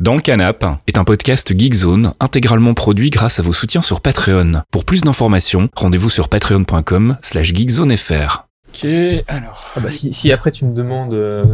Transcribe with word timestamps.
Dans 0.00 0.14
le 0.14 0.20
canap 0.20 0.64
est 0.86 0.96
un 0.96 1.04
podcast 1.04 1.52
Geekzone 1.56 2.14
intégralement 2.20 2.72
produit 2.72 3.10
grâce 3.10 3.38
à 3.38 3.42
vos 3.42 3.52
soutiens 3.52 3.82
sur 3.82 4.00
Patreon. 4.00 4.62
Pour 4.70 4.86
plus 4.86 5.02
d'informations, 5.02 5.68
rendez-vous 5.76 6.08
sur 6.08 6.30
patreon.com 6.30 7.18
slash 7.20 7.52
geekzonefr. 7.52 8.46
Ok, 8.72 8.86
alors. 9.28 9.72
Ah 9.76 9.80
bah, 9.80 9.90
si, 9.90 10.14
si 10.14 10.32
après 10.32 10.52
tu 10.52 10.64
me 10.64 10.72
demandes 10.72 11.12
euh, 11.12 11.44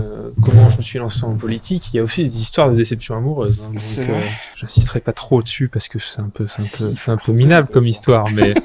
comment 0.44 0.68
je 0.70 0.78
me 0.78 0.82
suis 0.82 0.98
lancé 1.00 1.24
en 1.24 1.34
politique, 1.34 1.88
il 1.92 1.96
y 1.96 2.00
a 2.00 2.04
aussi 2.04 2.22
des 2.22 2.36
histoires 2.40 2.70
de 2.70 2.76
déception 2.76 3.16
amoureuse. 3.16 3.62
Hein, 3.64 3.72
C'est 3.78 4.02
donc, 4.06 4.10
vrai. 4.16 4.30
j'insisterai 4.54 5.00
pas 5.00 5.12
trop 5.12 5.42
dessus 5.42 5.66
parce 5.68 5.88
que 5.88 5.98
c'est 5.98 6.20
un 6.20 6.28
peu, 6.28 6.46
c'est 6.48 6.60
un 6.62 6.64
Si, 6.64 6.84
peu, 6.84 6.90
il 6.92 6.98
c'est 6.98 7.10
un 7.10 7.16
faut 7.16 7.26
peu 7.26 7.32
qu'on 7.32 7.38
minable 7.38 7.68
comme 7.72 7.86
histoire, 7.86 8.26
mais. 8.32 8.54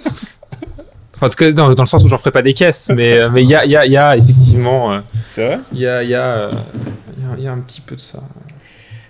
Enfin, 1.15 1.27
en 1.27 1.29
tout 1.29 1.37
cas, 1.37 1.51
dans, 1.51 1.71
dans 1.75 1.83
le 1.83 1.87
sens 1.87 2.03
où 2.03 2.07
j'en 2.07 2.17
ferai 2.17 2.31
pas 2.31 2.41
des 2.41 2.55
caisses, 2.55 2.89
mais 2.95 3.13
euh, 3.13 3.29
mais 3.29 3.43
il 3.43 3.47
y 3.49 3.53
a, 3.53 3.63
il 3.63 3.69
y, 3.69 3.75
a, 3.77 3.85
il 3.85 3.91
y 3.91 3.97
a 3.97 4.17
effectivement, 4.17 4.91
euh, 4.91 5.01
C'est 5.27 5.45
vrai? 5.45 5.59
il 5.71 5.77
y 5.77 5.85
a, 5.85 6.01
il 6.01 6.09
y, 6.09 6.15
a, 6.15 6.23
euh, 6.23 6.51
il 7.15 7.23
y 7.23 7.27
a- 7.27 7.35
il 7.37 7.43
y 7.43 7.47
a 7.47 7.51
un 7.51 7.59
petit 7.59 7.79
peu 7.79 7.95
de 7.95 8.01
ça. 8.01 8.23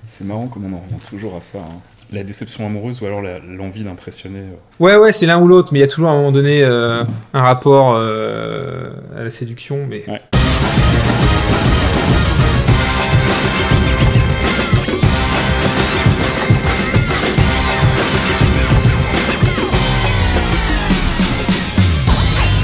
C'est 0.05 0.25
marrant 0.25 0.47
comme 0.47 0.65
on 0.65 0.75
en 0.77 0.81
revient 0.81 0.99
toujours 1.09 1.35
à 1.35 1.41
ça. 1.41 1.59
hein. 1.59 1.79
La 2.11 2.23
déception 2.23 2.65
amoureuse 2.65 3.01
ou 3.01 3.05
alors 3.05 3.21
l'envie 3.21 3.83
d'impressionner. 3.83 4.39
euh. 4.39 4.55
Ouais, 4.79 4.97
ouais, 4.97 5.11
c'est 5.13 5.25
l'un 5.25 5.39
ou 5.39 5.47
l'autre, 5.47 5.69
mais 5.71 5.79
il 5.79 5.81
y 5.81 5.85
a 5.85 5.87
toujours 5.87 6.09
à 6.09 6.13
un 6.13 6.17
moment 6.17 6.31
donné 6.31 6.61
euh, 6.63 7.03
un 7.33 7.41
rapport 7.41 7.93
euh, 7.95 8.89
à 9.17 9.23
la 9.23 9.29
séduction, 9.29 9.85
mais. 9.87 10.03
Ouais. 10.09 10.21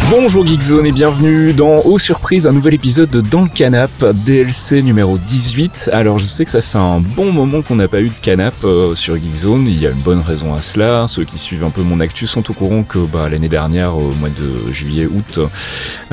Bonjour 0.09 0.47
Geekzone 0.47 0.85
et 0.85 0.93
bienvenue 0.93 1.51
dans 1.51 1.81
Aux 1.81 1.99
Surprises, 1.99 2.47
un 2.47 2.53
nouvel 2.53 2.73
épisode 2.73 3.09
de 3.09 3.19
Dans 3.19 3.41
le 3.41 3.49
Canap, 3.49 3.91
DLC 4.25 4.81
numéro 4.81 5.17
18. 5.17 5.89
Alors 5.91 6.17
je 6.17 6.23
sais 6.23 6.45
que 6.45 6.49
ça 6.49 6.61
fait 6.61 6.77
un 6.77 7.01
bon 7.01 7.33
moment 7.33 7.61
qu'on 7.61 7.75
n'a 7.75 7.89
pas 7.89 7.99
eu 7.99 8.07
de 8.07 8.13
canap 8.21 8.53
euh, 8.63 8.95
sur 8.95 9.17
Geekzone, 9.17 9.67
il 9.67 9.77
y 9.77 9.85
a 9.85 9.89
une 9.89 9.99
bonne 9.99 10.21
raison 10.21 10.53
à 10.53 10.61
cela. 10.61 11.07
Ceux 11.09 11.25
qui 11.25 11.37
suivent 11.37 11.65
un 11.65 11.71
peu 11.71 11.81
mon 11.81 11.99
actu 11.99 12.25
sont 12.25 12.49
au 12.49 12.53
courant 12.53 12.83
que 12.83 12.99
bah, 12.99 13.27
l'année 13.29 13.49
dernière, 13.49 13.97
au 13.97 14.11
mois 14.11 14.29
de 14.29 14.71
juillet-août, 14.71 15.39
euh, 15.39 15.47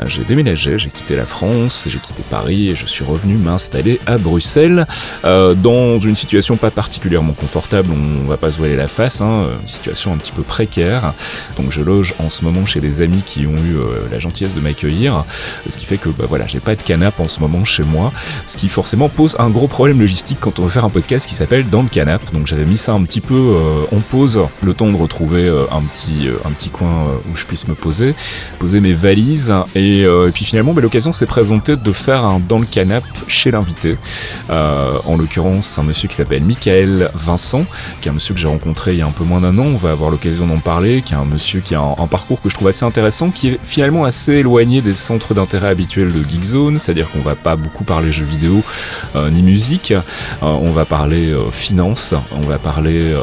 j'ai 0.07 0.25
déménagé, 0.25 0.77
j'ai 0.77 0.89
quitté 0.89 1.15
la 1.15 1.25
France, 1.25 1.87
j'ai 1.89 1.99
quitté 1.99 2.21
Paris 2.29 2.71
et 2.71 2.75
je 2.75 2.85
suis 2.85 3.05
revenu 3.05 3.35
m'installer 3.35 4.01
à 4.07 4.17
Bruxelles 4.17 4.87
euh, 5.23 5.53
dans 5.53 5.99
une 5.99 6.17
situation 6.17 6.57
pas 6.57 6.69
particulièrement 6.69 7.33
confortable, 7.33 7.91
on 7.93 8.27
va 8.27 8.35
pas 8.35 8.51
se 8.51 8.57
voiler 8.57 8.75
la 8.75 8.89
face, 8.89 9.21
hein, 9.21 9.45
une 9.61 9.69
situation 9.69 10.11
un 10.11 10.17
petit 10.17 10.33
peu 10.33 10.43
précaire. 10.43 11.13
Donc 11.55 11.71
je 11.71 11.79
loge 11.79 12.13
en 12.19 12.29
ce 12.29 12.43
moment 12.43 12.65
chez 12.65 12.81
des 12.81 13.01
amis 13.01 13.21
qui 13.25 13.47
ont 13.47 13.55
eu 13.55 13.84
la 14.11 14.19
gentillesse 14.19 14.55
de 14.55 14.61
m'accueillir, 14.61 15.25
ce 15.69 15.77
qui 15.77 15.85
fait 15.85 15.97
que 15.97 16.09
bah 16.09 16.25
voilà, 16.27 16.47
j'ai 16.47 16.59
pas 16.59 16.75
de 16.75 16.81
canap 16.81 17.19
en 17.19 17.27
ce 17.27 17.39
moment 17.39 17.63
chez 17.65 17.83
moi, 17.83 18.11
ce 18.47 18.57
qui 18.57 18.69
forcément 18.69 19.09
pose 19.09 19.35
un 19.39 19.49
gros 19.49 19.67
problème 19.67 19.99
logistique 19.99 20.37
quand 20.39 20.59
on 20.59 20.63
veut 20.63 20.69
faire 20.69 20.85
un 20.85 20.89
podcast 20.89 21.27
qui 21.27 21.35
s'appelle 21.35 21.69
Dans 21.69 21.81
le 21.81 21.89
canap. 21.89 22.21
Donc 22.33 22.47
j'avais 22.47 22.65
mis 22.65 22.77
ça 22.77 22.93
un 22.93 23.03
petit 23.03 23.21
peu 23.21 23.33
euh, 23.33 23.95
en 23.95 23.99
pause, 23.99 24.41
le 24.63 24.73
temps 24.73 24.91
de 24.91 24.97
retrouver 24.97 25.47
euh, 25.47 25.65
un 25.71 25.81
petit 25.81 26.27
euh, 26.27 26.37
un 26.45 26.51
petit 26.51 26.69
coin 26.69 26.87
euh, 26.87 27.31
où 27.31 27.35
je 27.35 27.45
puisse 27.45 27.67
me 27.67 27.75
poser, 27.75 28.13
poser 28.59 28.79
mes 28.79 28.93
valises 28.93 29.53
et, 29.75 30.03
euh, 30.05 30.29
puis 30.33 30.45
finalement 30.45 30.73
bah, 30.73 30.81
l'occasion 30.81 31.13
s'est 31.13 31.25
présentée 31.25 31.75
de 31.75 31.91
faire 31.91 32.23
un 32.23 32.39
Dans 32.39 32.59
le 32.59 32.65
canap 32.65 33.03
chez 33.27 33.51
l'invité. 33.51 33.97
Euh, 34.49 34.97
en 35.05 35.17
l'occurrence 35.17 35.77
un 35.79 35.83
monsieur 35.83 36.07
qui 36.07 36.15
s'appelle 36.15 36.43
Michael 36.43 37.11
Vincent, 37.15 37.65
qui 38.01 38.07
est 38.07 38.11
un 38.11 38.13
monsieur 38.13 38.33
que 38.33 38.39
j'ai 38.39 38.47
rencontré 38.47 38.93
il 38.93 38.99
y 38.99 39.01
a 39.01 39.07
un 39.07 39.11
peu 39.11 39.23
moins 39.23 39.41
d'un 39.41 39.57
an, 39.57 39.65
on 39.65 39.77
va 39.77 39.91
avoir 39.91 40.11
l'occasion 40.11 40.47
d'en 40.47 40.59
parler, 40.59 41.01
qui 41.01 41.13
est 41.13 41.17
un 41.17 41.25
monsieur 41.25 41.59
qui 41.61 41.75
a 41.75 41.79
un, 41.79 41.95
un 41.97 42.07
parcours 42.07 42.41
que 42.41 42.49
je 42.49 42.55
trouve 42.55 42.67
assez 42.67 42.85
intéressant, 42.85 43.29
qui 43.29 43.49
est 43.49 43.59
finalement 43.75 44.05
assez 44.05 44.35
éloigné 44.35 44.81
des 44.81 44.93
centres 44.93 45.33
d'intérêt 45.33 45.67
habituels 45.67 46.13
de 46.13 46.23
Geekzone, 46.25 46.79
c'est-à-dire 46.79 47.11
qu'on 47.11 47.19
va 47.19 47.35
pas 47.35 47.57
beaucoup 47.57 47.83
parler 47.83 48.13
jeux 48.13 48.23
vidéo 48.23 48.63
euh, 49.17 49.29
ni 49.29 49.41
musique, 49.41 49.91
Euh, 49.91 49.97
on 50.41 50.71
va 50.71 50.85
parler 50.85 51.31
euh, 51.31 51.51
finance, 51.51 52.13
on 52.31 52.47
va 52.47 52.57
parler 52.57 53.13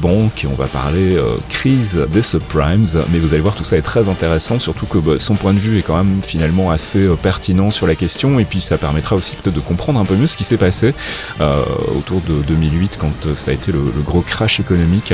banque, 0.00 0.46
on 0.50 0.54
va 0.54 0.66
parler 0.66 1.18
crise 1.50 2.00
des 2.10 2.22
subprimes, 2.22 2.86
mais 3.10 3.18
vous 3.18 3.34
allez 3.34 3.42
voir 3.42 3.54
tout 3.54 3.64
ça 3.64 3.76
est 3.76 3.82
très 3.82 4.08
intéressant, 4.08 4.58
surtout 4.58 4.86
que 4.86 4.96
bah, 4.96 5.12
son 5.18 5.34
point 5.34 5.52
de 5.52 5.58
vue 5.58 5.78
est 5.78 5.82
quand 5.82 5.96
même 5.96 6.22
finalement 6.22 6.70
assez 6.70 7.06
pertinent 7.22 7.70
sur 7.70 7.86
la 7.86 7.94
question, 7.94 8.38
et 8.38 8.46
puis 8.46 8.62
ça 8.62 8.78
permettra 8.78 9.14
aussi 9.14 9.36
peut-être 9.36 9.56
de 9.56 9.60
comprendre 9.60 10.00
un 10.00 10.06
peu 10.06 10.14
mieux 10.14 10.26
ce 10.26 10.38
qui 10.38 10.44
s'est 10.44 10.56
passé 10.56 10.94
autour 11.96 12.22
de 12.22 12.42
2008 12.46 12.98
quand 12.98 13.36
ça 13.36 13.50
a 13.50 13.54
été 13.54 13.72
le, 13.72 13.80
gros 14.04 14.22
crash 14.22 14.58
économique. 14.58 15.12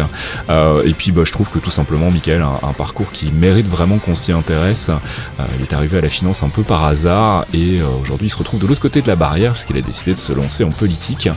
Et 0.49 0.95
puis 0.95 1.11
bah, 1.11 1.23
je 1.25 1.33
trouve 1.33 1.51
que 1.51 1.59
tout 1.59 1.73
simplement 1.73 2.13
Michael 2.13 2.43
a 2.43 2.61
un 2.63 2.73
parcours 2.75 3.11
qui 3.11 3.33
mérite 3.33 3.67
vraiment 3.67 3.99
qu'on 3.99 4.15
s'y 4.15 4.31
intéresse. 4.33 4.84
Euh, 4.91 5.45
il 5.59 5.63
est 5.63 5.73
arrivé 5.73 5.99
à 5.99 6.01
la 6.01 6.09
finance 6.09 6.43
un 6.43 6.49
peu 6.49 6.63
par 6.63 6.85
hasard 6.85 7.47
et 7.53 7.81
euh, 7.81 7.85
aujourd'hui 8.03 8.29
il 8.29 8.31
se 8.31 8.37
retrouve 8.37 8.61
de 8.61 8.67
l'autre 8.67 8.81
côté 8.81 9.03
de 9.03 9.09
la 9.09 9.17
barrière 9.17 9.53
parce 9.53 9.65
qu'il 9.65 9.77
a 9.77 9.81
décidé 9.81 10.13
de 10.13 10.19
se 10.19 10.33
lancer 10.33 10.65
en 10.65 10.71
politique. 10.71 11.29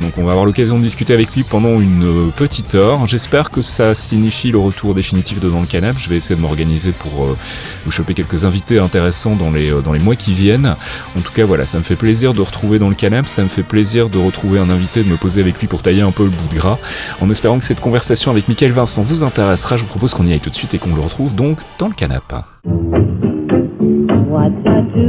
Donc 0.00 0.18
on 0.18 0.24
va 0.24 0.32
avoir 0.32 0.44
l'occasion 0.44 0.78
de 0.78 0.82
discuter 0.82 1.14
avec 1.14 1.34
lui 1.34 1.42
pendant 1.42 1.80
une 1.80 2.04
euh, 2.04 2.30
petite 2.34 2.74
heure. 2.74 3.06
J'espère 3.06 3.50
que 3.50 3.62
ça 3.62 3.94
signifie 3.94 4.50
le 4.50 4.58
retour 4.58 4.94
définitif 4.94 5.40
de 5.40 5.48
Dans 5.48 5.60
le 5.60 5.66
Canap. 5.66 5.96
Je 5.98 6.08
vais 6.08 6.16
essayer 6.16 6.36
de 6.36 6.40
m'organiser 6.40 6.92
pour 6.92 7.36
vous 7.84 7.90
choper 7.90 8.14
quelques 8.14 8.44
invités 8.44 8.78
intéressants 8.78 9.36
dans 9.36 9.50
les, 9.50 9.70
dans 9.82 9.92
les 9.92 10.00
mois 10.00 10.16
qui 10.16 10.32
viennent. 10.32 10.76
En 11.16 11.20
tout 11.20 11.32
cas, 11.32 11.44
voilà, 11.44 11.66
ça 11.66 11.78
me 11.78 11.82
fait 11.82 11.96
plaisir 11.96 12.32
de 12.32 12.40
retrouver 12.40 12.78
dans 12.78 12.88
le 12.88 12.94
canap, 12.94 13.28
ça 13.28 13.42
me 13.42 13.48
fait 13.48 13.62
plaisir 13.62 14.08
de 14.08 14.18
retrouver 14.18 14.58
un 14.58 14.70
invité, 14.70 15.02
de 15.02 15.08
me 15.08 15.16
poser 15.16 15.40
avec 15.40 15.58
lui 15.60 15.66
pour 15.66 15.82
tailler 15.82 16.02
un 16.02 16.10
peu 16.10 16.24
le 16.24 16.30
bout 16.30 16.48
de 16.50 16.58
gras. 16.58 16.78
En 17.20 17.30
espérant 17.30 17.58
que 17.58 17.64
cette 17.64 17.80
conversation 17.80 18.30
avec 18.30 18.48
Michael 18.48 18.72
Vincent 18.72 19.02
vous 19.02 19.24
intéressera, 19.24 19.76
je 19.76 19.82
vous 19.82 19.88
propose 19.88 20.14
qu'on 20.14 20.26
y 20.26 20.32
aille 20.32 20.40
tout 20.40 20.50
de 20.50 20.54
suite 20.54 20.74
et 20.74 20.78
qu'on 20.78 20.94
le 20.94 21.00
retrouve 21.00 21.34
donc 21.34 21.58
dans 21.78 21.88
le 21.88 21.94
canap. 21.94 22.55
What 22.66 24.52
I 24.66 24.80
do, 24.94 25.06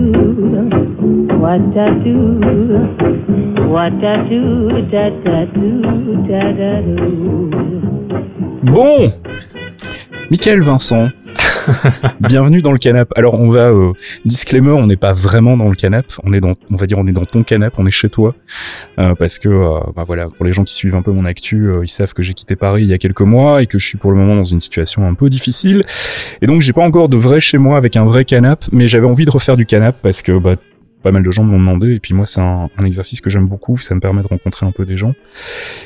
what 1.42 1.62
I 1.76 1.90
do, 2.04 2.18
what 3.68 3.98
I 4.06 4.30
do, 4.30 4.42
da 4.92 5.10
da 5.26 5.46
do, 5.56 5.72
da 6.28 6.42
da 6.60 6.82
do. 6.82 7.50
Bon 8.72 9.12
Michael 10.30 10.62
Vincent, 10.62 11.12
bienvenue 12.20 12.62
dans 12.62 12.72
le 12.72 12.78
canap. 12.78 13.12
Alors 13.16 13.36
on 13.36 13.50
va 13.50 13.70
euh, 13.70 13.94
disclaimer, 14.26 14.72
on 14.72 14.88
n'est 14.88 14.96
pas 14.96 15.14
vraiment 15.14 15.58
dans 15.58 15.70
le 15.70 15.76
canap, 15.76 16.06
on 16.24 16.34
est 16.34 16.40
dans, 16.40 16.56
on 16.72 16.76
va 16.76 16.86
dire, 16.86 16.98
on 16.98 17.08
est 17.08 17.12
dans 17.12 17.26
ton 17.26 17.44
canap, 17.44 17.74
on 17.78 17.86
est 17.86 17.92
chez 17.92 18.10
toi, 18.10 18.36
Euh, 19.00 19.14
parce 19.16 19.38
que, 19.40 19.50
euh, 19.50 19.80
bah 19.96 20.04
voilà, 20.06 20.28
pour 20.28 20.46
les 20.46 20.54
gens 20.54 20.64
qui 20.64 20.74
suivent 20.74 20.96
un 20.96 21.02
peu 21.02 21.12
mon 21.12 21.26
actu, 21.26 21.70
euh, 21.70 21.82
ils 21.84 21.90
savent 21.90 22.14
que 22.14 22.24
j'ai 22.24 22.34
quitté 22.34 22.56
Paris 22.56 22.84
il 22.84 22.90
y 22.90 22.94
a 22.94 22.98
quelques 22.98 23.22
mois 23.22 23.62
et 23.62 23.68
que 23.68 23.78
je 23.78 23.86
suis 23.86 23.98
pour 23.98 24.12
le 24.12 24.18
moment 24.18 24.36
dans 24.36 24.44
une 24.44 24.60
situation 24.60 25.08
un 25.08 25.14
peu 25.14 25.30
difficile, 25.30 25.84
et 26.42 26.48
donc 26.48 26.62
j'ai 26.62 26.74
pas 26.74 26.84
encore 26.84 27.10
de 27.10 27.18
vrai 27.18 27.40
chez 27.40 27.58
moi 27.58 27.78
avec 27.78 27.96
un 27.96 28.06
vrai 28.06 28.26
canap, 28.26 28.64
mais 28.72 28.88
j'avais 28.88 29.08
envie 29.08 29.26
de 29.26 29.32
refaire 29.32 29.58
du 29.58 29.66
canap 29.66 29.96
parce 30.02 30.22
que 30.22 30.38
bah 30.38 30.56
pas 31.08 31.14
mal 31.14 31.24
de 31.24 31.32
gens 31.32 31.46
me 31.46 31.52
l'ont 31.52 31.60
demandé 31.60 31.94
et 31.94 32.00
puis 32.00 32.14
moi 32.14 32.26
c'est 32.26 32.42
un, 32.42 32.70
un 32.78 32.84
exercice 32.86 33.22
que 33.22 33.30
j'aime 33.30 33.48
beaucoup, 33.48 33.78
ça 33.78 33.96
me 33.96 34.02
permet 34.02 34.22
de 34.24 34.28
rencontrer 34.28 34.66
un 34.66 34.72
peu 34.72 34.86
des 34.86 34.98
gens. 34.98 35.14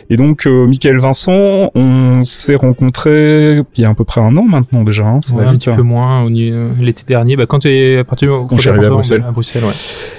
Et 0.09 0.17
donc 0.17 0.47
euh, 0.47 0.65
Michael 0.65 0.97
Vincent, 0.97 1.69
on 1.75 2.23
s'est 2.23 2.55
rencontrés 2.55 3.61
il 3.75 3.81
y 3.81 3.85
a 3.85 3.89
à 3.89 3.93
peu 3.93 4.03
près 4.03 4.19
un 4.19 4.35
an 4.37 4.43
maintenant 4.43 4.83
déjà, 4.83 5.03
hein, 5.05 5.21
ça 5.21 5.35
Ouais, 5.35 5.43
va 5.43 5.49
un 5.49 5.51
vite. 5.51 5.61
petit 5.61 5.69
hein. 5.69 5.75
peu 5.75 5.83
moins 5.83 6.27
l'été 6.27 7.03
dernier, 7.07 7.35
bah, 7.35 7.45
quand 7.45 7.59
tu 7.59 7.69
es 7.69 7.99
à 7.99 8.03
partir 8.03 8.29
Quand 8.49 8.55
je 8.55 8.61
suis 8.61 8.69
arrivé 8.69 8.87
à 8.87 8.89
Bruxelles. 8.89 9.23
À 9.27 9.31
Bruxelles, 9.31 9.63
ouais. 9.63 9.73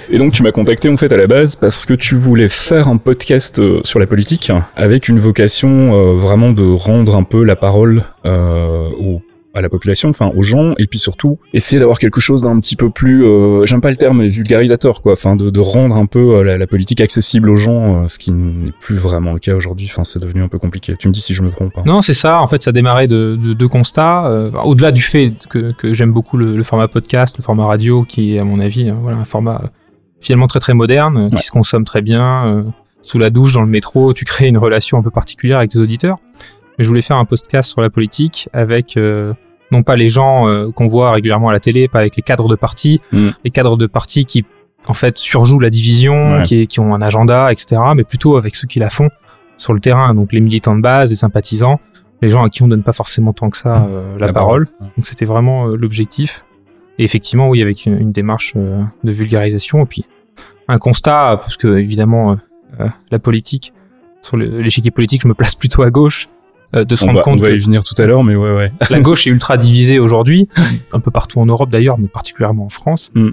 Et 0.09 0.17
donc 0.17 0.31
tu 0.31 0.41
m'as 0.43 0.51
contacté 0.51 0.87
en 0.87 0.95
fait 0.95 1.11
à 1.11 1.17
la 1.17 1.27
base 1.27 1.55
parce 1.57 1.85
que 1.85 1.93
tu 1.93 2.15
voulais 2.15 2.47
faire 2.47 2.87
un 2.87 2.97
podcast 2.97 3.59
euh, 3.59 3.81
sur 3.83 3.99
la 3.99 4.07
politique 4.07 4.51
avec 4.75 5.09
une 5.09 5.19
vocation 5.19 5.93
euh, 5.93 6.13
vraiment 6.13 6.51
de 6.51 6.63
rendre 6.63 7.15
un 7.17 7.23
peu 7.23 7.43
la 7.43 7.55
parole 7.57 8.03
euh, 8.25 8.89
aux 8.99 9.21
à 9.53 9.61
la 9.61 9.69
population, 9.69 10.09
enfin 10.09 10.31
aux 10.35 10.41
gens, 10.41 10.73
et 10.79 10.87
puis 10.87 10.97
surtout 10.99 11.37
essayer 11.53 11.79
d'avoir 11.79 11.99
quelque 11.99 12.19
chose 12.19 12.41
d'un 12.41 12.59
petit 12.59 12.75
peu 12.75 12.89
plus, 12.89 13.23
euh, 13.25 13.65
j'aime 13.65 13.81
pas 13.81 13.91
le 13.91 13.95
terme, 13.97 14.17
mais 14.19 14.27
vulgarisateur 14.27 15.01
quoi, 15.01 15.13
enfin 15.13 15.35
de, 15.35 15.49
de 15.49 15.59
rendre 15.59 15.95
un 15.95 16.05
peu 16.07 16.37
euh, 16.37 16.43
la, 16.43 16.57
la 16.57 16.65
politique 16.67 17.01
accessible 17.01 17.49
aux 17.49 17.55
gens, 17.55 18.03
euh, 18.03 18.07
ce 18.07 18.17
qui 18.17 18.31
n'est 18.31 18.71
plus 18.81 18.95
vraiment 18.95 19.33
le 19.33 19.39
cas 19.39 19.53
aujourd'hui. 19.55 19.87
Enfin 19.91 20.03
c'est 20.03 20.19
devenu 20.19 20.41
un 20.41 20.47
peu 20.47 20.57
compliqué. 20.57 20.95
Tu 20.97 21.07
me 21.07 21.13
dis 21.13 21.21
si 21.21 21.33
je 21.33 21.43
me 21.43 21.51
trompe. 21.51 21.73
hein. 21.77 21.83
Non, 21.85 22.01
c'est 22.01 22.13
ça. 22.15 22.39
En 22.41 22.47
fait, 22.47 22.63
ça 22.63 22.71
démarrait 22.71 23.07
de 23.07 23.35
de- 23.41 23.53
deux 23.53 23.67
constats. 23.67 24.27
euh, 24.27 24.49
Au-delà 24.63 24.91
du 24.91 25.01
fait 25.03 25.33
que, 25.49 25.71
que 25.71 25.93
j'aime 25.93 26.11
beaucoup 26.11 26.37
le, 26.37 26.55
le 26.57 26.63
format 26.63 26.87
podcast, 26.87 27.37
le 27.37 27.43
format 27.43 27.65
radio, 27.67 28.03
qui 28.03 28.35
est 28.35 28.39
à 28.39 28.43
mon 28.43 28.59
avis, 28.59 28.89
euh, 28.89 28.93
voilà, 29.01 29.17
un 29.17 29.25
format 29.25 29.69
finalement 30.19 30.47
très 30.47 30.59
très 30.61 30.73
moderne, 30.73 31.29
Ouais. 31.31 31.37
qui 31.37 31.43
se 31.45 31.51
consomme 31.51 31.85
très 31.85 32.01
bien. 32.01 32.47
euh, 32.47 32.63
sous 33.05 33.19
la 33.19 33.29
douche, 33.29 33.51
dans 33.51 33.61
le 33.61 33.67
métro, 33.67 34.13
tu 34.13 34.23
crées 34.23 34.47
une 34.47 34.57
relation 34.57 34.97
un 34.97 35.01
peu 35.03 35.11
particulière 35.11 35.57
avec 35.57 35.71
tes 35.71 35.79
auditeurs. 35.79 36.17
Mais 36.77 36.83
je 36.83 36.89
voulais 36.89 37.01
faire 37.01 37.17
un 37.17 37.25
podcast 37.25 37.69
sur 37.69 37.81
la 37.81 37.89
politique 37.89 38.49
avec 38.53 38.97
euh, 38.97 39.33
non 39.71 39.81
pas 39.83 39.95
les 39.95 40.09
gens 40.09 40.47
euh, 40.47 40.71
qu'on 40.71 40.87
voit 40.87 41.11
régulièrement 41.11 41.49
à 41.49 41.53
la 41.53 41.59
télé, 41.59 41.87
pas 41.87 41.99
avec 41.99 42.15
les 42.15 42.23
cadres 42.23 42.47
de 42.47 42.55
parti, 42.55 43.01
Mm. 43.11 43.29
les 43.43 43.51
cadres 43.51 43.77
de 43.77 43.87
parti 43.87 44.25
qui 44.25 44.45
en 44.87 44.93
fait 44.93 45.17
surjouent 45.17 45.59
la 45.59 45.69
division, 45.69 46.33
Ouais. 46.37 46.43
qui, 46.43 46.67
qui 46.67 46.79
ont 46.79 46.93
un 46.93 47.01
agenda, 47.01 47.51
etc. 47.51 47.81
Mais 47.95 48.03
plutôt 48.03 48.37
avec 48.37 48.55
ceux 48.55 48.67
qui 48.67 48.79
la 48.79 48.89
font 48.89 49.09
sur 49.57 49.73
le 49.73 49.79
terrain, 49.79 50.13
donc 50.13 50.33
les 50.33 50.41
militants 50.41 50.75
de 50.75 50.81
base, 50.81 51.09
les 51.11 51.15
sympathisants, 51.15 51.79
les 52.21 52.29
gens 52.29 52.43
à 52.43 52.49
qui 52.49 52.63
on 52.63 52.67
donne 52.67 52.83
pas 52.83 52.91
forcément 52.93 53.33
tant 53.33 53.49
que 53.49 53.57
ça 53.57 53.85
euh, 53.91 54.17
la, 54.17 54.27
La 54.27 54.33
parole. 54.33 54.67
parole. 54.67 54.91
Donc 54.97 55.07
c'était 55.07 55.25
vraiment 55.25 55.67
euh, 55.67 55.75
l'objectif. 55.75 56.43
Et 56.99 57.03
effectivement, 57.03 57.49
oui, 57.49 57.61
avec 57.61 57.85
une, 57.85 57.99
une 57.99 58.11
démarche 58.11 58.53
euh, 58.55 58.83
de 59.03 59.11
vulgarisation 59.11 59.83
et 59.83 59.85
puis 59.85 60.05
un 60.67 60.77
constat, 60.77 61.37
parce 61.41 61.57
que 61.57 61.77
évidemment 61.77 62.35
euh, 62.79 62.87
la 63.11 63.19
politique, 63.19 63.73
sur 64.21 64.37
l'échiquier 64.37 64.91
politique, 64.91 65.21
je 65.23 65.27
me 65.27 65.33
place 65.33 65.55
plutôt 65.55 65.81
à 65.83 65.89
gauche, 65.91 66.29
de 66.73 66.95
se 66.95 67.03
On 67.03 67.07
rendre 67.07 67.19
va, 67.19 67.21
on 67.21 67.31
compte 67.31 67.39
va 67.41 67.49
que 67.49 67.53
y 67.53 67.57
venir 67.59 67.83
tout 67.83 67.99
à 68.01 68.05
l'heure, 68.05 68.23
mais 68.23 68.35
ouais 68.35 68.53
ouais. 68.53 68.71
la 68.89 68.99
gauche 68.99 69.27
est 69.27 69.29
ultra 69.29 69.57
divisée 69.57 69.99
aujourd'hui, 69.99 70.47
un 70.91 70.99
peu 70.99 71.11
partout 71.11 71.39
en 71.39 71.45
Europe 71.45 71.69
d'ailleurs, 71.69 71.97
mais 71.99 72.07
particulièrement 72.07 72.65
en 72.65 72.69
France. 72.69 73.11
Mm. 73.15 73.29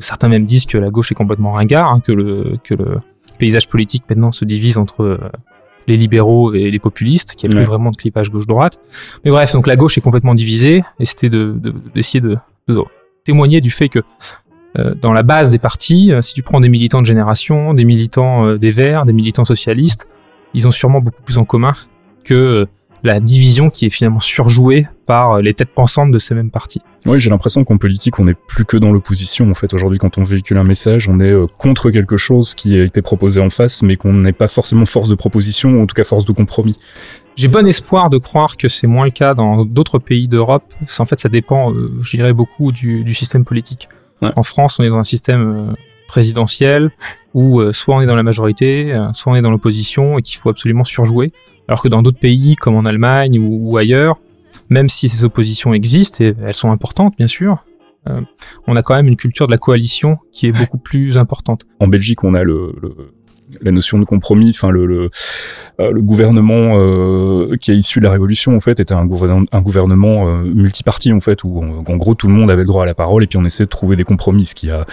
Certains 0.00 0.28
même 0.28 0.44
disent 0.44 0.66
que 0.66 0.78
la 0.78 0.90
gauche 0.90 1.10
est 1.10 1.14
complètement 1.16 1.50
ringard, 1.52 1.90
hein, 1.90 2.00
que 2.00 2.12
le 2.12 2.56
que 2.62 2.74
le 2.74 2.98
paysage 3.38 3.68
politique 3.68 4.04
maintenant 4.08 4.30
se 4.32 4.44
divise 4.44 4.78
entre 4.78 5.02
euh, 5.02 5.18
les 5.86 5.96
libéraux 5.96 6.52
et 6.54 6.70
les 6.70 6.78
populistes, 6.78 7.34
qu'il 7.34 7.48
n'y 7.50 7.56
a 7.56 7.58
plus 7.58 7.64
vraiment 7.66 7.90
de 7.90 7.96
clivage 7.96 8.30
gauche-droite. 8.30 8.78
Mais 9.24 9.30
bref, 9.30 9.52
donc 9.54 9.66
la 9.66 9.76
gauche 9.76 9.96
est 9.98 10.00
complètement 10.02 10.34
divisée, 10.34 10.82
et 11.00 11.04
c'était 11.04 11.30
de- 11.30 11.54
de- 11.56 11.74
d'essayer 11.94 12.20
de, 12.20 12.36
de 12.68 12.78
témoigner 13.24 13.60
du 13.60 13.70
fait 13.70 13.88
que 13.88 14.00
euh, 14.78 14.94
dans 15.00 15.12
la 15.14 15.22
base 15.22 15.50
des 15.50 15.58
partis, 15.58 16.12
euh, 16.12 16.20
si 16.20 16.34
tu 16.34 16.42
prends 16.42 16.60
des 16.60 16.68
militants 16.68 17.00
de 17.00 17.06
génération, 17.06 17.72
des 17.74 17.84
militants 17.84 18.44
euh, 18.46 18.58
des 18.58 18.70
Verts, 18.70 19.06
des 19.06 19.14
militants 19.14 19.46
socialistes, 19.46 20.08
ils 20.54 20.68
ont 20.68 20.72
sûrement 20.72 21.00
beaucoup 21.00 21.22
plus 21.22 21.38
en 21.38 21.44
commun 21.44 21.74
que 22.28 22.34
euh, 22.34 22.66
la 23.04 23.20
division 23.20 23.70
qui 23.70 23.86
est 23.86 23.90
finalement 23.90 24.18
surjouée 24.18 24.86
par 25.06 25.32
euh, 25.34 25.40
les 25.40 25.54
têtes 25.54 25.70
pensantes 25.74 26.10
de 26.10 26.18
ces 26.18 26.34
mêmes 26.34 26.50
partis. 26.50 26.82
Oui, 27.06 27.20
j'ai 27.20 27.30
l'impression 27.30 27.64
qu'en 27.64 27.78
politique, 27.78 28.18
on 28.18 28.24
n'est 28.24 28.34
plus 28.34 28.64
que 28.64 28.76
dans 28.76 28.92
l'opposition. 28.92 29.50
En 29.50 29.54
fait, 29.54 29.72
aujourd'hui, 29.72 29.98
quand 29.98 30.18
on 30.18 30.24
véhicule 30.24 30.58
un 30.58 30.64
message, 30.64 31.08
on 31.08 31.20
est 31.20 31.30
euh, 31.30 31.46
contre 31.58 31.90
quelque 31.90 32.16
chose 32.16 32.54
qui 32.54 32.78
a 32.78 32.84
été 32.84 33.00
proposé 33.00 33.40
en 33.40 33.50
face, 33.50 33.82
mais 33.82 33.96
qu'on 33.96 34.12
n'est 34.12 34.32
pas 34.32 34.48
forcément 34.48 34.84
force 34.84 35.08
de 35.08 35.14
proposition, 35.14 35.70
ou 35.70 35.82
en 35.82 35.86
tout 35.86 35.94
cas 35.94 36.04
force 36.04 36.24
de 36.24 36.32
compromis. 36.32 36.76
J'ai 37.36 37.48
bon 37.48 37.66
espoir 37.66 38.10
de 38.10 38.18
croire 38.18 38.56
que 38.56 38.68
c'est 38.68 38.88
moins 38.88 39.04
le 39.04 39.12
cas 39.12 39.32
dans 39.34 39.64
d'autres 39.64 40.00
pays 40.00 40.26
d'Europe. 40.26 40.74
En 40.98 41.04
fait, 41.04 41.20
ça 41.20 41.28
dépend, 41.28 41.72
je 42.02 42.16
dirais, 42.16 42.32
beaucoup 42.32 42.72
du, 42.72 43.04
du 43.04 43.14
système 43.14 43.44
politique. 43.44 43.88
Ouais. 44.20 44.30
En 44.34 44.42
France, 44.42 44.80
on 44.80 44.82
est 44.82 44.88
dans 44.88 44.98
un 44.98 45.04
système 45.04 45.76
euh, 46.08 46.12
présidentiel 46.12 46.90
où 47.34 47.60
euh, 47.60 47.72
soit 47.72 47.96
on 47.96 48.00
est 48.00 48.06
dans 48.06 48.16
la 48.16 48.22
majorité, 48.22 48.92
euh, 48.92 49.12
soit 49.12 49.32
on 49.32 49.36
est 49.36 49.42
dans 49.42 49.50
l'opposition 49.50 50.18
et 50.18 50.22
qu'il 50.22 50.38
faut 50.38 50.48
absolument 50.50 50.84
surjouer. 50.84 51.32
Alors 51.68 51.82
que 51.82 51.88
dans 51.88 52.02
d'autres 52.02 52.18
pays, 52.18 52.56
comme 52.56 52.76
en 52.76 52.84
Allemagne 52.84 53.38
ou, 53.38 53.70
ou 53.72 53.76
ailleurs, 53.76 54.16
même 54.70 54.88
si 54.88 55.08
ces 55.08 55.24
oppositions 55.24 55.74
existent, 55.74 56.24
et 56.24 56.34
elles 56.42 56.54
sont 56.54 56.70
importantes, 56.72 57.14
bien 57.16 57.26
sûr, 57.26 57.64
euh, 58.08 58.20
on 58.66 58.76
a 58.76 58.82
quand 58.82 58.94
même 58.94 59.08
une 59.08 59.16
culture 59.16 59.46
de 59.46 59.52
la 59.52 59.58
coalition 59.58 60.18
qui 60.32 60.46
est 60.46 60.52
beaucoup 60.52 60.78
plus 60.78 61.16
importante. 61.18 61.66
En 61.80 61.88
Belgique, 61.88 62.24
on 62.24 62.34
a 62.34 62.42
le, 62.42 62.74
le- 62.82 63.12
la 63.60 63.70
notion 63.70 63.98
de 63.98 64.04
compromis. 64.04 64.50
Enfin, 64.50 64.70
le, 64.70 64.86
le, 64.86 65.10
euh, 65.80 65.92
le 65.92 66.02
gouvernement 66.02 66.74
euh, 66.74 67.56
qui 67.56 67.70
est 67.70 67.76
issu 67.76 68.00
de 68.00 68.04
la 68.04 68.10
Révolution, 68.10 68.56
en 68.56 68.60
fait, 68.60 68.80
était 68.80 68.94
un 68.94 69.06
gouvernement, 69.06 70.28
un 70.28 70.44
euh, 70.44 70.54
multiparti, 70.54 71.12
en 71.12 71.20
fait, 71.20 71.44
où 71.44 71.62
en, 71.62 71.96
gros 71.96 72.14
tout 72.14 72.28
le 72.28 72.34
monde 72.34 72.50
avait 72.50 72.62
le 72.62 72.68
droit 72.68 72.82
à 72.82 72.86
la 72.86 72.94
parole, 72.94 73.24
et 73.24 73.26
puis 73.26 73.38
on 73.38 73.44
essaie 73.44 73.64
de 73.64 73.68
trouver 73.68 73.96
des 73.96 74.04
compromis, 74.04 74.46
ce 74.46 74.54
qui 74.54 74.70
a 74.70 74.86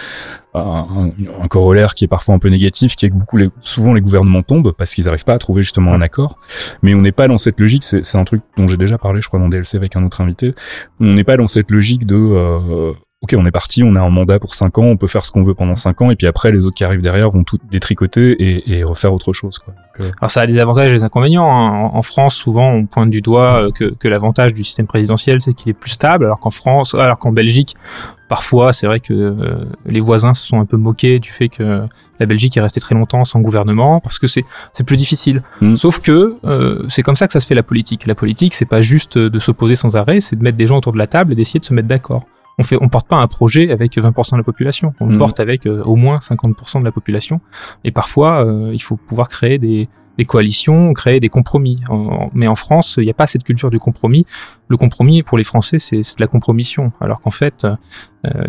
un, 0.54 1.10
corollaire 1.48 1.94
qui 1.94 2.04
est 2.04 2.08
parfois 2.08 2.34
un 2.34 2.38
peu 2.38 2.48
négatif, 2.48 2.96
qui 2.96 3.06
est 3.06 3.10
que 3.10 3.14
beaucoup, 3.14 3.36
les, 3.36 3.50
souvent 3.60 3.92
les 3.92 4.00
gouvernements 4.00 4.42
tombent 4.42 4.72
parce 4.72 4.94
qu'ils 4.94 5.04
n'arrivent 5.04 5.24
pas 5.24 5.34
à 5.34 5.38
trouver 5.38 5.62
justement 5.62 5.92
un 5.92 6.00
accord. 6.00 6.38
Mais 6.82 6.94
on 6.94 7.02
n'est 7.02 7.12
pas 7.12 7.28
dans 7.28 7.38
cette 7.38 7.60
logique. 7.60 7.82
C'est 7.84 8.16
un 8.16 8.24
truc 8.24 8.42
dont 8.56 8.66
j'ai 8.66 8.76
déjà 8.78 8.96
parlé, 8.96 9.20
je 9.20 9.28
crois, 9.28 9.38
dans 9.38 9.48
DLC 9.48 9.76
avec 9.76 9.96
un 9.96 10.04
autre 10.04 10.20
invité. 10.20 10.54
On 11.00 11.12
n'est 11.12 11.24
pas 11.24 11.36
dans 11.36 11.48
cette 11.48 11.70
logique 11.70 12.06
de 12.06 12.16
euh, 12.16 12.92
ok, 13.26 13.34
on 13.38 13.44
est 13.46 13.50
parti, 13.50 13.82
on 13.82 13.94
a 13.96 14.00
un 14.00 14.10
mandat 14.10 14.38
pour 14.38 14.54
5 14.54 14.78
ans, 14.78 14.84
on 14.84 14.96
peut 14.96 15.08
faire 15.08 15.24
ce 15.24 15.32
qu'on 15.32 15.42
veut 15.42 15.54
pendant 15.54 15.74
5 15.74 16.00
ans, 16.02 16.10
et 16.10 16.16
puis 16.16 16.26
après, 16.28 16.52
les 16.52 16.64
autres 16.64 16.76
qui 16.76 16.84
arrivent 16.84 17.02
derrière 17.02 17.28
vont 17.30 17.42
tout 17.44 17.58
détricoter 17.70 18.30
et, 18.32 18.78
et 18.78 18.84
refaire 18.84 19.12
autre 19.12 19.32
chose. 19.32 19.58
Quoi. 19.58 19.74
Donc, 19.74 20.06
euh, 20.06 20.12
Alors 20.20 20.30
ça 20.30 20.42
a 20.42 20.46
des 20.46 20.58
avantages 20.58 20.92
et 20.92 20.94
des 20.96 21.02
inconvénients. 21.02 21.48
hein. 21.48 21.90
En, 21.92 21.96
en 21.96 22.02
France, 22.02 22.34
souvent, 22.34 22.70
on 22.70 22.86
pointe 22.86 23.10
du 23.10 23.20
doigt 23.20 23.64
euh, 23.66 23.70
que, 23.70 23.92
que 23.94 24.06
l'avantage 24.08 24.54
du 24.54 24.62
système 24.64 24.86
présidentiel, 24.86 25.40
c'est 25.40 25.52
qu'il 25.54 25.70
est 25.70 25.74
plus 25.74 25.90
stable, 25.90 26.24
alors 26.24 26.38
qu'en 26.38 26.50
France, 26.50 26.94
alors 26.94 27.18
qu'en 27.18 27.32
Belgique, 27.32 27.74
parfois, 28.28 28.72
c'est 28.72 28.86
vrai 28.86 29.00
que 29.00 29.12
euh, 29.12 29.64
les 29.86 30.00
voisins 30.00 30.34
se 30.34 30.44
sont 30.46 30.60
un 30.60 30.66
peu 30.66 30.76
moqués 30.76 31.18
du 31.18 31.30
fait 31.30 31.48
que 31.48 31.82
la 32.18 32.26
Belgique 32.26 32.56
est 32.56 32.60
restée 32.62 32.80
très 32.80 32.94
longtemps 32.94 33.24
sans 33.24 33.40
gouvernement, 33.40 34.00
parce 34.00 34.18
que 34.18 34.26
c'est 34.26 34.44
c'est 34.72 34.84
plus 34.84 34.96
difficile. 34.96 35.42
Mm. 35.60 35.76
Sauf 35.76 36.00
que 36.00 36.36
euh, 36.44 36.84
c'est 36.88 37.02
comme 37.02 37.16
ça 37.16 37.26
que 37.26 37.32
ça 37.32 37.40
se 37.40 37.46
fait 37.46 37.54
la 37.54 37.62
politique. 37.62 38.06
La 38.06 38.14
politique, 38.14 38.54
c'est 38.54 38.64
pas 38.68 38.80
juste 38.80 39.18
de 39.18 39.38
s'opposer 39.38 39.76
sans 39.76 39.96
arrêt, 39.96 40.20
c'est 40.20 40.36
de 40.36 40.42
mettre 40.42 40.56
des 40.56 40.66
gens 40.66 40.76
autour 40.78 40.92
de 40.92 40.98
la 40.98 41.06
table 41.06 41.32
et 41.32 41.34
d'essayer 41.34 41.60
de 41.60 41.64
se 41.64 41.74
mettre 41.74 41.88
d'accord. 41.88 42.24
On 42.58 42.62
fait, 42.62 42.78
on 42.80 42.88
porte 42.88 43.06
pas 43.08 43.16
un 43.16 43.26
projet 43.26 43.70
avec 43.70 43.96
20% 43.98 44.32
de 44.32 44.36
la 44.38 44.42
population. 44.44 44.94
On 45.00 45.06
le 45.06 45.14
Mm. 45.14 45.18
porte 45.18 45.40
avec 45.40 45.66
euh, 45.66 45.82
au 45.82 45.94
moins 45.96 46.18
50% 46.20 46.80
de 46.80 46.84
la 46.84 46.92
population. 46.92 47.40
Et 47.84 47.92
parfois, 47.92 48.44
euh, 48.46 48.70
il 48.72 48.80
faut 48.80 48.96
pouvoir 48.96 49.28
créer 49.28 49.58
des, 49.58 49.88
des 50.18 50.24
coalitions, 50.24 50.92
créer 50.94 51.20
des 51.20 51.28
compromis. 51.28 51.80
En- 51.88 51.94
en- 51.96 52.30
mais 52.34 52.46
en 52.46 52.54
France, 52.56 52.94
il 52.98 53.04
n'y 53.04 53.10
a 53.10 53.14
pas 53.14 53.26
cette 53.26 53.44
culture 53.44 53.70
du 53.70 53.78
compromis. 53.78 54.24
Le 54.68 54.76
compromis, 54.76 55.22
pour 55.22 55.38
les 55.38 55.44
Français, 55.44 55.78
c'est 55.78 55.98
de 56.00 56.20
la 56.20 56.26
compromission. 56.26 56.90
Alors 57.00 57.20
qu'en 57.20 57.30
fait, 57.30 57.64
euh, 57.64 57.76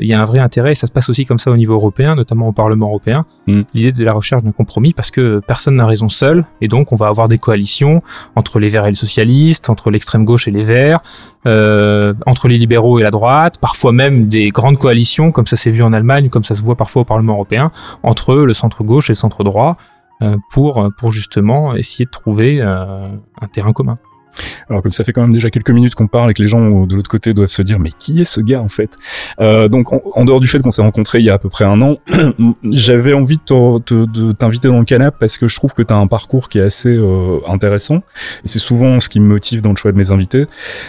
il 0.01 0.07
y 0.07 0.13
a 0.13 0.19
un 0.21 0.25
vrai 0.25 0.39
intérêt, 0.39 0.71
et 0.71 0.75
ça 0.75 0.87
se 0.87 0.91
passe 0.91 1.09
aussi 1.09 1.25
comme 1.25 1.37
ça 1.37 1.51
au 1.51 1.57
niveau 1.57 1.73
européen, 1.75 2.15
notamment 2.15 2.47
au 2.47 2.51
Parlement 2.51 2.87
européen, 2.87 3.25
Mm. 3.47 3.61
l'idée 3.75 3.91
de 3.91 4.03
la 4.03 4.13
recherche 4.13 4.41
d'un 4.43 4.51
compromis, 4.51 4.93
parce 4.93 5.11
que 5.11 5.39
personne 5.45 5.75
n'a 5.75 5.85
raison 5.85 6.09
seul, 6.09 6.45
et 6.61 6.67
donc 6.67 6.91
on 6.91 6.95
va 6.95 7.07
avoir 7.07 7.27
des 7.27 7.37
coalitions 7.37 8.01
entre 8.35 8.59
les 8.59 8.69
Verts 8.69 8.85
et 8.87 8.89
les 8.89 8.95
socialistes, 8.95 9.69
entre 9.69 9.91
l'extrême 9.91 10.25
gauche 10.25 10.47
et 10.47 10.51
les 10.51 10.63
Verts, 10.63 10.99
euh, 11.45 12.13
entre 12.25 12.47
les 12.47 12.57
libéraux 12.57 12.97
et 12.99 13.03
la 13.03 13.11
droite, 13.11 13.57
parfois 13.59 13.91
même 13.91 14.27
des 14.27 14.49
grandes 14.49 14.77
coalitions, 14.79 15.31
comme 15.31 15.45
ça 15.47 15.57
s'est 15.57 15.69
vu 15.71 15.83
en 15.83 15.93
Allemagne, 15.93 16.29
comme 16.29 16.43
ça 16.43 16.55
se 16.55 16.61
voit 16.63 16.75
parfois 16.75 17.03
au 17.03 17.05
Parlement 17.05 17.33
européen, 17.33 17.71
entre 18.03 18.33
le 18.35 18.53
centre 18.55 18.83
gauche 18.83 19.09
et 19.09 19.13
le 19.13 19.15
centre 19.15 19.43
droit, 19.43 19.77
pour, 20.49 20.89
pour 20.97 21.11
justement 21.11 21.75
essayer 21.75 22.05
de 22.05 22.11
trouver 22.11 22.59
euh, 22.61 23.15
un 23.41 23.47
terrain 23.47 23.73
commun. 23.73 23.99
Alors 24.69 24.81
comme 24.83 24.91
ça 24.91 25.03
fait 25.03 25.13
quand 25.13 25.21
même 25.21 25.31
déjà 25.31 25.49
quelques 25.49 25.69
minutes 25.71 25.95
qu'on 25.95 26.07
parle 26.07 26.31
et 26.31 26.33
que 26.33 26.41
les 26.41 26.47
gens 26.47 26.85
de 26.85 26.95
l'autre 26.95 27.09
côté 27.09 27.33
doivent 27.33 27.49
se 27.49 27.61
dire 27.61 27.79
mais 27.79 27.89
qui 27.97 28.21
est 28.21 28.25
ce 28.25 28.41
gars 28.41 28.61
en 28.61 28.67
fait? 28.69 28.97
Euh, 29.39 29.67
Donc 29.67 29.91
en, 29.93 30.25
dehors 30.25 30.39
du 30.39 30.47
fait 30.47 30.59
qu'on 30.59 30.71
s'est 30.71 30.81
rencontrés 30.81 31.19
il 31.19 31.25
y 31.25 31.29
a 31.29 31.33
à 31.33 31.37
peu 31.37 31.49
près 31.49 31.65
un 31.65 31.81
an, 31.81 31.95
j'avais 32.63 33.13
envie 33.13 33.37
de 33.37 33.41
te- 33.41 33.79
te- 33.79 34.05
de 34.05 34.31
t'inviter 34.31 34.67
dans 34.67 34.79
le 34.79 34.85
canap 34.85 35.15
parce 35.19 35.37
que 35.37 35.47
je 35.47 35.55
trouve 35.55 35.73
que 35.73 35.81
tu 35.81 35.93
as 35.93 35.97
un 35.97 36.07
parcours 36.07 36.49
qui 36.49 36.59
est 36.59 36.63
assez 36.63 36.89
euh, 36.95 37.39
intéressant 37.47 37.97
et 38.43 38.47
c'est 38.47 38.59
souvent 38.59 38.99
ce 38.99 39.09
qui 39.09 39.19
me 39.19 39.25
motive 39.27 39.61
dans 39.61 39.71
le 39.71 39.75
choix 39.75 39.91
de 39.91 39.97
mes 39.97 40.11
invités. 40.11 40.45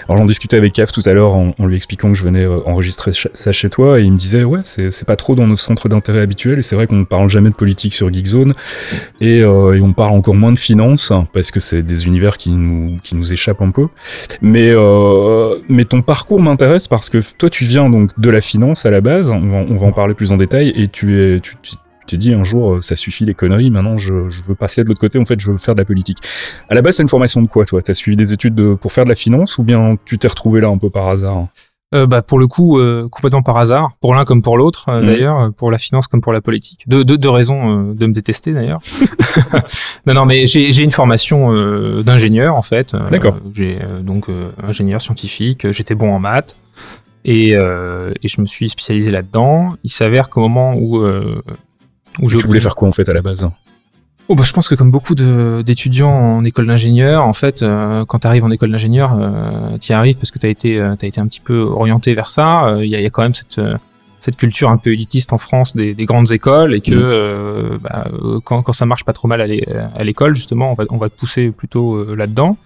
Alors 0.08 0.18
j'en 0.18 0.26
discutais 0.26 0.56
avec 0.56 0.72
Caf 0.74 0.92
tout 0.92 1.02
à 1.06 1.12
l'heure 1.12 1.34
en, 1.34 1.54
lui 1.66 1.76
expliquant 1.76 2.08
que 2.10 2.14
je 2.18 2.22
venais 2.24 2.44
euh, 2.44 2.58
enregistrer 2.66 3.12
ça 3.12 3.52
chez 3.52 3.70
toi 3.70 4.00
et 4.00 4.04
il 4.04 4.12
me 4.12 4.18
disait 4.18 4.44
ouais 4.44 4.60
c'est 4.64 4.90
c'est 4.90 5.06
pas 5.06 5.16
trop 5.16 5.34
dans 5.34 5.46
nos 5.46 5.56
centres 5.56 5.88
d'intérêt 5.88 6.20
habituels 6.20 6.58
et 6.58 6.62
c'est 6.62 6.76
vrai 6.76 6.86
qu'on 6.86 6.96
ne 6.96 7.04
parle 7.04 7.28
jamais 7.30 7.50
de 7.50 7.54
politique 7.54 7.94
sur 7.94 8.12
Geekzone 8.12 8.54
et, 9.20 9.40
euh, 9.42 9.74
et 9.74 9.80
on 9.80 9.92
parle 9.92 10.12
encore 10.12 10.34
moins 10.34 10.52
de 10.52 10.58
finance 10.58 11.12
parce 11.32 11.50
que 11.50 11.60
c'est 11.60 11.82
des 11.82 12.06
univers 12.06 12.36
qui 12.38 12.50
nous 12.50 12.98
qui 13.02 13.14
nous 13.14 13.32
échappent 13.32 13.37
un 13.46 13.70
peu. 13.70 13.88
Mais 14.42 14.70
euh, 14.70 15.58
mais 15.68 15.84
ton 15.84 16.02
parcours 16.02 16.40
m'intéresse 16.40 16.88
parce 16.88 17.08
que 17.10 17.18
toi 17.36 17.50
tu 17.50 17.64
viens 17.64 17.88
donc 17.90 18.18
de 18.18 18.30
la 18.30 18.40
finance 18.40 18.86
à 18.86 18.90
la 18.90 19.00
base. 19.00 19.30
On 19.30 19.74
va, 19.74 19.86
en 19.86 19.92
parler 19.92 20.14
plus 20.14 20.32
en 20.32 20.36
détail 20.36 20.72
et 20.74 20.88
tu 20.88 21.20
es 21.20 21.40
tu, 21.40 21.56
t'es 22.06 22.16
dit 22.16 22.32
un 22.32 22.44
jour 22.44 22.74
euh, 22.74 22.80
ça 22.80 22.96
suffit 22.96 23.24
les 23.24 23.34
conneries. 23.34 23.70
Maintenant 23.70 23.96
je, 23.96 24.14
veux 24.14 24.54
passer 24.54 24.82
de 24.82 24.88
l'autre 24.88 25.00
côté. 25.00 25.18
En 25.18 25.24
fait 25.24 25.40
je 25.40 25.50
veux 25.50 25.56
faire 25.56 25.74
de 25.74 25.80
la 25.80 25.84
politique. 25.84 26.18
À 26.68 26.74
la 26.74 26.82
base 26.82 26.96
c'est 26.96 27.02
une 27.02 27.08
formation 27.08 27.42
de 27.42 27.48
quoi 27.48 27.64
toi? 27.64 27.82
T'as 27.82 27.94
suivi 27.94 28.16
des 28.16 28.32
études 28.32 28.54
de, 28.54 28.74
pour 28.74 28.92
faire 28.92 29.04
de 29.04 29.10
la 29.10 29.16
finance 29.16 29.58
ou 29.58 29.62
bien 29.62 29.96
tu 30.04 30.18
t'es 30.18 30.28
retrouvé 30.28 30.60
là 30.60 30.68
un 30.68 30.78
peu 30.78 30.90
par 30.90 31.08
hasard? 31.08 31.46
Euh, 31.94 32.06
bah, 32.06 32.20
pour 32.20 32.38
le 32.38 32.46
coup, 32.46 32.78
euh, 32.78 33.08
complètement 33.08 33.42
par 33.42 33.56
hasard, 33.56 33.88
pour 34.02 34.14
l'un 34.14 34.26
comme 34.26 34.42
pour 34.42 34.58
l'autre, 34.58 34.90
euh, 34.90 35.00
Mhm. 35.00 35.06
d'ailleurs, 35.06 35.38
euh, 35.40 35.50
pour 35.50 35.70
la 35.70 35.78
finance 35.78 36.06
comme 36.06 36.20
pour 36.20 36.34
la 36.34 36.42
politique. 36.42 36.84
Deux, 36.86 37.02
deux, 37.02 37.16
deux 37.16 37.30
raisons 37.30 37.90
euh, 37.90 37.94
de 37.94 38.06
me 38.06 38.12
détester, 38.12 38.52
d'ailleurs. 38.52 38.80
non, 40.06 40.12
non, 40.12 40.26
mais 40.26 40.46
j'ai 40.46 40.70
j'ai 40.70 40.82
une 40.84 40.90
formation 40.90 41.50
euh, 41.54 42.02
d'ingénieur, 42.02 42.56
en 42.56 42.62
fait. 42.62 42.94
D'accord. 43.10 43.38
J'ai 43.54 43.78
euh, 43.82 44.00
donc 44.02 44.28
euh, 44.28 44.50
ingénieur 44.62 45.00
scientifique, 45.00 45.70
j'étais 45.72 45.94
bon 45.94 46.12
en 46.12 46.18
maths, 46.18 46.58
et, 47.24 47.56
euh, 47.56 48.12
et 48.22 48.28
je 48.28 48.40
me 48.42 48.46
suis 48.46 48.68
spécialisé 48.68 49.10
là-dedans. 49.10 49.74
Il 49.82 49.90
s'avère 49.90 50.28
qu'au 50.28 50.40
moment 50.40 50.74
où... 50.74 50.98
Euh, 50.98 51.40
où 52.20 52.28
Tu 52.28 52.36
voulais 52.38 52.60
faire 52.60 52.74
quoi 52.74 52.88
en 52.88 52.92
fait 52.92 53.08
à 53.08 53.12
la 53.14 53.22
base 53.22 53.48
Oh 54.30 54.34
bah, 54.34 54.42
je 54.44 54.52
pense 54.52 54.68
que 54.68 54.74
comme 54.74 54.90
beaucoup 54.90 55.14
d'étudiants 55.14 56.10
en 56.10 56.44
école 56.44 56.66
d'ingénieur, 56.66 57.24
en 57.24 57.32
fait, 57.32 57.62
euh, 57.62 58.04
quand 58.04 58.18
tu 58.20 58.26
arrives 58.26 58.44
en 58.44 58.50
école 58.50 58.70
d'ingénieur, 58.70 59.16
euh, 59.18 59.78
tu 59.78 59.92
y 59.92 59.94
arrives 59.94 60.18
parce 60.18 60.30
que 60.30 60.38
tu 60.38 60.46
as 60.46 60.50
été, 60.50 60.78
euh, 60.78 60.94
t'as 60.96 61.06
été 61.06 61.18
un 61.18 61.26
petit 61.26 61.40
peu 61.40 61.60
orienté 61.60 62.14
vers 62.14 62.28
ça. 62.28 62.66
Euh, 62.66 62.84
Il 62.84 62.90
y, 62.90 62.96
a, 62.96 63.00
y 63.00 63.06
a 63.06 63.10
quand 63.10 63.22
même 63.22 63.32
cette, 63.32 63.58
euh, 63.58 63.76
cette 64.20 64.36
culture 64.36 64.68
un 64.68 64.76
peu 64.76 64.92
élitiste 64.92 65.32
en 65.32 65.38
France 65.38 65.74
des, 65.74 65.94
des 65.94 66.04
grandes 66.04 66.30
écoles 66.30 66.74
et 66.74 66.82
que 66.82 66.92
Mhm. 66.92 67.00
euh, 67.02 67.78
bah, 67.80 68.06
quand, 68.44 68.60
quand 68.62 68.74
ça 68.74 68.84
marche 68.84 69.04
pas 69.04 69.14
trop 69.14 69.28
mal 69.28 69.40
à 69.40 69.46
l'é- 69.46 69.66
à 69.94 70.04
l'école, 70.04 70.34
justement, 70.34 70.72
on 70.72 70.74
va, 70.74 70.84
on 70.90 70.98
va 70.98 71.08
te 71.08 71.16
pousser 71.18 71.50
plutôt 71.50 72.14
là-dedans. 72.14 72.58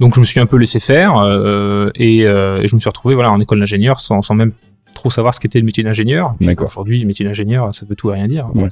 Donc 0.00 0.14
je 0.14 0.20
me 0.20 0.24
suis 0.24 0.40
un 0.40 0.46
peu 0.46 0.56
laissé 0.56 0.80
faire 0.80 1.18
euh, 1.18 1.90
et, 1.94 2.24
euh, 2.26 2.62
et 2.62 2.68
je 2.68 2.74
me 2.74 2.80
suis 2.80 2.88
retrouvé 2.88 3.14
voilà 3.14 3.30
en 3.30 3.38
école 3.38 3.58
d'ingénieur 3.60 4.00
sans, 4.00 4.22
sans 4.22 4.34
même 4.34 4.52
trop 4.94 5.10
savoir 5.10 5.34
ce 5.34 5.40
qu'était 5.40 5.58
le 5.60 5.64
métier 5.66 5.84
d'ingénieur. 5.84 6.34
Aujourd'hui, 6.64 6.98
le 7.00 7.06
métier 7.06 7.24
d'ingénieur, 7.26 7.74
ça 7.74 7.84
veut 7.86 7.94
tout 7.96 8.10
et 8.10 8.14
rien 8.14 8.26
dire. 8.26 8.48
Ouais. 8.54 8.68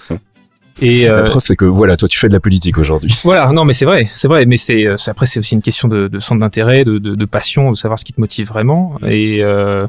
Et, 0.81 1.07
La 1.07 1.13
euh, 1.13 1.29
preuve 1.29 1.43
c'est 1.45 1.57
que 1.57 1.65
voilà 1.65 1.97
toi 1.97 2.09
tu 2.09 2.19
fais 2.19 2.29
de 2.29 2.33
la 2.33 2.41
politique 2.41 2.79
aujourd'hui. 2.79 3.15
voilà, 3.25 3.51
non, 3.53 3.65
mais 3.65 3.73
c'est 3.73 3.85
vrai, 3.85 4.07
c'est 4.07 4.29
vrai, 4.29 4.47
mais 4.47 4.57
c'est 4.57 4.87
euh, 4.87 4.97
après 5.07 5.27
c'est 5.27 5.41
aussi 5.41 5.55
une 5.55 5.63
question 5.63 5.89
de, 5.89 6.09
de 6.09 6.19
centre 6.19 6.41
d'intérêt, 6.41 6.85
de, 6.85 6.99
de, 6.99 7.15
de 7.15 7.25
passion, 7.25 7.71
de 7.71 7.77
savoir 7.77 7.99
ce 7.99 8.05
qui 8.05 8.13
te 8.13 8.21
motive 8.21 8.49
vraiment. 8.49 8.95
Et 9.07 9.43
euh, 9.43 9.87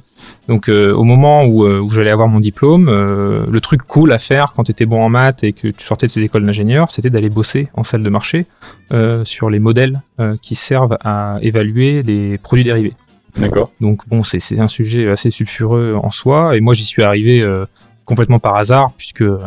donc 0.48 0.70
euh, 0.70 0.94
au 0.94 1.04
moment 1.04 1.46
où, 1.46 1.66
où 1.66 1.90
j'allais 1.90 2.10
avoir 2.10 2.28
mon 2.28 2.40
diplôme, 2.40 2.90
euh, 2.90 3.46
le 3.50 3.62
truc 3.62 3.84
cool 3.84 4.12
à 4.12 4.18
faire 4.18 4.54
quand 4.56 4.66
tu 4.66 4.72
étais 4.72 4.86
bon 4.86 5.02
en 5.02 5.10
maths 5.10 5.44
et 5.44 5.54
que 5.54 5.68
tu 5.68 5.86
sortais 5.86 6.08
de 6.08 6.12
ces 6.12 6.22
écoles 6.22 6.46
d'ingénieur, 6.46 6.90
c'était 6.92 7.10
d'aller 7.10 7.30
bosser 7.30 7.70
en 7.74 7.84
salle 7.84 8.04
de 8.04 8.10
marché 8.10 8.46
euh, 8.92 9.24
sur 9.24 9.50
les 9.50 9.60
modèles 9.60 10.02
euh, 10.20 10.36
qui 10.42 10.56
servent 10.56 10.98
à 11.02 11.38
évaluer 11.42 12.04
les 12.04 12.38
produits 12.38 12.64
dérivés. 12.64 12.94
D'accord. 13.38 13.72
Donc 13.80 14.08
bon, 14.08 14.24
c'est 14.24 14.60
un 14.60 14.68
sujet 14.68 15.10
assez 15.10 15.32
sulfureux 15.32 15.96
en 16.02 16.12
soi, 16.12 16.58
et 16.58 16.60
moi 16.60 16.74
j'y 16.74 16.84
suis 16.84 17.04
arrivé 17.04 17.42
euh, 17.42 17.66
complètement 18.06 18.40
par 18.40 18.56
hasard, 18.56 18.92
puisque 18.98 19.22
euh, 19.22 19.40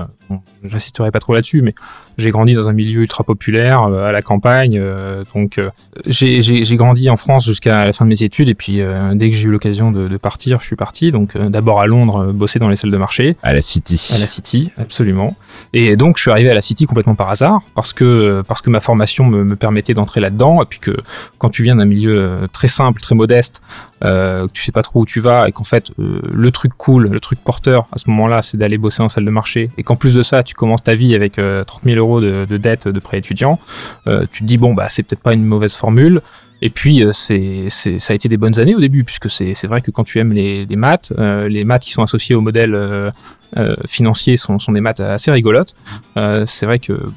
j'insisterai 0.64 1.10
pas 1.10 1.20
trop 1.20 1.34
là-dessus, 1.34 1.60
mais 1.62 1.74
j'ai 2.18 2.30
grandi 2.30 2.54
dans 2.54 2.68
un 2.68 2.72
milieu 2.72 3.02
ultra 3.02 3.24
populaire, 3.24 3.82
euh, 3.84 4.06
à 4.08 4.12
la 4.12 4.22
campagne, 4.22 4.78
euh, 4.82 5.24
donc 5.34 5.58
euh, 5.58 5.70
j'ai- 6.06 6.40
grandi 6.76 7.08
en 7.10 7.16
France 7.16 7.44
jusqu'à 7.44 7.84
la 7.84 7.92
fin 7.92 8.04
de 8.04 8.10
mes 8.10 8.22
études, 8.22 8.48
et 8.48 8.54
puis 8.54 8.80
euh, 8.80 9.14
dès 9.14 9.30
que 9.30 9.36
j'ai 9.36 9.44
eu 9.48 9.50
l'occasion 9.50 9.90
de, 9.92 10.08
de 10.08 10.16
partir, 10.16 10.60
je 10.60 10.66
suis 10.66 10.76
parti. 10.76 11.10
Donc 11.12 11.36
d'abord 11.36 11.80
à 11.80 11.86
Londres, 11.86 12.32
bosser 12.32 12.58
dans 12.58 12.68
les 12.68 12.76
salles 12.76 12.90
de 12.90 12.96
marché, 12.96 13.36
À 13.42 13.52
la 13.52 13.60
City. 13.60 14.12
à 14.14 14.18
la 14.18 14.26
City, 14.26 14.70
absolument. 14.78 15.36
Et 15.72 15.96
donc 15.96 16.16
je 16.16 16.22
suis 16.22 16.30
arrivé 16.30 16.50
à 16.50 16.54
la 16.54 16.62
City 16.62 16.86
complètement 16.86 17.14
par 17.14 17.30
hasard, 17.30 17.60
parce 17.74 17.92
que 17.92 18.42
parce 18.48 18.62
que 18.62 18.70
ma 18.70 18.80
formation 18.80 19.24
me, 19.24 19.44
me 19.44 19.56
permettait 19.56 19.94
d'entrer 19.94 20.20
là-dedans, 20.20 20.62
et 20.62 20.66
puis 20.66 20.78
que 20.80 20.96
quand 21.38 21.50
tu 21.50 21.62
viens 21.62 21.76
d'un 21.76 21.84
milieu 21.84 22.48
très 22.52 22.68
simple, 22.68 23.00
très 23.00 23.14
modeste, 23.14 23.62
euh, 24.04 24.46
que 24.48 24.52
tu 24.52 24.62
sais 24.62 24.72
pas 24.72 24.82
trop 24.82 25.00
où 25.02 25.06
tu 25.06 25.20
vas, 25.20 25.48
et 25.48 25.52
qu'en 25.52 25.64
fait 25.64 25.90
euh, 25.98 26.20
le 26.32 26.50
truc 26.50 26.72
cool, 26.76 27.08
le 27.08 27.20
truc 27.20 27.38
porteur 27.42 27.86
à 27.92 27.98
ce 27.98 28.10
moment-là, 28.10 28.42
c'est 28.42 28.56
d'aller 28.56 28.78
bosser 28.78 29.02
en 29.02 29.08
salle 29.08 29.24
de 29.24 29.30
marché, 29.30 29.70
et 29.78 29.82
qu'en 29.82 29.96
plus 29.96 30.13
de 30.14 30.22
ça, 30.22 30.42
tu 30.42 30.54
commences 30.54 30.82
ta 30.82 30.94
vie 30.94 31.14
avec 31.14 31.38
euh, 31.38 31.64
30 31.64 31.82
000 31.84 31.96
euros 31.96 32.20
de, 32.20 32.46
de 32.48 32.56
dette 32.56 32.88
de 32.88 33.00
prêt 33.00 33.18
étudiant, 33.18 33.58
euh, 34.06 34.26
tu 34.30 34.42
te 34.42 34.46
dis 34.46 34.58
bon 34.58 34.74
bah 34.74 34.86
c'est 34.88 35.02
peut-être 35.02 35.22
pas 35.22 35.34
une 35.34 35.44
mauvaise 35.44 35.74
formule. 35.74 36.20
Et 36.62 36.70
puis 36.70 37.02
euh, 37.04 37.12
c'est, 37.12 37.66
c'est, 37.68 37.98
ça 37.98 38.12
a 38.12 38.16
été 38.16 38.28
des 38.28 38.38
bonnes 38.38 38.58
années 38.58 38.74
au 38.74 38.80
début, 38.80 39.04
puisque 39.04 39.28
c'est, 39.28 39.52
c'est 39.54 39.66
vrai 39.66 39.82
que 39.82 39.90
quand 39.90 40.04
tu 40.04 40.18
aimes 40.18 40.32
les, 40.32 40.64
les 40.64 40.76
maths, 40.76 41.12
euh, 41.18 41.46
les 41.48 41.64
maths 41.64 41.82
qui 41.82 41.90
sont 41.90 42.02
associés 42.02 42.34
au 42.34 42.40
modèle 42.40 42.74
euh, 42.74 43.10
euh, 43.56 43.74
financier 43.86 44.36
sont, 44.36 44.58
sont 44.58 44.72
des 44.72 44.80
maths 44.80 45.00
assez 45.00 45.30
rigolotes. 45.30 45.76
Euh, 46.16 46.44
c'est 46.46 46.64
vrai 46.64 46.78
que 46.78 47.12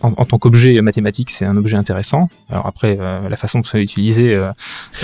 en, 0.00 0.12
en 0.16 0.24
tant 0.24 0.38
qu'objet 0.38 0.80
mathématique, 0.80 1.30
c'est 1.30 1.44
un 1.44 1.56
objet 1.56 1.76
intéressant. 1.76 2.28
Alors 2.50 2.66
après, 2.66 2.96
euh, 3.00 3.28
la 3.28 3.36
façon 3.36 3.60
de 3.60 3.66
se 3.66 3.76
l'utiliser, 3.76 4.34
euh, 4.34 4.50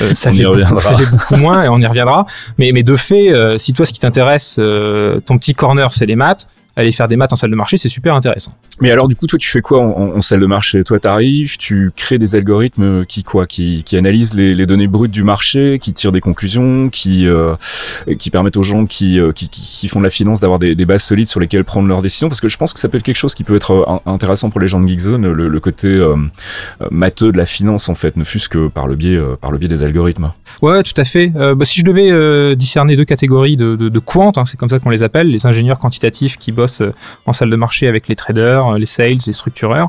euh, 0.03 0.11
ça, 0.15 0.31
l'est 0.31 0.45
beaucoup, 0.45 0.81
ça 0.81 0.97
l'est 0.97 1.11
beaucoup 1.11 1.37
moins 1.37 1.65
et 1.65 1.69
on 1.69 1.79
y 1.79 1.87
reviendra. 1.87 2.27
Mais, 2.59 2.73
mais 2.73 2.83
de 2.83 2.97
fait, 2.97 3.33
euh, 3.33 3.59
si 3.59 3.73
toi, 3.73 3.87
ce 3.87 3.93
qui 3.93 4.01
t'intéresse, 4.01 4.57
euh, 4.59 5.21
ton 5.21 5.39
petit 5.39 5.55
corner, 5.55 5.93
c'est 5.93 6.07
les 6.07 6.17
maths, 6.17 6.49
aller 6.77 6.93
faire 6.93 7.09
des 7.09 7.17
maths 7.17 7.33
en 7.33 7.37
salle 7.37 7.51
de 7.51 7.57
marché, 7.57 7.77
c'est 7.77 7.89
super 7.89 8.15
intéressant. 8.15 8.55
Mais 8.81 8.91
alors 8.91 9.07
du 9.07 9.15
coup, 9.15 9.29
toi, 9.29 9.39
tu 9.39 9.49
fais 9.49 9.61
quoi 9.61 9.81
en, 9.81 10.21
salle 10.21 10.41
de 10.41 10.47
marché? 10.47 10.83
Toi, 10.83 10.99
t'arrives, 10.99 11.57
tu 11.59 11.93
crées 11.95 12.19
des 12.19 12.35
algorithmes 12.35 13.05
qui 13.07 13.23
quoi, 13.23 13.47
qui, 13.47 13.85
qui 13.85 13.97
analysent 13.97 14.35
les, 14.35 14.55
les 14.57 14.67
données 14.67 14.89
brutes 14.89 15.13
du 15.13 15.23
marché, 15.23 15.79
qui 15.81 15.93
tirent 15.93 16.11
des 16.11 16.21
conclusions, 16.21 16.89
qui 16.89 17.29
euh, 17.29 17.55
qui 18.19 18.31
permettent 18.31 18.57
aux 18.57 18.65
gens 18.65 18.87
qui, 18.87 19.21
euh, 19.21 19.31
qui, 19.31 19.49
qui, 19.49 19.87
font 19.87 20.01
de 20.01 20.05
la 20.05 20.11
finance 20.11 20.41
d'avoir 20.41 20.59
des, 20.59 20.75
des 20.75 20.87
bases 20.87 21.05
solides 21.05 21.29
sur 21.29 21.39
lesquelles 21.39 21.65
prendre 21.65 21.87
leurs 21.87 22.03
décisions? 22.03 22.29
Parce 22.29 22.41
que 22.41 22.49
je 22.49 22.57
pense 22.57 22.73
que 22.73 22.81
ça 22.81 22.89
peut 22.89 22.99
être 22.99 23.05
quelque 23.05 23.17
chose 23.17 23.35
qui 23.35 23.45
peut 23.45 23.55
être 23.55 23.71
euh, 23.71 23.85
in- 23.87 24.13
intéressant 24.13 24.51
pour 24.51 24.61
les 24.61 24.67
gens 24.67 24.81
de 24.81 24.89
Geekzone, 24.89 25.31
le, 25.31 25.49
le 25.49 25.61
côté 25.61 25.87
euh, 25.87 26.17
euh, 26.83 26.89
matheux 26.91 27.31
de 27.31 27.39
la 27.39 27.47
finance 27.47 27.89
en 27.89 27.95
fait, 27.95 28.17
ne 28.17 28.25
fût-ce 28.25 28.49
que 28.49 28.67
par 28.67 28.89
le 28.89 28.97
biais 28.97 29.17
euh, 29.17 29.37
par 29.41 29.53
le 29.53 29.59
biais 29.59 29.69
des 29.69 29.85
algorithmes. 29.85 30.33
Ouais, 30.63 30.83
tout 30.83 30.93
à 30.97 31.05
fait. 31.05 31.33
Euh, 31.37 31.55
bah, 31.55 31.65
si 31.65 31.79
je 31.79 31.85
devais 31.85 32.11
euh, 32.11 32.57
discerner 32.57 32.97
deux 32.97 33.05
catégories 33.05 33.57
de, 33.57 33.77
de, 33.77 33.89
de 33.89 33.99
quant, 34.01 34.33
hein, 34.37 34.45
c'est 34.47 34.57
comme 34.57 34.69
ça 34.69 34.81
qu'on 34.81 34.91
les 34.91 35.05
appelle, 35.05 35.31
les 35.31 35.47
ingénieurs 35.47 35.79
quantitatifs 35.79 36.39
qui 36.39 36.51
bossent 36.51 36.64
euh, 36.81 36.93
en 37.27 37.33
salle 37.33 37.51
de 37.51 37.57
marché 37.57 37.87
avec 37.89 38.09
les 38.09 38.17
traders, 38.17 38.67
euh, 38.67 38.79
les 38.79 38.87
sales, 38.87 39.19
les 39.27 39.33
structureurs. 39.33 39.89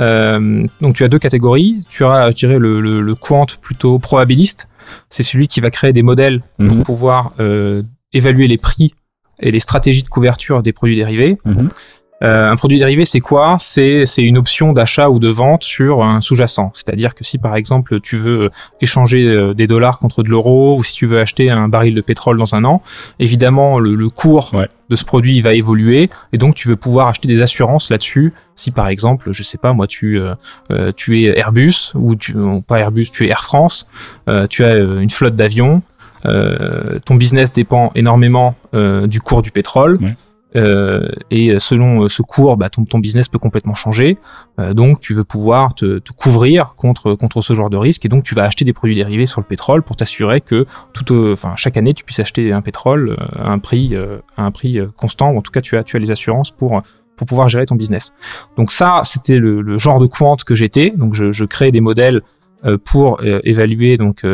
Euh, 0.00 0.66
donc 0.80 0.94
tu 0.94 1.04
as 1.04 1.08
deux 1.08 1.18
catégories. 1.18 1.82
Tu 1.88 2.04
as, 2.04 2.30
je 2.30 2.36
dirais, 2.36 2.58
le, 2.58 2.80
le, 2.80 3.00
le 3.00 3.14
quant 3.14 3.46
plutôt 3.60 3.98
probabiliste. 3.98 4.68
C'est 5.10 5.22
celui 5.22 5.48
qui 5.48 5.60
va 5.60 5.70
créer 5.70 5.92
des 5.92 6.02
modèles 6.02 6.40
pour 6.58 6.76
Mhm. 6.76 6.82
pouvoir 6.82 7.32
évaluer 8.12 8.46
les 8.48 8.56
prix 8.58 8.92
et 9.40 9.50
les 9.50 9.60
stratégies 9.60 10.02
de 10.02 10.08
couverture 10.08 10.62
des 10.62 10.72
produits 10.72 10.96
dérivés. 10.96 11.36
Mhm. 11.44 11.68
Euh, 12.24 12.50
un 12.50 12.56
produit 12.56 12.78
dérivé, 12.78 13.04
c'est 13.04 13.20
quoi? 13.20 13.56
C'est 13.60 14.04
c'est 14.04 14.22
une 14.24 14.38
option 14.38 14.72
d'achat 14.72 15.08
ou 15.08 15.20
de 15.20 15.28
vente 15.28 15.62
sur 15.62 16.02
un 16.02 16.20
sous-jacent. 16.20 16.72
C'est-à-dire 16.74 17.14
que 17.14 17.22
si 17.22 17.38
par 17.38 17.54
exemple 17.54 18.00
tu 18.00 18.16
veux 18.16 18.50
échanger 18.80 19.24
euh, 19.24 19.54
des 19.54 19.68
dollars 19.68 20.00
contre 20.00 20.24
de 20.24 20.28
l'euro 20.30 20.76
ou 20.76 20.82
si 20.82 20.94
tu 20.94 21.06
veux 21.06 21.20
acheter 21.20 21.48
un 21.48 21.68
baril 21.68 21.94
de 21.94 22.00
pétrole 22.00 22.36
dans 22.36 22.56
un 22.56 22.64
an, 22.64 22.82
évidemment 23.20 23.78
le, 23.78 23.94
le 23.94 24.08
cours 24.08 24.50
Ouais. 24.52 24.66
de 24.90 24.96
ce 24.96 25.04
produit 25.04 25.40
va 25.42 25.54
évoluer 25.54 26.10
et 26.32 26.38
donc 26.38 26.56
tu 26.56 26.66
veux 26.66 26.74
pouvoir 26.76 27.06
acheter 27.06 27.28
des 27.28 27.40
assurances 27.40 27.88
là-dessus. 27.90 28.32
Si 28.56 28.72
par 28.72 28.88
exemple, 28.88 29.30
je 29.32 29.42
sais 29.44 29.58
pas 29.58 29.72
moi, 29.72 29.86
tu 29.86 30.18
euh, 30.20 30.90
tu 30.96 31.22
es 31.22 31.38
Airbus 31.38 31.92
ou 31.94 32.16
tu 32.16 32.34
non, 32.36 32.62
pas 32.62 32.80
Airbus, 32.80 33.10
tu 33.12 33.26
es 33.26 33.28
Air 33.28 33.44
France, 33.44 33.88
euh, 34.28 34.48
tu 34.48 34.64
as 34.64 34.74
une 34.76 35.10
flotte 35.10 35.36
d'avions. 35.36 35.82
euh, 36.26 36.98
ton 37.04 37.14
business 37.14 37.52
dépend 37.52 37.92
énormément 37.94 38.56
euh, 38.74 39.06
du 39.06 39.20
cours 39.20 39.40
du 39.42 39.52
pétrole. 39.52 39.98
Ouais. 40.02 40.16
Euh, 40.56 41.08
et 41.30 41.58
selon 41.58 42.04
euh, 42.04 42.08
ce 42.08 42.22
cours, 42.22 42.56
bah, 42.56 42.70
ton, 42.70 42.84
ton 42.84 42.98
business 42.98 43.28
peut 43.28 43.38
complètement 43.38 43.74
changer. 43.74 44.16
Euh, 44.58 44.72
donc, 44.72 45.00
tu 45.00 45.12
veux 45.12 45.24
pouvoir 45.24 45.74
te, 45.74 45.98
te 45.98 46.12
couvrir 46.12 46.74
contre 46.74 47.14
contre 47.14 47.42
ce 47.42 47.52
genre 47.54 47.68
de 47.68 47.76
risque, 47.76 48.06
et 48.06 48.08
donc 48.08 48.24
tu 48.24 48.34
vas 48.34 48.44
acheter 48.44 48.64
des 48.64 48.72
produits 48.72 48.94
dérivés 48.94 49.26
sur 49.26 49.40
le 49.40 49.46
pétrole 49.46 49.82
pour 49.82 49.96
t'assurer 49.96 50.40
que 50.40 50.64
tout, 50.94 51.14
enfin 51.32 51.52
chaque 51.56 51.76
année, 51.76 51.92
tu 51.92 52.04
puisses 52.04 52.20
acheter 52.20 52.52
un 52.52 52.62
pétrole 52.62 53.10
euh, 53.10 53.44
à 53.44 53.52
un 53.52 53.58
prix 53.58 53.94
euh, 53.94 54.18
à 54.36 54.44
un 54.44 54.50
prix 54.50 54.78
euh, 54.78 54.86
constant, 54.96 55.32
ou 55.32 55.38
en 55.38 55.42
tout 55.42 55.52
cas, 55.52 55.60
tu 55.60 55.76
as 55.76 55.84
tu 55.84 55.96
as 55.96 56.00
les 56.00 56.10
assurances 56.10 56.50
pour 56.50 56.82
pour 57.16 57.26
pouvoir 57.26 57.48
gérer 57.48 57.66
ton 57.66 57.74
business. 57.74 58.14
Donc 58.56 58.72
ça, 58.72 59.00
c'était 59.04 59.38
le, 59.38 59.60
le 59.60 59.76
genre 59.76 59.98
de 60.00 60.06
quant 60.06 60.36
que 60.36 60.54
j'étais. 60.54 60.90
Donc 60.96 61.14
je, 61.14 61.32
je 61.32 61.44
crée 61.44 61.72
des 61.72 61.80
modèles 61.80 62.22
euh, 62.64 62.78
pour 62.82 63.20
euh, 63.22 63.40
évaluer 63.44 63.96
donc 63.96 64.24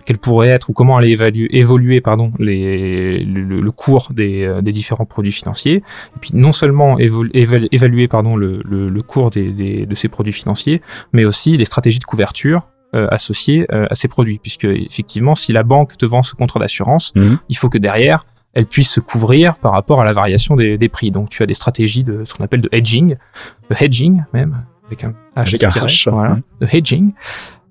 euh, 0.00 0.02
quel 0.06 0.18
pourrait 0.18 0.48
être 0.48 0.70
ou 0.70 0.72
comment 0.72 0.96
aller 0.96 1.10
évaluer, 1.10 1.48
évoluer 1.56 2.00
pardon 2.00 2.30
les, 2.38 3.24
le, 3.24 3.42
le- 3.60 3.70
cours 3.70 4.08
des, 4.12 4.44
euh, 4.44 4.60
des 4.60 4.72
différents 4.72 5.04
produits 5.06 5.32
financiers. 5.32 5.76
Et 5.76 6.18
puis 6.20 6.30
non 6.34 6.52
seulement 6.52 6.98
évol- 6.98 7.30
éval- 7.32 7.68
évaluer 7.72 8.08
pardon 8.08 8.36
le, 8.36 8.60
le, 8.68 8.88
le 8.88 9.02
cours 9.02 9.30
des, 9.30 9.52
des- 9.52 9.86
de 9.86 9.94
ces 9.94 10.08
produits 10.08 10.32
financiers, 10.32 10.82
mais 11.12 11.24
aussi 11.24 11.56
les 11.56 11.64
stratégies 11.64 11.98
de 12.00 12.04
couverture 12.04 12.68
euh, 12.94 13.06
associées 13.10 13.66
euh, 13.72 13.86
à 13.88 13.94
ces 13.94 14.08
produits, 14.08 14.38
puisque 14.38 14.64
effectivement, 14.64 15.34
si 15.36 15.52
la 15.52 15.62
banque 15.62 15.96
te 15.96 16.06
vend 16.06 16.22
ce 16.22 16.34
contrat 16.34 16.58
d'assurance, 16.60 17.12
Mhm. 17.14 17.38
il 17.48 17.56
faut 17.56 17.68
que 17.68 17.78
derrière 17.78 18.24
elle 18.52 18.66
puisse 18.66 18.90
se 18.90 18.98
couvrir 18.98 19.58
par 19.58 19.70
rapport 19.70 20.00
à 20.00 20.04
la 20.04 20.12
variation 20.12 20.56
des, 20.56 20.76
des 20.76 20.88
prix. 20.88 21.12
Donc 21.12 21.28
tu 21.28 21.40
as 21.44 21.46
des 21.46 21.54
stratégies 21.54 22.02
de 22.02 22.24
ce 22.24 22.34
qu'on 22.34 22.42
appelle 22.42 22.60
de 22.60 22.68
hedging, 22.72 23.14
de 23.70 23.76
hedging 23.78 24.24
même, 24.32 24.64
avec 24.88 25.04
un 25.04 25.10
H 25.10 25.14
Avec 25.36 25.62
un 25.62 25.68
H, 25.68 26.10
voilà, 26.10 26.32
ouais. 26.32 26.38
de 26.60 26.66
hedging. 26.76 27.12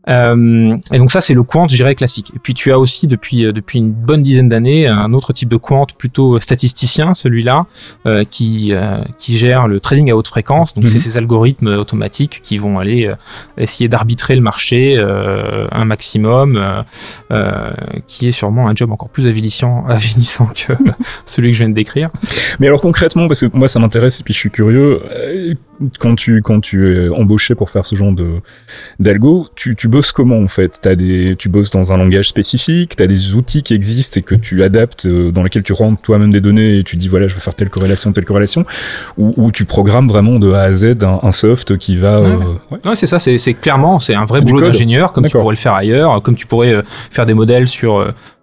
Euh, 0.10 0.76
et 0.92 0.98
donc 0.98 1.12
ça 1.12 1.22
c'est 1.22 1.34
le 1.34 1.44
quant, 1.44 1.68
je 1.68 1.76
dirais 1.76 1.96
classique. 1.96 2.32
Et 2.36 2.40
puis 2.40 2.54
tu 2.54 2.72
as 2.72 2.80
aussi 2.80 3.08
depuis 3.08 3.46
euh, 3.46 3.52
depuis 3.52 3.78
une 3.80 3.92
bonne 3.92 4.24
dizaine 4.24 4.50
d'années 4.50 4.88
un 4.88 5.14
autre 5.14 5.34
type 5.34 5.50
de 5.50 5.58
quant 5.58 5.86
plutôt 5.98 6.40
statisticien, 6.40 7.14
celui-là, 7.14 7.66
euh, 8.06 8.24
qui 8.24 8.74
euh, 8.74 8.98
qui 9.18 9.38
gère 9.38 9.68
le 9.68 9.80
trading 9.80 10.10
à 10.12 10.16
haute 10.16 10.28
fréquence. 10.28 10.74
Donc 10.74 10.86
Mhm. 10.86 10.90
c'est 10.90 11.00
ces 11.00 11.18
algorithmes 11.18 11.68
automatiques 11.68 12.42
qui 12.42 12.58
vont 12.58 12.80
aller 12.80 13.12
essayer 13.58 13.88
d'arbitrer 13.88 14.36
le 14.36 14.42
marché 14.42 14.98
un 15.00 15.86
maximum, 15.86 16.84
qui 18.08 18.28
est 18.28 18.32
sûrement 18.32 18.68
un 18.68 18.76
job 18.76 18.92
encore 18.92 19.10
plus 19.10 19.28
avilissant, 19.28 19.86
avilissant 19.88 20.48
que 20.48 20.74
celui 21.26 21.50
que 21.50 21.54
je 21.54 21.60
viens 21.60 21.70
de 21.70 21.76
décrire. 21.76 22.10
Mais 22.60 22.68
alors 22.68 22.82
concrètement, 22.82 23.28
parce 23.28 23.42
que 23.42 23.58
moi 23.58 23.68
ça 23.68 23.80
m'intéresse 23.80 24.20
et 24.20 24.24
puis 24.24 24.34
je 24.34 24.40
suis 24.40 24.52
curieux, 24.52 25.02
quand 26.00 26.16
tu 26.16 26.42
quand 26.42 26.60
tu 26.60 27.06
es 27.06 27.10
embauché 27.10 27.56
pour 27.56 27.70
faire 27.70 27.86
ce 27.86 27.96
genre 27.96 28.14
d'algo, 29.00 29.48
tu, 29.56 29.76
tu 29.76 29.88
bosses 30.00 30.12
comment 30.14 30.40
en 30.40 30.48
fait? 30.48 30.80
T'as 30.82 30.96
des 30.96 31.36
tu 31.38 31.50
bosses 31.50 31.72
dans 31.72 31.92
un 31.92 31.98
langage 31.98 32.30
spécifique, 32.30 32.96
t'as 32.96 33.06
des 33.08 33.36
outils 33.36 33.64
qui 33.64 33.74
existent 33.74 34.20
et 34.20 34.24
que 34.24 34.36
tu 34.36 34.64
adaptes 34.64 35.06
euh, 35.06 35.32
dans 35.32 35.44
lesquels 35.44 35.64
tu 35.64 35.74
rentres 35.74 36.02
toi-même 36.02 36.32
des 36.32 36.40
données 36.42 36.80
et 36.80 36.84
tu 36.86 36.96
dis 36.96 37.08
voilà 37.10 37.28
je 37.28 37.36
veux 37.36 37.42
faire 37.42 37.54
telle 37.56 37.70
corrélation 37.70 38.14
telle 38.14 38.24
corrélation 38.26 38.66
ou, 39.18 39.34
ou 39.36 39.52
tu 39.52 39.66
programmes 39.66 40.08
vraiment 40.08 40.40
de 40.40 40.52
A 40.54 40.62
à 40.62 40.72
Z 40.72 41.04
un, 41.04 41.20
un 41.22 41.32
soft 41.34 41.78
qui 41.78 41.98
va 41.98 42.22
Ouais. 42.22 42.28
euh, 42.30 42.76
ouais. 42.90 42.96
C'est 42.96 43.08
ça, 43.08 43.20
c'est 43.20 43.54
clairement, 43.54 44.00
c'est 44.00 44.16
un 44.16 44.26
vrai 44.26 44.42
boulot 44.42 44.62
d'ingénieur, 44.62 45.12
comme 45.14 45.26
tu 45.26 45.38
pourrais 45.38 45.56
le 45.56 45.60
faire 45.60 45.74
ailleurs, 45.74 46.22
comme 46.22 46.36
tu 46.36 46.48
pourrais 46.48 46.74
euh, 46.74 46.82
faire 47.12 47.26
des 47.26 47.34
modèles 47.34 47.68
sur 47.68 47.98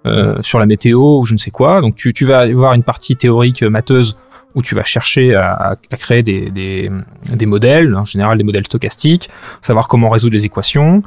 euh, 0.07 0.37
sur 0.41 0.59
la 0.61 0.67
météo 0.67 1.19
ou 1.21 1.27
je 1.27 1.35
ne 1.35 1.39
sais 1.39 1.51
quoi. 1.51 1.81
Donc 1.81 1.97
tu, 1.97 2.13
tu 2.13 2.25
vas 2.25 2.41
avoir 2.41 2.75
une 2.75 2.85
partie 2.85 3.17
théorique 3.17 3.63
matheuse 3.63 4.17
où 4.57 4.63
tu 4.63 4.75
vas 4.75 4.83
chercher 4.85 5.35
à, 5.37 5.51
à- 5.53 5.77
créer 5.97 6.23
des, 6.25 6.51
des, 6.51 6.91
des 7.33 7.47
modèles, 7.47 7.95
en 7.95 8.05
général 8.05 8.39
des 8.39 8.43
modèles 8.45 8.65
stochastiques, 8.65 9.29
savoir 9.63 9.87
comment 9.87 10.09
résoudre 10.09 10.33
les 10.35 10.45
équations. 10.47 11.03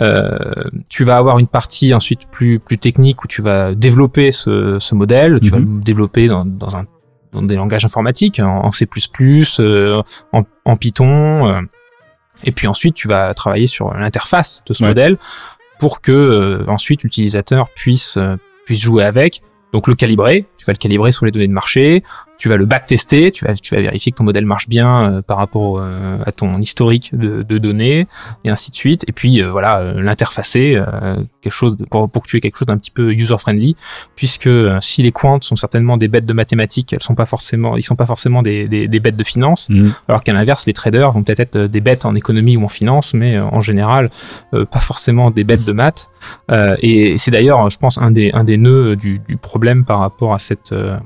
Euh, 0.00 0.36
tu 0.90 1.04
vas 1.04 1.16
avoir 1.16 1.38
une 1.38 1.46
partie 1.46 1.94
ensuite 1.94 2.28
plus 2.30 2.58
plus 2.58 2.76
technique 2.78 3.24
où 3.24 3.28
tu 3.28 3.40
vas 3.40 3.74
développer 3.74 4.32
ce, 4.32 4.78
ce 4.78 4.94
modèle, 4.94 5.40
tu 5.40 5.48
vas 5.50 5.58
Mhm. 5.58 5.78
le 5.78 5.84
développer 5.84 6.26
dans, 6.28 6.44
dans 6.44 6.76
un 6.76 6.84
dans 7.32 7.42
des 7.42 7.56
langages 7.56 7.84
informatiques, 7.84 8.40
en, 8.40 8.64
en 8.64 8.72
C++, 8.72 8.86
euh, 9.60 10.02
en, 10.32 10.42
en 10.64 10.76
Python. 10.76 11.46
euh, 11.48 11.60
et 12.44 12.52
puis 12.52 12.66
ensuite, 12.66 12.94
tu 12.94 13.06
vas 13.08 13.34
travailler 13.34 13.66
sur 13.66 13.92
l'interface 13.94 14.64
de 14.66 14.72
ce 14.74 14.82
Ouais. 14.82 14.88
modèle 14.90 15.18
pour 15.78 16.00
que 16.00 16.10
euh, 16.12 16.64
ensuite 16.68 17.02
l'utilisateur 17.02 17.68
puisse 17.74 18.16
euh, 18.16 18.36
puisse 18.66 18.80
jouer 18.80 19.04
avec. 19.04 19.42
Donc 19.74 19.86
le 19.88 19.94
calibrer, 19.94 20.46
tu 20.56 20.64
vas 20.64 20.72
le 20.72 20.78
calibrer 20.78 21.12
sur 21.12 21.26
les 21.26 21.30
données 21.32 21.48
de 21.48 21.52
marché, 21.52 22.02
tu 22.38 22.48
vas 22.48 22.56
le 22.56 22.64
backtester, 22.66 23.30
tu 23.32 23.44
vas 23.44 23.54
tu 23.54 23.74
vas 23.74 23.80
vérifier 23.80 24.12
que 24.12 24.16
ton 24.16 24.24
modèle 24.24 24.46
marche 24.46 24.68
bien 24.68 25.10
euh, 25.10 25.22
par 25.22 25.36
rapport 25.38 25.78
euh, 25.80 26.18
à 26.24 26.32
ton 26.32 26.58
historique 26.60 27.10
de, 27.12 27.42
de 27.42 27.58
données 27.58 28.06
et 28.44 28.50
ainsi 28.50 28.70
de 28.70 28.76
suite. 28.76 29.04
Et 29.08 29.12
puis 29.12 29.42
euh, 29.42 29.50
voilà, 29.50 29.80
euh, 29.80 30.00
l'interfacer 30.00 30.76
euh, 30.76 31.16
quelque 31.42 31.52
chose 31.52 31.76
de- 31.76 31.84
pour, 31.84 32.08
pour 32.08 32.22
que 32.22 32.28
tu 32.28 32.36
aies 32.36 32.40
quelque 32.40 32.56
chose 32.58 32.66
d'un 32.66 32.78
petit 32.78 32.92
peu 32.92 33.12
user 33.12 33.36
friendly, 33.38 33.76
puisque 34.14 34.46
euh, 34.46 34.78
si 34.80 35.02
les 35.02 35.12
quants 35.12 35.40
sont 35.40 35.56
certainement 35.56 35.96
des 35.96 36.08
bêtes 36.08 36.26
de 36.26 36.32
mathématiques, 36.32 36.92
elles 36.92 37.02
sont 37.02 37.14
pas 37.16 37.26
forcément 37.26 37.76
ils 37.76 37.82
sont 37.82 37.96
pas 37.96 38.06
forcément 38.06 38.42
des, 38.42 38.68
des, 38.68 38.88
des 38.88 39.00
bêtes 39.00 39.16
de 39.16 39.24
finance. 39.24 39.68
Mhm. 39.68 39.92
Alors 40.08 40.22
qu'à 40.22 40.32
l'inverse, 40.32 40.64
les 40.66 40.72
traders 40.72 41.10
vont 41.10 41.22
peut-être 41.24 41.40
être 41.40 41.58
des 41.58 41.80
bêtes 41.80 42.04
en 42.04 42.14
économie 42.14 42.56
ou 42.56 42.64
en 42.64 42.68
finance, 42.68 43.14
mais 43.14 43.36
euh, 43.36 43.44
en 43.44 43.60
général, 43.60 44.10
euh, 44.54 44.64
pas 44.64 44.80
forcément 44.80 45.30
des 45.32 45.44
bêtes 45.44 45.64
de 45.64 45.72
maths. 45.72 46.08
Euh, 46.50 46.76
et 46.82 47.18
c'est 47.18 47.30
d'ailleurs, 47.30 47.68
je 47.70 47.78
pense, 47.78 47.98
un 47.98 48.10
des, 48.12 48.30
un 48.32 48.44
des 48.44 48.56
nœuds 48.56 48.94
du, 48.96 49.18
du 49.18 49.36
problème 49.36 49.84
par 49.84 49.98
rapport 50.00 50.34
à 50.34 50.38
cette, 50.38 50.72
euh, 50.72 50.96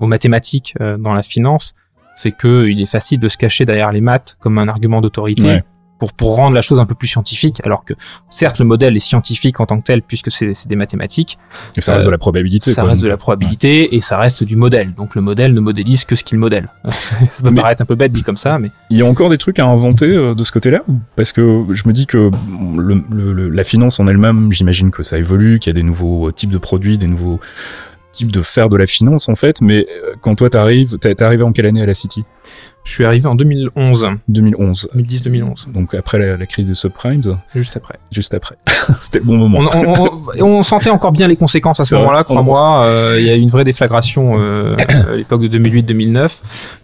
aux 0.00 0.06
mathématiques 0.06 0.74
euh, 0.80 0.96
dans 0.98 1.14
la 1.14 1.22
finance, 1.22 1.74
c'est 2.16 2.32
que 2.32 2.66
il 2.68 2.80
est 2.80 2.86
facile 2.86 3.18
de 3.20 3.28
se 3.28 3.36
cacher 3.36 3.64
derrière 3.64 3.92
les 3.92 4.00
maths 4.00 4.36
comme 4.40 4.58
un 4.58 4.68
argument 4.68 5.00
d'autorité. 5.00 5.42
Ouais. 5.46 5.64
Pour, 5.96 6.12
pour 6.12 6.34
rendre 6.34 6.56
la 6.56 6.60
chose 6.60 6.80
un 6.80 6.86
peu 6.86 6.96
plus 6.96 7.06
scientifique, 7.06 7.60
alors 7.64 7.84
que 7.84 7.94
certes 8.28 8.58
le 8.58 8.64
modèle 8.64 8.96
est 8.96 9.00
scientifique 9.00 9.60
en 9.60 9.64
tant 9.64 9.78
que 9.78 9.84
tel 9.84 10.02
puisque 10.02 10.28
c'est 10.30 10.52
c'est 10.52 10.68
des 10.68 10.74
mathématiques, 10.74 11.38
Et 11.76 11.80
ça 11.80 11.92
reste 11.94 12.02
Euh, 12.02 12.06
de 12.08 12.10
la 12.10 12.18
probabilité. 12.18 12.72
ça 12.72 12.82
quoi. 12.82 12.90
reste 12.90 13.00
de 13.02 13.06
la 13.08 13.16
probabilité 13.16 13.94
et 13.94 14.00
ça 14.00 14.18
reste 14.18 14.42
du 14.42 14.56
modèle. 14.56 14.92
Donc 14.94 15.14
le 15.14 15.20
modèle 15.22 15.54
ne 15.54 15.60
modélise 15.60 16.04
que 16.04 16.16
ce 16.16 16.24
qu'il 16.24 16.36
modèle. 16.38 16.68
ça 16.90 17.16
peut 17.44 17.50
Mais- 17.50 17.60
paraître 17.60 17.80
un 17.80 17.84
peu 17.86 17.94
bête 17.94 18.10
dit 18.12 18.24
comme 18.24 18.36
ça, 18.36 18.58
mais 18.58 18.70
Il 18.90 18.98
y 18.98 19.02
a 19.02 19.06
encore 19.06 19.30
des 19.30 19.38
trucs 19.38 19.60
à 19.60 19.66
inventer 19.66 20.06
euh, 20.06 20.34
de 20.34 20.42
ce 20.42 20.50
côté-là 20.50 20.82
Parce 21.14 21.30
que 21.30 21.64
je 21.70 21.82
me 21.86 21.92
dis 21.92 22.06
que 22.06 22.28
le- 22.76 23.04
le- 23.32 23.48
la 23.48 23.64
finance 23.64 24.00
en 24.00 24.08
elle-même, 24.08 24.50
j'imagine 24.52 24.90
que 24.90 25.04
ça 25.04 25.16
évolue, 25.16 25.60
qu'il 25.60 25.70
y 25.70 25.74
a 25.74 25.80
des 25.80 25.84
nouveaux 25.84 26.32
types 26.32 26.50
de 26.50 26.58
produits, 26.58 26.98
des 26.98 27.06
nouveaux 27.06 27.38
types 28.14 28.32
de 28.32 28.42
faire 28.42 28.68
de 28.68 28.76
la 28.76 28.86
finance 28.86 29.28
en 29.28 29.34
fait. 29.34 29.60
Mais 29.60 29.86
euh, 29.90 30.14
quand 30.20 30.34
toi 30.36 30.50
t'arrives, 30.50 30.98
t'es 30.98 31.22
arrivé 31.22 31.42
en 31.42 31.52
quelle 31.52 31.66
année 31.66 31.82
à 31.82 31.86
la 31.86 31.94
City? 31.94 32.24
Je 32.84 32.92
suis 32.92 33.04
arrivé 33.06 33.26
en 33.26 33.34
2011, 33.34 34.08
2011. 34.28 34.90
2010-2011, 34.94 35.72
Donc 35.72 35.94
après 35.94 36.18
la, 36.18 36.36
la 36.36 36.44
crise 36.46 36.66
des 36.68 36.74
subprimes, 36.74 37.22
juste 37.54 37.76
après. 37.78 37.94
juste 38.12 38.34
après. 38.34 38.56
C'était 38.92 39.20
le 39.20 39.24
bon 39.24 39.38
moment. 39.38 39.60
On, 39.72 39.86
on- 39.86 40.10
on- 40.40 40.44
on 40.58 40.62
sentait 40.62 40.90
encore 40.90 41.12
bien 41.12 41.26
les 41.26 41.36
conséquences 41.36 41.80
à 41.80 41.84
ce 41.84 41.94
moment-là, 41.94 42.24
crois-moi. 42.24 42.82
Euh, 42.84 43.16
Il 43.18 43.26
y 43.26 43.30
a 43.30 43.36
eu 43.36 43.40
une 43.40 43.48
vraie 43.48 43.64
déflagration 43.64 44.34
euh, 44.36 44.76
à 45.12 45.16
l'époque 45.16 45.40
de 45.40 45.58
2008-2009, 45.58 46.28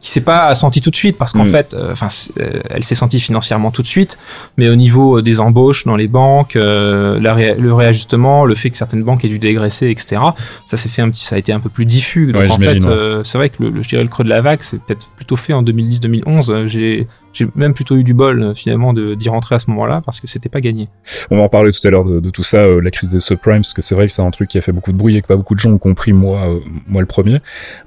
qui 0.00 0.10
s'est 0.10 0.22
pas 0.22 0.54
sentie 0.54 0.80
tout 0.80 0.88
de 0.90 0.96
suite 0.96 1.18
parce 1.18 1.32
qu'en 1.32 1.44
Mm. 1.44 1.50
fait, 1.50 1.74
euh, 1.74 1.92
enfin, 1.92 2.08
euh, 2.40 2.60
elle 2.70 2.82
s'est 2.84 2.94
sentie 2.94 3.20
financièrement 3.20 3.70
tout 3.70 3.82
de 3.82 3.86
suite, 3.86 4.16
mais 4.56 4.68
au 4.70 4.76
niveau 4.76 5.20
des 5.20 5.38
embauches 5.40 5.84
dans 5.84 5.96
les 5.96 6.08
banques, 6.08 6.54
la 6.54 7.34
ré- 7.34 7.56
le 7.58 7.74
réajustement, 7.74 8.46
le 8.46 8.54
fait 8.54 8.70
que 8.70 8.76
certaines 8.78 9.02
banques 9.02 9.22
aient 9.24 9.28
dû 9.28 9.38
dégraisser, 9.38 9.90
etc. 9.90 10.22
Ça 10.64 10.78
s'est 10.78 10.88
fait 10.88 11.02
un 11.02 11.10
petit, 11.10 11.24
ça 11.26 11.36
a 11.36 11.38
été 11.38 11.52
un 11.52 11.60
peu 11.60 11.68
plus 11.68 11.84
diffus. 11.84 12.32
Donc 12.32 12.40
Ouais, 12.42 12.50
en 12.50 12.56
fait, 12.58 12.82
ouais. 12.84 13.20
c'est 13.24 13.36
vrai 13.36 13.50
que 13.50 13.62
le, 13.62 13.68
le- 13.70 13.82
je 13.82 13.88
dirais 13.90 14.02
le 14.02 14.08
creux 14.08 14.24
de 14.24 14.30
la 14.30 14.40
vague, 14.40 14.60
c'est 14.62 14.82
peut-être 14.82 15.10
plutôt 15.16 15.36
fait 15.36 15.49
en 15.52 15.62
2010-2011. 15.62 16.50
Euh, 16.50 16.66
J'ai 16.66 17.46
même 17.54 17.74
plutôt 17.74 17.96
eu 17.96 18.04
du 18.04 18.14
bol 18.14 18.42
euh, 18.42 18.54
finalement 18.54 18.92
d'y 18.92 19.28
rentrer 19.28 19.54
à 19.54 19.58
ce 19.58 19.70
moment-là 19.70 20.02
parce 20.04 20.20
que 20.20 20.26
c'était 20.26 20.48
pas 20.48 20.60
gagné. 20.60 20.88
On 21.30 21.36
va 21.36 21.42
en 21.42 21.48
parler 21.48 21.70
tout 21.72 21.86
à 21.86 21.90
l'heure 21.90 22.04
de, 22.04 22.30
tout 22.30 22.42
ça, 22.42 22.58
euh, 22.58 22.80
la 22.80 22.90
crise 22.90 23.12
des 23.12 23.20
subprimes, 23.20 23.58
parce 23.58 23.72
que 23.72 23.82
c'est 23.82 23.94
vrai 23.94 24.06
que 24.06 24.12
c'est 24.12 24.22
un 24.22 24.30
truc 24.30 24.48
qui 24.48 24.58
a 24.58 24.60
fait 24.60 24.72
beaucoup 24.72 24.92
de 24.92 24.96
bruit 24.96 25.16
et 25.16 25.22
que 25.22 25.26
pas 25.26 25.36
beaucoup 25.36 25.54
de 25.54 25.60
gens 25.60 25.70
ont 25.70 25.78
compris, 25.78 26.12
moi, 26.12 26.60
moi 26.86 27.00
le 27.00 27.06
premier. 27.06 27.38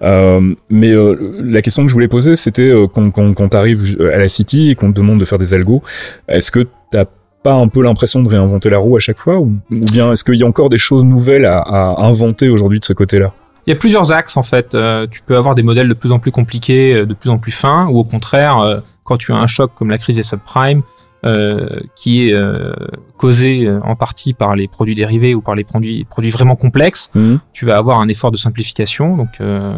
Mais 0.01 0.93
la 0.93 1.61
question 1.61 1.83
que 1.83 1.89
je 1.89 1.93
voulais 1.93 2.07
poser, 2.07 2.35
c'était 2.35 2.71
quand, 2.93 3.11
quand, 3.11 3.33
quand 3.33 3.55
à 3.55 3.65
la 3.65 4.29
City 4.29 4.69
et 4.69 4.75
qu'on 4.75 4.91
te 4.91 4.97
demande 4.97 5.19
de 5.19 5.25
faire 5.25 5.37
des 5.37 5.53
algos, 5.53 5.81
est-ce 6.27 6.51
que 6.51 6.67
t'as 6.91 7.05
pas 7.43 7.53
un 7.53 7.67
peu 7.67 7.83
l'impression 7.83 8.23
de 8.23 8.29
réinventer 8.29 8.69
la 8.69 8.77
roue 8.77 8.95
à 8.95 8.99
chaque 8.99 9.17
fois, 9.17 9.39
ou, 9.39 9.57
bien 9.69 10.11
est-ce 10.11 10.23
qu'il 10.23 10.35
y 10.35 10.43
a 10.43 10.47
encore 10.47 10.69
des 10.69 10.77
choses 10.77 11.03
nouvelles 11.03 11.45
à 11.45 11.95
inventer 11.99 12.49
aujourd'hui 12.49 12.79
de 12.79 12.85
ce 12.85 12.93
côté-là? 12.93 13.33
Il 13.65 13.69
y 13.69 13.73
a 13.73 13.79
plusieurs 13.79 14.11
axes 14.11 14.37
en 14.37 14.43
fait. 14.43 14.75
Euh, 14.75 15.07
tu 15.09 15.21
peux 15.21 15.37
avoir 15.37 15.55
des 15.55 15.63
modèles 15.63 15.87
de 15.87 15.93
plus 15.93 16.11
en 16.11 16.19
plus 16.19 16.31
compliqués, 16.31 16.93
euh, 16.93 17.05
de 17.05 17.13
plus 17.13 17.29
en 17.29 17.37
plus 17.37 17.51
fins, 17.51 17.87
ou 17.87 17.97
au 17.99 18.03
contraire, 18.03 18.59
euh, 18.59 18.79
quand 19.03 19.17
tu 19.17 19.31
as 19.31 19.35
un 19.35 19.47
choc 19.47 19.71
comme 19.75 19.89
la 19.89 19.97
crise 19.97 20.17
des 20.17 20.23
subprimes, 20.23 20.81
euh, 21.25 21.79
qui 21.95 22.27
est 22.27 22.33
euh, 22.33 22.73
causé 23.17 23.69
en 23.83 23.95
partie 23.95 24.33
par 24.33 24.55
les 24.55 24.67
produits 24.67 24.95
dérivés 24.95 25.33
ou 25.33 25.41
par 25.41 25.55
les 25.55 25.63
produits, 25.63 26.03
produits 26.03 26.31
vraiment 26.31 26.57
complexes, 26.57 27.13
tu 27.53 27.65
vas 27.65 27.77
avoir 27.77 28.01
un 28.01 28.09
effort 28.09 28.31
de 28.31 28.35
simplification, 28.37 29.15
donc 29.15 29.29
euh, 29.39 29.73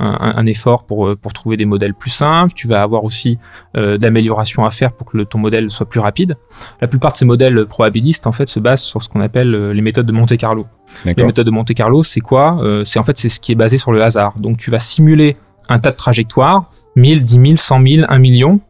un, 0.00 0.46
effort 0.46 0.84
pour, 0.86 1.08
euh, 1.08 1.16
pour 1.16 1.32
trouver 1.32 1.56
des 1.56 1.64
modèles 1.64 1.94
plus 1.94 2.10
simples. 2.10 2.52
Tu 2.54 2.66
vas 2.68 2.82
avoir 2.82 3.04
aussi 3.04 3.38
euh, 3.76 3.98
d'améliorations 3.98 4.64
à 4.64 4.70
faire 4.70 4.92
pour 4.92 5.06
que 5.10 5.16
le- 5.16 5.24
ton 5.24 5.38
modèle 5.38 5.70
soit 5.70 5.88
plus 5.88 6.00
rapide. 6.00 6.36
La 6.80 6.88
plupart 6.88 7.12
de 7.12 7.16
ces 7.16 7.24
modèles 7.24 7.66
probabilistes 7.66 8.26
en 8.26 8.32
fait 8.32 8.48
se 8.48 8.60
basent 8.60 8.82
sur 8.82 9.02
ce 9.02 9.08
qu'on 9.08 9.20
appelle 9.20 9.54
euh, 9.54 9.72
les 9.72 9.82
méthodes 9.82 10.06
de 10.06 10.12
Monte 10.12 10.36
Carlo. 10.36 10.66
Les 11.04 11.14
méthodes 11.24 11.46
de 11.46 11.50
Monte 11.50 11.74
Carlo, 11.74 12.02
c'est 12.02 12.20
quoi? 12.20 12.58
Euh, 12.62 12.84
C'est 12.84 12.98
en 12.98 13.02
fait 13.02 13.16
c'est 13.18 13.28
ce 13.28 13.40
qui 13.40 13.52
est 13.52 13.56
basé 13.56 13.76
sur 13.78 13.92
le 13.92 14.02
hasard. 14.02 14.38
Donc 14.38 14.56
tu 14.58 14.70
vas 14.70 14.78
simuler 14.78 15.36
un 15.68 15.78
tas 15.78 15.90
de 15.90 15.96
trajectoires, 15.96 16.64
1000, 16.96 17.24
10 17.24 17.32
000, 17.40 17.56
100 17.56 17.82
000, 17.86 18.06
1 18.08 18.18
million, 18.18 18.60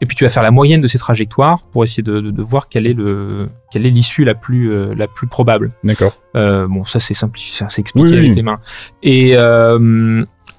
et 0.00 0.06
puis 0.06 0.16
tu 0.16 0.24
vas 0.24 0.30
faire 0.30 0.42
la 0.44 0.50
moyenne 0.52 0.80
de 0.80 0.86
ces 0.88 0.98
trajectoires 0.98 1.60
pour 1.72 1.82
essayer 1.84 2.02
de, 2.04 2.20
de, 2.20 2.30
de 2.30 2.42
voir 2.42 2.68
quelle 2.68 2.86
est 2.86 2.94
le 2.94 3.48
quelle 3.70 3.84
est 3.84 3.90
l'issue 3.90 4.24
la 4.24 4.34
plus 4.34 4.72
euh, 4.72 4.94
la 4.96 5.08
plus 5.08 5.26
probable. 5.26 5.70
D'accord. 5.84 6.12
Bon, 6.34 6.84
ça 6.84 7.00
c'est 7.00 7.14
simplifié, 7.14 7.66
c'est 7.68 7.80
expliqué 7.80 8.08
Oui, 8.10 8.16
avec 8.16 8.30
oui. 8.30 8.34
les 8.36 8.42
mains. 8.42 8.60
Et 9.02 9.32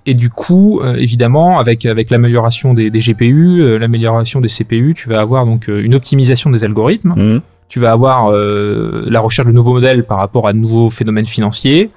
et 0.09 0.13
du 0.15 0.29
coup, 0.29 0.79
euh, 0.81 0.95
évidemment, 0.95 1.59
avec 1.59 1.85
avec 1.85 2.09
l'amélioration 2.09 2.73
des, 2.73 2.89
des 2.89 2.99
GPU, 2.99 3.61
euh, 3.61 3.77
l'amélioration 3.77 4.41
des 4.41 4.47
CPU, 4.49 4.93
tu 4.95 5.07
vas 5.09 5.19
avoir 5.21 5.45
donc 5.45 5.69
euh, 5.69 5.83
une 5.83 5.93
optimisation 5.95 6.49
des 6.49 6.63
algorithmes 6.63 7.13
Mhm. 7.15 7.41
tu 7.67 7.79
vas 7.79 7.91
avoir 7.91 8.31
la 8.31 9.19
recherche 9.19 9.47
de 9.47 9.53
nouveaux 9.53 9.73
modèles 9.73 10.03
par 10.03 10.17
rapport 10.17 10.47
à 10.47 10.53
de 10.53 10.57
nouveaux 10.57 10.89
phénomènes 10.89 11.27
financiers. 11.27 11.91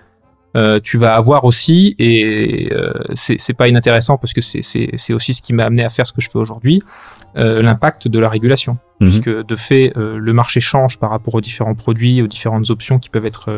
Tu 0.82 0.98
vas 0.98 1.14
avoir 1.14 1.44
aussi, 1.44 1.94
et 1.98 2.68
c'est 3.14 3.56
pas 3.56 3.68
inintéressant 3.68 4.18
parce 4.18 4.34
que 4.34 4.42
c'est- 4.42 5.14
aussi 5.14 5.32
ce 5.32 5.40
qui 5.40 5.54
m'a 5.54 5.64
amené 5.64 5.82
à 5.82 5.88
faire 5.88 6.06
ce 6.06 6.12
que 6.12 6.20
je 6.20 6.28
fais 6.28 6.38
aujourd'hui, 6.38 6.82
l'impact 7.34 8.06
de 8.08 8.18
la 8.18 8.28
régulation. 8.28 8.76
Mhm. 9.00 9.08
Puisque 9.08 9.30
de 9.52 9.56
fait, 9.56 9.92
le 9.96 10.32
marché 10.34 10.60
change 10.60 10.98
par 10.98 11.08
rapport 11.08 11.34
aux 11.36 11.40
différents 11.40 11.74
produits, 11.74 12.20
aux 12.20 12.26
différentes 12.36 12.68
options 12.68 12.98
qui 12.98 13.08
peuvent 13.08 13.24
être 13.34 13.48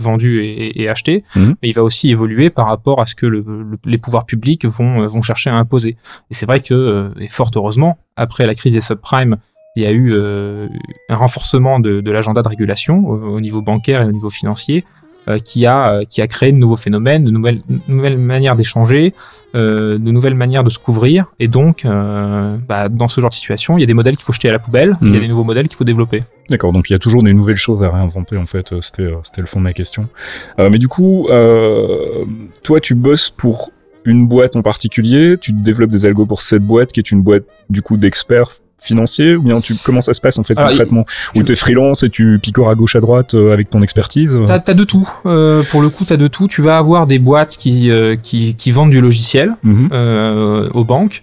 vendues 0.00 0.42
et, 0.44 0.66
et- 0.66 0.82
et 0.82 0.88
achetées. 0.88 1.22
Mhm. 1.36 1.54
Mais 1.62 1.68
il 1.68 1.72
va 1.74 1.82
aussi 1.82 2.10
évoluer 2.10 2.50
par 2.50 2.66
rapport 2.66 3.00
à 3.00 3.06
ce 3.06 3.14
que 3.14 3.26
le- 3.26 3.40
le- 3.46 3.78
les 3.84 3.98
pouvoirs 3.98 4.26
publics 4.26 4.64
vont, 4.64 5.02
euh, 5.02 5.06
vont 5.06 5.22
chercher 5.22 5.50
à 5.50 5.54
imposer. 5.54 5.96
Et 6.30 6.34
c'est 6.34 6.46
vrai 6.46 6.60
que, 6.60 6.74
euh, 6.74 7.10
et 7.20 7.28
fort 7.28 7.50
heureusement, 7.54 7.98
après 8.16 8.46
la 8.46 8.54
crise 8.54 8.72
des 8.74 8.80
subprimes, 8.80 9.36
il 9.76 9.84
y 9.84 9.86
a 9.86 9.92
eu 9.92 10.12
euh, 10.12 10.66
un 11.08 11.16
renforcement 11.16 11.78
de, 11.78 12.00
de 12.00 12.10
l'agenda 12.10 12.42
de 12.42 12.48
régulation 12.48 13.06
au, 13.06 13.36
au 13.36 13.40
niveau 13.40 13.62
bancaire 13.62 14.02
et 14.02 14.06
au 14.06 14.12
niveau 14.12 14.28
financier 14.30 14.84
qui, 15.44 15.66
a, 15.66 15.90
euh, 15.92 16.04
qui 16.04 16.22
a 16.22 16.26
créé 16.26 16.50
de 16.52 16.56
nouveaux 16.56 16.76
phénomènes, 16.76 17.24
de 17.24 17.30
nouvelles, 17.30 17.60
de 17.68 17.78
nouvelles 17.88 18.18
manières 18.18 18.56
d'échanger, 18.56 19.14
euh, 19.54 19.98
de 19.98 20.10
nouvelles 20.10 20.34
manières 20.34 20.64
de 20.64 20.70
se 20.70 20.78
couvrir. 20.78 21.26
Et 21.38 21.48
donc, 21.48 21.84
euh, 21.84 22.56
bah, 22.68 22.88
dans 22.88 23.08
ce 23.08 23.20
genre 23.20 23.30
de 23.30 23.34
situation, 23.34 23.78
il 23.78 23.80
y 23.80 23.84
a 23.84 23.86
des 23.86 23.94
modèles 23.94 24.16
qu'il 24.16 24.24
faut 24.24 24.32
jeter 24.32 24.48
à 24.48 24.52
la 24.52 24.58
poubelle, 24.58 24.96
il 25.02 25.08
y 25.08 25.10
a 25.10 25.14
Mhm. 25.14 25.20
des 25.20 25.28
nouveaux 25.28 25.44
modèles 25.44 25.68
qu'il 25.68 25.76
faut 25.76 25.84
développer. 25.84 26.24
D'accord, 26.48 26.72
donc 26.72 26.90
il 26.90 26.94
y 26.94 26.96
a 26.96 26.98
toujours 26.98 27.22
des 27.22 27.32
nouvelles 27.32 27.56
choses 27.56 27.84
à 27.84 27.90
réinventer 27.90 28.36
en 28.36 28.46
fait, 28.46 28.72
euh, 28.72 28.80
c'était 28.80 29.02
euh, 29.02 29.16
c'était 29.22 29.40
le 29.40 29.46
fond 29.46 29.60
de 29.60 29.64
ma 29.64 29.72
question. 29.72 30.08
Euh, 30.58 30.68
mais 30.70 30.78
du 30.78 30.88
coup, 30.88 31.28
euh, 31.30 32.24
toi 32.62 32.80
tu 32.80 32.94
bosses 32.94 33.30
pour 33.30 33.70
une 34.04 34.26
boîte 34.26 34.56
en 34.56 34.62
particulier, 34.62 35.36
tu 35.40 35.52
développes 35.52 35.90
des 35.90 36.06
algos 36.06 36.26
pour 36.26 36.40
cette 36.42 36.62
boîte 36.62 36.90
qui 36.92 37.00
est 37.00 37.10
une 37.10 37.20
boîte 37.22 37.44
du 37.68 37.82
coup 37.82 37.96
d'experts 37.98 38.48
financiers 38.82 39.36
ou 39.36 39.42
bien 39.42 39.60
tu 39.60 39.74
comment 39.84 40.00
ça 40.00 40.14
se 40.14 40.20
passe 40.20 40.38
en 40.38 40.42
fait 40.42 40.56
Alors, 40.56 40.70
concrètement? 40.70 41.04
Ou 41.36 41.42
t'es 41.42 41.56
freelance 41.56 42.02
et 42.02 42.10
tu 42.10 42.38
picores 42.42 42.70
à 42.70 42.74
gauche 42.74 42.96
à 42.96 43.00
droite 43.00 43.34
euh, 43.34 43.52
avec 43.52 43.70
ton 43.70 43.82
expertise 43.82 44.36
euh? 44.36 44.46
T'as 44.46 44.60
as 44.66 44.74
de 44.74 44.84
tout. 44.84 45.08
Euh, 45.26 45.62
pour 45.70 45.82
le 45.82 45.88
coup, 45.88 46.04
t'as 46.04 46.16
de 46.16 46.28
tout. 46.28 46.48
Tu 46.48 46.62
vas 46.62 46.78
avoir 46.78 47.06
des 47.06 47.18
boîtes 47.18 47.56
qui, 47.56 47.90
euh, 47.90 48.16
qui, 48.16 48.54
qui 48.54 48.70
vendent 48.70 48.90
du 48.90 49.00
logiciel 49.00 49.54
euh, 49.92 50.68
aux 50.72 50.84
banques. 50.84 51.22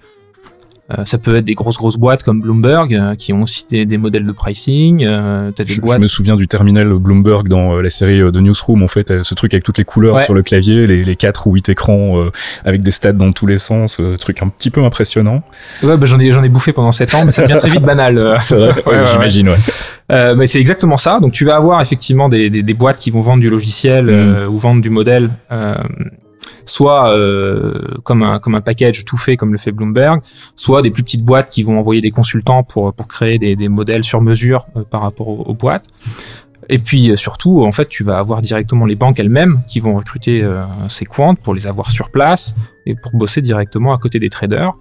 Euh, 0.90 1.04
ça 1.04 1.18
peut 1.18 1.36
être 1.36 1.44
des 1.44 1.54
grosses 1.54 1.76
grosses 1.76 1.98
boîtes 1.98 2.24
comme 2.24 2.40
Bloomberg 2.40 2.94
euh, 2.96 3.16
qui 3.16 3.34
ont 3.34 3.42
aussi 3.42 3.66
des, 3.86 3.98
modèles 3.98 4.26
de 4.26 4.32
pricing. 4.32 5.04
Euh, 5.06 5.52
des 5.52 5.66
je, 5.68 5.74
je 5.74 5.82
boîtes. 5.82 6.00
me 6.00 6.08
souviens 6.08 6.38
du 6.38 6.48
terminal 6.48 6.88
Bloomberg 6.94 7.50
dans 7.50 7.76
euh, 7.76 7.82
la 7.82 7.90
série 7.90 8.22
euh, 8.22 8.32
de 8.32 8.40
Newsroom, 8.40 8.84
en 8.84 8.88
fait, 8.88 9.12
euh, 9.12 9.22
ce 9.24 9.34
truc 9.36 9.54
avec 9.54 9.64
toutes 9.66 9.78
les 9.80 9.84
couleurs 9.84 10.16
Ouais. 10.16 10.24
sur 10.24 10.34
le 10.34 10.44
clavier, 10.44 10.88
les, 10.88 11.04
les 11.04 11.16
4 11.18 11.48
ou 11.48 11.54
8 11.56 11.70
écrans 11.70 12.18
euh, 12.22 12.32
avec 12.64 12.82
des 12.84 12.92
stats 12.92 13.12
dans 13.12 13.34
tous 13.34 13.48
les 13.48 13.58
sens, 13.58 14.00
euh, 14.00 14.16
truc 14.16 14.42
un 14.42 14.48
petit 14.48 14.70
peu 14.70 14.82
impressionnant. 14.86 15.44
Ouais, 15.84 15.98
bah, 15.98 16.06
j'en 16.06 16.20
ai 16.20 16.32
j'en 16.32 16.44
ai 16.44 16.50
bouffé 16.50 16.72
pendant 16.72 16.94
7 16.94 17.16
ans, 17.16 17.26
mais 17.26 17.32
ça 17.34 17.44
devient 17.44 17.58
très 17.60 17.70
vite 17.70 17.82
banal. 17.84 18.18
euh. 18.18 18.38
C'est 18.42 18.56
vrai, 18.56 18.74
Ouais, 18.86 19.00
ouais, 19.00 19.06
j'imagine, 19.12 19.50
ouais. 19.50 19.56
Euh, 20.10 20.36
mais 20.38 20.48
c'est 20.48 20.60
exactement 20.62 20.96
ça. 20.96 21.20
Donc 21.20 21.34
tu 21.34 21.44
vas 21.44 21.58
avoir 21.58 21.82
effectivement 21.82 22.30
des, 22.30 22.50
des, 22.50 22.64
des 22.64 22.74
boîtes 22.74 22.98
qui 22.98 23.12
vont 23.12 23.20
vendre 23.20 23.42
du 23.42 23.50
logiciel 23.50 24.06
Mm. 24.06 24.10
euh, 24.10 24.48
ou 24.48 24.58
vendre 24.58 24.82
du 24.82 24.90
modèle, 24.90 25.32
euh, 25.52 25.76
soit 26.66 27.12
euh, 27.12 27.82
comme 28.04 28.24
un 28.24 28.40
comme 28.40 28.56
un 28.56 28.62
package 28.62 29.06
tout 29.06 29.18
fait 29.18 29.38
comme 29.38 29.52
le 29.52 29.58
fait 29.58 29.72
Bloomberg, 29.72 30.22
soit 30.56 30.82
des 30.82 30.92
plus 30.92 31.04
petites 31.04 31.24
boîtes 31.24 31.50
qui 31.50 31.64
vont 31.64 31.78
envoyer 31.78 32.02
des 32.02 32.12
consultants 32.12 32.64
pour 32.64 32.94
pour 32.94 33.08
créer 33.08 33.38
des, 33.40 33.56
des 33.56 33.70
modèles 33.70 34.04
sur 34.04 34.22
mesure 34.22 34.68
euh, 34.76 34.84
par 34.84 35.02
rapport 35.02 35.28
aux, 35.28 35.44
aux 35.44 35.54
boîtes. 35.54 35.86
Et 36.70 36.80
puis 36.80 37.12
euh, 37.12 37.16
surtout, 37.16 37.64
en 37.64 37.72
fait, 37.72 37.88
tu 37.88 38.04
vas 38.04 38.18
avoir 38.18 38.42
directement 38.42 38.86
les 38.86 38.96
banques 38.96 39.20
elles-mêmes 39.20 39.62
qui 39.68 39.80
vont 39.80 39.96
recruter 39.96 40.44
euh, 40.44 40.66
ces 40.90 41.06
quants 41.06 41.36
pour 41.36 41.54
les 41.54 41.68
avoir 41.68 41.92
sur 41.92 42.12
place 42.12 42.56
et 42.86 42.96
pour 42.96 43.14
bosser 43.14 43.42
directement 43.42 43.94
à 43.94 43.98
côté 43.98 44.20
des 44.20 44.30
traders. 44.30 44.74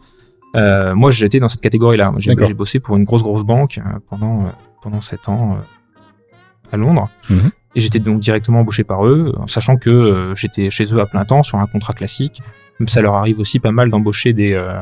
Euh, 0.57 0.95
moi, 0.95 1.11
j'étais 1.11 1.39
dans 1.39 1.49
cette 1.49 1.61
catégorie-là. 1.61 2.13
J'ai 2.19 2.35
bossé 2.55 2.81
pour 2.81 2.97
une 2.97 3.05
grosse 3.05 3.23
grosse 3.23 3.45
banque 3.45 3.79
pendant 4.09 4.51
pendant 4.83 5.01
sept 5.01 5.29
ans 5.29 5.55
euh, 5.55 6.73
à 6.73 6.77
Londres. 6.77 7.09
Mhm. 7.29 7.51
Et 7.77 7.81
j'étais 7.81 7.99
donc 8.01 8.19
directement 8.21 8.61
embauché 8.61 8.83
par 8.85 9.07
eux, 9.07 9.33
en 9.37 9.47
sachant 9.47 9.77
que 9.77 9.91
euh, 9.91 10.35
j'étais 10.35 10.71
chez 10.71 10.93
eux 10.95 11.01
à 11.01 11.07
plein 11.07 11.25
temps 11.25 11.43
sur 11.45 11.59
un 11.59 11.67
contrat 11.67 11.93
classique. 11.93 12.43
Ça 12.89 13.01
leur 13.03 13.15
arrive 13.15 13.39
aussi 13.39 13.61
pas 13.61 13.71
mal 13.71 13.91
d'embaucher 13.91 14.33
des 14.33 14.53
euh, 14.55 14.81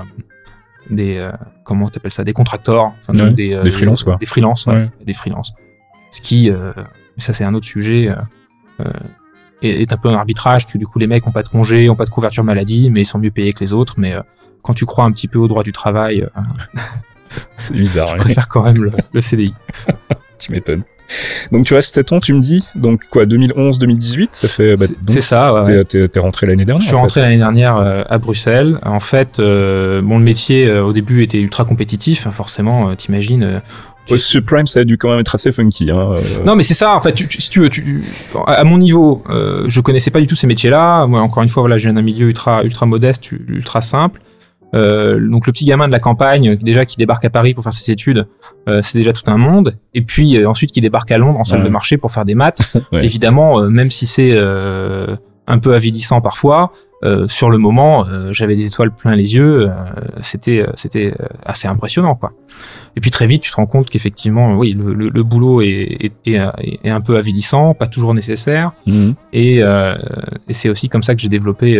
des 0.91 1.17
euh, 1.19 1.33
comment 1.65 1.89
t'appelles 1.91 2.13
ça 2.13 2.25
des 2.25 2.33
contracteurs, 2.33 2.93
enfin 3.01 3.13
Ouais, 3.13 3.19
donc 3.19 3.35
des 3.35 3.61
des 3.63 3.71
freelances, 3.71 4.05
quoi. 4.05 4.17
Des 4.17 4.27
freelances, 4.27 4.67
ouais, 4.67 4.75
Ouais. 4.75 4.91
des 5.05 5.13
freelances. 5.13 5.53
Ce 6.13 6.21
qui, 6.21 6.51
ça 7.19 7.33
c'est 7.33 7.45
un 7.45 7.53
autre 7.55 7.67
sujet. 7.67 8.15
est, 9.63 9.83
est 9.83 9.93
un 9.93 9.97
peu 9.97 10.09
un 10.09 10.15
arbitrage, 10.15 10.67
que 10.69 10.79
du 10.79 10.87
coup 10.87 10.99
les 11.01 11.07
mecs 11.09 11.27
ont 11.27 11.33
pas 11.33 11.43
de 11.43 11.49
congé, 11.49 11.89
ont 11.91 11.97
pas 11.97 12.05
de 12.05 12.11
couverture 12.11 12.45
maladie, 12.45 12.91
mais 12.91 13.03
ils 13.03 13.07
sont 13.07 13.19
mieux 13.19 13.31
payés 13.33 13.53
que 13.53 13.61
les 13.61 13.73
autres. 13.73 13.95
Mais 13.99 14.15
quand 14.63 14.75
tu 14.75 14.87
crois 14.87 15.05
un 15.05 15.11
petit 15.11 15.27
peu 15.27 15.39
au 15.41 15.49
droit 15.49 15.63
du 15.65 15.73
travail, 15.73 16.29
C'est 17.57 17.75
bizarre. 17.75 18.07
je 18.09 18.13
ouais. 18.13 18.19
préfère 18.19 18.49
quand 18.49 18.63
même 18.63 18.83
le, 18.85 18.93
le 19.13 19.21
CDI. 19.21 19.55
tu 20.39 20.53
m'étonnes. 20.53 20.85
Donc 21.53 21.67
tu 21.67 21.75
restes 21.75 21.95
7 21.95 22.13
ans, 22.13 22.21
tu 22.21 22.33
me 22.35 22.41
dis 22.41 22.65
Donc 22.75 23.05
quoi, 23.11 23.25
2011-2018 23.27 24.29
Ça 24.33 24.49
fait. 24.49 24.75
Bah, 24.77 24.87
C'est- 25.09 25.21
ça, 25.21 25.63
ouais, 25.63 25.85
t'es- 25.85 26.19
rentré 26.19 26.47
l'année 26.47 26.65
dernière 26.65 26.83
Je 26.83 26.87
suis 26.89 26.97
rentré 26.97 27.21
l'année 27.21 27.37
dernière 27.37 27.77
euh, 27.77 28.03
à 28.09 28.19
Bruxelles. 28.19 28.79
En 28.85 29.01
fait, 29.01 29.39
euh, 29.39 30.01
bon, 30.03 30.19
le 30.19 30.25
métier 30.25 30.67
euh, 30.67 30.83
au 30.85 30.93
début 30.93 31.23
était 31.23 31.39
ultra 31.41 31.65
compétitif, 31.65 32.27
hein, 32.27 32.31
forcément. 32.31 32.89
euh, 32.91 32.95
T'imagines. 32.95 33.61
tu- 34.07 34.15
Au 34.15 34.17
Subprime, 34.17 34.67
ça 34.67 34.81
a 34.81 34.85
dû 34.85 34.99
quand 34.99 35.09
même 35.11 35.21
être 35.21 35.35
assez 35.35 35.51
funky. 35.53 35.91
Hein. 35.91 36.15
Non, 36.45 36.57
mais 36.57 36.63
c'est 36.63 36.75
ça. 36.75 36.95
En 36.95 37.01
fait, 37.01 37.13
tu, 37.13 37.27
tu- 37.29 37.41
si 37.41 37.49
tu 37.51 37.61
veux, 37.61 37.71
à 38.47 38.65
mon 38.65 38.79
niveau, 38.79 39.23
je 39.67 39.81
connaissais 39.81 40.11
pas 40.11 40.21
du 40.21 40.27
tout 40.27 40.37
ces 40.37 40.47
métiers-là. 40.47 41.07
Moi, 41.07 41.21
encore 41.21 41.43
une 41.43 41.49
fois, 41.49 41.63
voilà, 41.63 41.77
je 41.79 41.85
viens 41.85 41.95
d'un 41.95 42.03
milieu 42.03 42.27
ultra, 42.29 42.63
ultra 42.65 42.87
modeste, 42.87 43.31
ultra 43.49 43.81
simple. 43.81 44.21
Euh, 44.75 45.21
donc 45.29 45.47
le 45.47 45.53
petit 45.53 45.65
gamin 45.65 45.87
de 45.87 45.93
la 45.93 46.01
campagne, 46.01 46.57
déjà 46.57 46.85
qui 46.85 46.97
débarque 46.97 47.25
à 47.25 47.31
Paris 47.31 47.55
pour 47.55 47.63
faire 47.63 47.73
ses 47.73 47.93
études, 47.93 48.27
euh, 48.69 48.81
c'est 48.83 48.99
déjà 48.99 49.13
tout 49.13 49.23
un 49.31 49.37
monde. 49.39 49.77
Et 49.95 50.03
puis 50.03 50.37
euh, 50.37 50.49
ensuite 50.49 50.73
qui 50.73 50.81
débarque 50.81 51.11
à 51.13 51.19
Londres 51.19 51.39
en 51.41 51.45
salle 51.45 51.61
Ouais. 51.61 51.67
de 51.67 51.71
marché 51.71 51.97
pour 51.97 52.11
faire 52.11 52.25
des 52.25 52.35
maths. 52.35 52.61
Ouais. 52.93 53.05
Évidemment, 53.05 53.61
euh, 53.61 53.69
même 53.69 53.91
si 53.91 54.07
c'est 54.07 54.31
euh, 54.33 55.15
un 55.47 55.59
peu 55.59 55.75
avilissant 55.75 56.21
parfois, 56.21 56.73
euh, 57.05 57.29
sur 57.29 57.51
le 57.51 57.59
moment, 57.59 58.07
j'avais 58.31 58.57
des 58.57 58.65
étoiles 58.67 58.91
plein 58.91 59.15
les 59.15 59.35
yeux. 59.37 59.69
euh, 59.69 59.75
c'était, 60.23 60.61
euh, 60.61 60.73
c'était 60.75 61.13
assez 61.45 61.69
impressionnant, 61.69 62.15
quoi. 62.15 62.33
Et 62.97 63.01
puis 63.03 63.11
très 63.11 63.27
vite, 63.27 63.43
tu 63.43 63.51
te 63.51 63.57
rends 63.57 63.67
compte 63.67 63.91
qu'effectivement, 63.91 64.57
oui, 64.57 64.73
le, 64.73 64.95
le, 64.95 65.09
le 65.11 65.23
boulot 65.23 65.61
est, 65.61 65.99
est, 66.01 66.13
est, 66.33 66.41
est 66.83 66.91
un 66.91 67.01
peu 67.03 67.17
avilissant, 67.19 67.75
pas 67.75 67.87
toujours 67.89 68.15
nécessaire. 68.15 68.73
Mhm. 68.87 69.15
Et, 69.35 69.63
euh, 69.63 69.95
et 70.49 70.55
c'est 70.55 70.71
aussi 70.71 70.89
comme 70.89 71.03
ça 71.03 71.15
que 71.15 71.21
j'ai 71.21 71.29
développé. 71.29 71.79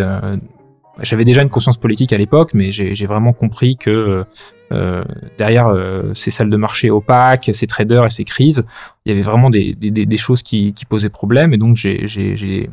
Euh, 0.99 1.01
j'avais 1.03 1.25
déjà 1.25 1.43
une 1.43 1.51
conscience 1.51 1.77
politique 1.79 2.13
à 2.13 2.19
l'époque, 2.19 2.53
mais 2.55 2.73
j'ai 2.73 3.07
vraiment 3.07 3.33
compris 3.33 3.77
que 3.77 4.25
euh, 4.73 5.05
derrière 5.39 5.69
euh, 5.69 6.15
ces 6.15 6.31
salles 6.31 6.51
de 6.51 6.57
marché 6.57 6.91
opaques, 6.91 7.51
ces 7.53 7.67
traders 7.67 8.07
et 8.07 8.11
ces 8.11 8.25
crises, 8.25 8.67
il 9.05 9.11
y 9.11 9.13
avait 9.13 9.23
vraiment 9.23 9.51
des, 9.51 9.75
des, 9.75 9.91
des- 9.91 10.17
choses 10.17 10.43
qui, 10.43 10.73
qui 10.73 10.85
posaient 10.87 11.11
problème. 11.11 11.53
Et 11.53 11.59
donc 11.59 11.77
j'ai 11.77 12.69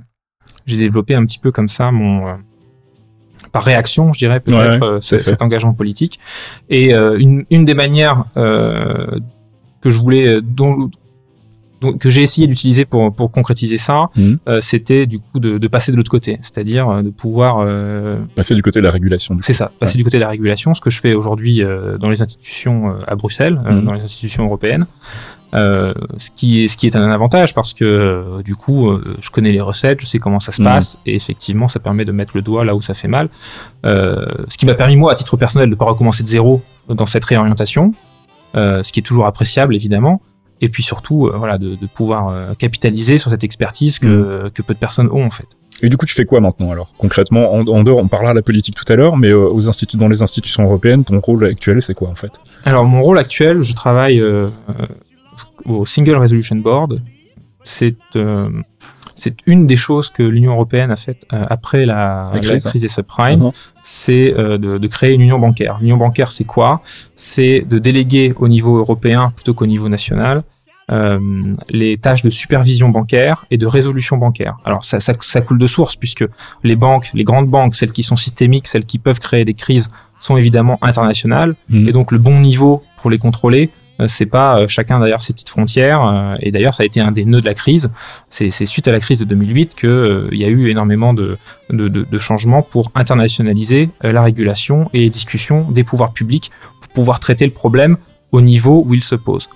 développé 0.68 1.16
un 1.16 1.26
petit 1.26 1.40
peu 1.40 1.52
comme 1.52 1.70
ça 1.70 1.92
mon 1.92 2.28
euh, 2.28 2.34
par 3.52 3.64
réaction, 3.64 4.14
je 4.14 4.20
dirais 4.20 4.40
peut-être, 4.40 4.80
Ouais, 4.80 4.86
euh, 4.88 5.02
fait. 5.02 5.20
cet 5.20 5.42
engagement 5.42 5.74
politique. 5.74 6.20
Et 6.70 6.94
euh, 6.94 7.18
une, 7.20 7.44
une 7.50 7.66
des 7.66 7.74
manières 7.74 8.26
euh, 8.38 9.08
que 9.82 9.90
je 9.90 9.98
voulais, 9.98 10.42
dont, 10.42 10.90
dont- 11.82 11.98
que 11.98 12.10
j'ai 12.10 12.22
essayé 12.22 12.48
d'utiliser 12.48 12.86
pour, 12.86 13.14
pour 13.14 13.32
concrétiser 13.32 13.78
ça, 13.78 14.10
Mhm. 14.16 14.38
euh, 14.48 14.62
c'était 14.62 15.06
du 15.08 15.20
coup 15.20 15.40
de, 15.40 15.58
de 15.58 15.68
passer 15.68 15.92
de 15.92 15.98
l'autre 15.98 16.12
côté, 16.12 16.38
c'est-à-dire 16.42 16.88
euh, 16.90 17.02
de 17.02 17.10
pouvoir 17.10 17.58
euh, 17.60 18.20
c'est 18.42 18.56
du 18.56 18.62
côté 18.62 18.80
de 18.80 18.86
la 18.86 18.92
régulation. 18.92 19.38
C'est 19.42 19.54
ça, 19.54 19.72
passer 19.80 19.98
du 19.98 20.04
côté 20.04 20.18
de 20.18 20.22
la 20.22 20.30
régulation, 20.30 20.74
ce 20.74 20.82
que 20.82 20.90
je 20.90 21.00
fais 21.00 21.14
aujourd'hui 21.14 21.64
euh, 21.64 21.98
dans 21.98 22.10
les 22.10 22.22
institutions 22.22 22.90
euh, 22.90 22.94
à 23.08 23.16
Bruxelles, 23.16 23.60
euh, 23.66 23.72
Mhm. 23.74 23.86
dans 23.86 23.94
les 23.94 24.04
institutions 24.04 24.44
européennes. 24.46 24.86
Euh, 25.54 25.94
ce 26.18 26.30
qui 26.34 26.64
est 26.64 26.70
ce 26.70 26.78
qui 26.78 26.88
est 26.88 26.96
un 26.96 27.12
avantage 27.12 27.54
parce 27.54 27.74
que 27.74 27.84
euh, 27.84 28.42
du 28.42 28.56
coup 28.56 28.88
euh, 28.90 29.18
je 29.20 29.30
connais 29.32 29.52
les 29.52 29.60
recettes, 29.60 30.00
je 30.00 30.06
sais 30.06 30.18
comment 30.18 30.40
ça 30.40 30.54
se 30.54 30.62
Mhm. 30.62 30.68
passe 30.70 31.02
et 31.06 31.14
effectivement 31.16 31.68
ça 31.68 31.82
permet 31.82 32.06
de 32.06 32.14
mettre 32.14 32.32
le 32.36 32.42
doigt 32.42 32.64
là 32.64 32.74
où 32.74 32.82
ça 32.82 32.94
fait 32.94 33.10
mal. 33.10 33.28
Euh, 33.86 34.26
ce 34.48 34.58
qui 34.58 34.66
m'a 34.66 34.76
permis 34.76 34.96
moi 34.96 35.12
à 35.12 35.16
titre 35.16 35.36
personnel 35.36 35.70
de 35.70 35.76
pas 35.76 35.84
recommencer 35.84 36.24
de 36.24 36.30
zéro 36.30 36.62
dans 36.88 37.06
cette 37.06 37.26
réorientation, 37.26 37.94
euh, 38.56 38.82
ce 38.84 38.94
qui 38.94 39.02
est 39.02 39.04
toujours 39.04 39.26
appréciable 39.26 39.76
évidemment. 39.76 40.22
Et 40.62 40.70
puis 40.70 40.84
surtout, 40.84 41.28
euh, 41.28 41.36
voilà, 41.38 41.58
de, 41.58 41.76
de 41.76 41.86
pouvoir 41.88 42.30
euh, 42.30 42.54
capitaliser 42.54 43.18
sur 43.18 43.32
cette 43.32 43.44
expertise 43.44 44.00
que, 44.00 44.50
que 44.54 44.62
peu 44.62 44.74
de 44.74 44.80
personnes 44.80 45.10
ont 45.12 45.26
en 45.26 45.32
fait. 45.32 45.48
Et 45.84 45.90
du 45.90 45.98
coup, 45.98 46.06
tu 46.06 46.14
fais 46.14 46.26
quoi 46.26 46.40
maintenant 46.40 46.72
alors 46.72 46.94
Concrètement, 46.98 47.54
en, 47.54 47.66
en 47.68 47.84
dehors, 47.84 47.98
on 48.00 48.08
parlera 48.08 48.34
de 48.34 48.38
la 48.38 48.44
politique 48.44 48.76
tout 48.76 48.92
à 48.92 48.96
l'heure, 48.96 49.18
mais 49.18 49.30
euh, 49.30 49.50
aux 49.50 49.68
instituts, 49.68 49.98
dans 49.98 50.08
les 50.08 50.22
institutions 50.22 50.64
européennes, 50.64 51.04
ton 51.04 51.20
rôle 51.20 51.46
actuel, 51.46 51.82
c'est 51.82 51.96
quoi 51.96 52.10
en 52.10 52.16
fait? 52.16 52.32
Alors 52.66 52.86
mon 52.86 53.02
rôle 53.02 53.18
actuel, 53.18 53.62
je 53.64 53.74
travaille 53.74 54.20
euh, 54.20 54.48
au 55.66 55.86
Single 55.86 56.18
Resolution 56.18 56.58
Board. 56.58 57.02
C'est 57.64 57.96
euh, 58.16 58.50
c'est 59.22 59.36
une 59.54 59.68
des 59.68 59.76
choses 59.88 60.08
que 60.10 60.24
l'Union 60.36 60.54
européenne 60.58 60.92
a 60.92 60.96
faites 61.06 61.24
euh, 61.34 61.44
après 61.58 61.86
la, 61.92 62.32
La 62.34 62.40
la 62.42 62.60
crise. 62.72 62.82
des 62.86 62.88
subprimes, 62.98 63.44
Mhm. 63.46 63.52
c'est 64.00 64.28
euh, 64.34 64.58
de, 64.64 64.72
de 64.84 64.88
créer 64.96 65.14
une 65.18 65.22
union 65.28 65.40
bancaire. 65.48 65.74
L'union 65.82 65.98
bancaire, 66.06 66.32
c'est 66.38 66.46
quoi? 66.56 66.72
C'est 67.16 67.58
de 67.74 67.78
déléguer 67.88 68.34
au 68.44 68.48
niveau 68.56 68.74
européen 68.84 69.22
plutôt 69.36 69.54
qu'au 69.58 69.68
niveau 69.76 69.90
national 69.98 70.38
euh, 70.92 71.20
les 71.70 71.94
tâches 72.06 72.24
de 72.28 72.30
supervision 72.42 72.90
bancaire 72.90 73.38
et 73.52 73.58
de 73.64 73.68
résolution 73.78 74.16
bancaire. 74.18 74.56
Alors 74.66 74.84
ça, 74.84 75.00
ça, 75.00 75.14
ça 75.22 75.40
coule 75.46 75.60
de 75.66 75.68
source 75.76 75.96
puisque 75.96 76.26
les 76.70 76.76
banques, 76.76 77.08
les 77.14 77.24
grandes 77.24 77.48
banques, 77.58 77.76
celles 77.80 77.94
qui 77.98 78.04
sont 78.04 78.18
systémiques, 78.18 78.68
celles 78.68 78.86
qui 78.92 79.00
peuvent 79.00 79.20
créer 79.28 79.46
des 79.46 79.54
crises, 79.54 79.88
sont 80.20 80.36
évidemment 80.42 80.78
internationales. 80.82 81.52
Mhm. 81.70 81.88
Et 81.88 81.92
donc 81.98 82.12
le 82.12 82.18
bon 82.28 82.38
niveau 82.50 82.74
pour 83.00 83.10
les 83.14 83.20
contrôler, 83.26 83.64
c'est 84.08 84.28
pas 84.28 84.60
euh, 84.60 84.68
chacun 84.68 85.00
derrière 85.00 85.22
ses 85.22 85.34
petites 85.34 85.50
frontières. 85.50 86.06
euh, 86.06 86.36
Et 86.42 86.52
d'ailleurs, 86.52 86.74
ça 86.74 86.84
a 86.84 86.86
été 86.86 87.00
un 87.00 87.12
des 87.12 87.26
nœuds 87.26 87.42
de 87.42 87.46
la 87.46 87.54
crise. 87.54 87.94
C'est 88.30 88.52
suite 88.66 88.88
à 88.88 88.92
la 88.92 89.00
crise 89.00 89.20
de 89.20 89.26
2008 89.26 89.76
que 89.76 89.88
euh, 89.88 90.30
il 90.32 90.40
y 90.40 90.46
a 90.46 90.48
eu 90.48 90.70
énormément 90.70 91.14
de, 91.14 91.38
changements 92.18 92.62
pour 92.62 92.92
internationaliser 92.96 93.90
euh, 94.04 94.12
la 94.12 94.22
régulation 94.22 94.90
et 94.94 95.00
les 95.00 95.10
discussions 95.10 95.70
des 95.72 95.84
pouvoirs 95.84 96.14
publics 96.14 96.52
pour 96.82 96.90
pouvoir 96.94 97.20
traiter 97.20 97.46
le 97.46 97.54
problème 97.54 97.98
au 98.32 98.42
niveau 98.42 98.84
où 98.86 98.94
il 98.94 99.04
se 99.04 99.16
pose. 99.16 99.50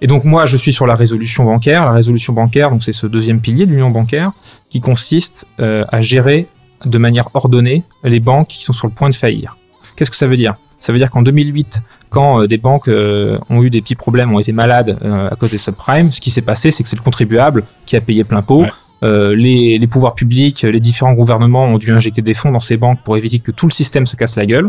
Et 0.00 0.06
donc 0.06 0.24
moi, 0.24 0.46
je 0.46 0.56
suis 0.56 0.72
sur 0.72 0.86
la 0.86 0.94
résolution 0.94 1.44
bancaire. 1.44 1.84
La 1.84 1.92
résolution 1.92 2.32
bancaire, 2.32 2.70
donc 2.70 2.84
c'est 2.84 2.92
ce 2.92 3.06
deuxième 3.06 3.40
pilier 3.40 3.66
de 3.66 3.70
l'union 3.70 3.90
bancaire 3.90 4.32
qui 4.68 4.80
consiste 4.80 5.46
euh, 5.60 5.84
à 5.88 6.00
gérer 6.00 6.48
de 6.84 6.98
manière 6.98 7.28
ordonnée 7.34 7.84
les 8.02 8.20
banques 8.20 8.48
qui 8.48 8.64
sont 8.64 8.72
sur 8.72 8.86
le 8.86 8.92
point 8.92 9.08
de 9.08 9.14
faillir. 9.14 9.56
Qu'est-ce 9.96 10.10
que 10.10 10.16
ça 10.16 10.26
veut 10.26 10.36
dire? 10.36 10.54
Ça 10.84 10.92
veut 10.92 10.98
dire 10.98 11.10
qu'en 11.10 11.22
2008, 11.22 11.80
quand 12.10 12.42
euh, 12.42 12.46
des 12.46 12.58
banques 12.58 12.88
euh, 12.88 13.38
ont 13.48 13.62
eu 13.62 13.70
des 13.70 13.80
petits 13.80 13.94
problèmes, 13.94 14.34
ont 14.34 14.38
été 14.38 14.52
malades 14.52 14.98
euh, 15.02 15.30
à 15.30 15.34
cause 15.34 15.50
des 15.50 15.56
subprimes, 15.56 16.12
ce 16.12 16.20
qui 16.20 16.30
s'est 16.30 16.42
passé, 16.42 16.70
c'est 16.70 16.82
que 16.82 16.90
c'est 16.90 16.96
le 16.96 17.02
contribuable 17.02 17.64
qui 17.86 17.96
a 17.96 18.02
payé 18.02 18.22
plein 18.22 18.42
pot. 18.42 18.64
Ouais. 18.64 18.70
Euh, 19.02 19.34
les, 19.34 19.78
les 19.78 19.86
pouvoirs 19.86 20.14
publics, 20.14 20.60
les 20.62 20.80
différents 20.80 21.14
gouvernements 21.14 21.64
ont 21.64 21.78
dû 21.78 21.90
injecter 21.90 22.20
des 22.20 22.34
fonds 22.34 22.50
dans 22.52 22.58
ces 22.60 22.76
banques 22.76 22.98
pour 23.02 23.16
éviter 23.16 23.38
que 23.38 23.50
tout 23.50 23.66
le 23.66 23.72
système 23.72 24.04
se 24.04 24.14
casse 24.14 24.36
la 24.36 24.44
gueule. 24.44 24.68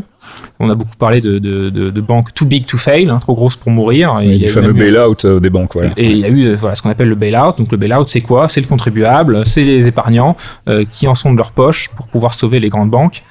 On 0.61 0.69
a 0.69 0.75
beaucoup 0.75 0.95
parlé 0.97 1.19
de, 1.19 1.37
de, 1.37 1.69
de, 1.69 1.89
de 1.89 2.01
banques 2.01 2.33
too 2.33 2.45
big 2.45 2.65
to 2.65 2.77
fail, 2.77 3.09
hein, 3.09 3.17
trop 3.19 3.33
grosses 3.33 3.57
pour 3.57 3.71
mourir. 3.71 4.17
Et 4.21 4.25
Et 4.25 4.29
il 4.29 4.35
y 4.35 4.39
du 4.39 4.45
a 4.45 4.47
eu 4.47 4.51
fameux 4.51 4.71
bail-out 4.73 5.25
des 5.25 5.49
banques, 5.49 5.73
voilà. 5.73 5.91
et 5.97 6.11
il 6.11 6.17
y 6.19 6.25
a 6.25 6.29
eu 6.29 6.55
voilà 6.55 6.75
ce 6.75 6.81
qu'on 6.81 6.89
appelle 6.89 7.09
le 7.09 7.15
bail-out. 7.15 7.57
Donc 7.57 7.71
le 7.73 7.77
bail-out, 7.77 8.07
c'est 8.07 8.21
quoi? 8.21 8.47
C'est 8.47 8.61
le 8.61 8.67
contribuable, 8.67 9.45
c'est 9.45 9.65
les 9.65 9.87
épargnants 9.87 10.37
euh, 10.69 10.85
qui 10.89 11.07
en 11.07 11.15
sont 11.15 11.33
de 11.33 11.37
leur 11.37 11.51
poche 11.51 11.89
pour 11.95 12.07
pouvoir 12.07 12.33
sauver 12.33 12.61
les 12.61 12.69
grandes 12.69 12.89
banques. 12.89 13.21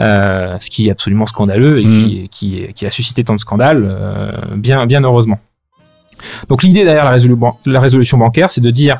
Euh, 0.00 0.56
ce 0.60 0.70
qui 0.70 0.88
est 0.88 0.90
absolument 0.90 1.24
scandaleux 1.24 1.78
et 1.78 1.84
qui, 1.84 2.28
qui, 2.28 2.66
qui 2.74 2.84
a 2.84 2.90
suscité 2.90 3.22
tant 3.22 3.34
de 3.36 3.40
scandales, 3.40 3.86
euh, 3.88 4.32
bien, 4.56 4.86
bien 4.86 5.02
heureusement. 5.04 5.38
Donc 6.48 6.64
l'idée 6.64 6.82
derrière 6.82 7.04
la, 7.04 7.16
résolu- 7.16 7.36
ban- 7.36 7.58
la 7.64 7.78
résolution 7.78 8.18
bancaire, 8.18 8.50
c'est 8.50 8.60
de 8.60 8.72
dire 8.72 8.98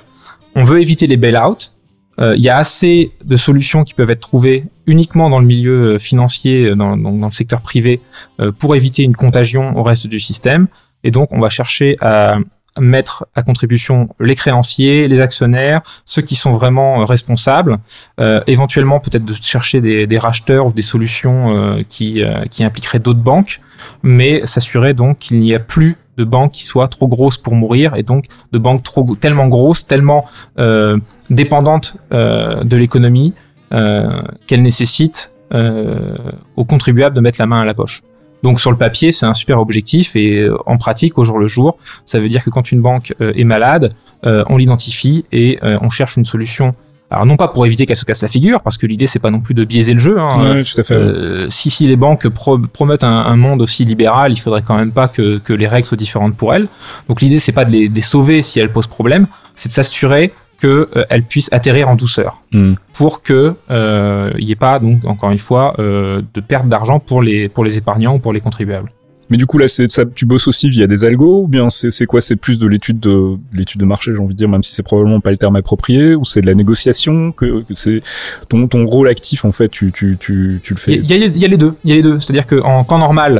on 0.54 0.62
veut 0.62 0.80
éviter 0.80 1.08
les 1.08 1.16
bail-out. 1.16 1.72
Euh, 2.20 2.36
Il 2.36 2.42
y 2.44 2.48
a 2.48 2.56
assez 2.58 3.10
de 3.24 3.36
solutions 3.36 3.82
qui 3.82 3.92
peuvent 3.92 4.10
être 4.10 4.20
trouvées 4.20 4.66
uniquement 4.86 5.30
dans 5.30 5.40
le 5.40 5.46
milieu 5.46 5.94
euh, 5.94 5.98
financier, 5.98 6.76
dans, 6.76 6.96
dans, 6.96 7.10
dans 7.10 7.26
le 7.26 7.32
secteur 7.32 7.60
privé, 7.60 8.00
euh, 8.38 8.52
pour 8.52 8.76
éviter 8.76 9.02
une 9.02 9.16
contagion 9.16 9.76
au 9.76 9.82
reste 9.82 10.06
du 10.06 10.20
système. 10.20 10.68
Et 11.02 11.10
donc, 11.10 11.32
on 11.32 11.40
va 11.40 11.50
chercher 11.50 11.96
à 12.00 12.38
mettre 12.80 13.26
à 13.34 13.42
contribution 13.42 14.06
les 14.20 14.34
créanciers, 14.34 15.08
les 15.08 15.20
actionnaires, 15.20 15.82
ceux 16.04 16.22
qui 16.22 16.34
sont 16.34 16.52
vraiment 16.52 17.00
euh, 17.00 17.04
responsables, 17.04 17.78
euh, 18.20 18.40
éventuellement 18.46 19.00
peut-être 19.00 19.24
de 19.24 19.34
chercher 19.34 19.80
des, 19.80 20.18
racheteurs 20.18 20.66
ou 20.66 20.72
des 20.72 20.82
solutions 20.82 21.56
euh, 21.56 21.82
qui, 21.88 22.22
euh, 22.22 22.44
qui 22.50 22.64
impliqueraient 22.64 22.98
d'autres 22.98 23.20
banques, 23.20 23.60
mais 24.02 24.44
s'assurer 24.46 24.94
donc 24.94 25.18
qu'il 25.18 25.38
n'y 25.40 25.54
a 25.54 25.60
plus 25.60 25.96
de 26.16 26.24
banques 26.24 26.52
qui 26.52 26.64
soient 26.64 26.88
trop 26.88 27.08
grosses 27.08 27.36
pour 27.36 27.54
mourir 27.54 27.96
et 27.96 28.04
donc 28.04 28.26
de 28.52 28.58
banques 28.58 28.84
trop 28.84 29.16
tellement 29.16 29.48
grosses, 29.48 29.86
tellement 29.86 30.26
euh, 30.58 30.98
dépendantes 31.28 31.96
de 32.12 32.76
l'économie 32.76 33.34
qu'elles 33.70 34.62
nécessitent 34.62 35.34
aux 35.50 36.64
contribuables 36.64 37.16
de 37.16 37.20
mettre 37.20 37.40
la 37.40 37.46
main 37.46 37.60
à 37.60 37.64
la 37.64 37.74
poche. 37.74 38.02
Donc 38.44 38.60
sur 38.60 38.70
le 38.70 38.76
papier, 38.76 39.10
c'est 39.10 39.26
un 39.26 39.34
super 39.34 39.58
objectif 39.58 40.14
et 40.14 40.42
euh, 40.42 40.56
en 40.66 40.76
pratique, 40.76 41.18
au 41.18 41.24
jour 41.24 41.38
le 41.38 41.48
jour, 41.48 41.78
ça 42.04 42.20
veut 42.20 42.28
dire 42.28 42.44
que 42.44 42.50
quand 42.50 42.70
une 42.70 42.82
banque 42.82 43.12
euh, 43.20 43.32
est 43.34 43.48
malade, 43.54 43.92
euh, 44.26 44.44
on 44.50 44.56
l'identifie 44.58 45.24
et 45.32 45.58
euh, 45.64 45.78
on 45.80 45.90
cherche 45.90 46.16
une 46.16 46.26
solution. 46.26 46.74
Alors 47.10 47.26
non 47.26 47.36
pas 47.36 47.48
pour 47.48 47.64
éviter 47.64 47.86
qu'elle 47.86 47.96
se 47.96 48.04
casse 48.04 48.22
la 48.22 48.28
figure, 48.28 48.60
parce 48.62 48.76
que 48.76 48.86
l'idée 48.86 49.06
c'est 49.06 49.18
pas 49.18 49.30
non 49.30 49.40
plus 49.40 49.54
de 49.54 49.64
biaiser 49.64 49.94
le 49.94 49.98
jeu. 49.98 50.16
Hein. 50.20 50.56
Ouais, 50.56 50.64
tout 50.64 50.80
à 50.80 50.82
fait. 50.82 50.96
ouais. 50.96 51.02
Euh, 51.02 51.50
si, 51.50 51.70
si 51.70 51.86
les 51.86 51.96
banques 51.96 52.28
pro 52.28 52.58
promettent 52.58 53.04
un, 53.04 53.16
un 53.16 53.36
monde 53.36 53.62
aussi 53.62 53.84
libéral, 53.84 54.32
il 54.32 54.40
faudrait 54.44 54.62
quand 54.62 54.76
même 54.76 54.92
pas 54.92 55.08
que, 55.08 55.38
que 55.38 55.52
les 55.52 55.68
règles 55.68 55.86
soient 55.86 55.96
différentes 56.06 56.36
pour 56.36 56.52
elles. 56.54 56.66
Donc 57.08 57.20
l'idée 57.22 57.38
c'est 57.38 57.52
pas 57.52 57.64
de 57.64 57.70
les, 57.70 57.88
de 57.88 57.94
les 57.94 58.02
sauver 58.02 58.42
si 58.42 58.60
elles 58.60 58.72
posent 58.72 58.88
problème, 58.88 59.26
c'est 59.54 59.68
de 59.70 59.74
s'assurer 59.74 60.32
que 60.64 60.88
euh, 60.96 61.20
puissent 61.32 61.52
atterrir 61.58 61.84
en 61.88 61.96
douceur 62.04 62.32
Hmm. 62.52 62.74
pour 62.98 63.14
que 63.28 63.40
euh, 63.70 64.30
il 64.40 64.44
n'y 64.46 64.52
ait 64.52 64.64
pas 64.68 64.78
donc 64.86 64.98
encore 65.14 65.30
une 65.36 65.44
fois 65.48 65.64
euh, 65.78 66.22
de 66.36 66.40
perte 66.50 66.68
d'argent 66.72 66.98
pour 67.08 67.20
les 67.26 67.48
pour 67.54 67.64
les 67.66 67.74
épargnants 67.80 68.14
ou 68.16 68.20
pour 68.24 68.32
les 68.36 68.40
contribuables. 68.46 68.90
Mais 69.30 69.38
du 69.38 69.46
coup, 69.46 69.56
là, 69.56 69.68
ça, 69.68 70.02
tu 70.18 70.26
bosses 70.26 70.46
aussi 70.48 70.68
via 70.68 70.86
des 70.86 71.00
algos 71.08 71.36
ou 71.44 71.48
bien 71.48 71.70
c'est 71.70 72.04
quoi? 72.04 72.20
C'est 72.20 72.36
plus 72.36 72.58
de 72.58 72.66
l'étude 72.72 73.00
de 73.00 73.36
l'étude 73.58 73.80
de 73.80 73.86
marché, 73.86 74.10
j'ai 74.14 74.20
envie 74.24 74.34
de 74.34 74.38
dire, 74.42 74.50
même 74.50 74.62
si 74.62 74.72
c'est 74.74 74.82
probablement 74.90 75.20
pas 75.20 75.30
le 75.30 75.38
terme 75.38 75.56
approprié, 75.56 76.14
ou 76.14 76.24
c'est 76.26 76.42
de 76.42 76.46
la 76.46 76.54
négociation 76.54 77.32
que, 77.32 77.62
que 77.66 77.74
c'est 77.74 78.02
ton 78.50 78.68
ton 78.68 78.84
rôle 78.84 79.08
actif 79.08 79.46
en 79.46 79.52
fait, 79.58 79.70
tu 79.70 79.90
tu 79.92 80.18
tu 80.20 80.60
tu 80.62 80.74
le 80.74 80.78
fais? 80.78 80.92
Il 80.96 81.04
y, 81.10 81.14
y 81.18 81.22
a- 81.24 81.26
il 81.26 81.38
y 81.44 81.44
a 81.46 81.48
les 81.48 81.56
deux. 81.56 81.72
Il 81.84 81.88
y 81.90 81.92
a 81.94 81.96
les 81.96 82.02
deux. 82.02 82.20
C'est-à-dire 82.20 82.46
qu'en 82.46 82.84
temps 82.84 82.98
normal, 82.98 83.32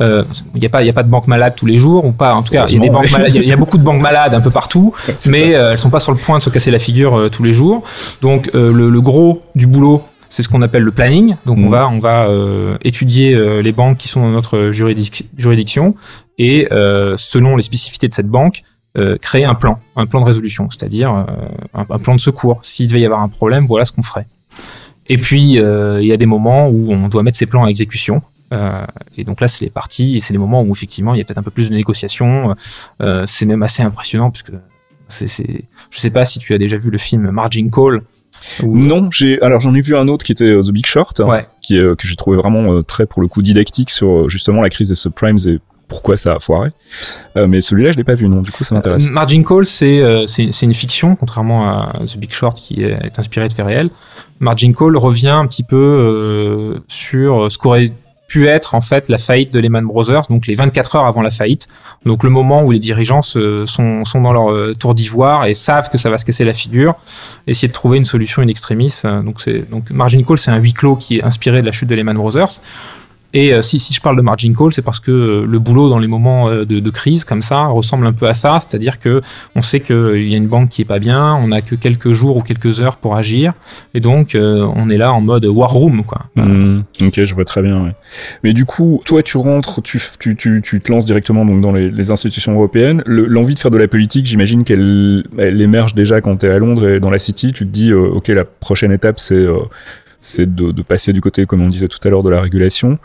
Euh, 0.00 0.24
Il 0.54 0.60
n'y 0.60 0.66
a 0.66 0.70
pas, 0.70 0.82
il 0.82 0.86
y 0.86 0.90
a 0.90 0.92
pas 0.94 1.02
de 1.02 1.10
banque 1.10 1.26
malade 1.26 1.54
tous 1.56 1.66
les 1.66 1.76
jours 1.76 2.04
ou 2.04 2.12
pas. 2.12 2.34
En 2.34 2.42
tout 2.42 2.52
cas, 2.52 2.66
il 2.66 2.74
y 2.74 2.76
a 2.76 2.80
des 2.80 2.88
banques 2.90 3.10
malades. 3.10 3.28
Il 3.30 3.36
y 3.36 3.38
a- 3.38 3.42
il 3.42 3.48
y, 3.48 3.52
a 3.52 3.56
beaucoup 3.56 3.76
de 3.78 3.84
banques 3.84 4.00
malades 4.00 4.32
un 4.34 4.40
peu 4.40 4.50
partout, 4.50 4.94
mais 5.26 5.54
euh, 5.54 5.72
elles 5.72 5.78
sont 5.78 5.90
pas 5.90 6.00
sur 6.00 6.12
le 6.12 6.18
point 6.18 6.38
de 6.38 6.42
se 6.42 6.50
casser 6.50 6.70
la 6.70 6.78
figure 6.78 7.14
euh, 7.18 7.28
tous 7.28 7.42
les 7.42 7.52
jours. 7.52 7.82
Donc 8.22 8.50
euh, 8.54 8.72
le, 8.72 8.88
le 8.88 9.00
gros 9.02 9.42
du 9.54 9.66
boulot, 9.66 10.02
c'est 10.30 10.42
ce 10.42 10.48
qu'on 10.48 10.62
appelle 10.62 10.82
le 10.82 10.92
planning. 10.92 11.36
Donc 11.44 11.58
on 11.58 11.62
Mhm. 11.62 11.68
va, 11.70 11.88
on 11.88 11.98
va 11.98 12.24
euh, 12.24 12.76
étudier 12.82 13.34
euh, 13.34 13.60
les 13.60 13.72
banques 13.72 13.98
qui 13.98 14.08
sont 14.08 14.22
dans 14.22 14.30
notre 14.30 14.70
juridic- 14.70 15.26
juridiction 15.36 15.94
et 16.38 16.68
euh, 16.72 17.14
selon 17.18 17.56
les 17.56 17.62
spécificités 17.62 18.08
de 18.08 18.14
cette 18.14 18.28
banque, 18.28 18.62
euh, 18.96 19.18
créer 19.18 19.44
un 19.44 19.54
plan, 19.54 19.78
un 19.96 20.06
plan 20.06 20.20
de 20.20 20.26
résolution, 20.26 20.68
c'est-à-dire 20.70 21.12
euh, 21.14 21.24
un, 21.74 21.84
un 21.88 21.98
plan 21.98 22.14
de 22.14 22.20
secours. 22.20 22.60
S'il 22.62 22.86
devait 22.86 23.00
y 23.00 23.04
avoir 23.04 23.20
un 23.22 23.28
problème, 23.28 23.66
voilà 23.66 23.84
ce 23.84 23.92
qu'on 23.92 24.02
ferait. 24.02 24.26
Et 25.08 25.18
puis 25.18 25.58
euh, 25.58 25.98
il 26.00 26.06
y 26.06 26.12
a 26.12 26.16
des 26.16 26.26
moments 26.26 26.68
où 26.68 26.92
on 26.92 27.08
doit 27.08 27.22
mettre 27.22 27.36
ces 27.36 27.46
plans 27.46 27.64
à 27.64 27.68
exécution. 27.68 28.22
Euh, 28.52 28.84
et 29.16 29.24
donc 29.24 29.40
là, 29.40 29.48
c'est 29.48 29.64
les 29.64 29.70
parties, 29.70 30.16
et 30.16 30.20
c'est 30.20 30.32
les 30.32 30.38
moments 30.38 30.62
où 30.62 30.72
effectivement 30.72 31.14
il 31.14 31.18
y 31.18 31.20
a 31.20 31.24
peut-être 31.24 31.38
un 31.38 31.42
peu 31.42 31.50
plus 31.50 31.70
de 31.70 31.74
négociations. 31.74 32.54
Euh, 33.00 33.24
c'est 33.26 33.46
même 33.46 33.62
assez 33.62 33.82
impressionnant 33.82 34.30
parce 34.30 34.42
que 34.42 34.52
c'est, 35.08 35.26
c'est, 35.26 35.64
je 35.90 35.98
sais 35.98 36.10
pas 36.10 36.24
si 36.24 36.38
tu 36.38 36.54
as 36.54 36.58
déjà 36.58 36.76
vu 36.76 36.90
le 36.90 36.98
film 36.98 37.30
Margin 37.30 37.68
Call. 37.70 38.02
où- 38.62 38.76
Non, 38.76 39.10
j'ai 39.10 39.40
alors 39.42 39.60
j'en 39.60 39.74
ai 39.74 39.80
vu 39.80 39.96
un 39.96 40.08
autre 40.08 40.24
qui 40.24 40.32
était 40.32 40.44
euh, 40.44 40.62
The 40.62 40.70
Big 40.70 40.86
Short, 40.86 41.20
Ouais. 41.20 41.46
qui 41.62 41.76
est, 41.78 41.96
que 41.98 42.06
j'ai 42.06 42.16
trouvé 42.16 42.36
vraiment 42.36 42.82
très 42.82 43.06
pour 43.06 43.22
le 43.22 43.28
coup 43.28 43.42
didactique 43.42 43.90
sur 43.90 44.28
justement 44.28 44.60
la 44.62 44.68
crise 44.70 44.88
des 44.90 44.94
subprimes 44.94 45.38
et 45.46 45.58
pourquoi 45.88 46.16
ça 46.16 46.36
a 46.36 46.38
foiré. 46.40 46.70
Euh, 47.36 47.46
mais 47.46 47.60
celui-là, 47.60 47.90
je 47.90 47.98
l'ai 47.98 48.04
pas 48.04 48.14
vu, 48.14 48.26
non. 48.26 48.40
Du 48.40 48.50
coup, 48.50 48.64
ça 48.64 48.74
m'intéresse. 48.74 49.10
Margin 49.10 49.42
Call, 49.44 49.66
c'est 49.66 50.00
euh, 50.00 50.26
c'est 50.26 50.50
c'est 50.50 50.64
une 50.64 50.72
fiction, 50.72 51.16
contrairement 51.16 51.68
à 51.68 51.92
The 52.06 52.16
Big 52.16 52.32
Short 52.32 52.56
qui 52.56 52.82
est, 52.82 52.92
est 52.92 53.18
inspiré 53.18 53.46
de 53.48 53.52
faits 53.52 53.66
réels. 53.66 53.90
Margin 54.40 54.72
Call 54.72 54.96
revient 54.96 55.28
un 55.28 55.46
petit 55.46 55.62
peu 55.62 55.76
euh, 55.76 56.78
sur 56.88 57.52
ce 57.52 57.58
qu'aurait 57.58 57.92
pu 58.32 58.48
être 58.48 58.74
en 58.74 58.80
fait 58.80 59.10
la 59.10 59.18
faillite 59.18 59.52
de 59.52 59.60
Lehman 59.60 59.84
Brothers, 59.84 60.22
donc 60.30 60.46
les 60.46 60.54
24 60.54 60.96
heures 60.96 61.04
avant 61.04 61.20
la 61.20 61.30
faillite, 61.30 61.68
donc 62.06 62.24
le 62.24 62.30
moment 62.30 62.62
où 62.62 62.70
les 62.70 62.78
dirigeants 62.78 63.20
sont, 63.20 63.66
sont 63.66 64.20
dans 64.22 64.32
leur 64.32 64.50
euh, 64.50 64.74
tour 64.74 64.94
d'ivoire 64.94 65.44
et 65.44 65.52
savent 65.52 65.90
que 65.90 65.98
ça 65.98 66.08
va 66.08 66.16
se 66.16 66.24
casser 66.24 66.46
la 66.46 66.54
figure, 66.54 66.94
essayer 67.46 67.68
de 67.68 67.74
trouver 67.74 67.98
une 67.98 68.06
solution 68.06 68.40
in 68.40 68.48
extremis. 68.48 69.02
euh, 69.04 69.22
donc 69.22 69.46
donc 69.70 69.90
Margin 69.90 70.22
Call, 70.24 70.38
c'est 70.38 70.50
un 70.50 70.56
huis 70.56 70.72
clos 70.72 70.96
qui 70.96 71.18
est 71.18 71.22
inspiré 71.22 71.60
de 71.60 71.66
la 71.66 71.72
chute 71.72 71.90
de 71.90 71.94
Lehman 71.94 72.16
Brothers. 72.16 72.62
Et 73.34 73.54
euh, 73.54 73.62
si, 73.62 73.78
je 73.78 74.00
parle 74.00 74.16
de 74.16 74.22
margin 74.22 74.54
call, 74.54 74.72
c'est 74.72 74.82
parce 74.82 75.00
que 75.00 75.10
euh, 75.10 75.46
le 75.46 75.58
boulot 75.58 75.88
dans 75.88 75.98
les 75.98 76.06
moments 76.06 76.48
euh, 76.48 76.64
de, 76.64 76.90
crise 76.90 77.24
comme 77.24 77.40
ça 77.40 77.66
ressemble 77.66 78.06
un 78.06 78.12
peu 78.12 78.28
à 78.28 78.34
ça, 78.34 78.58
c'est-à-dire 78.60 78.98
que 78.98 79.22
on 79.54 79.62
sait 79.62 79.80
qu'il 79.80 80.28
y 80.28 80.34
a 80.34 80.36
une 80.36 80.46
banque 80.46 80.68
qui 80.68 80.82
est 80.82 80.86
pas 80.86 80.98
bien, 80.98 81.34
on 81.34 81.50
a 81.50 81.62
que 81.62 81.74
quelques 81.74 82.10
jours 82.10 82.36
ou 82.36 82.42
quelques 82.42 82.80
heures 82.80 82.96
pour 82.96 83.16
agir, 83.16 83.54
et 83.94 84.00
donc 84.00 84.36
on 84.36 84.90
est 84.90 84.98
là 84.98 85.12
en 85.12 85.22
mode 85.22 85.46
war 85.46 85.70
room 85.70 86.04
quoi. 86.04 86.26
Hmm, 86.36 86.80
ok, 87.00 87.24
je 87.24 87.34
vois 87.34 87.46
très 87.46 87.62
bien. 87.62 87.94
Mais 88.44 88.52
du 88.52 88.66
coup, 88.66 89.00
toi, 89.06 89.22
tu 89.22 89.38
rentres, 89.38 89.80
tu, 89.82 89.98
te 89.98 90.92
lances 90.92 91.06
directement 91.06 91.46
donc 91.46 91.62
dans 91.62 91.72
les, 91.72 92.10
institutions 92.10 92.52
européennes. 92.52 93.02
Le- 93.06 93.26
L'envie 93.26 93.54
de 93.54 93.58
faire 93.58 93.70
de 93.70 93.78
la 93.78 93.88
politique, 93.88 94.26
j'imagine 94.26 94.64
qu'elle 94.64 95.24
elle 95.38 95.62
émerge 95.62 95.94
déjà 95.94 96.20
quand 96.20 96.36
tu 96.38 96.46
es 96.46 96.50
à 96.50 96.58
Londres 96.58 96.86
et 96.86 97.00
dans 97.00 97.10
la 97.10 97.18
City. 97.18 97.52
Tu 97.52 97.66
te 97.66 97.72
dis, 97.72 97.92
ok, 97.92 98.28
la 98.28 98.44
prochaine 98.44 98.92
étape, 98.92 99.18
c'est 99.18 99.46
c'est 100.24 100.54
de, 100.54 100.70
de 100.72 100.82
passer 100.82 101.12
du 101.12 101.20
côté, 101.20 101.44
comme 101.46 101.60
on 101.62 101.68
disait 101.68 101.88
tout 101.88 101.98
à 102.04 102.08
l'heure, 102.08 102.22
de 102.22 102.30
la 102.30 102.40
régulation. 102.40 102.98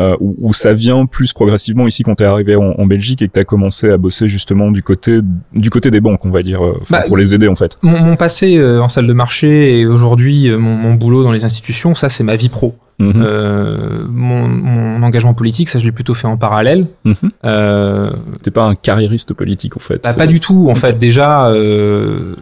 Euh, 0.00 0.16
ou 0.18 0.52
ça 0.52 0.72
vient 0.72 1.06
plus 1.06 1.32
progressivement 1.32 1.86
ici 1.86 2.02
quand 2.02 2.16
t'es 2.16 2.24
arrivé 2.24 2.56
en, 2.56 2.72
en 2.76 2.84
Belgique 2.84 3.22
et 3.22 3.28
que 3.28 3.32
t'as 3.32 3.44
commencé 3.44 3.88
à 3.90 3.96
bosser 3.96 4.26
justement 4.26 4.72
du 4.72 4.82
côté 4.82 5.20
du 5.52 5.70
côté 5.70 5.92
des 5.92 6.00
banques, 6.00 6.26
on 6.26 6.30
va 6.30 6.42
dire, 6.42 6.66
euh, 6.66 6.80
Bah, 6.90 7.04
pour 7.06 7.16
les 7.16 7.32
aider 7.32 7.46
en 7.46 7.54
fait. 7.54 7.78
Mon, 7.82 8.00
mon 8.00 8.16
passé 8.16 8.56
euh, 8.56 8.82
en 8.82 8.88
salle 8.88 9.06
de 9.06 9.12
marché 9.12 9.78
et 9.78 9.86
aujourd'hui 9.86 10.48
euh, 10.48 10.58
mon, 10.58 10.74
mon 10.74 10.94
boulot 10.94 11.22
dans 11.22 11.30
les 11.30 11.44
institutions, 11.44 11.94
ça 11.94 12.08
c'est 12.08 12.24
ma 12.24 12.34
vie 12.34 12.48
pro. 12.48 12.74
Mhm. 12.98 13.24
Mon, 14.10 14.48
mon 14.48 15.02
engagement 15.04 15.32
politique, 15.34 15.68
ça 15.68 15.78
je 15.78 15.84
l'ai 15.84 15.92
plutôt 15.92 16.14
fait 16.14 16.26
en 16.26 16.36
parallèle. 16.36 16.88
Euh, 17.44 18.10
T'es 18.42 18.50
pas 18.50 18.64
un 18.64 18.74
carriériste 18.74 19.32
politique 19.32 19.76
en 19.76 19.80
fait. 19.80 20.00
Bah, 20.02 20.12
pas 20.14 20.26
du 20.26 20.40
tout, 20.40 20.66
en 20.70 20.74
fait. 20.74 20.98
Déjà, 20.98 21.52
de 21.52 22.34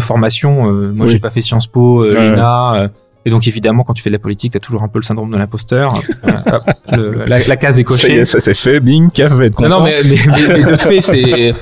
formation, 0.00 0.70
moi 0.92 1.06
Oui. 1.06 1.12
j'ai 1.12 1.18
pas 1.18 1.30
fait 1.30 1.40
Sciences 1.40 1.66
Po, 1.66 2.04
l'ENA, 2.04 2.88
et 3.24 3.30
donc 3.30 3.46
évidemment, 3.48 3.82
quand 3.84 3.92
tu 3.94 4.02
fais 4.02 4.10
de 4.10 4.14
la 4.14 4.18
politique, 4.18 4.52
t'as 4.54 4.60
toujours 4.60 4.82
un 4.82 4.88
peu 4.88 4.98
le 4.98 5.04
syndrome 5.04 5.30
de 5.30 5.36
l'imposteur. 5.36 5.94
Euh, 6.92 7.24
la, 7.26 7.38
la 7.46 7.56
case 7.56 7.78
est 7.78 7.84
cochée. 7.84 8.24
ça 8.24 8.40
s'est 8.40 8.52
fait, 8.54 8.80
bing, 8.80 9.10
CAF 9.12 9.30
va 9.32 9.44
être 9.46 9.62
Non, 9.62 9.68
non, 9.68 9.84
mais, 9.84 10.00
mais, 10.04 10.16
mais- 10.26 10.48
mais 10.64 10.72
de 10.72 10.76
fait, 10.76 11.00
c'est. 11.00 11.54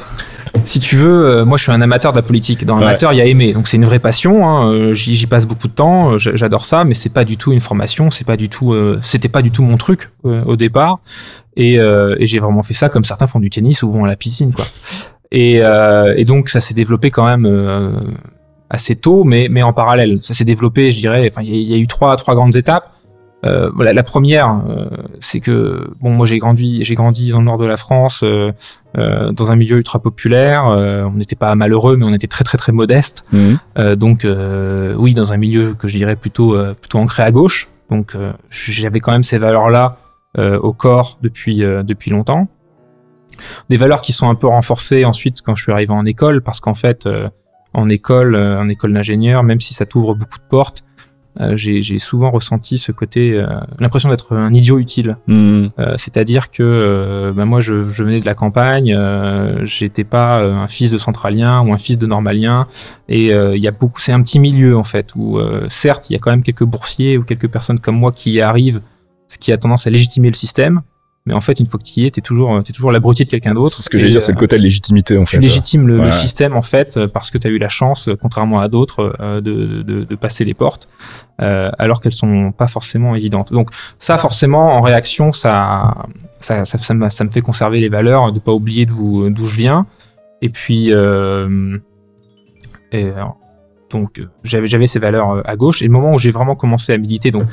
Si 0.65 0.81
tu 0.81 0.97
veux, 0.97 1.27
euh, 1.27 1.45
moi 1.45 1.59
je 1.59 1.65
suis 1.65 1.73
un 1.73 1.83
amateur 1.83 2.13
de 2.13 2.17
la 2.17 2.23
politique. 2.23 2.65
Dans 2.65 2.79
Ouais. 2.79 2.85
amateur, 2.85 3.13
il 3.13 3.17
y 3.17 3.21
a 3.21 3.27
aimer, 3.27 3.53
donc 3.53 3.69
c'est 3.69 3.77
une 3.77 3.85
vraie 3.85 3.99
passion. 3.99 4.49
hein, 4.49 4.73
euh, 4.73 4.95
J'y 4.95 5.27
passe 5.27 5.45
beaucoup 5.47 5.69
de 5.69 5.73
temps, 5.75 6.13
euh, 6.13 6.19
j'a- 6.19 6.35
j'adore 6.35 6.65
ça, 6.65 6.85
mais 6.85 6.95
c'est 6.95 7.11
pas 7.13 7.25
du 7.25 7.37
tout 7.37 7.53
une 7.53 7.61
formation, 7.61 8.11
c'est 8.11 8.27
pas 8.27 8.39
du 8.39 8.49
tout, 8.49 8.73
euh, 8.73 8.99
c'était 9.03 9.29
pas 9.29 9.43
du 9.43 9.51
tout 9.51 9.63
mon 9.63 9.77
truc 9.77 10.11
euh, 10.25 10.43
au 10.45 10.57
départ. 10.57 11.01
Et, 11.57 11.79
euh, 11.79 12.17
et 12.19 12.25
j'ai 12.27 12.39
vraiment 12.39 12.63
fait 12.63 12.75
ça 12.75 12.89
comme 12.89 13.05
certains 13.05 13.27
font 13.27 13.41
du 13.41 13.51
tennis 13.51 13.83
ou 13.83 13.91
vont 13.93 14.05
à 14.05 14.09
la 14.09 14.17
piscine, 14.17 14.53
quoi. 14.55 14.65
Et, 15.31 15.59
euh, 15.63 16.15
et 16.17 16.25
donc 16.25 16.49
ça 16.49 16.61
s'est 16.61 16.75
développé 16.75 17.11
quand 17.11 17.27
même 17.27 17.45
euh, 17.47 17.91
assez 18.71 18.97
tôt, 18.97 19.25
mais 19.25 19.49
mais 19.51 19.63
en 19.63 19.73
parallèle, 19.73 20.19
ça 20.23 20.35
s'est 20.35 20.45
développé, 20.45 20.93
je 20.93 20.99
dirais. 20.99 21.27
Enfin, 21.31 21.43
il 21.43 21.51
y, 21.51 21.53
a- 21.55 21.61
il 21.61 21.69
y 21.69 21.75
a 21.75 21.79
eu 21.79 21.87
trois 21.87 22.17
trois 22.17 22.35
grandes 22.35 22.57
étapes. 22.57 22.93
Euh, 23.47 23.71
voilà, 23.73 23.93
la 23.93 24.03
première, 24.03 24.63
euh, 24.69 24.89
c'est 25.21 25.39
que 25.39 25.89
bon, 26.01 26.11
moi 26.11 26.27
j'ai 26.27 26.39
grandi, 26.39 26.83
j'ai 26.83 26.97
grandi 26.97 27.31
dans 27.31 27.39
le 27.39 27.45
nord 27.45 27.57
de 27.59 27.67
la 27.67 27.77
France, 27.77 28.23
euh, 28.25 28.51
euh, 28.97 29.31
dans 29.31 29.53
un 29.53 29.57
milieu 29.57 29.77
ultra 29.77 30.01
populaire. 30.01 30.67
euh, 30.67 31.05
on 31.05 31.13
n'était 31.13 31.37
pas 31.37 31.55
malheureux, 31.55 31.97
mais 31.97 32.05
on 32.05 32.13
était 32.13 32.27
très 32.27 32.43
très 32.43 32.59
très 32.59 32.73
modeste. 32.73 33.27
Mhm. 33.33 33.59
Euh, 33.79 33.95
donc 33.97 34.25
euh, 34.25 34.95
oui, 34.99 35.15
dans 35.15 35.33
un 35.33 35.37
milieu 35.37 35.75
que 35.75 35.87
je 35.87 35.97
dirais 35.97 36.17
plutôt 36.17 36.57
euh, 36.57 36.75
plutôt 36.75 36.99
ancré 36.99 37.23
à 37.23 37.31
gauche. 37.31 37.69
Donc 37.91 38.17
euh, 38.17 38.33
j'avais 38.51 38.99
quand 39.01 39.13
même 39.13 39.23
ces 39.23 39.39
valeurs-là 39.39 39.99
euh, 40.37 40.59
au 40.59 40.73
corps 40.73 41.19
depuis 41.23 41.63
euh, 41.63 41.85
depuis 41.85 42.11
longtemps. 42.11 42.49
Des 43.69 43.77
valeurs 43.77 44.01
qui 44.03 44.13
sont 44.13 44.29
un 44.29 44.35
peu 44.35 44.49
renforcées 44.49 45.05
ensuite 45.05 45.43
quand 45.43 45.55
je 45.55 45.63
suis 45.63 45.73
arrivé 45.73 45.93
en 45.93 46.05
école, 46.05 46.43
parce 46.43 46.59
qu'en 46.59 46.75
fait, 46.75 47.07
euh, 47.07 47.29
en 47.79 47.89
école, 47.89 48.35
euh, 48.35 48.61
en 48.61 48.69
école 48.69 48.93
d'ingénieur, 48.93 49.43
même 49.43 49.61
si 49.61 49.75
ça 49.75 49.87
t'ouvre 49.87 50.15
beaucoup 50.15 50.39
de 50.39 50.49
portes, 50.49 50.85
euh, 51.41 51.57
j'ai 51.57 51.99
souvent 51.99 52.31
ressenti 52.33 52.79
ce 52.79 52.91
côté, 52.91 53.33
euh, 53.33 53.47
l'impression 53.79 54.09
d'être 54.09 54.35
un 54.35 54.53
idiot 54.53 54.79
utile. 54.79 55.19
Euh, 55.29 55.69
C'est-à-dire 55.97 56.51
que 56.51 57.33
ben 57.35 57.45
moi, 57.45 57.61
je, 57.61 57.89
je 57.89 58.03
venais 58.03 58.21
de 58.21 58.27
la 58.27 58.35
campagne, 58.35 58.97
j'étais 59.63 60.05
pas 60.05 60.43
un 60.43 60.67
fils 60.67 60.91
de 60.91 60.99
centralien 60.99 61.61
ou 61.61 61.73
un 61.73 61.79
fils 61.79 61.99
de 61.99 62.07
normalien, 62.07 62.67
et 63.09 63.27
il 63.29 63.63
y 63.63 63.69
a 63.69 63.71
beaucoup, 63.71 64.01
c'est 64.01 64.13
un 64.13 64.23
petit 64.23 64.41
milieu 64.41 64.77
en 64.77 64.83
fait 64.83 65.15
où 65.15 65.39
certes, 65.69 66.11
il 66.11 66.15
y 66.15 66.17
a 66.17 66.19
quand 66.19 66.31
même 66.31 66.43
quelques 66.43 66.65
boursiers 66.65 67.17
ou 67.19 67.23
quelques 67.23 67.49
personnes 67.49 67.79
comme 67.79 67.97
moi 67.97 68.13
qui 68.13 68.33
y 68.33 68.41
arrivent, 68.41 68.81
ce 69.29 69.39
qui 69.39 69.53
a 69.53 69.59
tendance 69.59 69.87
à 69.87 69.91
légitimer 69.91 70.29
le 70.29 70.35
système, 70.35 70.83
mais 71.29 71.35
en 71.35 71.41
fait, 71.43 71.61
une 71.61 71.67
fois 71.67 71.79
que 71.79 71.85
tu 71.85 72.01
y 72.01 72.07
es, 72.07 72.11
t'es 72.11 72.23
toujours, 72.23 72.63
t'es 72.65 72.73
toujours 72.73 72.91
l'abruti 72.91 73.23
de 73.25 73.29
quelqu'un 73.29 73.55
d'autre. 73.55 73.77
C'est 73.77 73.83
ce 73.83 73.91
que 73.91 73.99
j'allais 73.99 74.13
dire, 74.13 74.23
c'est 74.23 74.33
le 74.33 74.39
euh, 74.39 74.41
côté 74.41 74.57
de 74.57 74.63
légitimité 74.63 75.17
en 75.19 75.25
tu 75.25 75.37
fait. 75.37 75.39
légitimes 75.39 75.87
le, 75.87 76.11
système 76.11 76.57
en 76.57 76.63
fait 76.63 76.97
euh, 76.97 77.07
parce 77.07 77.31
que 77.31 77.37
tu 77.37 77.47
as 77.47 77.51
eu 77.51 77.59
la 77.59 77.69
chance, 77.69 78.09
euh, 78.09 78.17
contrairement 78.17 78.61
à 78.61 78.69
d'autres, 78.69 79.15
euh, 79.21 79.41
de, 79.43 79.83
de, 79.83 80.05
de 80.05 80.15
passer 80.17 80.45
les 80.45 80.55
portes, 80.55 80.89
euh, 81.43 81.71
alors 81.79 82.01
qu'elles 82.01 82.13
sont 82.13 82.51
pas 82.51 82.67
forcément 82.67 83.15
évidentes. 83.15 83.53
Donc 83.53 83.71
ça, 83.99 84.17
forcément, 84.17 84.73
en 84.73 84.81
réaction, 84.81 85.33
ça, 85.33 85.95
ça, 86.41 86.65
ça, 86.65 86.79
ça 86.79 86.95
me, 86.95 87.09
ça 87.11 87.25
me 87.25 87.31
fait 87.31 87.43
conserver 87.43 87.79
les 87.81 87.91
valeurs, 87.91 88.33
de 88.33 88.41
pas 88.41 88.53
oublier 88.53 88.87
d'où 88.87 89.29
d'où 89.29 89.47
je 89.47 89.57
viens. 89.57 89.87
Et 90.41 90.49
puis, 90.49 90.93
euh, 90.93 91.79
et, 92.93 93.05
euh, 93.05 93.25
donc 93.91 94.19
euh, 94.19 94.29
j'avais 94.45 94.67
j'avais 94.67 94.87
ces 94.87 94.99
valeurs 94.99 95.31
euh, 95.31 95.43
à 95.45 95.57
gauche. 95.57 95.83
Et 95.83 95.87
le 95.87 95.93
moment 95.93 96.15
où 96.15 96.19
j'ai 96.19 96.31
vraiment 96.31 96.57
commencé 96.57 96.93
à 96.93 96.99
militer, 96.99 97.31
donc 97.31 97.45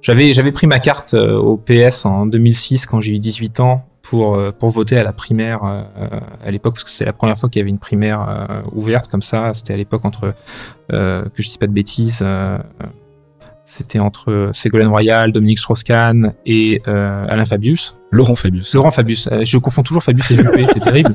j'avais 0.00 0.32
j'avais 0.32 0.52
pris 0.52 0.66
ma 0.66 0.78
carte 0.78 1.14
euh, 1.14 1.36
au 1.36 1.56
PS 1.56 2.06
en 2.06 2.26
2006 2.26 2.86
quand 2.86 3.00
j'ai 3.00 3.12
eu 3.12 3.18
18 3.18 3.60
ans 3.60 3.86
pour 4.02 4.36
pour 4.54 4.70
voter 4.70 4.98
à 4.98 5.04
la 5.04 5.12
primaire 5.12 5.62
à 5.62 6.50
l'époque 6.50 6.74
parce 6.74 6.82
que 6.82 6.90
c'était 6.90 7.04
la 7.04 7.12
première 7.12 7.38
fois 7.38 7.48
qu'il 7.48 7.60
y 7.60 7.62
avait 7.62 7.70
une 7.70 7.78
primaire 7.78 8.62
ouverte 8.72 9.06
comme 9.08 9.22
ça. 9.22 9.52
C'était 9.52 9.74
à 9.74 9.76
l'époque 9.76 10.04
entre 10.04 10.34
euh, 10.92 11.24
que 11.28 11.42
je 11.42 11.48
dis 11.48 11.58
pas 11.58 11.66
de 11.66 11.72
bêtises. 11.72 12.20
euh, 12.22 12.58
c'était 13.64 14.00
entre 14.00 14.50
Ségolène 14.52 14.88
Royal, 14.88 15.32
Dominique 15.32 15.58
Strauss-Kahn 15.58 16.34
et 16.44 16.82
euh, 16.88 17.24
Alain 17.28 17.44
Fabius. 17.44 17.98
Laurent 18.10 18.34
Fabius. 18.34 18.74
Laurent 18.74 18.90
Fabius. 18.90 19.28
Je 19.42 19.58
confonds 19.58 19.82
toujours 19.82 20.02
Fabius 20.02 20.30
et 20.32 20.36
Juppé, 20.36 20.66
c'est 20.74 20.80
terrible. 20.84 21.14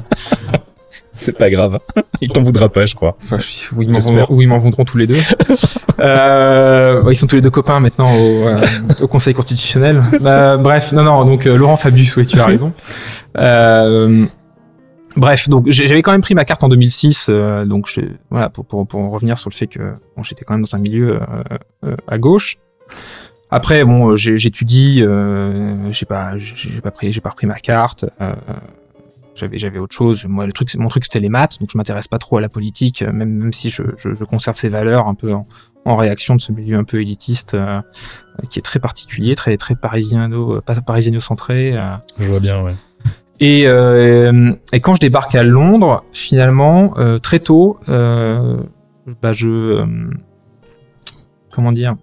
C'est 1.19 1.37
pas 1.37 1.49
grave. 1.49 1.79
Il 2.21 2.29
t'en 2.29 2.41
voudra 2.43 2.69
pas, 2.69 2.85
je 2.85 2.95
crois. 2.95 3.17
Enfin, 3.21 3.37
je- 3.39 3.75
ou 3.75 3.81
ils 3.81 3.89
m'en 3.89 3.97
voudront, 3.99 4.35
ou 4.35 4.41
ils 4.41 4.47
m'en 4.47 4.57
voudront 4.59 4.85
tous 4.85 4.97
les 4.97 5.07
deux. 5.07 5.17
euh, 5.99 7.03
ils 7.09 7.15
sont 7.15 7.27
tous 7.27 7.35
les 7.35 7.41
deux 7.41 7.49
copains 7.49 7.79
maintenant 7.79 8.13
au, 8.13 8.47
euh, 8.47 8.65
au 9.01 9.07
Conseil 9.07 9.33
constitutionnel. 9.33 10.01
Euh, 10.23 10.57
bref, 10.57 10.91
non, 10.93 11.03
non, 11.03 11.25
donc 11.25 11.45
euh, 11.45 11.57
Laurent 11.57 11.77
Fabius, 11.77 12.15
oui, 12.17 12.25
tu 12.25 12.39
as 12.39 12.45
raison. 12.45 12.73
Euh, 13.37 14.25
bref, 15.15 15.49
donc 15.49 15.65
j'avais 15.69 16.01
quand 16.01 16.11
même 16.11 16.21
pris 16.21 16.35
ma 16.35 16.45
carte 16.45 16.63
en 16.63 16.69
2006, 16.69 17.27
euh, 17.29 17.65
donc 17.65 17.87
je, 17.89 18.01
voilà, 18.29 18.49
pour, 18.49 18.65
pour, 18.65 18.87
pour 18.87 18.99
en 18.99 19.09
revenir 19.09 19.37
sur 19.37 19.49
le 19.49 19.55
fait 19.55 19.67
que 19.67 19.79
bon, 20.15 20.23
j'étais 20.23 20.45
quand 20.45 20.53
même 20.53 20.63
dans 20.63 20.75
un 20.75 20.79
milieu 20.79 21.19
à 22.07 22.17
gauche. 22.17 22.57
Après, 23.49 23.85
bon, 23.85 24.15
j'ai- 24.17 24.37
j'étudie, 24.37 25.01
euh, 25.03 25.91
j'ai 25.91 26.05
pas, 26.05 26.37
j'ai 26.37 26.53
j'ai 26.55 26.81
pas 26.81 26.91
pris, 26.91 27.13
j'ai 27.13 27.21
pas 27.21 27.29
repris 27.29 27.47
ma 27.47 27.55
carte. 27.59 28.05
Euh, 29.37 29.39
j'avais 29.39 29.57
j'avais 29.57 29.79
autre 29.79 29.95
chose 29.95 30.25
moi 30.25 30.45
le 30.45 30.51
truc 30.53 30.69
c'est- 30.69 30.77
mon 30.79 30.87
truc 30.87 31.03
c'était 31.05 31.19
les 31.19 31.29
maths 31.29 31.59
donc 31.59 31.69
je 31.71 31.77
m'intéresse 31.77 32.07
pas 32.07 32.17
trop 32.17 32.37
à 32.37 32.41
la 32.41 32.49
politique 32.49 33.01
euh, 33.03 33.11
même 33.11 33.29
même 33.33 33.53
si 33.53 33.69
je, 33.69 33.83
je, 33.97 34.13
je 34.15 34.23
conserve 34.23 34.57
ces 34.57 34.69
valeurs 34.69 35.07
un 35.07 35.13
peu 35.15 35.33
en, 35.33 35.45
en 35.85 35.95
réaction 35.95 36.35
de 36.35 36.41
ce 36.41 36.51
milieu 36.51 36.77
un 36.77 36.83
peu 36.83 37.01
élitiste 37.01 37.53
euh, 37.53 37.79
qui 38.49 38.59
est 38.59 38.61
très 38.63 38.79
particulier, 38.79 39.35
très 39.35 39.55
très 39.57 39.75
parisiano, 39.75 40.59
parisiano 40.85 41.19
centré. 41.19 41.77
Je 42.19 42.25
vois 42.25 42.39
bien, 42.41 42.61
ouais. 42.61 42.75
Et, 43.39 43.67
euh, 43.67 44.51
et 44.73 44.79
quand 44.81 44.95
je 44.95 44.99
débarque 44.99 45.33
à 45.35 45.43
Londres, 45.43 46.03
finalement, 46.11 46.93
euh, 46.97 47.19
très 47.19 47.39
tôt, 47.39 47.79
euh, 47.87 48.57
bah 49.21 49.31
je, 49.31 49.85
comment 51.51 51.71
dire, 51.71 51.95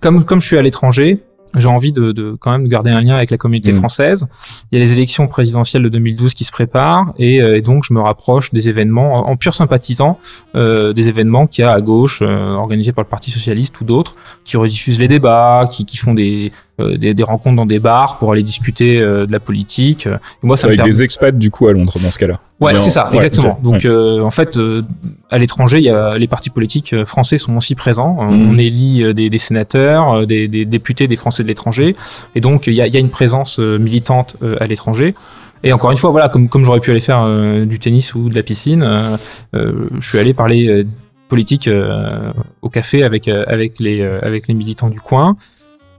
comme 0.00 0.24
comme 0.24 0.40
je 0.40 0.46
suis 0.46 0.56
à 0.58 0.62
l'étranger, 0.62 1.22
j'ai 1.56 1.68
envie 1.68 1.92
de, 1.92 2.12
de, 2.12 2.36
quand 2.38 2.52
même 2.52 2.68
garder 2.68 2.90
un 2.90 3.00
lien 3.00 3.16
avec 3.16 3.30
la 3.30 3.36
communauté 3.36 3.72
Mm. 3.72 3.76
française. 3.76 4.28
Il 4.70 4.78
y 4.78 4.80
a 4.80 4.84
les 4.84 4.92
élections 4.92 5.26
présidentielles 5.26 5.82
de 5.82 5.88
2012 5.88 6.34
qui 6.34 6.44
se 6.44 6.52
préparent 6.52 7.12
et, 7.18 7.42
euh, 7.42 7.56
et 7.56 7.62
donc 7.62 7.84
je 7.84 7.92
me 7.92 8.00
rapproche 8.00 8.52
des 8.52 8.68
événements 8.68 9.14
en, 9.14 9.32
en 9.32 9.36
pur 9.36 9.54
sympathisant 9.54 10.18
euh, 10.54 10.92
des 10.92 11.08
événements 11.08 11.46
qu'il 11.46 11.62
y 11.62 11.66
a 11.66 11.72
à 11.72 11.80
gauche 11.80 12.22
euh, 12.22 12.54
organisés 12.54 12.92
par 12.92 13.04
le 13.04 13.08
Parti 13.08 13.30
socialiste 13.30 13.80
ou 13.80 13.84
d'autres 13.84 14.14
qui 14.44 14.56
rediffusent 14.56 14.98
les 14.98 15.08
débats, 15.08 15.68
qui, 15.70 15.84
qui 15.86 15.96
font 15.96 16.14
des, 16.14 16.52
des 16.96 17.14
des 17.14 17.22
rencontres 17.22 17.56
dans 17.56 17.66
des 17.66 17.78
bars 17.78 18.18
pour 18.18 18.32
aller 18.32 18.42
discuter 18.42 19.00
euh, 19.00 19.26
de 19.26 19.32
la 19.32 19.40
politique. 19.40 20.06
Et 20.06 20.46
moi 20.46 20.56
ça 20.56 20.66
me 20.66 20.70
Avec 20.72 20.80
permet- 20.80 20.90
des 20.92 21.02
expats, 21.02 21.36
du 21.36 21.50
coup, 21.50 21.68
à 21.68 21.72
Londres, 21.72 21.94
dans 22.02 22.10
ce 22.10 22.18
cas-là. 22.18 22.40
Ouais, 22.60 22.78
c'est 22.80 22.90
ça, 22.90 23.08
ouais, 23.08 23.16
exactement. 23.16 23.58
Donc, 23.62 23.76
ouais. 23.84 23.86
euh, 23.86 24.20
en 24.20 24.30
fait, 24.30 24.58
euh, 24.58 24.82
à 25.30 25.38
l'étranger, 25.38 25.78
il 25.78 25.84
y 25.84 25.88
a 25.88 26.18
les 26.18 26.26
partis 26.28 26.50
politiques 26.50 26.92
euh, 26.92 27.06
français 27.06 27.38
sont 27.38 27.56
aussi 27.56 27.74
présents. 27.74 28.18
Euh, 28.20 28.24
Mhm. 28.30 28.50
On 28.50 28.58
élit 28.58 29.02
euh, 29.02 29.12
des, 29.14 29.30
des 29.30 29.38
sénateurs, 29.38 30.12
euh, 30.12 30.26
des, 30.26 30.46
des 30.46 30.64
députés, 30.66 31.08
des 31.08 31.16
Français 31.16 31.42
de 31.42 31.48
l'étranger, 31.48 31.96
et 32.34 32.40
donc 32.42 32.66
il 32.66 32.74
y 32.74 32.82
a, 32.82 32.86
il 32.86 32.92
y 32.92 32.96
a 32.96 33.00
une 33.00 33.08
présence 33.08 33.58
euh, 33.58 33.78
militante 33.78 34.36
euh, 34.42 34.56
à 34.60 34.66
l'étranger. 34.66 35.14
Et 35.62 35.72
encore 35.72 35.90
une 35.90 35.96
fois, 35.98 36.10
voilà, 36.10 36.28
comme 36.28 36.48
comme 36.48 36.64
j'aurais 36.64 36.80
pu 36.80 36.90
aller 36.90 37.00
faire 37.00 37.22
euh, 37.26 37.64
du 37.66 37.78
tennis 37.78 38.14
ou 38.14 38.28
de 38.28 38.34
la 38.34 38.42
piscine, 38.42 38.82
euh, 38.82 39.16
euh, 39.54 39.88
je 40.00 40.08
suis 40.08 40.18
allé 40.18 40.32
parler 40.34 40.68
euh, 40.68 40.84
politique 41.28 41.68
euh, 41.68 42.32
au 42.62 42.68
café 42.68 43.02
avec 43.04 43.28
euh, 43.28 43.44
avec 43.46 43.78
les 43.78 44.00
euh, 44.00 44.18
avec 44.22 44.48
les 44.48 44.54
militants 44.54 44.88
du 44.90 45.00
coin. 45.00 45.36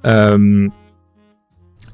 Euh, 0.06 0.68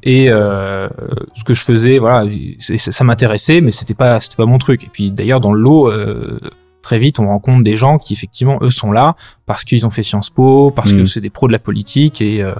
et 0.04 0.30
euh, 0.30 0.88
ce 1.36 1.44
que 1.44 1.54
je 1.54 1.64
faisais, 1.64 1.98
voilà, 1.98 2.30
ça, 2.60 2.78
ça 2.92 3.04
m'intéressait, 3.04 3.62
mais 3.62 3.72
c'était 3.72 3.94
pas, 3.96 4.20
c'était 4.20 4.36
pas 4.38 4.46
mon 4.46 4.58
truc. 4.58 4.84
Et 4.84 4.90
puis 4.92 5.12
d'ailleurs, 5.12 5.42
dans 5.42 5.52
le 5.52 5.60
lot, 5.60 5.92
euh, 5.92 6.40
très 6.82 7.00
vite, 7.00 7.20
on 7.20 7.28
rencontre 7.28 7.64
des 7.64 7.76
gens 7.76 7.98
qui 7.98 8.14
effectivement, 8.14 8.60
eux, 8.62 8.70
sont 8.70 8.92
là 8.92 9.16
parce 9.46 9.64
qu'ils 9.66 9.86
ont 9.86 9.90
fait 9.90 10.04
Sciences 10.04 10.30
Po, 10.30 10.72
parce 10.72 10.92
que 10.92 11.00
Mhm. 11.00 11.06
c'est 11.06 11.20
des 11.22 11.30
pros 11.30 11.48
de 11.48 11.52
la 11.52 11.60
politique, 11.60 12.22
et 12.22 12.42
euh, 12.42 12.54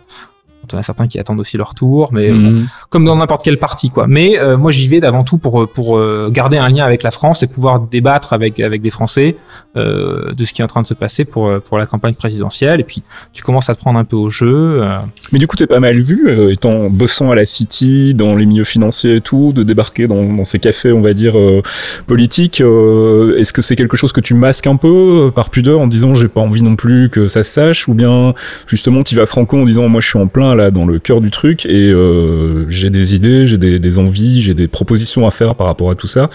on 0.74 0.78
en 0.78 0.80
a 0.80 0.84
certains 0.84 1.08
qui 1.08 1.20
attendent 1.20 1.40
aussi 1.40 1.58
leur 1.58 1.74
tour, 1.76 2.10
mais 2.12 2.32
bon, 2.32 2.38
Mhm. 2.52 2.68
comme 2.90 3.06
dans 3.06 3.16
n'importe 3.16 3.44
quel 3.44 3.58
parti, 3.58 3.90
quoi. 3.90 4.06
Mais 4.08 4.38
euh, 4.40 4.58
moi, 4.58 4.72
j'y 4.72 4.88
vais 4.88 5.00
d'avant 5.00 5.24
tout 5.24 5.38
pour 5.38 5.68
pour 5.70 5.98
euh, 5.98 6.30
garder 6.32 6.58
un 6.58 6.70
lien 6.70 6.86
avec 6.86 7.04
la 7.04 7.12
France 7.12 7.44
et 7.44 7.48
pouvoir 7.48 7.80
débattre 7.80 8.34
avec 8.34 8.60
avec 8.60 8.82
des 8.82 8.90
Français 8.90 9.36
euh, 9.76 10.34
de 10.34 10.46
ce 10.46 10.54
qui 10.54 10.62
est 10.62 10.64
en 10.66 10.68
train 10.68 10.82
de 10.82 10.88
se 10.88 10.94
passer 10.94 11.26
pour 11.26 11.48
euh, 11.48 11.60
pour 11.60 11.78
la 11.78 11.86
campagne 11.86 12.16
présidentielle. 12.16 12.80
Et 12.80 12.84
puis, 12.84 13.04
tu 13.34 13.44
commences 13.44 13.70
à 13.70 13.76
te 13.76 13.80
prendre 13.80 14.00
un 14.00 14.06
peu 14.06 14.16
au 14.16 14.30
jeu. 14.30 14.82
euh, 14.82 15.00
Mais 15.32 15.40
du 15.40 15.48
coup, 15.48 15.56
t'es 15.56 15.68
pas 15.68 15.80
mal 15.80 15.98
vu, 16.00 16.28
euh, 16.28 16.52
étant 16.52 16.90
bossant 16.90 17.32
à 17.32 17.36
la 17.36 17.46
City, 17.46 18.14
dans 18.14 18.36
les 18.36 18.46
milieux 18.46 18.64
financiers 18.64 19.16
et 19.18 19.22
tout, 19.22 19.54
de 19.54 19.64
débarquer 19.64 20.08
dans, 20.08 20.24
dans 20.24 20.46
ces 20.46 20.60
cafés, 20.60 20.92
on 20.92 21.02
va 21.02 21.14
dire, 21.14 21.38
euh, 21.38 21.62
politiques. 22.08 22.62
euh, 22.62 23.38
Est-ce 23.38 23.54
que 23.54 23.62
c'est 23.62 23.76
quelque 23.76 23.98
chose 23.98 24.12
que 24.12 24.22
tu 24.22 24.34
masques 24.34 24.68
un 24.68 24.76
peu 24.76 25.28
euh, 25.28 25.32
par 25.32 25.50
pudeur 25.50 25.80
en 25.80 25.88
disant 25.88 26.16
j'ai 26.16 26.28
pas 26.28 26.42
envie 26.42 26.62
non 26.62 26.76
plus 26.76 27.10
que 27.10 27.28
ça 27.28 27.44
se 27.44 27.52
sache, 27.52 27.88
ou 27.88 27.94
bien 27.94 28.34
justement 28.68 29.04
tu 29.04 29.16
vas 29.16 29.26
franco 29.26 29.58
en 29.58 29.66
disant 29.66 29.88
moi 29.90 30.02
je 30.02 30.08
suis 30.08 30.20
en 30.20 30.28
plein 30.28 30.56
là 30.58 30.72
dans 30.72 30.86
le 30.86 31.00
cœur 31.00 31.22
du 31.22 31.32
truc 31.32 31.66
et 31.66 31.90
euh, 31.92 32.66
j'ai 32.70 32.90
des 32.90 33.16
idées, 33.16 33.48
j'ai 33.48 33.58
des, 33.58 33.80
des 33.80 33.98
envies, 34.00 34.42
j'ai 34.42 34.54
des 34.54 34.68
propositions 34.68 35.26
à 35.26 35.32
faire 35.32 35.56
par 35.56 35.68
rapport 35.68 35.90
à 35.90 35.96
tout 35.96 36.08
ça, 36.08 36.30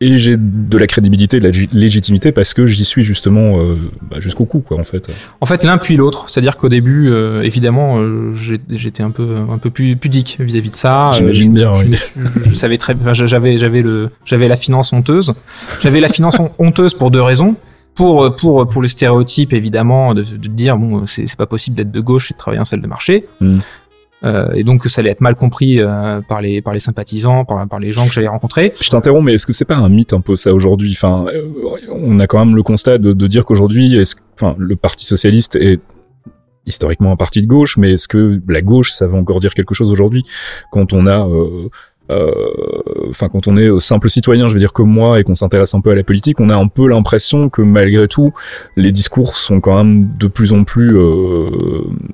et 0.00 0.18
j'ai 0.18 0.36
de 0.36 0.76
la 0.76 0.86
crédibilité, 0.86 1.38
de 1.40 1.44
la 1.44 1.50
lég- 1.50 1.68
légitimité 1.72 2.32
parce 2.32 2.52
que 2.54 2.66
j'y 2.66 2.84
suis 2.84 3.02
justement 3.02 3.58
euh, 3.58 3.76
bah, 4.10 4.18
jusqu'au 4.20 4.44
cou 4.44 4.60
quoi 4.60 4.78
en 4.78 4.84
fait. 4.84 5.08
En 5.40 5.46
fait, 5.46 5.64
l'un 5.64 5.78
puis 5.78 5.96
l'autre. 5.96 6.28
C'est-à-dire 6.28 6.56
qu'au 6.56 6.68
début, 6.68 7.08
euh, 7.08 7.42
évidemment, 7.42 8.02
j'étais 8.70 9.02
un 9.02 9.10
peu, 9.10 9.36
un 9.50 9.58
peu 9.58 9.70
plus 9.70 9.96
pudique 9.96 10.36
vis-à-vis 10.40 10.70
de 10.70 10.76
ça. 10.76 11.12
J'imagine 11.14 11.54
bien, 11.54 11.70
je, 11.80 11.86
oui. 11.86 11.96
je- 12.44 12.50
je 12.50 12.54
savais 12.54 12.76
très, 12.76 12.94
j'avais, 13.12 13.58
j'avais 13.58 13.82
le, 13.82 14.10
j'avais 14.24 14.48
la 14.48 14.56
finance 14.56 14.92
honteuse. 14.92 15.32
J'avais 15.82 16.00
la 16.00 16.08
finance 16.08 16.36
hon- 16.38 16.50
honteuse 16.58 16.94
pour 16.94 17.10
deux 17.10 17.22
raisons. 17.22 17.56
Pour, 17.98 18.36
pour, 18.36 18.68
pour 18.68 18.80
le 18.80 18.88
stéréotype, 18.88 19.52
évidemment, 19.52 20.14
de, 20.14 20.22
de 20.22 20.48
dire, 20.48 20.78
bon, 20.78 21.04
c'est 21.06 21.26
c'est 21.26 21.36
pas 21.36 21.46
possible 21.46 21.76
d'être 21.76 21.90
de 21.90 22.00
gauche 22.00 22.30
et 22.30 22.34
de 22.34 22.38
travailler 22.38 22.60
en 22.60 22.64
salle 22.64 22.80
de 22.80 22.86
marché. 22.86 23.26
Mm. 23.40 23.58
Euh, 24.24 24.52
et 24.52 24.62
donc, 24.62 24.84
ça 24.86 25.00
allait 25.00 25.10
être 25.10 25.20
mal 25.20 25.34
compris 25.34 25.80
euh, 25.80 26.20
par, 26.28 26.40
les, 26.40 26.62
par 26.62 26.74
les 26.74 26.80
sympathisants, 26.80 27.44
par, 27.44 27.66
par 27.66 27.80
les 27.80 27.90
gens 27.90 28.06
que 28.06 28.12
j'allais 28.12 28.28
rencontrer. 28.28 28.72
Je 28.80 28.88
t'interromps, 28.88 29.24
mais 29.24 29.34
est-ce 29.34 29.46
que 29.46 29.52
c'est 29.52 29.64
pas 29.64 29.76
un 29.76 29.88
mythe 29.88 30.12
un 30.12 30.20
peu 30.20 30.36
ça 30.36 30.54
aujourd'hui? 30.54 30.92
Enfin, 30.92 31.26
euh, 31.26 31.48
on 31.92 32.20
a 32.20 32.26
quand 32.28 32.38
même 32.44 32.54
le 32.54 32.62
constat 32.62 32.98
de, 32.98 33.12
de 33.12 33.26
dire 33.26 33.44
qu'aujourd'hui, 33.44 34.00
enfin, 34.34 34.54
le 34.58 34.76
Parti 34.76 35.04
socialiste 35.04 35.56
est 35.56 35.80
historiquement 36.68 37.10
un 37.10 37.16
parti 37.16 37.42
de 37.42 37.46
gauche, 37.46 37.76
mais 37.76 37.94
est-ce 37.94 38.06
que 38.06 38.40
la 38.46 38.60
gauche, 38.60 38.92
ça 38.92 39.06
veut 39.06 39.16
encore 39.16 39.40
dire 39.40 39.54
quelque 39.54 39.74
chose 39.74 39.90
aujourd'hui 39.90 40.22
quand 40.70 40.92
on 40.92 41.06
a, 41.06 41.26
euh, 41.26 41.30
euh, 41.64 41.68
enfin, 43.10 43.28
quand 43.28 43.48
on 43.48 43.56
est 43.56 43.68
euh, 43.68 43.80
simple 43.80 44.08
citoyen, 44.08 44.48
je 44.48 44.54
veux 44.54 44.60
dire 44.60 44.72
comme 44.72 44.90
moi, 44.90 45.20
et 45.20 45.24
qu'on 45.24 45.34
s'intéresse 45.34 45.74
un 45.74 45.80
peu 45.80 45.90
à 45.90 45.94
la 45.94 46.04
politique, 46.04 46.40
on 46.40 46.50
a 46.50 46.56
un 46.56 46.68
peu 46.68 46.88
l'impression 46.88 47.48
que 47.48 47.62
malgré 47.62 48.08
tout, 48.08 48.30
les 48.76 48.92
discours 48.92 49.36
sont 49.36 49.60
quand 49.60 49.76
même 49.76 50.16
de 50.16 50.26
plus 50.26 50.52
en 50.52 50.64
plus 50.64 50.96
euh, 50.96 51.48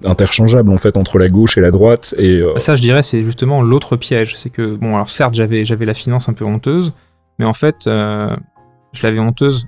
interchangeables 0.04 0.70
en 0.70 0.78
fait 0.78 0.96
entre 0.96 1.18
la 1.18 1.28
gauche 1.28 1.58
et 1.58 1.60
la 1.60 1.70
droite, 1.70 2.14
et 2.18 2.40
euh, 2.40 2.58
Ça, 2.58 2.74
je 2.74 2.80
dirais, 2.80 3.02
c'est 3.02 3.22
justement 3.22 3.62
l'autre 3.62 3.96
piège. 3.96 4.36
C'est 4.36 4.50
que, 4.50 4.76
bon, 4.76 4.94
alors 4.94 5.10
certes, 5.10 5.34
j'avais, 5.34 5.64
j'avais 5.64 5.86
la 5.86 5.94
finance 5.94 6.28
un 6.28 6.32
peu 6.32 6.44
honteuse, 6.44 6.92
mais 7.38 7.44
en 7.44 7.54
fait, 7.54 7.86
euh, 7.86 8.34
je 8.92 9.02
l'avais 9.02 9.20
honteuse, 9.20 9.66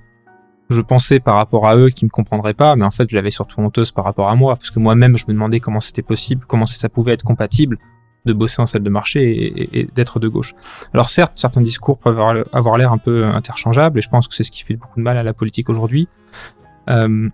je 0.68 0.80
pensais 0.80 1.20
par 1.20 1.36
rapport 1.36 1.66
à 1.66 1.76
eux 1.76 1.90
qui 1.90 2.04
me 2.04 2.10
comprendraient 2.10 2.54
pas, 2.54 2.74
mais 2.74 2.84
en 2.84 2.90
fait, 2.90 3.08
je 3.08 3.14
l'avais 3.14 3.30
surtout 3.30 3.60
honteuse 3.60 3.92
par 3.92 4.04
rapport 4.04 4.28
à 4.28 4.34
moi, 4.34 4.56
parce 4.56 4.70
que 4.70 4.80
moi-même, 4.80 5.16
je 5.16 5.24
me 5.28 5.32
demandais 5.32 5.60
comment 5.60 5.80
c'était 5.80 6.02
possible, 6.02 6.44
comment 6.48 6.66
ça 6.66 6.88
pouvait 6.88 7.12
être 7.12 7.22
compatible 7.22 7.78
de 8.26 8.32
bosser 8.32 8.60
en 8.60 8.66
salle 8.66 8.82
de 8.82 8.90
marché 8.90 9.20
et, 9.30 9.62
et- 9.62 9.80
et 9.80 9.88
d'être 9.94 10.18
de 10.20 10.28
gauche. 10.28 10.54
Alors 10.92 11.08
certes, 11.08 11.32
certains 11.36 11.60
discours 11.62 11.98
peuvent 11.98 12.18
avoir, 12.18 12.44
avoir 12.52 12.76
l'air 12.76 12.92
un 12.92 12.98
peu 12.98 13.24
interchangeables, 13.24 13.98
et 13.98 14.02
je 14.02 14.08
pense 14.08 14.28
que 14.28 14.34
c'est 14.34 14.44
ce 14.44 14.50
qui 14.50 14.62
fait 14.62 14.74
beaucoup 14.76 14.98
de 14.98 15.04
mal 15.04 15.16
à 15.16 15.22
la 15.22 15.32
politique 15.32 15.68
aujourd'hui. 15.70 16.08
Euh, 16.90 17.28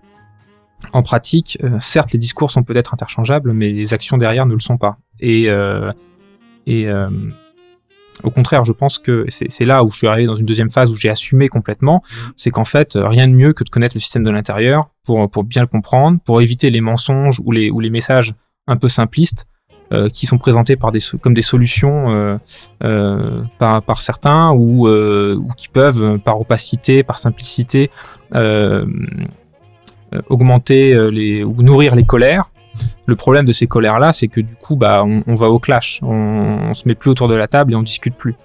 en 0.91 1.01
pratique, 1.03 1.57
euh, 1.63 1.79
certes, 1.79 2.11
les 2.13 2.19
discours 2.19 2.51
sont 2.51 2.63
peut-être 2.63 2.93
interchangeables, 2.93 3.53
mais 3.53 3.69
les 3.69 3.93
actions 3.93 4.17
derrière 4.17 4.45
ne 4.45 4.53
le 4.53 4.59
sont 4.59 4.77
pas. 4.77 4.97
Et, 5.19 5.49
euh, 5.49 5.91
et 6.65 6.87
au 8.23 8.29
contraire, 8.29 8.63
je 8.63 8.71
pense 8.71 8.99
que 8.99 9.25
c'est 9.29 9.65
là 9.65 9.83
où 9.83 9.87
je 9.89 9.97
suis 9.97 10.07
arrivé 10.07 10.27
dans 10.27 10.35
une 10.35 10.45
deuxième 10.45 10.69
phase 10.69 10.91
où 10.91 10.95
j'ai 10.95 11.09
assumé 11.09 11.49
complètement, 11.49 12.03
c'est 12.35 12.51
qu'en 12.51 12.63
fait, 12.63 12.91
rien 12.95 13.27
de 13.27 13.33
mieux 13.33 13.53
que 13.53 13.63
de 13.63 13.69
connaître 13.69 13.95
le 13.95 14.01
système 14.01 14.23
de 14.23 14.29
l'intérieur 14.29 14.89
pour, 15.03 15.29
pour 15.29 15.43
bien 15.43 15.61
le 15.63 15.67
comprendre, 15.67 16.19
pour 16.23 16.39
éviter 16.41 16.69
les 16.69 16.79
mensonges 16.79 17.41
ou 17.43 17.51
les, 17.51 17.69
ou 17.71 17.79
les 17.79 17.89
messages 17.89 18.33
un 18.67 18.75
peu 18.77 18.87
simplistes 18.87 19.47
euh, 19.93 20.09
qui 20.09 20.25
sont 20.25 20.39
présentés 20.39 20.75
par 20.75 20.91
des, 20.91 20.99
comme 21.21 21.35
des 21.35 21.43
solutions 21.43 22.11
euh, 22.11 22.37
euh, 22.83 23.43
par, 23.59 24.01
certains 24.01 24.51
ou, 24.51 24.87
qui 25.55 25.67
peuvent, 25.67 26.17
par 26.19 26.41
opacité, 26.41 27.03
par 27.03 27.19
simplicité, 27.19 27.91
augmenter 30.29 30.93
les, 31.11 31.43
ou 31.43 31.61
nourrir 31.61 31.95
les 31.95 32.05
colères. 32.05 32.45
Le 33.05 33.15
problème 33.15 33.45
de 33.45 33.51
ces 33.51 33.67
colères-là, 33.67 34.13
c'est 34.13 34.27
que 34.27 34.41
du 34.41 34.55
coup, 34.55 34.75
bah, 34.75 35.03
on, 35.05 35.35
va 35.35 35.49
au 35.49 35.59
clash, 35.59 35.99
on, 36.01 36.09
on 36.09 36.73
se 36.73 36.87
met 36.87 36.95
plus 36.95 37.11
autour 37.11 37.27
de 37.27 37.35
la 37.35 37.47
table 37.47 37.73
et 37.73 37.75
on 37.75 37.83
discute 37.83 38.15
plus. 38.15 38.35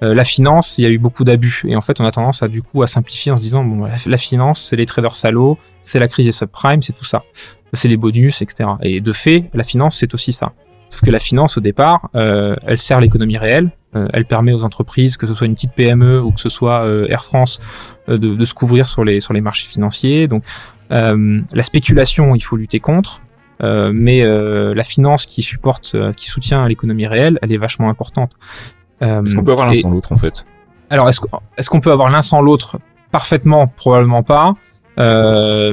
La 0.00 0.24
finance, 0.24 0.78
il 0.78 0.82
y 0.82 0.86
a 0.86 0.90
eu 0.90 0.98
beaucoup 0.98 1.22
d'abus 1.22 1.62
et 1.68 1.76
en 1.76 1.82
fait, 1.82 2.00
on 2.00 2.04
a 2.04 2.10
tendance 2.10 2.42
à 2.42 2.48
du 2.48 2.62
coup 2.62 2.82
à 2.82 2.88
simplifier 2.88 3.30
en 3.30 3.36
se 3.36 3.42
disant 3.42 3.64
la, 3.64 3.94
la 4.04 4.16
finance, 4.16 4.60
c'est 4.60 4.76
les 4.76 4.86
traders 4.86 5.14
salauds, 5.14 5.56
c'est 5.82 6.00
la 6.00 6.08
crise 6.08 6.26
des 6.26 6.32
subprimes, 6.32 6.82
c'est 6.82 6.94
tout 6.94 7.04
ça, 7.04 7.22
c'est 7.74 7.88
les 7.88 7.96
bonus, 7.96 8.42
etc. 8.42 8.70
Et 8.82 9.00
de 9.00 9.12
fait, 9.12 9.44
la 9.54 9.62
finance, 9.62 9.98
c'est 9.98 10.12
aussi 10.12 10.32
ça. 10.32 10.52
Sauf 10.90 11.00
que 11.00 11.10
la 11.10 11.18
finance, 11.18 11.58
au 11.58 11.60
départ, 11.60 12.08
euh, 12.14 12.56
elle 12.66 12.78
sert 12.78 13.00
l'économie 13.00 13.38
réelle, 13.38 13.70
euh, 13.94 14.08
elle 14.12 14.24
permet 14.24 14.52
aux 14.52 14.64
entreprises, 14.64 15.16
que 15.16 15.26
ce 15.26 15.34
soit 15.34 15.46
une 15.46 15.54
petite 15.54 15.74
PME 15.74 16.20
ou 16.20 16.30
que 16.32 16.40
ce 16.40 16.48
soit 16.48 16.84
euh, 16.84 17.06
Air 17.08 17.24
France, 17.24 17.60
euh, 18.08 18.18
de, 18.18 18.34
de 18.34 18.44
se 18.44 18.54
couvrir 18.54 18.88
sur 18.88 19.04
les 19.04 19.20
sur 19.20 19.34
les 19.34 19.40
marchés 19.40 19.66
financiers. 19.66 20.28
Donc 20.28 20.42
euh, 20.92 21.40
la 21.52 21.62
spéculation, 21.62 22.34
il 22.34 22.40
faut 22.40 22.56
lutter 22.56 22.80
contre. 22.80 23.22
Euh, 23.62 23.90
mais 23.94 24.22
euh, 24.22 24.74
la 24.74 24.84
finance 24.84 25.24
qui 25.24 25.40
supporte, 25.40 25.92
euh, 25.94 26.12
qui 26.12 26.26
soutient 26.26 26.68
l'économie 26.68 27.06
réelle, 27.06 27.38
elle 27.40 27.52
est 27.52 27.56
vachement 27.56 27.88
importante. 27.88 28.32
Euh, 29.02 29.24
est-ce 29.24 29.34
qu'on 29.34 29.44
peut 29.44 29.52
avoir 29.52 29.66
l'un 29.66 29.74
sans 29.74 29.90
l'autre 29.90 30.12
en 30.12 30.16
fait? 30.16 30.44
Alors, 30.90 31.08
est-ce 31.08 31.20
qu'on 31.20 31.40
est 31.58 31.66
qu'on 31.66 31.80
peut 31.80 31.90
avoir 31.90 32.10
l'un 32.10 32.22
sans 32.22 32.40
l'autre? 32.42 32.78
Parfaitement, 33.10 33.66
probablement 33.66 34.22
pas. 34.22 34.54
Euh, 34.98 35.72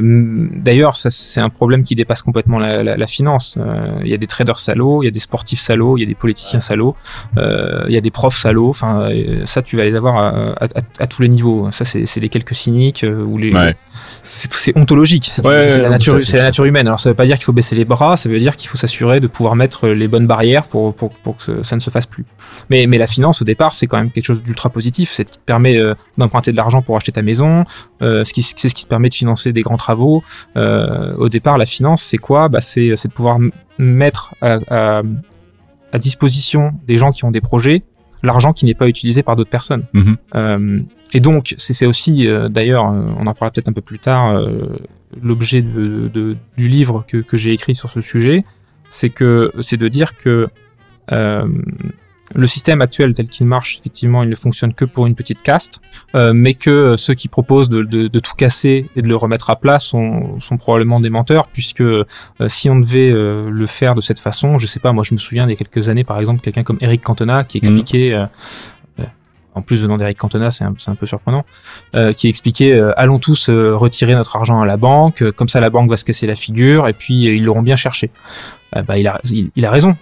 D'ailleurs, 0.56 0.96
ça, 0.98 1.10
c'est 1.10 1.40
un 1.42 1.50
problème 1.50 1.84
qui 1.84 1.96
dépasse 1.96 2.22
complètement 2.22 2.60
la, 2.60 2.84
la- 2.84 2.98
la 2.98 3.08
finance. 3.08 3.58
Euh, 3.58 3.88
Il 4.04 4.10
y 4.10 4.14
a 4.14 4.18
des 4.18 4.28
traders 4.28 4.60
salauds, 4.60 5.02
il 5.04 5.06
y 5.06 5.08
a 5.08 5.12
des 5.12 5.20
sportifs 5.20 5.60
salauds, 5.60 5.98
il 5.98 6.02
y 6.02 6.04
a 6.04 6.08
des 6.08 6.16
politiciens 6.16 6.60
salauds, 6.60 6.96
euh, 7.38 7.84
il 7.88 7.94
y 7.94 7.98
a 7.98 8.02
des 8.02 8.12
profs 8.12 8.38
salauds. 8.38 8.70
Enfin, 8.70 9.10
ça, 9.46 9.62
tu 9.62 9.78
vas 9.78 9.84
les 9.84 9.96
avoir 9.96 10.18
à, 10.18 10.30
à- 10.62 10.68
à- 11.00 11.08
tous 11.08 11.22
les 11.22 11.30
niveaux. 11.30 11.70
Ça, 11.72 11.86
c'est 11.86 12.06
c'est 12.06 12.20
les 12.20 12.30
quelques 12.30 12.56
cyniques 12.56 13.06
ou 13.26 13.38
les, 13.38 13.54
Ouais. 13.54 13.76
c'est 14.24 14.52
c'est 14.54 14.78
ontologique. 14.78 15.30
C'est 15.32 15.46
Ouais, 15.46 15.78
la, 15.78 15.90
nature, 15.90 16.20
c'est 16.22 16.38
la 16.38 16.52
humaine. 16.66 16.88
Alors 16.88 17.00
ça 17.00 17.10
veut 17.10 17.16
pas 17.16 17.26
dire 17.26 17.36
qu'il 17.38 17.46
faut 17.46 17.54
baisser 17.54 17.76
les 17.76 17.86
bras, 17.86 18.16
ça 18.18 18.30
veut 18.30 18.40
dire 18.40 18.56
qu'il 18.56 18.70
faut 18.70 18.78
s'assurer 18.78 19.20
de 19.20 19.28
pouvoir 19.28 19.56
mettre 19.56 19.88
les 19.88 20.08
bonnes 20.08 20.28
barrières 20.28 20.68
pour, 20.68 20.94
pour, 20.94 21.10
pour 21.12 21.38
que 21.38 21.64
ça 21.64 21.76
ne 21.76 21.82
se 21.82 21.90
fasse 21.90 22.06
plus. 22.06 22.26
Mais, 22.70 22.88
mais 22.88 22.98
la 22.98 23.08
finance, 23.08 23.42
au 23.42 23.46
départ, 23.46 23.74
c'est 23.74 23.88
quand 23.88 23.98
même 23.98 24.12
quelque 24.12 24.26
chose 24.26 24.42
d'ultra 24.44 24.70
positif. 24.70 25.12
C'est 25.12 25.28
ce 25.28 25.32
qui 25.34 25.40
te 25.40 25.44
permet 25.46 25.80
d'emprunter 26.18 26.52
de 26.52 26.58
l'argent 26.58 26.82
pour 26.82 26.96
acheter 26.96 27.12
ta 27.12 27.22
maison, 27.22 27.64
c'est 28.02 28.24
ce 28.26 28.74
qui 28.76 28.84
te 28.84 28.88
permet 28.88 29.10
de 29.14 29.18
financer 29.22 29.54
des 29.54 29.62
grands 29.62 29.78
travaux. 29.78 30.24
Euh, 30.58 31.16
au 31.18 31.30
départ, 31.30 31.58
la 31.58 31.66
finance, 31.66 32.02
c'est 32.02 32.18
quoi? 32.18 32.50
Bah, 32.50 32.62
C'est 32.62 32.90
de 32.90 33.14
pouvoir 33.14 33.38
mettre 33.78 34.34
à, 34.42 34.60
à, 34.70 35.02
à 35.92 35.98
disposition 36.00 36.74
des 36.88 36.98
gens 36.98 37.12
qui 37.12 37.24
ont 37.26 37.32
des 37.32 37.42
projets 37.42 37.84
l'argent 38.26 38.54
qui 38.54 38.64
n'est 38.66 38.74
pas 38.74 38.88
utilisé 38.88 39.22
par 39.22 39.36
d'autres 39.36 39.50
personnes. 39.50 39.84
Mhm. 39.94 40.16
Euh, 40.36 40.80
et 41.12 41.20
donc, 41.20 41.56
c'est 41.58 41.86
aussi, 41.86 42.26
euh, 42.26 42.48
d'ailleurs, 42.48 42.86
on 42.86 43.28
en 43.28 43.34
parlera 43.34 43.52
peut-être 43.52 43.68
un 43.68 43.74
peu 43.74 43.82
plus 43.82 44.00
tard, 44.00 44.26
l'objet 45.22 45.62
de, 45.62 46.08
de- 46.08 46.38
du 46.58 46.68
livre 46.70 47.04
que, 47.06 47.18
que 47.18 47.36
j'ai 47.36 47.52
écrit 47.52 47.76
sur 47.76 47.90
ce 47.90 48.00
sujet, 48.00 48.46
c'est 48.90 49.10
que 49.10 49.52
c'est 49.60 49.76
de 49.78 49.90
dire 49.90 50.16
que 50.18 50.48
le 52.36 52.48
système 52.48 52.82
actuel 52.82 53.14
tel 53.14 53.30
qu'il 53.30 53.46
marche, 53.48 53.78
effectivement, 53.80 54.24
il 54.24 54.30
ne 54.30 54.36
fonctionne 54.36 54.74
que 54.74 54.86
pour 54.86 55.06
une 55.08 55.16
petite 55.16 55.42
caste, 55.42 55.82
euh, 56.16 56.34
mais 56.34 56.54
que 56.54 56.96
ceux 56.98 57.14
qui 57.14 57.28
proposent 57.28 57.70
de, 57.70 57.84
de- 57.84 58.08
de 58.08 58.20
tout 58.20 58.36
casser 58.36 58.90
et 58.96 59.02
de 59.02 59.08
le 59.08 59.16
remettre 59.16 59.50
à 59.50 59.56
plat 59.56 59.80
sont, 59.80 60.40
sont 60.40 60.58
probablement 60.58 61.00
des 61.00 61.10
menteurs, 61.10 61.48
puisque 61.48 61.82
euh, 61.82 62.06
si 62.48 62.70
on 62.70 62.80
devait 62.80 63.12
euh, 63.12 63.50
le 63.50 63.66
faire 63.68 63.96
de 63.96 64.02
cette 64.02 64.20
façon, 64.20 64.58
je 64.58 64.66
sais 64.68 64.80
pas, 64.80 64.92
moi 64.94 65.04
je 65.04 65.14
me 65.14 65.20
souviens 65.20 65.46
il 65.46 65.50
y 65.50 65.54
a 65.54 65.56
quelques 65.56 65.90
années, 65.90 66.04
par 66.04 66.20
exemple, 66.20 66.42
quelqu'un 66.42 66.64
comme 66.64 66.78
Eric 66.82 67.02
Cantona 67.02 67.44
qui 67.44 67.58
expliquait, 67.60 68.14
euh, 68.14 68.24
euh, 68.24 68.28
en 69.56 69.62
plus 69.62 69.82
venant 69.82 69.98
d'Eric 69.98 70.18
Cantona, 70.18 70.52
c'est 70.52 70.64
un, 70.64 70.96
peu 70.96 71.06
surprenant, 71.06 71.46
euh, 71.96 72.14
qui 72.14 72.28
expliquait 72.28 72.72
euh, 72.72 72.92
allons 72.98 73.20
tous 73.20 73.50
euh, 73.50 73.76
retirer 73.76 74.14
notre 74.14 74.36
argent 74.36 74.62
à 74.62 74.66
la 74.66 74.78
banque, 74.78 75.30
comme 75.32 75.50
ça 75.50 75.60
la 75.60 75.70
banque 75.70 75.90
va 75.90 75.98
se 75.98 76.06
casser 76.06 76.28
la 76.28 76.36
figure, 76.36 76.88
et 76.88 76.94
puis 76.94 77.26
ils 77.26 77.44
l'auront 77.44 77.62
bien 77.62 77.76
cherché. 77.76 78.12
Bah, 78.88 78.98
il, 78.98 79.08
a, 79.08 79.70
raison. 79.70 79.96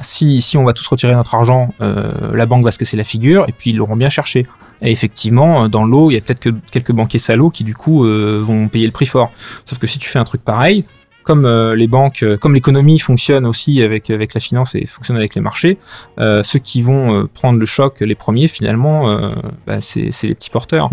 Si, 0.00 0.56
on 0.56 0.64
va 0.64 0.72
tous 0.72 0.86
retirer 0.88 1.14
notre 1.14 1.36
argent, 1.36 1.72
la 1.78 2.46
banque 2.46 2.64
va 2.64 2.72
se 2.72 2.78
casser 2.78 2.96
la 2.96 3.04
figure, 3.04 3.44
et 3.48 3.52
puis 3.52 3.70
ils 3.70 3.76
l'auront 3.76 3.94
bien 3.94 4.10
cherché. 4.10 4.48
Et 4.80 4.90
effectivement, 4.90 5.68
dans 5.68 5.84
l'eau, 5.84 6.10
il 6.10 6.14
y 6.14 6.16
a 6.16 6.20
peut-être 6.20 6.40
que 6.40 6.50
quelques 6.72 6.90
banquiers 6.90 7.20
salauds 7.20 7.50
qui 7.50 7.62
du 7.62 7.76
coup 7.76 8.02
vont 8.02 8.66
payer 8.66 8.86
le 8.86 8.90
prix 8.90 9.06
fort. 9.06 9.30
Sauf 9.64 9.78
que 9.78 9.86
si 9.86 10.00
tu 10.00 10.08
fais 10.08 10.18
un 10.18 10.24
truc 10.24 10.42
pareil, 10.42 10.84
comme 11.22 11.44
euh, 11.44 11.74
les 11.74 11.86
banques, 11.86 12.22
euh, 12.22 12.36
comme 12.36 12.54
l'économie 12.54 12.98
fonctionne 12.98 13.46
aussi 13.46 13.82
avec 13.82 14.10
avec 14.10 14.34
la 14.34 14.40
finance 14.40 14.74
et 14.74 14.86
fonctionne 14.86 15.16
avec 15.16 15.34
les 15.34 15.40
marchés, 15.40 15.78
euh, 16.18 16.42
ceux 16.42 16.58
qui 16.58 16.82
vont 16.82 17.14
euh, 17.14 17.24
prendre 17.32 17.58
le 17.58 17.66
choc 17.66 18.00
les 18.00 18.14
premiers 18.14 18.48
finalement, 18.48 19.10
euh, 19.10 19.34
bah, 19.66 19.80
c'est 19.80 20.10
c'est 20.10 20.26
les 20.26 20.34
petits 20.34 20.50
porteurs. 20.50 20.90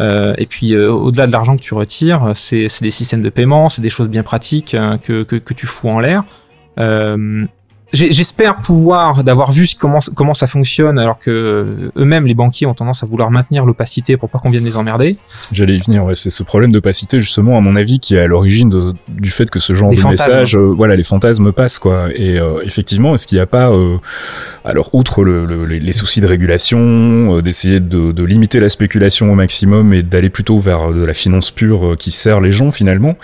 Euh, 0.00 0.34
et 0.38 0.46
puis 0.46 0.74
euh, 0.74 0.90
au-delà 0.90 1.26
de 1.26 1.32
l'argent 1.32 1.56
que 1.56 1.62
tu 1.62 1.74
retires, 1.74 2.32
c'est 2.34 2.68
c'est 2.68 2.84
des 2.84 2.90
systèmes 2.90 3.22
de 3.22 3.30
paiement, 3.30 3.68
c'est 3.68 3.82
des 3.82 3.88
choses 3.88 4.08
bien 4.08 4.22
pratiques 4.22 4.74
hein, 4.74 4.98
que, 5.02 5.22
que 5.22 5.36
que 5.36 5.54
tu 5.54 5.66
fous 5.66 5.88
en 5.88 6.00
l'air. 6.00 6.24
J'espère 7.92 8.56
pouvoir 8.62 9.22
d'avoir 9.22 9.52
vu 9.52 9.68
comment 9.78 10.00
comment 10.16 10.34
ça 10.34 10.46
fonctionne, 10.48 10.98
alors 10.98 11.18
que 11.20 11.30
euh, 11.30 11.90
eux-mêmes 11.96 12.26
les 12.26 12.34
banquiers 12.34 12.66
ont 12.66 12.74
tendance 12.74 13.02
à 13.04 13.06
vouloir 13.06 13.30
maintenir 13.30 13.64
l'opacité 13.64 14.16
pour 14.16 14.28
pas 14.28 14.38
qu'on 14.40 14.50
vienne 14.50 14.64
les 14.64 14.76
emmerder. 14.76 15.16
J'allais 15.52 15.76
y 15.76 15.78
venir, 15.78 16.04
ouais, 16.04 16.16
c'est 16.16 16.30
ce 16.30 16.42
problème 16.42 16.72
d'opacité 16.72 17.20
justement 17.20 17.56
à 17.56 17.60
mon 17.60 17.76
avis 17.76 18.00
qui 18.00 18.16
est 18.16 18.20
à 18.20 18.26
l'origine 18.26 18.92
du 19.08 19.30
fait 19.30 19.48
que 19.50 19.60
ce 19.60 19.72
genre 19.72 19.90
de 19.90 19.96
fantasmes. 19.96 20.28
message, 20.30 20.56
euh, 20.56 20.74
voilà, 20.76 20.96
les 20.96 21.04
fantasmes 21.04 21.52
passent 21.52 21.78
quoi. 21.78 22.08
Et 22.14 22.40
euh, 22.40 22.60
effectivement, 22.64 23.14
est-ce 23.14 23.26
qu'il 23.26 23.38
n'y 23.38 23.42
a 23.42 23.46
pas, 23.46 23.70
euh, 23.70 23.98
alors 24.64 24.90
outre 24.92 25.22
le, 25.22 25.46
le- 25.46 25.64
les, 25.64 25.78
les 25.78 25.92
soucis 25.92 26.20
de 26.20 26.26
régulation, 26.26 27.40
d'essayer 27.40 27.78
de, 27.78 28.10
de 28.10 28.24
limiter 28.24 28.58
la 28.58 28.68
spéculation 28.68 29.30
au 29.30 29.36
maximum 29.36 29.94
et 29.94 30.02
d'aller 30.02 30.28
plutôt 30.28 30.58
vers 30.58 30.92
de 30.92 31.04
la 31.04 31.14
finance 31.14 31.52
pure 31.52 31.94
qui 31.96 32.10
sert 32.10 32.40
les 32.40 32.50
gens 32.52 32.72
finalement, 32.72 33.16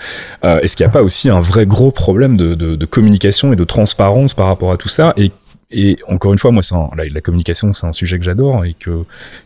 est-ce 0.43 0.77
qu'il 0.77 0.85
n'y 0.85 0.89
a 0.89 0.93
pas 0.93 1.03
aussi 1.03 1.29
un 1.29 1.41
vrai 1.41 1.65
gros 1.65 1.91
problème 1.91 2.37
de, 2.37 2.55
de, 2.55 2.75
de 2.77 2.85
communication 2.85 3.51
et 3.51 3.55
de 3.57 3.63
transparence 3.65 4.33
par 4.33 4.52
rapport 4.53 4.71
à 4.71 4.77
tout 4.77 4.89
ça 4.89 5.13
et 5.17 5.97
encore 6.07 6.33
une 6.33 6.39
fois, 6.39 6.51
moi, 6.51 6.61
la, 6.95 7.21
communication, 7.21 7.73
c'est 7.73 7.87
un 7.87 7.93
sujet 7.93 8.19
que 8.19 8.23
j'adore 8.23 8.63
et 8.63 8.75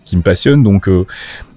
qui 0.06 0.18
me 0.18 0.22
passionne. 0.22 0.62
Donc, 0.62 0.90
euh, 0.90 1.06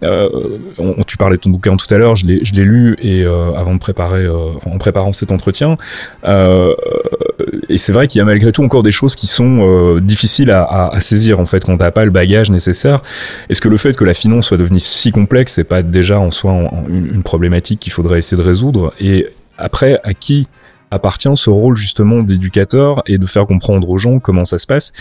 euh, 0.05 0.59
on, 0.79 1.03
tu 1.03 1.17
parlais 1.17 1.37
de 1.37 1.41
ton 1.41 1.51
bouquin 1.51 1.77
tout 1.77 1.93
à 1.93 1.99
l'heure, 1.99 2.15
je 2.15 2.27
l'ai, 2.27 2.65
lu 2.65 2.97
et 3.01 3.25
euh, 3.25 3.53
avant 3.55 3.75
de 3.75 3.81
préparer, 3.81 4.29
en 4.29 4.79
préparant 4.79 5.13
cet 5.13 5.33
entretien, 5.33 5.77
et 6.25 7.79
c'est 7.79 7.93
vrai 7.93 8.07
qu'il 8.07 8.21
y 8.21 8.23
a 8.23 8.25
malgré 8.25 8.53
tout 8.53 8.63
encore 8.63 8.83
des 8.83 8.93
choses 8.93 9.17
qui 9.17 9.27
sont 9.27 9.99
difficiles 10.01 10.51
à, 10.51 10.93
saisir 11.01 11.41
en 11.41 11.47
fait 11.47 11.65
quand 11.65 11.77
t'as 11.77 11.91
pas 11.91 12.05
le 12.05 12.11
bagage 12.11 12.51
nécessaire. 12.51 13.03
Est-ce 13.49 13.61
que 13.61 13.69
le 13.69 13.77
fait 13.77 13.97
que 13.97 14.05
la 14.05 14.15
finance 14.15 14.47
soit 14.47 14.57
devenue 14.57 14.81
si 14.81 15.11
complexe, 15.11 15.55
c'est 15.55 15.65
pas 15.65 15.83
déjà 15.83 16.21
en 16.21 16.31
soi 16.31 16.53
une 16.89 17.23
problématique 17.23 17.81
qu'il 17.81 17.93
faudrait 17.93 18.19
essayer 18.19 18.41
de 18.41 18.47
résoudre? 18.47 18.93
Et 19.01 19.27
après, 19.59 20.01
à 20.05 20.15
qui 20.15 20.47
appartient 20.91 21.31
ce 21.35 21.51
rôle 21.51 21.77
justement 21.77 22.23
d'éducateur 22.23 23.03
et 23.07 23.19
de 23.19 23.27
faire 23.27 23.47
comprendre 23.47 23.89
aux 23.89 23.99
gens 23.99 24.19
comment 24.19 24.45
ça 24.45 24.59
se 24.59 24.67
passe 24.67 24.93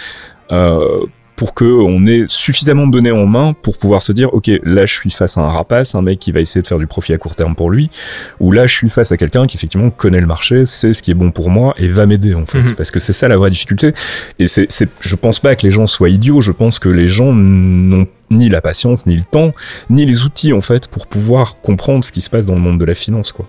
euh, 0.52 1.06
pour 1.36 1.54
que 1.54 1.64
on 1.64 2.06
ait 2.06 2.26
suffisamment 2.28 2.86
de 2.86 2.92
données 2.92 3.12
en 3.12 3.26
main 3.26 3.54
pour 3.54 3.78
pouvoir 3.78 4.02
se 4.02 4.12
dire 4.12 4.34
ok 4.34 4.52
là 4.64 4.86
je 4.86 4.94
suis 4.94 5.10
face 5.10 5.38
à 5.38 5.42
un 5.42 5.50
rapace 5.50 5.96
un 5.96 6.02
mec 6.02 6.20
qui 6.20 6.34
va 6.34 6.42
essayer 6.42 6.62
de 6.62 6.68
faire 6.68 6.80
du 6.80 6.88
profit 6.88 7.14
à 7.14 7.18
court 7.18 7.36
terme 7.36 7.56
pour 7.56 7.72
lui 7.72 7.90
ou 8.42 8.52
là 8.52 8.68
je 8.68 8.76
suis 8.76 8.90
face 8.90 9.14
à 9.14 9.18
quelqu'un 9.18 9.48
qui 9.48 9.56
effectivement 9.56 9.90
connaît 9.90 10.20
le 10.20 10.28
marché 10.28 10.66
sait 10.66 10.94
ce 10.94 11.02
qui 11.02 11.12
est 11.12 11.16
bon 11.16 11.32
pour 11.32 11.50
moi 11.50 11.74
et 11.78 11.88
va 11.88 12.06
m'aider 12.06 12.36
en 12.36 12.46
fait. 12.46 12.60
Mhm. 12.62 12.76
parce 12.76 12.92
que 12.92 13.00
c'est 13.00 13.14
ça 13.14 13.28
la 13.28 13.38
vraie 13.38 13.50
difficulté. 13.50 13.94
Et 14.38 14.48
c'est 14.48 14.68
c'est 14.70 14.90
je 15.00 15.16
pense 15.16 15.40
pas 15.40 15.56
que 15.56 15.66
les 15.66 15.72
gens 15.72 15.88
soient 15.88 16.10
idiots. 16.10 16.42
Je 16.42 16.52
pense 16.52 16.80
que 16.80 16.90
les 16.90 17.08
gens 17.08 17.34
n'ont 17.34 18.08
ni 18.32 18.50
la 18.50 18.62
patience 18.62 19.06
ni 19.06 19.16
le 19.16 19.24
temps 19.24 19.52
ni 19.90 20.06
les 20.06 20.24
outils 20.24 20.54
en 20.54 20.62
fait 20.62 20.88
pour 20.88 21.08
pouvoir 21.08 21.60
comprendre 21.62 22.04
ce 22.04 22.12
qui 22.12 22.22
se 22.22 22.30
passe 22.30 22.46
dans 22.46 22.54
le 22.56 22.62
monde 22.62 22.80
de 22.80 22.86
la 22.86 22.96
finance 22.96 23.32
quoi 23.32 23.46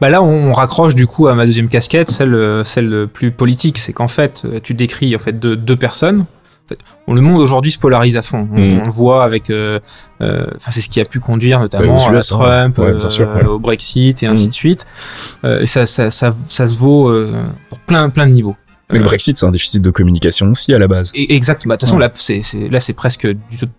Bah 0.00 0.08
là, 0.10 0.22
on, 0.22 0.52
raccroche 0.52 0.94
du 0.94 1.06
coup 1.06 1.28
à 1.28 1.34
ma 1.34 1.46
deuxième 1.46 1.68
casquette, 1.68 2.08
celle, 2.10 2.62
celle 2.64 3.06
plus 3.12 3.30
politique. 3.30 3.78
C'est 3.78 3.92
qu'en 3.92 4.08
fait, 4.08 4.46
tu 4.62 4.74
décris 4.74 5.14
en 5.14 5.18
fait 5.18 5.38
deux, 5.38 5.56
deux 5.56 5.76
personnes. 5.76 6.20
En 6.20 6.68
fait, 6.68 6.78
bon, 7.08 7.14
le 7.14 7.20
monde 7.20 7.40
aujourd'hui 7.40 7.72
se 7.72 7.78
polarise 7.78 8.16
à 8.16 8.22
fond. 8.22 8.46
On, 8.52 8.58
Mm. 8.58 8.80
on 8.82 8.84
le 8.84 8.90
voit 8.90 9.24
avec, 9.24 9.50
euh, 9.50 9.80
euh, 10.20 10.46
enfin, 10.56 10.70
c'est 10.70 10.80
ce 10.80 10.88
qui 10.88 11.00
a 11.00 11.04
pu 11.04 11.18
conduire 11.20 11.58
notamment 11.58 11.96
à 12.06 12.12
US, 12.12 12.32
hein. 12.32 12.36
Trump, 12.38 12.78
Ouais, 12.78 12.84
euh, 12.86 13.08
sûr, 13.08 13.28
ouais. 13.34 13.44
au 13.44 13.58
Brexit 13.58 14.22
et 14.22 14.26
ainsi 14.26 14.44
Mm. 14.44 14.48
de 14.48 14.52
suite. 14.54 14.86
Euh, 15.44 15.60
et 15.60 15.66
ça, 15.66 15.86
ça, 15.86 16.10
ça, 16.10 16.34
ça 16.48 16.66
se 16.66 16.76
vaut 16.76 17.12
pour 17.68 17.78
plein, 17.80 18.08
plein 18.10 18.26
de 18.26 18.32
niveaux. 18.32 18.56
Mais 18.92 18.98
le 18.98 19.04
Euh, 19.04 19.08
Brexit 19.08 19.36
c'est 19.36 19.46
un 19.46 19.50
déficit 19.50 19.82
de 19.82 19.90
communication 19.90 20.50
aussi 20.50 20.72
à 20.74 20.78
la 20.78 20.86
base 20.88 21.10
et- 21.14 21.34
Exact. 21.34 21.66
Bah, 21.66 21.74
de 21.74 21.80
toute 21.80 21.88
façon, 21.88 21.96
Ouais. 21.98 22.06
là, 22.06 22.12
c'est, 22.14 22.40
là, 22.70 22.80
c'est 22.80 22.92
presque 22.92 23.26
du, 23.26 23.36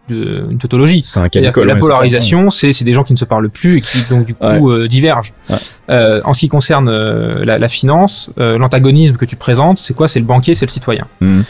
de- 0.09 0.45
une 0.49 0.57
tautologie. 0.57 1.01
c'est 1.01 1.20
un 1.20 1.30
canicole 1.30 1.68
la 1.68 1.76
polarisation, 1.76 2.49
c'est 2.49 2.74
c'est 2.74 2.86
des 2.86 2.93
gens 2.93 3.03
qui 3.03 3.14
ne 3.14 3.18
se 3.18 3.26
parlent 3.26 3.49
plus 3.49 3.78
et 3.78 3.82
qui 3.82 3.99
donc 4.09 4.26
du 4.26 4.36
coup 4.36 4.72
euh, 4.72 4.88
divergent. 4.88 5.34
Ouais. 5.49 5.55
Euh, 5.89 6.22
en 6.26 6.34
ce 6.34 6.39
qui 6.41 6.49
concerne 6.49 6.89
euh, 6.89 7.43
la, 7.45 7.57
la 7.59 7.68
finance, 7.68 8.32
l'antagonisme 8.38 9.16
que 9.18 9.26
tu 9.26 9.36
présentes, 9.36 9.78
c'est 9.80 9.93
quoi? 9.93 10.07
C'est 10.07 10.20
le 10.20 10.26
banquier, 10.26 10.53
c'est 10.55 10.66
le 10.66 10.72
citoyen. 10.72 11.07
Mhm. 11.22 11.43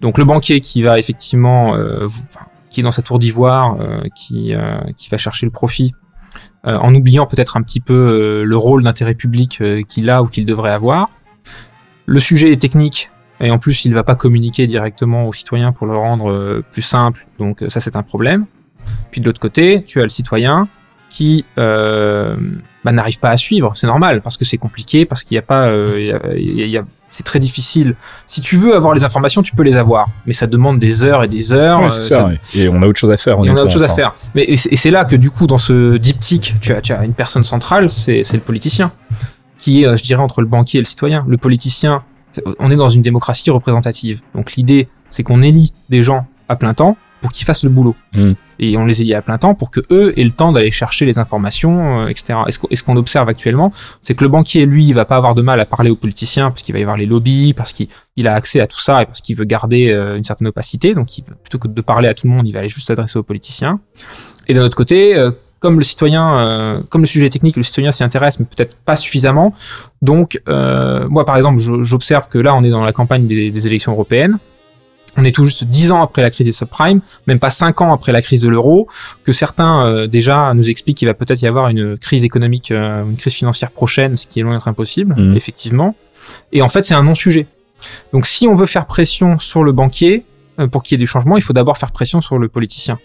Donc 0.00 0.18
le 0.18 0.24
banquier 0.24 0.60
qui 0.60 0.82
va 0.82 0.98
effectivement, 0.98 1.74
euh, 1.74 2.04
vous- 2.04 2.22
enfin, 2.28 2.46
qui 2.70 2.80
est 2.80 2.82
dans 2.82 2.90
sa 2.90 3.02
tour 3.02 3.18
d'ivoire, 3.18 3.76
euh, 3.80 4.00
qui 4.14 4.54
euh, 4.54 4.76
qui 4.96 5.08
va 5.08 5.16
chercher 5.18 5.46
le 5.46 5.52
profit, 5.52 5.94
euh, 6.66 6.76
en 6.78 6.94
oubliant 6.94 7.26
peut-être 7.26 7.56
un 7.56 7.62
petit 7.62 7.80
peu 7.80 8.42
le 8.44 8.56
rôle 8.56 8.82
d'intérêt 8.82 9.14
public 9.14 9.62
qu'il 9.88 10.10
a 10.10 10.22
ou 10.22 10.26
qu'il 10.26 10.44
devrait 10.44 10.72
avoir. 10.72 11.10
Le 12.06 12.20
sujet 12.20 12.52
est 12.52 12.60
technique. 12.60 13.10
Et 13.40 13.50
en 13.50 13.58
plus, 13.58 13.84
il 13.84 13.92
va 13.92 14.02
pas 14.02 14.14
communiquer 14.14 14.66
directement 14.66 15.26
aux 15.28 15.32
citoyens 15.32 15.72
pour 15.72 15.86
le 15.86 15.94
rendre 15.96 16.30
euh, 16.30 16.64
plus 16.72 16.80
simple. 16.82 17.26
Donc 17.38 17.62
euh, 17.62 17.68
ça, 17.68 17.80
c'est 17.80 17.94
un 17.96 18.02
problème. 18.02 18.46
Puis 19.10 19.20
de 19.20 19.26
l'autre 19.26 19.40
côté, 19.40 19.82
tu 19.86 20.00
as 20.00 20.04
le 20.04 20.08
citoyen 20.08 20.68
qui 21.10 21.44
euh, 21.58 22.36
bah, 22.84 22.92
n'arrive 22.92 23.18
pas 23.18 23.30
à 23.30 23.36
suivre. 23.36 23.72
C'est 23.74 23.86
normal 23.86 24.22
parce 24.22 24.36
que 24.38 24.44
c'est 24.46 24.56
compliqué, 24.56 25.04
parce 25.04 25.22
qu'il 25.22 25.34
n'y 25.34 25.38
a 25.38 25.42
pas, 25.42 25.66
euh, 25.66 26.00
y 26.00 26.12
a- 26.12 26.66
y 26.66 26.76
a- 26.76 26.80
a- 26.80 26.84
c'est 27.10 27.22
très 27.24 27.38
difficile. 27.38 27.94
Si 28.26 28.40
tu 28.40 28.56
veux 28.56 28.74
avoir 28.74 28.94
les 28.94 29.04
informations, 29.04 29.42
tu 29.42 29.54
peux 29.54 29.62
les 29.62 29.76
avoir, 29.76 30.06
mais 30.26 30.32
ça 30.32 30.46
demande 30.46 30.78
des 30.78 31.04
heures 31.04 31.24
et 31.24 31.28
des 31.28 31.52
heures. 31.52 31.80
Ouais, 31.80 31.86
euh, 31.86 31.90
c'est 31.90 32.02
ça, 32.02 32.16
ça- 32.16 32.26
ouais. 32.26 32.40
Et 32.54 32.68
on 32.68 32.80
a 32.82 32.86
autre 32.86 32.98
chose 32.98 33.10
à 33.12 33.16
faire. 33.16 33.34
et 33.34 33.36
on 33.36 33.40
a 33.40 33.42
honnêtement, 33.42 33.62
autre 33.62 33.72
chose 33.72 33.82
à 33.82 33.88
faire. 33.88 34.14
Mais 34.34 34.44
et 34.44 34.56
c'est 34.56 34.72
et 34.72 34.76
c'est 34.76 34.90
là 34.90 35.04
que 35.04 35.16
du 35.16 35.30
coup, 35.30 35.46
dans 35.46 35.58
ce 35.58 35.96
diptyque, 35.98 36.54
tu 36.60 36.72
as, 36.72 36.80
tu 36.80 36.92
as 36.92 37.04
une 37.04 37.14
personne 37.14 37.44
centrale, 37.44 37.88
c'est 37.90 38.22
c'est 38.24 38.36
le 38.36 38.42
politicien, 38.42 38.92
qui 39.58 39.82
est, 39.82 39.86
euh, 39.86 39.96
je 39.96 40.02
dirais, 40.02 40.22
entre 40.22 40.40
le 40.40 40.46
banquier 40.46 40.78
et 40.78 40.82
le 40.82 40.86
citoyen. 40.86 41.24
Le 41.28 41.36
politicien, 41.36 42.02
on 42.58 42.70
est 42.70 42.76
dans 42.76 42.88
une 42.88 43.02
démocratie 43.02 43.50
représentative. 43.50 44.22
Donc 44.34 44.52
l'idée, 44.54 44.88
c'est 45.10 45.22
qu'on 45.22 45.42
élit 45.42 45.72
des 45.88 46.02
gens 46.02 46.26
à 46.48 46.56
plein 46.56 46.74
temps 46.74 46.96
pour 47.22 47.32
qu'ils 47.32 47.46
fassent 47.46 47.64
le 47.64 47.70
boulot. 47.70 47.96
Mm. 48.14 48.32
Et 48.58 48.76
on 48.76 48.86
les 48.86 49.02
élit 49.02 49.14
à 49.14 49.22
plein 49.22 49.36
temps 49.38 49.54
pour 49.54 49.70
que 49.70 49.80
eux 49.90 50.18
aient 50.18 50.24
le 50.24 50.30
temps 50.30 50.52
d'aller 50.52 50.70
chercher 50.70 51.04
les 51.04 51.18
informations, 51.18 52.00
euh, 52.00 52.08
etc. 52.08 52.38
Et 52.46 52.52
ce 52.52 52.82
qu'on- 52.82 52.96
observe 52.96 53.28
actuellement, 53.28 53.72
c'est 54.00 54.14
que 54.14 54.24
le 54.24 54.28
banquier, 54.28 54.64
lui, 54.64 54.86
il 54.86 54.94
va 54.94 55.04
pas 55.04 55.16
avoir 55.16 55.34
de 55.34 55.42
mal 55.42 55.60
à 55.60 55.66
parler 55.66 55.90
aux 55.90 55.96
politiciens 55.96 56.50
parce 56.50 56.62
qu'il 56.62 56.72
va 56.72 56.78
y 56.78 56.82
avoir 56.82 56.96
les 56.96 57.04
lobbies, 57.06 57.52
parce 57.52 57.72
qu'il 57.72 57.88
il 58.16 58.26
a 58.28 58.34
accès 58.34 58.60
à 58.60 58.66
tout 58.66 58.80
ça 58.80 59.02
et 59.02 59.06
parce 59.06 59.20
qu'il 59.20 59.36
veut 59.36 59.44
garder 59.44 59.90
euh, 59.90 60.16
une 60.16 60.24
certaine 60.24 60.48
opacité. 60.48 60.94
Donc, 60.94 61.18
il 61.18 61.24
plutôt 61.24 61.58
que 61.58 61.68
de 61.68 61.80
parler 61.82 62.08
à 62.08 62.14
tout 62.14 62.26
le 62.26 62.32
monde, 62.32 62.48
il 62.48 62.52
va 62.52 62.60
aller 62.60 62.68
juste 62.70 62.86
s'adresser 62.86 63.18
aux 63.18 63.22
politiciens. 63.22 63.80
Et 64.48 64.54
d'un 64.54 64.62
autre 64.62 64.76
côté, 64.76 65.16
euh, 65.16 65.30
comme 65.60 65.78
le 65.78 65.84
citoyen, 65.84 66.38
euh, 66.38 66.80
comme 66.90 67.00
le 67.02 67.06
sujet 67.06 67.30
technique, 67.30 67.56
le 67.56 67.62
citoyen 67.62 67.90
s'y 67.92 68.04
intéresse, 68.04 68.38
mais 68.38 68.46
peut-être 68.46 68.76
pas 68.76 68.96
suffisamment. 68.96 69.54
Donc, 70.02 70.40
euh, 70.48 71.08
moi, 71.08 71.24
par 71.24 71.36
exemple, 71.36 71.58
j'observe 71.82 72.28
que 72.28 72.38
là, 72.38 72.54
on 72.54 72.62
est 72.62 72.70
dans 72.70 72.84
la 72.84 72.92
campagne 72.92 73.26
des, 73.26 73.50
des 73.50 73.66
élections 73.66 73.92
européennes. 73.92 74.38
on 75.18 75.24
est 75.24 75.32
tout 75.34 75.46
juste 75.46 75.64
10 75.64 75.92
ans 75.92 76.02
après 76.02 76.20
la 76.20 76.30
crise 76.30 76.46
des 76.46 76.52
subprimes, 76.52 77.00
même 77.26 77.38
pas 77.38 77.48
5 77.50 77.80
ans 77.80 77.92
après 77.94 78.12
la 78.12 78.20
crise 78.20 78.42
de 78.42 78.48
l'euro, 78.50 78.86
que 79.24 79.32
certains 79.32 79.86
euh, 79.86 80.06
déjà 80.06 80.52
nous 80.52 80.68
expliquent 80.68 80.98
qu'il 80.98 81.08
va 81.08 81.14
peut-être 81.14 81.40
y 81.40 81.46
avoir 81.46 81.68
une 81.68 81.96
crise 81.96 82.22
économique, 82.22 82.70
euh, 82.70 83.02
une 83.02 83.16
crise 83.16 83.32
financière 83.32 83.70
prochaine, 83.70 84.14
ce 84.16 84.26
qui 84.26 84.40
est 84.40 84.42
loin 84.42 84.52
d'être 84.52 84.68
impossible, 84.68 85.14
Mhm. 85.16 85.34
effectivement. 85.34 85.94
Et 86.52 86.60
en 86.60 86.68
fait, 86.68 86.84
c'est 86.84 86.92
un 86.94 87.02
non-sujet. 87.02 87.46
Donc 88.12 88.26
si 88.26 88.46
on 88.46 88.54
veut 88.54 88.66
faire 88.66 88.84
pression 88.84 89.38
sur 89.38 89.64
le 89.64 89.72
banquier, 89.72 90.24
euh, 90.60 90.66
pour 90.66 90.82
qu'il 90.82 90.94
y 90.94 90.96
ait 90.96 90.98
des 90.98 91.06
changements, 91.06 91.38
il 91.38 91.42
faut 91.42 91.54
d'abord 91.54 91.78
faire 91.78 91.92
pression 91.92 92.20
sur 92.20 92.38
le 92.38 92.48
politicien 92.48 92.98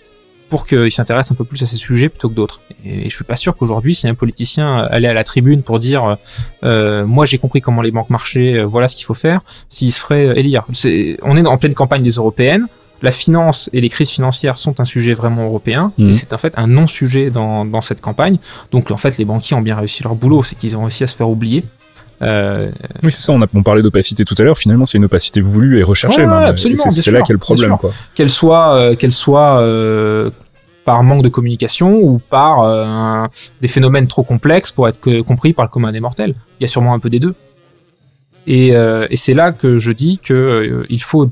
pour 0.52 0.68
qu'il 0.68 0.91
s'intéresse 0.91 1.32
un 1.32 1.36
peu 1.36 1.45
plus 1.45 1.64
à 1.64 1.66
ces 1.66 1.78
sujets 1.78 2.10
plutôt 2.10 2.30
que 2.30 2.36
d'autres. 2.36 2.62
Et 2.86 3.10
je 3.10 3.16
suis 3.16 3.24
pas 3.24 3.36
sûr 3.38 3.56
qu'aujourd'hui, 3.58 3.95
si 3.95 4.08
un 4.08 4.14
politicien 4.14 4.78
allait 4.78 5.08
à 5.08 5.14
la 5.16 5.24
tribune 5.24 5.64
pour 5.64 5.80
dire 5.80 6.18
euh, 6.64 7.06
moi 7.06 7.26
j'ai 7.26 7.39
compris 7.39 7.62
comment 7.62 7.82
les 7.82 7.89
banques 7.91 8.10
marchaient, 8.12 8.58
euh, 8.60 8.66
voilà 8.66 8.88
ce 8.88 8.95
qu'il 8.95 9.06
faut 9.06 9.14
faire, 9.16 9.39
s'il 9.70 9.91
se 9.91 9.99
ferait 9.99 10.28
euh, 10.28 10.36
élire. 10.36 10.66
C'est- 10.74 11.18
On 11.24 11.36
est 11.38 11.47
en 11.47 11.58
pleine 11.58 11.74
campagne 11.74 12.04
des 12.04 12.12
européennes. 12.12 12.68
La 13.02 13.12
finance 13.12 13.70
et 13.74 13.82
les 13.82 13.89
crises 13.89 14.12
financières 14.12 14.58
sont 14.58 14.80
un 14.80 14.86
sujet 14.86 15.14
vraiment 15.14 15.43
européen 15.45 15.91
Mhm. 15.97 16.10
et 16.10 16.14
c'est 16.14 16.34
en 16.34 16.38
fait 16.38 16.54
un 16.58 16.68
non-sujet 16.68 17.32
dans, 17.32 17.66
dans 17.66 17.82
cette 17.82 18.02
campagne. 18.02 18.38
Donc 18.72 18.91
en 18.91 18.97
fait, 18.97 19.18
les 19.18 19.26
banquiers 19.26 19.56
ont 19.56 19.62
bien 19.62 19.76
réussi 19.76 20.04
leur 20.04 20.14
boulot, 20.16 20.43
c'est 20.43 20.56
qu'ils 20.56 20.78
ont 20.78 20.82
réussi 20.84 21.04
à 21.04 21.08
se 21.08 21.16
faire 21.16 21.30
oublier. 21.30 21.64
Euh, 22.22 22.72
Oui, 23.03 23.11
c'est 23.11 23.22
ça, 23.22 23.34
on, 23.34 23.41
a, 23.41 23.47
on 23.53 23.63
parlait 23.63 23.82
d'opacité 23.82 24.26
tout 24.26 24.36
à 24.38 24.43
l'heure, 24.43 24.57
finalement 24.57 24.86
c'est 24.86 24.97
une 24.97 25.05
opacité 25.05 25.41
voulue 25.41 25.80
et 25.80 25.84
recherchée. 25.84 26.26
Ouais, 26.26 26.34
absolument, 26.45 26.89
c'est- 26.89 27.11
là 27.11 27.22
qu'est 27.22 27.34
le 27.34 27.39
problème, 27.39 27.78
quoi. 27.78 27.91
qu'elle 28.15 28.30
soit, 28.30 28.76
euh, 28.76 28.95
qu'elle 28.95 29.11
soit 29.11 29.59
euh, 29.61 30.30
par 30.86 31.03
manque 31.03 31.24
de 31.24 31.30
communication 31.30 31.97
ou 31.99 32.19
par 32.19 32.61
un- 32.63 33.30
des 33.61 33.67
phénomènes 33.67 34.07
trop 34.07 34.24
complexes 34.24 34.72
pour 34.72 34.88
être 34.88 34.99
que- 34.99 35.22
compris 35.22 35.53
par 35.53 35.65
le 35.65 35.69
commun 35.69 35.91
des 35.91 35.99
mortels. 35.99 36.36
Il 36.59 36.63
y 36.63 36.65
a 36.65 36.67
sûrement 36.67 36.93
un 36.93 36.99
peu 36.99 37.09
des 37.09 37.19
deux. 37.19 37.34
Et, 38.47 38.69
et 38.69 39.15
c'est 39.17 39.34
là 39.36 39.51
que 39.51 39.78
je 39.78 39.91
dis 39.91 40.17
que 40.19 40.84
il 40.89 41.01
faut, 41.01 41.30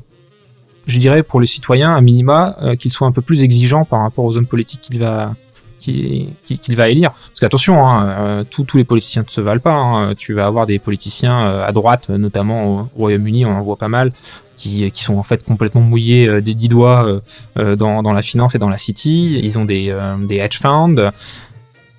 je 0.86 0.98
dirais, 0.98 1.22
pour 1.24 1.40
les 1.40 1.46
citoyens, 1.46 1.90
un 1.94 2.00
minima, 2.00 2.56
qu'ils 2.78 2.92
soient 2.92 3.08
un 3.08 3.12
peu 3.12 3.22
plus 3.22 3.42
exigeants 3.42 3.84
par 3.84 4.02
rapport 4.02 4.24
aux 4.24 4.36
hommes 4.36 4.46
politiques 4.46 4.80
qu'il 4.82 4.98
va 5.00 5.34
qu'il 5.80 6.76
va 6.76 6.88
élire. 6.88 7.10
Parce 7.10 7.40
qu'attention, 7.40 7.86
hein, 7.86 8.08
euh, 8.08 8.44
tous 8.48 8.76
les 8.76 8.84
politiciens 8.84 9.22
ne 9.22 9.30
se 9.30 9.40
valent 9.40 9.60
pas. 9.60 9.74
hein. 9.74 10.14
Tu 10.14 10.34
vas 10.34 10.46
avoir 10.46 10.66
des 10.66 10.78
politiciens 10.78 11.46
euh, 11.46 11.66
à 11.66 11.72
droite, 11.72 12.10
notamment 12.10 12.66
au 12.66 12.88
Royaume-Uni, 12.96 13.46
on 13.46 13.52
en 13.52 13.62
voit 13.62 13.76
pas 13.76 13.88
mal, 13.88 14.12
qui, 14.56 14.90
sont 14.94 15.16
en 15.16 15.22
fait 15.22 15.42
complètement 15.42 15.80
mouillés 15.80 16.28
euh, 16.28 16.42
des 16.42 16.54
dix 16.54 16.68
doigts 16.68 17.06
euh, 17.06 17.20
euh, 17.58 17.76
dans, 17.76 18.12
la 18.12 18.22
finance 18.22 18.54
et 18.54 18.58
dans 18.58 18.68
la 18.68 18.78
city. 18.78 19.40
Ils 19.42 19.58
ont 19.58 19.64
des, 19.64 19.90
euh, 19.90 20.16
hedge 20.28 20.58
funds. 20.58 21.10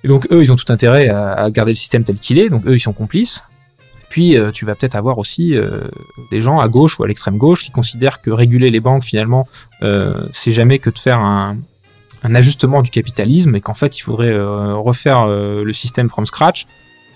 Et 0.04 0.08
donc 0.08 0.26
eux, 0.30 0.40
ils 0.40 0.52
ont 0.52 0.56
tout 0.56 0.72
intérêt 0.72 1.08
à, 1.08 1.50
garder 1.50 1.72
le 1.72 1.76
système 1.76 2.04
tel 2.04 2.18
qu'il 2.18 2.38
est. 2.38 2.48
Donc 2.48 2.66
eux, 2.66 2.74
ils 2.74 2.80
sont 2.80 2.92
complices. 2.92 3.44
Puis 4.12 4.36
euh, 4.36 4.50
tu 4.50 4.66
vas 4.66 4.74
peut-être 4.74 4.94
avoir 4.94 5.16
aussi 5.16 5.56
euh, 5.56 5.88
des 6.30 6.42
gens 6.42 6.60
à 6.60 6.68
gauche 6.68 6.98
ou 6.98 7.02
à 7.02 7.08
l'extrême 7.08 7.38
gauche 7.38 7.64
qui 7.64 7.70
considèrent 7.70 8.20
que 8.20 8.30
réguler 8.30 8.70
les 8.70 8.80
banques 8.80 9.04
finalement, 9.04 9.48
euh, 9.82 10.26
c'est 10.34 10.52
jamais 10.52 10.78
que 10.78 10.90
de 10.90 10.98
faire 10.98 11.18
un, 11.18 11.56
un 12.22 12.34
ajustement 12.34 12.82
du 12.82 12.90
capitalisme 12.90 13.54
et 13.54 13.60
qu'en 13.60 13.74
fait 13.74 13.98
il 13.98 14.02
faudrait 14.02 14.28
euh, 14.28 14.74
refaire 14.76 15.22
euh, 15.22 15.64
le 15.64 15.72
système 15.72 16.08
from 16.08 16.26
scratch. 16.26 16.66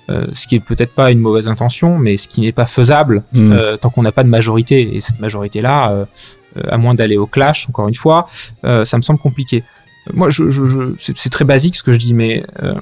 Euh, 0.08 0.26
ce 0.34 0.46
qui 0.46 0.54
est 0.54 0.60
peut-être 0.60 0.92
pas 0.94 1.10
une 1.10 1.18
mauvaise 1.18 1.48
intention, 1.48 1.98
mais 1.98 2.16
ce 2.16 2.28
qui 2.28 2.40
n'est 2.42 2.52
pas 2.52 2.66
faisable 2.66 3.24
Mm. 3.32 3.50
euh, 3.52 3.76
tant 3.76 3.90
qu'on 3.90 4.02
n'a 4.02 4.12
pas 4.12 4.22
de 4.22 4.28
majorité. 4.28 4.94
Et 4.94 5.00
cette 5.00 5.18
majorité-là, 5.18 5.90
euh, 5.90 6.04
euh, 6.58 6.62
à 6.70 6.78
moins 6.78 6.94
d'aller 6.94 7.16
au 7.16 7.26
clash, 7.26 7.68
encore 7.68 7.88
une 7.88 7.96
fois, 7.96 8.26
euh, 8.64 8.84
ça 8.84 8.96
me 8.98 9.02
semble 9.02 9.18
compliqué. 9.18 9.64
Moi, 10.14 10.30
je, 10.30 10.48
je, 10.50 10.64
je, 10.64 10.94
c'est 11.00 11.16
c'est 11.16 11.30
très 11.30 11.44
basique 11.44 11.74
ce 11.74 11.82
que 11.82 11.92
je 11.92 11.98
dis, 11.98 12.14
mais 12.14 12.44
euh, 12.62 12.76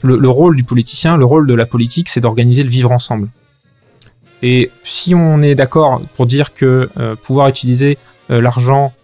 le, 0.00 0.16
le 0.16 0.28
rôle 0.30 0.56
du 0.56 0.64
politicien, 0.64 1.18
le 1.18 1.26
rôle 1.26 1.46
de 1.46 1.52
la 1.54 1.66
politique, 1.66 2.08
c'est 2.08 2.20
d'organiser 2.22 2.62
le 2.62 2.70
vivre 2.70 2.90
ensemble. 2.90 3.28
Et 4.42 4.70
si 4.82 5.14
on 5.14 5.42
est 5.42 5.54
d'accord 5.54 6.00
pour 6.14 6.24
dire 6.26 6.54
que 6.54 6.88
euh, 6.98 7.14
pouvoir 7.16 7.48
utiliser 7.48 7.98
euh, 8.30 8.40
l'argent 8.40 8.94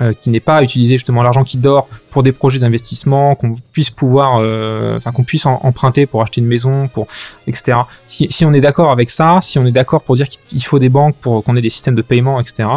euh, 0.00 0.12
qui 0.12 0.30
n'est 0.30 0.40
pas 0.40 0.62
utilisé 0.62 0.94
justement 0.94 1.22
l'argent 1.22 1.44
qui 1.44 1.56
dort 1.56 1.88
pour 2.10 2.22
des 2.22 2.32
projets 2.32 2.58
d'investissement, 2.58 3.34
qu'on 3.34 3.56
puisse 3.72 3.90
pouvoir, 3.90 4.38
euh, 4.40 4.96
enfin 4.96 5.12
qu'on 5.12 5.24
puisse 5.24 5.46
emprunter 5.46 6.06
pour 6.06 6.22
acheter 6.22 6.40
une 6.40 6.46
maison, 6.46 6.88
pour 6.88 7.06
etc. 7.46 7.78
Si, 8.06 8.26
si 8.30 8.44
on 8.44 8.52
est 8.52 8.60
d'accord 8.60 8.90
avec 8.90 9.10
ça, 9.10 9.38
si 9.42 9.58
on 9.58 9.66
est 9.66 9.72
d'accord 9.72 10.02
pour 10.02 10.16
dire 10.16 10.28
qu'il 10.28 10.62
faut 10.64 10.78
des 10.78 10.88
banques 10.88 11.16
pour 11.16 11.42
qu'on 11.44 11.56
ait 11.56 11.62
des 11.62 11.70
systèmes 11.70 11.94
de 11.94 12.02
paiement, 12.02 12.40
etc. 12.40 12.68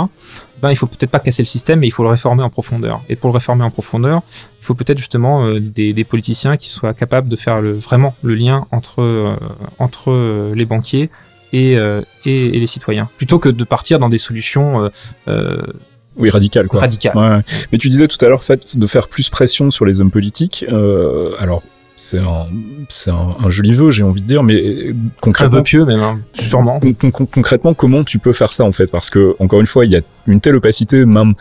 Ben 0.61 0.72
il 0.72 0.76
faut 0.76 0.88
peut-être 0.88 1.11
pas 1.11 1.20
casser 1.20 1.43
le 1.43 1.47
système, 1.47 1.80
mais 1.80 1.88
il 1.88 1.91
faut 1.91 2.03
le 2.03 2.09
réformer 2.09 2.43
en 2.43 2.49
profondeur. 2.49 3.01
Et 3.09 3.15
pour 3.15 3.30
le 3.30 3.36
réformer 3.36 3.63
en 3.63 3.70
profondeur, 3.70 4.22
il 4.59 4.65
faut 4.65 4.74
peut-être 4.74 4.97
justement 4.97 5.45
euh, 5.45 5.59
des, 5.59 5.93
des 5.93 6.03
politiciens 6.03 6.57
qui 6.57 6.68
soient 6.70 6.93
capables 6.93 7.30
de 7.30 7.36
faire 7.36 7.61
le, 7.61 7.74
vraiment 7.74 8.15
le 8.24 8.34
lien 8.34 8.65
entre 8.72 9.01
euh, 9.01 9.36
entre 9.78 10.11
euh, 10.11 10.53
les 10.55 10.65
banquiers 10.65 11.09
et, 11.53 11.78
euh, 11.78 12.01
et, 12.26 12.47
et 12.47 12.59
les 12.59 12.68
citoyens, 12.68 13.09
plutôt 13.18 13.39
que 13.39 13.49
de 13.49 13.63
partir 13.63 13.99
dans 13.99 14.09
des 14.09 14.18
solutions 14.18 14.89
euh, 15.28 15.57
Oui, 16.18 16.30
radical, 16.30 16.68
quoi. 16.68 16.80
radicales. 16.80 17.15
Ouais. 17.15 17.41
Mais 17.72 17.78
tu 17.78 17.89
disais 17.89 18.07
tout 18.07 18.24
à 18.26 18.30
l'heure, 18.30 18.43
fait, 18.43 18.78
de 18.78 18.88
faire 18.88 19.07
plus 19.07 19.30
pression 19.30 19.72
sur 19.72 19.86
les 19.86 20.01
hommes 20.01 20.11
politiques. 20.11 20.65
Euh, 20.70 21.32
alors, 21.39 21.63
c'est 22.00 22.20
un, 22.20 22.45
c'est 22.89 23.10
un, 23.12 23.36
un 23.43 23.50
joli 23.50 23.74
vœu, 23.74 23.89
j'ai 23.91 24.04
envie 24.04 24.22
de 24.22 24.28
dire, 24.28 24.43
mais 24.43 24.56
euh, 24.56 24.93
concrètement, 25.20 25.58
vœu 25.58 25.64
pieux 25.64 25.84
même, 25.84 26.00
hein, 26.00 26.18
sûrement. 26.34 26.80
con- 26.80 26.93
con- 26.93 27.12
con- 27.12 27.26
concrètement, 27.26 27.74
comment 27.74 28.04
tu 28.04 28.20
peux 28.20 28.34
faire 28.34 28.54
ça 28.54 28.64
en 28.64 28.72
fait? 28.72 28.88
Parce 28.88 29.10
que 29.10 29.36
encore 29.39 29.60
une 29.60 29.68
fois, 29.68 29.86
il 29.86 29.91
y 29.91 29.95
a 29.98 30.02
une 30.28 30.39
telle 30.39 30.56
opacité, 30.56 31.04
même 31.06 31.34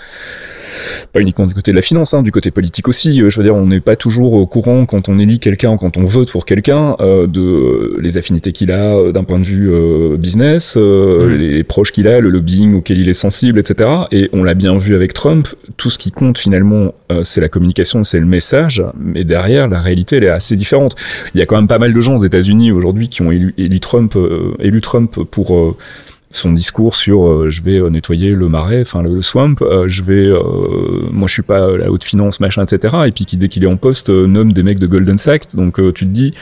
pas 1.12 1.20
uniquement 1.20 1.46
du 1.46 1.54
côté 1.54 1.70
de 1.70 1.76
la 1.76 1.82
finance, 1.82 2.12
hein, 2.14 2.22
du 2.22 2.32
côté 2.32 2.50
politique 2.50 2.88
aussi. 2.88 3.20
Euh, 3.22 3.30
Je 3.30 3.36
veux 3.38 3.44
dire, 3.44 3.54
on 3.54 3.66
n'est 3.66 3.80
pas 3.80 3.96
toujours 3.96 4.32
au 4.34 4.46
courant 4.46 4.86
quand 4.86 5.08
on 5.08 5.18
élit 5.18 5.38
quelqu'un, 5.40 5.76
quand 5.76 5.96
on 5.96 6.04
vote 6.04 6.30
pour 6.30 6.44
quelqu'un, 6.46 6.96
euh, 7.00 7.26
de 7.26 7.40
euh, 7.40 7.96
les 8.00 8.16
affinités 8.18 8.52
qu'il 8.52 8.72
a 8.72 9.12
d'un 9.12 9.24
point 9.24 9.38
de 9.38 9.44
vue 9.44 9.70
euh, 9.72 10.16
business, 10.16 10.76
euh, 10.78 11.26
Mm. 11.28 11.34
les 11.38 11.64
proches 11.64 11.92
qu'il 11.92 12.08
a, 12.08 12.20
le 12.20 12.28
lobbying 12.30 12.74
auquel 12.74 12.98
il 12.98 13.08
est 13.08 13.14
sensible, 13.14 13.58
etc. 13.58 13.88
Et 14.12 14.28
on 14.32 14.42
l'a 14.42 14.54
bien 14.54 14.76
vu 14.78 14.94
avec 14.94 15.12
Trump. 15.12 15.48
Tout 15.76 15.90
ce 15.90 15.98
qui 15.98 16.12
compte 16.12 16.38
finalement, 16.38 16.92
c'est 17.22 17.40
la 17.40 17.48
communication, 17.48 18.02
c'est 18.02 18.20
le 18.20 18.26
message. 18.26 18.82
Mais 18.98 19.24
derrière, 19.24 19.68
la 19.68 19.80
réalité, 19.80 20.16
elle 20.16 20.24
est 20.24 20.28
assez 20.28 20.45
différente. 20.54 20.94
Il 21.34 21.38
y 21.38 21.42
a 21.42 21.46
quand 21.46 21.56
même 21.56 21.66
pas 21.66 21.78
mal 21.78 21.92
de 21.92 22.00
gens 22.00 22.16
aux 22.16 22.24
États-Unis 22.24 22.70
aujourd'hui 22.70 23.08
qui 23.08 23.22
ont 23.22 23.32
élu, 23.32 23.80
Trump, 23.80 24.14
euh, 24.14 24.54
élu 24.60 24.80
Trump 24.80 25.18
pour 25.30 25.56
euh, 25.56 25.76
son 26.30 26.52
discours 26.52 26.94
sur 26.94 27.26
euh, 27.26 27.50
je 27.50 27.62
vais 27.62 27.80
nettoyer 27.90 28.30
le 28.30 28.48
marais, 28.48 28.82
enfin 28.82 29.02
le, 29.02 29.22
swamp, 29.22 29.56
je 29.86 30.02
vais, 30.02 30.30
moi 31.10 31.26
je 31.26 31.32
suis 31.32 31.42
pas 31.42 31.76
la 31.76 31.90
haute 31.90 32.04
finance, 32.04 32.38
machin, 32.38 32.64
etc. 32.64 32.96
Et 33.06 33.10
puis 33.10 33.24
qui 33.24 33.36
dès 33.36 33.48
qu'il 33.48 33.64
est 33.64 33.68
en 33.68 33.76
poste 33.76 34.10
nomme 34.10 34.52
des 34.52 34.62
mecs 34.62 34.78
de 34.78 34.86
Golden 34.86 35.18
Sachs. 35.18 35.56
Donc 35.56 35.80
tu 35.94 36.06
te 36.06 36.10
dis, 36.10 36.34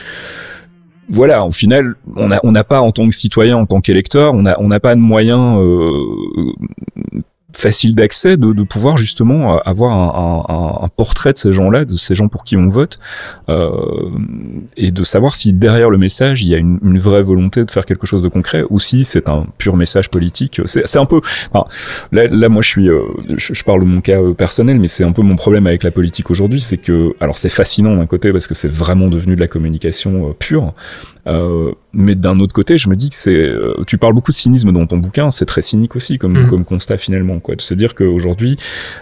voilà, 1.07 1.45
au 1.45 1.51
final, 1.51 1.95
on 2.15 2.27
n'a 2.27 2.39
on 2.43 2.53
pas 2.53 2.81
en 2.81 2.91
tant 2.91 3.07
que 3.07 3.15
citoyen, 3.15 3.57
en 3.57 3.65
tant 3.65 3.79
qu'électeur, 3.79 4.33
on 4.33 4.41
n'a 4.41 4.55
on 4.59 4.69
pas 4.79 4.95
de 4.95 5.01
moyens 5.01 5.57
facile 7.55 7.95
d'accès 7.95 8.37
de, 8.37 8.53
de 8.53 8.63
pouvoir 8.63 8.97
justement 8.97 9.57
avoir 9.59 9.93
un, 9.93 10.43
un- 10.49 10.85
un 10.85 10.87
portrait 10.89 11.31
de 11.31 11.37
ces 11.37 11.53
gens-là, 11.53 11.85
de 11.85 11.95
ces 11.97 12.13
gens 12.13 12.27
pour 12.27 12.43
qui 12.43 12.57
on 12.57 12.67
vote, 12.67 12.99
euh, 13.49 13.71
et 14.77 14.91
de 14.91 15.03
savoir 15.03 15.35
si 15.35 15.53
derrière 15.53 15.89
le 15.89 15.97
message 15.97 16.43
il 16.43 16.49
y 16.49 16.55
a 16.55 16.57
une, 16.57 16.79
une 16.83 16.97
vraie 16.99 17.21
volonté 17.23 17.63
de 17.63 17.71
faire 17.71 17.85
quelque 17.85 18.05
chose 18.07 18.21
de 18.21 18.27
concret 18.27 18.63
ou 18.69 18.79
si 18.79 19.05
c'est 19.05 19.27
un 19.29 19.45
pur 19.57 19.77
message 19.77 20.09
politique. 20.09 20.61
C'est 20.65 20.85
c'est 20.85 20.99
un 20.99 21.05
peu, 21.05 21.21
enfin, 21.51 21.65
là, 22.11 22.27
là 22.27 22.49
moi 22.49 22.61
je 22.61 22.67
suis, 22.69 22.89
euh, 22.89 23.03
je, 23.37 23.53
je 23.53 23.63
parle 23.63 23.81
de 23.81 23.85
mon 23.85 24.01
cas 24.01 24.21
euh, 24.21 24.33
personnel, 24.33 24.79
mais 24.79 24.87
c'est 24.87 25.03
un 25.03 25.11
peu 25.13 25.21
mon 25.21 25.35
problème 25.35 25.65
avec 25.67 25.83
la 25.83 25.91
politique 25.91 26.29
aujourd'hui, 26.31 26.61
c'est 26.61 26.77
que, 26.77 27.15
alors 27.19 27.37
c'est 27.37 27.49
fascinant 27.49 27.95
d'un 27.95 28.05
côté 28.05 28.31
parce 28.31 28.47
que 28.47 28.53
c'est 28.55 28.71
vraiment 28.71 29.07
devenu 29.07 29.35
de 29.35 29.39
la 29.39 29.47
communication 29.47 30.29
euh, 30.29 30.33
pure, 30.37 30.73
euh, 31.27 31.71
mais 31.93 32.15
d'un 32.15 32.39
autre 32.39 32.53
côté, 32.53 32.77
je 32.77 32.87
me 32.89 32.95
dis 32.95 33.09
que 33.09 33.15
c'est. 33.15 33.33
euh, 33.33 33.73
tu 33.87 33.97
parles 33.97 34.13
beaucoup 34.13 34.31
de 34.31 34.35
cynisme 34.35 34.71
dans 34.71 34.85
ton 34.85 34.97
bouquin, 34.97 35.31
c'est 35.31 35.45
très 35.45 35.61
cynique 35.61 35.95
aussi 35.95 36.17
comme, 36.17 36.33
Mhm. 36.37 36.47
comme 36.49 36.65
constat 36.65 36.97
finalement, 36.97 37.39
quoi. 37.39 37.55
De 37.55 37.61
se 37.61 37.73
dire 37.73 37.95
qu'aujourd'hui, 37.95 38.57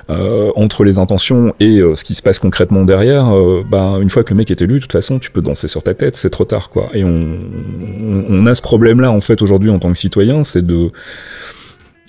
euh, 0.10 0.52
entre 0.56 0.84
les 0.84 1.00
intentions 1.00 1.54
et 1.60 1.80
euh, 1.80 1.96
ce 1.96 2.04
qui 2.04 2.14
se 2.14 2.22
passe 2.22 2.40
concrètement 2.40 2.84
derrière, 2.86 3.26
ben, 3.70 4.00
une 4.02 4.10
fois 4.10 4.24
que 4.24 4.32
le 4.34 4.38
mec 4.38 4.52
est 4.52 4.62
élu, 4.62 4.76
de 4.76 4.80
toute 4.80 4.92
façon, 4.92 5.20
tu 5.20 5.32
peux 5.32 5.42
danser 5.42 5.68
sur 5.68 5.84
ta 5.84 5.94
tête, 5.94 6.16
c'est 6.16 6.30
trop 6.30 6.46
tard, 6.46 6.70
quoi. 6.70 6.90
Et 6.94 7.04
on, 7.04 7.10
on, 7.10 8.26
on 8.30 8.46
a 8.46 8.56
ce 8.56 8.62
problème-là, 8.62 9.12
en 9.12 9.22
fait, 9.22 9.42
aujourd'hui, 9.42 9.70
en 9.70 9.80
tant 9.80 9.92
que 9.92 9.98
citoyen, 9.98 10.44
c'est 10.44 10.66
de. 10.66 10.92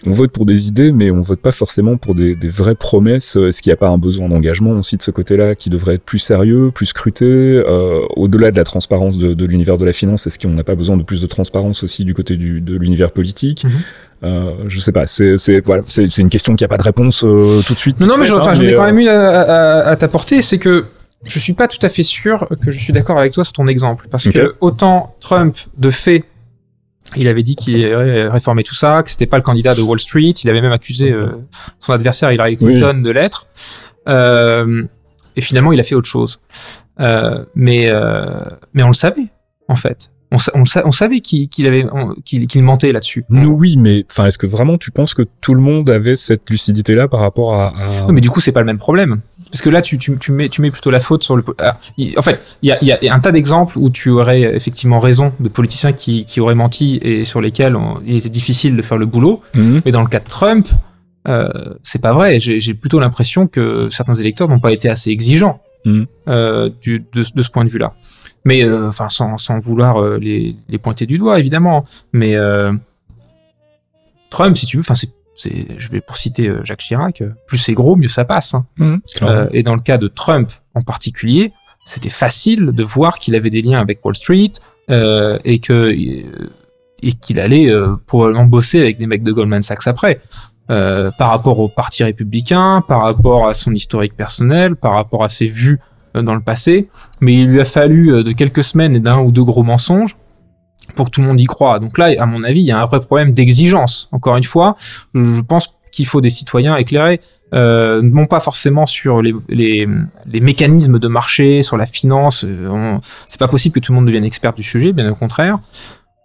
On 0.07 0.13
vote 0.13 0.31
pour 0.33 0.45
des 0.47 0.69
idées, 0.69 0.93
mais 0.93 1.11
on 1.11 1.21
vote 1.23 1.41
pas 1.41 1.53
forcément 1.53 1.97
pour 1.97 2.15
des, 2.15 2.35
des 2.35 2.49
vraies 2.49 2.75
promesses. 2.75 3.37
Est-ce 3.37 3.63
qu'il 3.63 3.71
n'y 3.71 3.75
a 3.75 3.77
pas 3.79 3.89
un 3.89 3.99
besoin 3.99 4.29
d'engagement 4.29 4.73
aussi 4.73 4.97
de 4.97 5.03
ce 5.03 5.11
côté-là 5.11 5.55
qui 5.55 5.71
devrait 5.71 5.95
être 5.95 6.05
plus 6.05 6.19
sérieux, 6.19 6.71
plus 6.75 6.87
scruté 6.87 7.25
euh, 7.27 8.01
Au-delà 8.17 8.51
de 8.51 8.57
la 8.57 8.65
transparence 8.65 9.17
de, 9.17 9.33
de 9.35 9.45
l'univers 9.47 9.79
de 9.79 9.85
la 9.85 9.93
finance, 9.93 10.27
est-ce 10.27 10.39
qu'on 10.39 10.51
n'a 10.51 10.65
pas 10.65 10.75
besoin 10.75 10.97
de 10.97 11.03
plus 11.03 11.23
de 11.23 11.27
transparence 11.27 11.83
aussi 11.83 12.05
du 12.05 12.13
côté 12.15 12.37
du, 12.37 12.61
de 12.61 12.77
l'univers 12.77 13.13
politique? 13.13 13.65
Mhm. 13.65 13.71
euh, 14.25 14.53
Je 14.69 14.79
sais 14.81 14.93
pas. 14.93 15.07
C'est 15.07 15.39
c'est 15.39 15.61
voilà, 15.65 15.83
c'est 15.87 16.11
c'est 16.13 16.23
une 16.23 16.29
question 16.29 16.55
qui 16.55 16.65
a 16.65 16.69
pas 16.69 16.77
de 16.79 16.83
réponse 16.83 17.25
euh, 17.25 17.61
tout 17.67 17.73
de 17.75 17.79
suite. 17.79 18.01
Non, 18.01 18.17
mais 18.19 18.27
j'en 18.27 18.39
hein, 18.47 18.53
ai 18.55 18.75
quand 18.75 18.83
euh, 18.83 18.87
même 18.87 18.99
une 18.99 19.09
à, 19.09 19.41
à- 19.41 19.89
à 19.89 19.97
t'apporter, 19.97 20.43
c'est 20.43 20.59
que 20.59 20.85
je 21.25 21.39
suis 21.39 21.55
pas 21.55 21.69
tout 21.69 21.79
à 21.81 21.89
fait 21.89 22.03
sûr 22.03 22.47
que 22.63 22.71
je 22.71 22.79
suis 22.79 22.93
d'accord 22.93 23.19
avec 23.19 23.33
toi 23.33 23.45
sur 23.45 23.55
ton 23.55 23.67
exemple. 23.67 24.09
Parce 24.11 24.29
que 24.29 24.55
autant 24.61 25.15
Trump, 25.21 25.57
de 25.79 25.91
fait, 25.91 26.25
il 27.17 27.29
avait 27.29 27.43
dit 27.43 27.57
qu'il 27.57 27.85
réformer 28.29 28.65
tout 28.65 28.75
ça, 28.75 29.03
que 29.03 29.11
c'était 29.11 29.27
pas 29.27 29.37
le 29.37 29.43
candidat 29.43 29.75
de 29.75 29.81
Wall 29.83 29.99
Street, 30.01 30.31
il 30.43 30.51
avait 30.51 30.61
même 30.63 30.73
accusé 30.73 31.11
euh, 31.13 31.27
son 31.81 31.93
adversaire 31.93 32.33
Hillary 32.33 32.57
Oui. 32.61 32.77
Clinton 32.77 33.01
de 33.03 33.11
l'être. 33.11 33.49
Euh, 34.09 34.85
et 35.37 35.41
finalement, 35.41 35.73
il 35.73 35.81
a 35.81 35.83
fait 35.83 35.95
autre 35.95 36.09
chose. 36.09 36.41
Euh, 37.01 37.45
mais, 37.55 37.91
mais 38.73 38.83
on 38.83 38.89
le 38.89 38.95
savait, 38.95 39.27
en 39.69 39.77
fait. 39.77 40.11
on, 40.31 40.39
sa- 40.39 40.53
on, 40.55 40.65
sa- 40.65 40.87
on 40.87 40.91
savait 40.93 41.21
qu'il 41.21 41.67
avait 41.67 41.85
mentait 42.63 42.93
là-dessus. 42.93 43.25
Nous, 43.31 43.51
oui, 43.51 43.77
mais 43.77 44.05
enfin, 44.11 44.27
est-ce 44.27 44.39
que 44.39 44.47
vraiment 44.47 44.79
tu 44.79 44.91
penses 44.91 45.15
que 45.15 45.23
tout 45.41 45.55
le 45.55 45.61
monde 45.61 45.89
avait 45.91 46.17
cette 46.17 46.49
lucidité-là 46.51 47.09
par 47.09 47.21
rapport 47.21 47.55
à, 47.55 47.69
à- 47.69 48.07
Oui, 48.07 48.13
mais 48.15 48.21
du 48.21 48.31
coup, 48.31 48.41
c'est 48.41 48.53
pas 48.53 48.61
le 48.61 48.67
même 48.67 48.79
problème. 48.79 49.21
Parce 49.55 49.63
que 49.63 49.71
là, 49.71 49.83
tu, 49.83 49.99
tu, 49.99 50.19
tu, 50.19 50.33
mets, 50.33 50.49
tu 50.49 50.63
mets 50.63 50.73
plutôt 50.73 50.91
la 50.91 50.99
faute 50.99 51.23
sur 51.23 51.37
le. 51.37 51.45
ah, 51.61 51.79
en 52.17 52.23
fait, 52.23 52.45
il 52.63 52.71
y 52.71 52.73
a, 52.73 52.79
il 52.83 52.89
y 52.89 53.09
a 53.09 53.15
un 53.15 53.21
tas 53.21 53.31
d'exemples 53.31 53.79
où 53.79 53.89
tu 53.89 54.11
aurais 54.11 54.41
effectivement 54.43 54.99
raison 54.99 55.33
de 55.39 55.49
politiciens 55.49 55.93
qui, 55.93 56.25
qui 56.25 56.41
auraient 56.41 56.57
menti 56.57 56.97
et 57.01 57.25
sur 57.25 57.41
lesquels 57.41 57.77
on- 57.77 58.03
il 58.05 58.17
était 58.17 58.29
difficile 58.31 58.75
de 58.77 58.83
faire 58.83 58.99
le 58.99 59.07
boulot. 59.07 59.43
Mhm. 59.55 59.83
Mais 59.85 59.93
dans 59.93 60.03
le 60.03 60.09
cas 60.09 60.19
de 60.19 60.29
Trump, 60.29 60.67
euh, 61.29 61.49
c'est 61.85 62.03
pas 62.03 62.13
vrai. 62.13 62.41
J'ai 62.41 62.75
plutôt 62.75 62.99
l'impression 62.99 63.47
que 63.47 63.89
certains 63.93 64.15
électeurs 64.15 64.49
n'ont 64.49 64.59
pas 64.59 64.73
été 64.73 64.89
assez 64.89 65.11
exigeants 65.11 65.61
Mhm. 65.85 66.07
euh, 66.27 66.69
du, 66.83 67.05
de, 67.13 67.25
de 67.33 67.43
ce 67.43 67.51
point 67.51 67.65
de 67.65 67.71
vue-là. 67.71 67.93
Mais 68.45 68.65
euh, 68.65 68.91
sans, 68.91 69.39
sans 69.39 69.59
vouloir 69.61 70.03
euh, 70.03 70.19
les, 70.21 70.57
les 70.69 70.79
pointer 70.79 71.07
du 71.07 71.17
doigt, 71.17 71.39
évidemment. 71.39 71.85
Mais 72.13 72.35
Trump, 74.31 74.57
si 74.57 74.67
tu 74.67 74.77
veux, 74.79 74.81
enfin, 74.81 74.95
c'est, 74.95 75.11
je 75.37 75.89
vais 75.89 76.01
pour 76.01 76.17
citer 76.17 76.49
euh, 76.49 76.65
Jacques 76.65 76.81
Chirac, 76.81 77.21
euh, 77.21 77.31
plus 77.47 77.59
c'est 77.59 77.73
gros, 77.75 77.97
mieux 77.97 78.09
ça 78.09 78.25
passe. 78.25 78.55
hein. 78.55 78.67
Clairement. 79.15 79.37
Euh, 79.37 79.47
et 79.53 79.63
dans 79.63 79.75
le 79.75 79.81
cas 79.81 79.99
de 79.99 80.09
Trump 80.09 80.51
en 80.75 80.83
particulier, 80.83 81.53
c'était 81.85 82.09
facile 82.11 82.67
de 82.67 82.83
voir 82.85 83.19
qu'il 83.19 83.35
avait 83.35 83.51
des 83.51 83.63
liens 83.63 83.81
avec 83.81 84.05
Wall 84.05 84.15
Street 84.15 84.53
euh, 84.91 85.39
et 85.45 85.59
que 85.59 85.91
et 87.03 87.13
qu'il 87.21 87.39
allait 87.41 87.69
euh, 87.71 87.97
probablement 88.07 88.45
bosser 88.47 88.81
avec 88.81 88.99
des 88.99 89.07
mecs 89.07 89.23
de 89.23 89.33
Goldman 89.33 89.63
Sachs 89.63 89.87
après. 89.87 90.21
Euh, 90.71 91.11
par 91.19 91.29
rapport 91.29 91.59
au 91.61 91.69
parti 91.69 92.05
républicain, 92.05 92.83
par 92.89 93.03
rapport 93.03 93.47
à 93.49 93.53
son 93.53 93.75
historique 93.75 94.17
personnel, 94.17 94.77
par 94.77 94.95
rapport 94.95 95.23
à 95.23 95.29
ses 95.29 95.47
vues 95.47 95.79
euh, 96.17 96.23
dans 96.23 96.35
le 96.35 96.41
passé, 96.41 96.89
mais 97.21 97.35
il 97.35 97.49
lui 97.49 97.61
a 97.61 97.67
fallu 97.67 98.11
euh, 98.15 98.23
de 98.23 98.33
quelques 98.33 98.65
semaines 98.65 98.97
et 98.97 99.01
d'un 99.01 99.19
ou 99.19 99.31
deux 99.31 99.45
gros 99.45 99.63
mensonges 99.63 100.17
pour 100.95 101.07
que 101.07 101.11
tout 101.11 101.21
le 101.21 101.27
monde 101.27 101.41
y 101.41 101.45
croit. 101.47 101.79
Donc 101.79 101.99
là, 101.99 102.13
à 102.19 102.27
mon 102.27 102.45
avis, 102.45 102.61
il 102.61 102.67
y 102.67 102.73
a 102.73 102.81
un 102.81 102.85
vrai 102.85 103.01
problème 103.01 103.33
d'exigence. 103.35 104.09
Encore 104.13 104.37
une 104.37 104.45
fois, 104.45 104.77
je 105.15 105.41
pense 105.43 105.79
qu'il 105.93 106.07
faut 106.07 106.21
des 106.21 106.31
citoyens 106.31 106.77
éclairés, 106.77 107.21
euh, 107.55 108.03
non 108.03 108.27
pas 108.27 108.41
forcément 108.41 108.85
sur 108.85 109.23
les, 109.23 109.33
les, 109.49 109.87
les 110.27 110.41
mécanismes 110.41 110.99
de 110.99 111.09
marché, 111.09 111.63
sur 111.63 111.77
la 111.77 111.87
finance. 111.87 112.45
euh, 112.45 112.99
C'est 113.29 113.39
pas 113.39 113.47
possible 113.49 113.75
que 113.77 113.81
tout 113.81 113.93
le 113.93 113.97
monde 113.97 114.07
devienne 114.07 114.25
expert 114.25 114.53
du 114.55 114.63
sujet, 114.65 114.93
bien 114.93 115.09
au 115.11 115.15
contraire. 115.15 115.59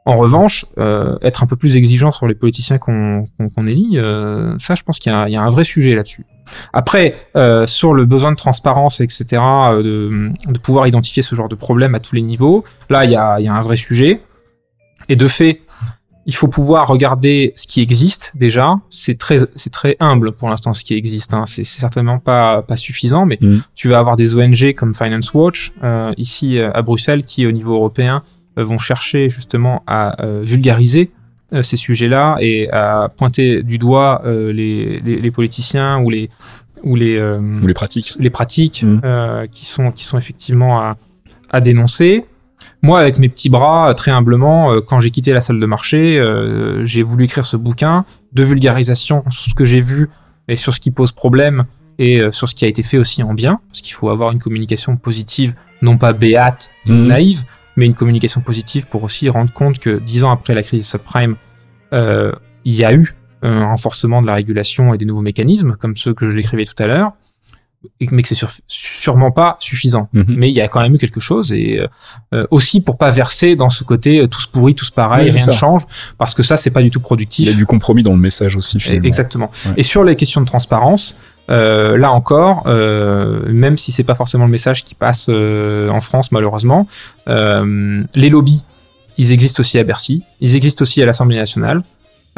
En 0.05 0.17
revanche, 0.17 0.65
euh, 0.79 1.17
être 1.21 1.43
un 1.43 1.45
peu 1.45 1.55
plus 1.55 1.75
exigeant 1.75 2.09
sur 2.09 2.25
les 2.25 2.33
politiciens 2.33 2.79
qu'on 2.79 3.25
qu'on 3.55 3.67
élit, 3.67 3.99
euh, 3.99 4.57
ça, 4.57 4.73
je 4.73 4.81
pense 4.81 4.97
qu'il 4.97 5.11
y, 5.13 5.31
y 5.31 5.35
a 5.35 5.41
un 5.43 5.49
vrai 5.49 5.63
sujet 5.63 5.93
là-dessus. 5.93 6.25
Après, 6.73 7.13
euh, 7.35 7.67
sur 7.67 7.93
le 7.93 8.05
besoin 8.05 8.31
de 8.31 8.35
transparence, 8.37 9.01
etc., 9.01 9.25
euh, 9.33 9.83
de, 9.83 10.31
de 10.51 10.57
pouvoir 10.57 10.87
identifier 10.87 11.21
ce 11.21 11.35
genre 11.35 11.49
de 11.49 11.53
problème 11.53 11.93
à 11.93 11.99
tous 11.99 12.15
les 12.15 12.23
niveaux, 12.23 12.63
là, 12.89 13.05
il 13.05 13.11
y 13.11 13.15
a, 13.15 13.39
il 13.39 13.45
y 13.45 13.47
a 13.47 13.53
un 13.53 13.61
vrai 13.61 13.75
sujet. 13.75 14.21
Et 15.09 15.15
de 15.15 15.27
fait, 15.27 15.61
il 16.25 16.35
faut 16.35 16.47
pouvoir 16.47 16.87
regarder 16.87 17.53
ce 17.55 17.65
qui 17.65 17.81
existe 17.81 18.33
déjà. 18.35 18.75
C'est 18.91 19.17
très, 19.17 19.39
c'est 19.55 19.71
très 19.71 19.97
humble 19.99 20.31
pour 20.31 20.49
l'instant 20.49 20.73
ce 20.73 20.83
qui 20.83 20.93
existe. 20.93 21.33
Hein. 21.33 21.45
C'est 21.47 21.63
certainement 21.63 22.19
pas 22.19 22.61
pas 22.61 22.77
suffisant, 22.77 23.25
mais 23.25 23.39
Mhm. 23.41 23.61
tu 23.75 23.87
vas 23.89 23.97
avoir 23.99 24.15
des 24.15 24.35
ONG 24.35 24.73
comme 24.75 24.93
Finance 24.93 25.33
Watch 25.33 25.71
euh, 25.83 26.13
ici 26.17 26.57
euh, 26.59 26.69
à 26.73 26.81
Bruxelles 26.83 27.23
qui, 27.25 27.47
au 27.47 27.51
niveau 27.51 27.73
européen, 27.73 28.21
euh, 28.59 28.63
vont 28.63 28.77
chercher 28.77 29.29
justement 29.29 29.81
à 29.87 30.21
euh, 30.23 30.41
vulgariser 30.43 31.09
euh, 31.53 31.63
ces 31.63 31.77
sujets-là 31.77 32.37
et 32.41 32.69
à 32.69 33.09
pointer 33.17 33.63
du 33.63 33.79
doigt 33.79 34.21
euh, 34.25 34.53
les, 34.53 34.99
les, 34.99 35.19
les 35.19 35.31
politiciens 35.31 35.97
ou 35.99 36.11
les 36.11 36.29
ou 36.83 36.95
les 36.95 37.15
euh, 37.17 37.39
Ou 37.63 37.65
les 37.67 37.73
pratiques. 37.73 38.13
les 38.19 38.29
pratiques 38.29 38.85
euh, 39.03 39.47
qui 39.47 39.65
sont 39.65 39.91
qui 39.91 40.03
sont 40.03 40.17
effectivement 40.19 40.79
à, 40.79 40.95
à 41.49 41.59
dénoncer. 41.59 42.23
Moi, 42.81 42.99
avec 42.99 43.19
mes 43.19 43.27
petits 43.29 43.49
bras, 43.49 43.93
très 43.93 44.11
humblement, 44.11 44.71
euh, 44.71 44.79
quand 44.81 44.99
j'ai 45.01 45.11
quitté 45.11 45.33
la 45.33 45.41
salle 45.41 45.59
de 45.59 45.65
marché, 45.65 46.17
euh, 46.19 46.85
j'ai 46.85 47.01
voulu 47.03 47.25
écrire 47.25 47.45
ce 47.45 47.57
bouquin 47.57 48.05
de 48.33 48.43
vulgarisation 48.43 49.23
sur 49.29 49.43
ce 49.43 49.53
que 49.53 49.65
j'ai 49.65 49.81
vu 49.81 50.09
et 50.47 50.55
sur 50.55 50.73
ce 50.73 50.79
qui 50.79 50.91
pose 50.91 51.11
problème 51.11 51.65
et 51.97 52.19
euh, 52.21 52.31
sur 52.31 52.47
ce 52.47 52.55
qui 52.55 52.63
a 52.63 52.67
été 52.69 52.81
fait 52.81 52.97
aussi 52.97 53.21
en 53.23 53.33
bien, 53.33 53.59
parce 53.67 53.81
qu'il 53.81 53.93
faut 53.93 54.09
avoir 54.09 54.31
une 54.31 54.39
communication 54.39 54.95
positive, 54.95 55.55
non 55.81 55.97
pas 55.97 56.13
béate, 56.13 56.73
Mhm. 56.85 57.07
naïve, 57.07 57.43
mais 57.75 57.85
une 57.85 57.93
communication 57.95 58.39
positive 58.41 58.87
pour 58.87 59.03
aussi 59.03 59.27
rendre 59.29 59.51
compte 59.51 59.79
que 59.79 59.99
dix 59.99 60.23
ans 60.23 60.31
après 60.31 60.53
la 60.53 60.63
crise 60.63 60.87
subprime, 60.87 61.35
euh, 61.93 62.31
il 62.63 62.75
y 62.75 62.85
a 62.85 62.93
eu 62.93 63.13
un 63.41 63.65
renforcement 63.67 64.21
de 64.21 64.27
la 64.27 64.33
régulation 64.35 64.93
et 64.93 64.97
des 64.97 65.05
nouveaux 65.05 65.21
mécanismes, 65.21 65.75
comme 65.79 65.95
ceux 65.97 66.13
que 66.13 66.29
je 66.29 66.35
décrivais 66.35 66.65
tout 66.65 66.81
à 66.81 66.87
l'heure, 66.87 67.11
mais 68.11 68.23
que 68.23 68.27
c'est 68.27 68.45
sûrement 68.67 69.31
pas 69.31 69.57
suffisant. 69.59 70.09
Mhm. 70.13 70.25
Mais 70.37 70.49
il 70.49 70.55
y 70.55 70.61
a 70.61 70.67
quand 70.67 70.81
même 70.81 70.95
eu 70.95 70.97
quelque 70.97 71.19
chose, 71.19 71.51
et 71.51 71.79
euh, 72.33 72.45
aussi 72.51 72.81
pour 72.81 72.97
pas 72.97 73.09
verser 73.11 73.55
dans 73.55 73.69
ce 73.69 73.83
côté 73.83 74.19
euh, 74.19 74.27
tous 74.27 74.45
pourris, 74.45 74.75
tous 74.75 74.89
pareils, 74.91 75.29
Oui, 75.29 75.37
rien 75.37 75.47
ne 75.47 75.51
change, 75.51 75.85
parce 76.17 76.33
que 76.33 76.43
ça, 76.43 76.57
c'est 76.57 76.71
pas 76.71 76.81
du 76.81 76.91
tout 76.91 76.99
Il 76.99 77.03
productif. 77.03 77.47
y 77.47 77.49
a 77.51 77.53
du 77.53 77.65
compromis 77.65 78.03
dans 78.03 78.11
le 78.11 78.17
message 78.17 78.55
aussi, 78.55 78.79
finalement. 78.79 79.07
Exactement. 79.07 79.51
Ouais. 79.65 79.73
Et 79.77 79.83
sur 79.83 80.03
les 80.03 80.15
questions 80.15 80.41
de 80.41 80.45
transparence, 80.45 81.17
euh, 81.49 81.97
là 81.97 82.11
encore, 82.11 82.63
euh, 82.67 83.41
même 83.51 83.77
si 83.77 83.91
c'est 83.91 84.03
pas 84.03 84.15
forcément 84.15 84.45
le 84.45 84.51
message 84.51 84.83
qui 84.83 84.93
passe 84.93 85.27
euh, 85.29 85.89
en 85.89 85.99
France 85.99 86.31
malheureusement, 86.31 86.87
euh, 87.27 88.03
les 88.13 88.29
lobbies, 88.29 88.63
ils 89.17 89.31
existent 89.33 89.61
aussi 89.61 89.79
à 89.79 89.83
Bercy, 89.83 90.23
ils 90.41 90.55
existent 90.55 90.83
aussi 90.83 91.01
à 91.01 91.05
l'Assemblée 91.05 91.37
nationale, 91.37 91.81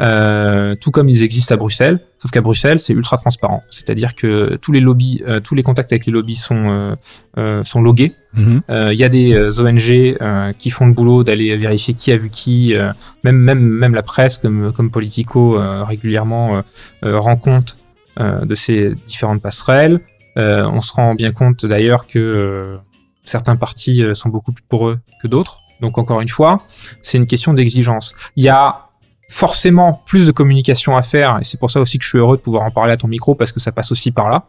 euh, 0.02 0.74
tout 0.74 0.90
comme 0.90 1.08
ils 1.08 1.22
existent 1.22 1.54
à 1.54 1.58
Bruxelles. 1.58 2.00
Sauf 2.18 2.30
qu'à 2.30 2.40
Bruxelles, 2.40 2.78
c'est 2.78 2.92
ultra 2.92 3.16
transparent, 3.16 3.62
c'est-à-dire 3.70 4.14
que 4.14 4.56
tous 4.56 4.72
les 4.72 4.80
lobbies, 4.80 5.22
euh, 5.26 5.40
tous 5.40 5.54
les 5.54 5.62
contacts 5.62 5.92
avec 5.92 6.06
les 6.06 6.12
lobbies 6.12 6.36
sont 6.36 6.70
euh, 6.70 6.94
euh, 7.38 7.64
sont 7.64 7.82
logués. 7.82 8.14
Mhm. 8.34 8.60
Euh, 8.70 8.92
Il 8.92 8.98
y 8.98 9.04
a 9.04 9.08
des 9.08 9.60
ONG 9.60 9.90
euh, 9.90 10.52
qui 10.58 10.70
font 10.70 10.86
le 10.86 10.92
boulot 10.92 11.24
d'aller 11.24 11.56
vérifier 11.56 11.94
qui 11.94 12.12
a 12.12 12.16
vu 12.16 12.30
qui, 12.30 12.74
euh, 12.74 12.92
même, 13.24 13.36
même, 13.36 13.60
même 13.60 13.94
la 13.94 14.02
presse 14.02 14.38
comme, 14.38 14.72
comme 14.72 14.90
Politico 14.90 15.58
euh, 15.58 15.84
régulièrement 15.84 16.62
rend 17.02 17.36
compte 17.36 17.78
euh, 18.20 18.44
de 18.44 18.54
ces 18.54 18.94
différentes 19.06 19.40
passerelles. 19.40 20.00
Euh, 20.36 20.66
on 20.70 20.80
se 20.80 20.92
rend 20.92 21.14
bien 21.14 21.32
compte 21.32 21.64
d'ailleurs 21.64 22.06
que 22.06 22.18
euh, 22.18 22.76
certains 23.24 23.56
partis 23.56 24.02
sont 24.14 24.28
beaucoup 24.28 24.52
plus 24.52 24.64
poreux 24.68 24.98
que 25.22 25.28
d'autres. 25.28 25.60
Donc 25.80 25.96
encore 25.98 26.20
une 26.20 26.28
fois, 26.28 26.62
c'est 27.00 27.18
une 27.18 27.26
question 27.26 27.54
d'exigence. 27.54 28.14
Il 28.36 28.44
y 28.44 28.48
a 28.48 28.91
forcément 29.32 30.02
plus 30.06 30.26
de 30.26 30.32
communication 30.32 30.96
à 30.96 31.02
faire, 31.02 31.38
et 31.40 31.44
c'est 31.44 31.58
pour 31.58 31.70
ça 31.70 31.80
aussi 31.80 31.98
que 31.98 32.04
je 32.04 32.10
suis 32.10 32.18
heureux 32.18 32.36
de 32.36 32.42
pouvoir 32.42 32.62
en 32.64 32.70
parler 32.70 32.92
à 32.92 32.96
ton 32.96 33.08
micro, 33.08 33.34
parce 33.34 33.50
que 33.52 33.60
ça 33.60 33.72
passe 33.72 33.90
aussi 33.90 34.10
par 34.10 34.28
là. 34.28 34.44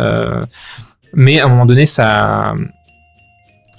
Euh, 0.00 0.46
mais 1.12 1.38
à 1.38 1.46
un 1.46 1.48
moment 1.48 1.66
donné, 1.66 1.84
ça, 1.84 2.54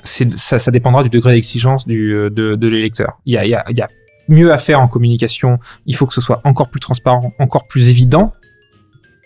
ça, 0.04 0.72
dépendra 0.72 1.04
du 1.04 1.10
degré 1.10 1.34
d'exigence 1.34 1.86
euh, 1.90 2.30
de, 2.30 2.68
l'électeur. 2.68 3.20
Il 3.26 3.34
y 3.34 3.56
a 3.56 3.90
mieux 4.30 4.54
à 4.54 4.58
faire 4.58 4.80
en 4.80 4.88
communication, 4.88 5.60
il 5.86 5.96
faut 5.96 6.06
que 6.06 6.14
ce 6.14 6.22
soit 6.22 6.42
encore 6.44 6.70
plus 6.70 6.80
transparent, 6.80 7.34
encore 7.40 7.68
plus 7.68 7.90
évident, 7.90 8.32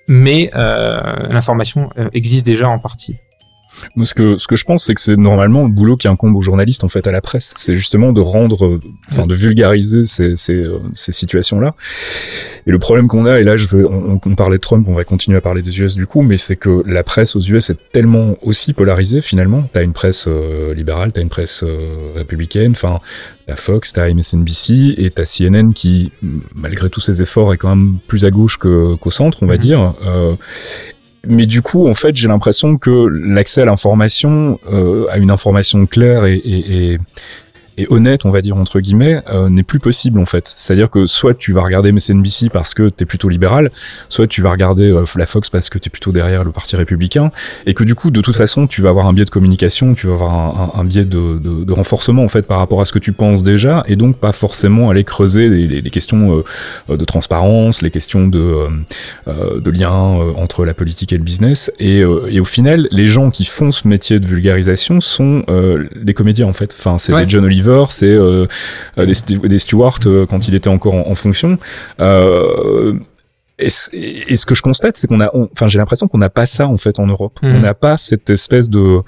mais 0.08 0.50
euh, 0.56 1.28
l'information 1.30 1.90
euh, 1.98 2.10
existe 2.14 2.46
déjà 2.46 2.70
en 2.70 2.80
partie. 2.80 3.18
Moi, 3.96 4.06
ce 4.06 4.14
que, 4.14 4.38
ce 4.38 4.48
que 4.48 4.56
je 4.56 4.66
pense, 4.66 4.84
c'est 4.86 4.94
que 4.94 5.02
c'est 5.02 5.18
normalement 5.18 5.66
le 5.66 5.72
boulot 5.72 5.98
qui 5.98 6.08
incombe 6.08 6.36
aux 6.36 6.42
journalistes, 6.42 6.84
en 6.84 6.90
fait, 6.90 7.06
à 7.08 7.12
la 7.12 7.22
presse. 7.22 7.54
C'est 7.58 7.76
justement 7.76 8.12
de 8.12 8.22
rendre, 8.22 8.66
euh, 8.66 8.82
enfin, 9.12 9.26
de 9.28 9.34
vulgariser 9.36 10.04
ces, 10.06 10.36
ces, 10.36 10.56
euh, 10.56 10.80
ces 10.96 11.12
situations-là. 11.12 11.76
Et 12.66 12.72
le 12.72 12.80
problème 12.80 13.08
qu'on 13.08 13.26
a, 13.26 13.40
et 13.40 13.44
là, 13.44 13.56
je 13.58 13.68
veux, 13.70 13.88
on, 13.88 14.20
on 14.26 14.36
parlait 14.36 14.58
de 14.58 14.62
Trump, 14.62 14.88
on 14.90 14.94
va 14.94 15.04
continuer 15.04 15.38
à 15.38 15.42
parler 15.42 15.62
des 15.62 15.80
US 15.80 15.96
du 15.96 16.08
coup, 16.08 16.22
mais 16.22 16.38
c'est 16.38 16.56
que 16.56 16.82
la 16.86 17.04
presse 17.04 17.36
aux 17.36 17.42
US 17.42 17.70
est 17.70 17.78
tellement 17.92 18.36
aussi 18.42 18.74
polarisée, 18.74 19.22
finalement. 19.22 19.64
T'as 19.72 19.84
une 19.84 19.94
presse 19.94 20.26
euh, 20.28 20.74
libérale, 20.74 21.12
t'as 21.12 21.22
une 21.22 21.30
presse 21.30 21.64
euh, 21.64 22.12
républicaine, 22.16 22.72
enfin, 22.72 23.00
t'as 23.46 23.56
Fox, 23.56 23.94
t'as 23.94 24.12
MSNBC, 24.14 24.96
et 24.98 25.10
t'as 25.12 25.24
CNN 25.26 25.72
qui, 25.74 26.12
malgré 26.56 26.90
tous 26.90 27.02
ses 27.02 27.22
efforts, 27.22 27.54
est 27.54 27.58
quand 27.58 27.70
même 27.76 27.98
plus 28.08 28.26
à 28.26 28.32
gauche 28.32 28.58
qu'au 28.58 28.98
centre, 29.12 29.44
on 29.44 29.46
va 29.48 29.54
Mhm. 29.54 29.60
dire. 29.60 29.94
Euh, 30.06 30.36
mais 31.30 31.46
du 31.46 31.62
coup, 31.62 31.88
en 31.88 31.94
fait, 31.94 32.16
j'ai 32.16 32.28
l'impression 32.28 32.78
que 32.78 33.08
l'accès 33.08 33.62
à 33.62 33.66
l'information, 33.66 34.60
euh, 34.72 35.08
à 35.10 35.18
une 35.18 35.32
information 35.32 35.86
claire 35.86 36.26
et, 36.26 36.98
et 37.78 37.86
honnête, 37.90 38.26
on 38.26 38.30
va 38.30 38.42
dire 38.42 38.58
entre 38.58 38.80
guillemets, 38.80 39.22
euh, 39.30 39.50
n'est 39.50 39.64
plus 39.64 39.80
possible 39.80 40.20
en 40.20 40.26
fait. 40.26 40.48
C'est-à-dire 40.48 40.90
que 40.90 41.06
soit 41.08 41.36
tu 41.36 41.52
vas 41.54 41.62
regarder 41.62 41.92
MSNBC 41.92 42.50
parce 42.50 42.74
que 42.74 42.90
t'es 42.90 43.06
plutôt 43.06 43.30
libéral, 43.30 43.70
soit 44.10 44.28
tu 44.28 44.42
vas 44.42 44.52
regarder 44.52 44.92
euh, 44.92 45.06
la 45.16 45.26
Fox 45.26 45.50
parce 45.50 45.70
que 45.70 45.78
t'es 45.78 45.90
plutôt 45.90 46.12
derrière 46.12 46.44
le 46.44 46.52
parti 46.52 46.76
républicain, 46.76 47.32
et 47.66 47.74
que 47.74 47.84
du 47.84 47.96
coup, 47.96 48.12
de 48.12 48.22
toute 48.22 48.36
façon, 48.36 48.68
tu 48.68 48.82
vas 48.82 48.90
avoir 48.90 49.08
un 49.08 49.14
biais 49.14 49.26
de 49.26 49.30
communication, 49.30 49.94
tu 49.94 50.08
vas 50.08 50.14
avoir 50.14 50.34
un, 50.34 50.72
un, 50.76 50.80
un 50.80 50.84
biais 50.84 51.06
de, 51.06 51.40
de, 51.40 51.64
de, 51.64 51.74
renforcement 51.74 52.24
en 52.24 52.28
fait 52.28 52.44
par 52.44 52.60
rapport 52.60 52.82
à 52.82 52.86
ce 52.86 52.92
que 52.92 53.00
tu 53.00 53.12
penses 53.12 53.44
déjà, 53.44 53.84
et 53.88 53.96
donc 53.96 54.18
pas 54.18 54.32
forcément 54.32 54.90
aller 54.90 55.04
creuser 55.04 55.50
les, 55.50 55.68
les, 55.68 55.82
les 55.82 55.90
questions 55.90 56.44
euh, 56.90 56.98
de 56.98 57.06
transparence, 57.06 57.82
les 57.82 57.92
questions 57.92 58.28
de, 58.28 58.68
euh, 59.28 59.60
de 59.60 59.72
lien 59.72 59.98
entre 60.36 60.66
la 60.66 60.74
politique 60.74 61.14
et 61.14 61.18
le 61.18 61.24
business. 61.24 61.72
Et, 61.80 62.00
et, 62.00 62.40
au 62.40 62.46
final, 62.46 62.88
les 62.92 63.08
gens 63.08 63.30
qui 63.30 63.46
font 63.46 63.72
ce 63.72 63.88
métier 63.88 64.20
de 64.20 64.26
vulgarisation 64.26 65.02
sont 65.02 65.44
des 65.96 66.14
comédiens 66.14 66.48
en 66.48 66.54
fait. 66.54 66.76
Enfin, 66.78 66.98
c'est 66.98 67.14
Ouais. 67.18 67.26
John 67.28 67.46
Oliver, 67.46 67.67
c'est 67.92 68.06
euh, 68.08 68.48
des, 68.98 69.38
des 69.38 69.60
Stewart 69.60 70.00
euh, 70.06 70.26
quand 70.26 70.48
il 70.48 70.56
était 70.56 70.70
encore 70.70 70.94
en, 70.96 71.08
en 71.10 71.16
fonction. 71.16 71.58
Euh, 72.00 72.94
Et, 73.60 73.72
ce- 73.72 73.90
et 73.96 74.38
ce 74.38 74.46
que 74.46 74.54
je 74.54 74.62
constate, 74.62 74.96
c'est 74.98 75.08
qu'on 75.08 75.20
a, 75.20 75.32
enfin, 75.34 75.68
j'ai 75.68 75.80
l'impression 75.80 76.08
qu'on 76.08 76.20
n'a 76.20 76.30
pas 76.30 76.46
ça 76.46 76.68
en 76.68 76.78
fait 76.78 77.00
en 77.00 77.08
Europe. 77.08 77.40
Mhm. 77.42 77.56
On 77.56 77.60
n'a 77.62 77.74
pas 77.74 77.98
cette 77.98 78.30
espèce 78.30 78.70
de 78.70 79.00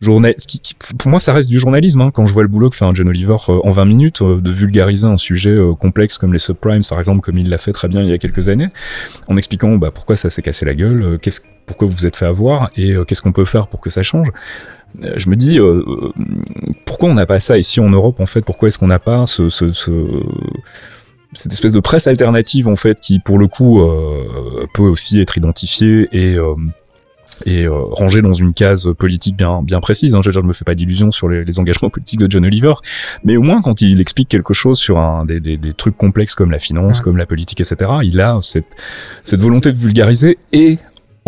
journal. 0.00 0.34
Qui, 0.36 0.60
qui- 0.60 0.74
pour 0.98 1.10
moi, 1.10 1.20
ça 1.20 1.34
reste 1.34 1.50
du 1.50 1.58
journalisme. 1.58 2.00
Hein, 2.00 2.10
quand 2.10 2.24
je 2.24 2.32
vois 2.32 2.42
le 2.42 2.48
boulot 2.48 2.70
que 2.70 2.76
fait 2.76 2.86
un 2.86 2.94
John 2.94 3.06
Oliver 3.06 3.36
euh, 3.50 3.60
en 3.64 3.70
20 3.70 3.84
minutes, 3.84 4.22
euh, 4.22 4.40
de 4.40 4.50
vulgariser 4.50 5.06
un 5.06 5.18
sujet 5.18 5.50
euh, 5.50 5.74
complexe 5.74 6.16
comme 6.16 6.32
les 6.32 6.38
subprimes, 6.38 6.80
par 6.88 6.98
exemple, 6.98 7.20
comme 7.20 7.36
il 7.36 7.50
l'a 7.50 7.58
fait 7.58 7.72
très 7.72 7.88
bien 7.88 8.00
il 8.02 8.08
y 8.08 8.12
a 8.14 8.16
quelques 8.18 8.48
années, 8.48 8.68
en 9.26 9.36
expliquant 9.36 9.76
bah, 9.76 9.90
pourquoi 9.92 10.16
ça 10.16 10.30
s'est 10.30 10.40
cassé 10.40 10.64
la 10.64 10.74
gueule, 10.74 11.18
qu'est-ce, 11.20 11.42
pourquoi 11.66 11.86
vous 11.86 11.92
vous 11.94 12.06
êtes 12.06 12.16
fait 12.16 12.24
avoir 12.24 12.70
et 12.76 12.94
qu'est-ce 13.06 13.20
qu'on 13.20 13.32
peut 13.32 13.44
faire 13.44 13.66
pour 13.68 13.80
que 13.82 13.90
ça 13.90 14.02
change. 14.02 14.28
Euh, 15.04 15.12
Je 15.16 15.28
me 15.30 15.36
dis, 15.36 15.58
euh, 15.58 15.84
euh, 15.86 16.12
pourquoi 16.84 17.08
on 17.10 17.14
n'a 17.14 17.26
pas 17.26 17.40
ça 17.40 17.58
ici 17.58 17.80
en 17.80 17.88
Europe 17.90 18.20
en 18.20 18.26
fait? 18.26 18.42
Pourquoi 18.42 18.68
est-ce 18.68 18.78
qu'on 18.78 18.86
n'a 18.88 18.98
pas 18.98 19.26
ce, 19.26 19.48
ce, 19.50 19.70
ce 19.72 19.90
cette 21.34 21.52
espèce 21.52 21.72
de 21.74 21.80
presse 21.80 22.06
alternative 22.06 22.68
en 22.68 22.76
fait 22.76 23.00
qui 23.00 23.18
pour 23.18 23.38
le 23.38 23.46
coup 23.48 23.80
euh, 23.82 24.66
peut 24.74 24.82
aussi 24.84 25.20
être 25.20 25.36
identifiée 25.36 26.08
et 26.12 26.34
euh, 26.36 26.54
et 27.46 27.66
euh, 27.66 27.72
rangée 27.72 28.20
dans 28.22 28.32
une 28.32 28.52
case 28.54 28.90
politique 28.98 29.36
bien 29.36 29.62
bien 29.62 29.78
précise. 29.80 30.14
Hein? 30.16 30.20
Je 30.22 30.28
veux 30.28 30.32
dire, 30.32 30.40
je 30.40 30.46
me 30.46 30.52
fais 30.54 30.64
pas 30.64 30.74
d'illusions 30.74 31.10
sur 31.12 31.28
les, 31.28 31.44
les 31.44 31.58
engagements 31.60 31.90
politiques 31.90 32.18
de 32.18 32.28
John 32.28 32.44
Oliver, 32.44 32.72
mais 33.24 33.36
au 33.36 33.42
moins 33.42 33.60
quand 33.62 33.80
il 33.82 34.00
explique 34.00 34.28
quelque 34.28 34.54
chose 34.54 34.78
sur 34.78 34.98
un 34.98 35.24
des, 35.26 35.38
des, 35.38 35.56
des 35.58 35.72
trucs 35.74 35.96
complexes 35.96 36.34
comme 36.34 36.50
la 36.50 36.58
finance, 36.58 36.98
Ouais. 36.98 37.04
comme 37.04 37.16
la 37.18 37.26
politique, 37.26 37.60
etc. 37.60 37.76
Il 38.02 38.20
a 38.20 38.40
cette 38.42 38.74
cette 39.20 39.40
volonté 39.40 39.70
de 39.70 39.76
vulgariser 39.76 40.38
et 40.52 40.78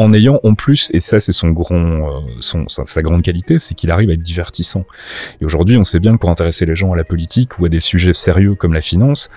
en 0.00 0.12
ayant 0.14 0.40
en 0.44 0.54
plus, 0.54 0.90
et 0.94 1.00
ça 1.00 1.20
c'est 1.20 1.32
son 1.32 1.50
grand, 1.50 1.74
euh, 1.74 2.20
son, 2.40 2.66
sa, 2.68 2.84
sa 2.86 3.02
grande 3.02 3.22
qualité, 3.22 3.58
c'est 3.58 3.74
qu'il 3.74 3.90
arrive 3.90 4.08
à 4.10 4.14
être 4.14 4.22
divertissant. 4.22 4.84
Et 5.40 5.44
aujourd'hui, 5.44 5.76
on 5.76 5.84
sait 5.84 6.00
bien 6.00 6.12
que 6.14 6.18
pour 6.18 6.30
intéresser 6.30 6.64
les 6.64 6.74
gens 6.74 6.92
à 6.92 6.96
la 6.96 7.04
politique 7.04 7.58
ou 7.58 7.66
à 7.66 7.68
des 7.68 7.80
sujets 7.80 8.14
sérieux 8.14 8.54
comme 8.54 8.72
la 8.72 8.80
finance, 8.80 9.30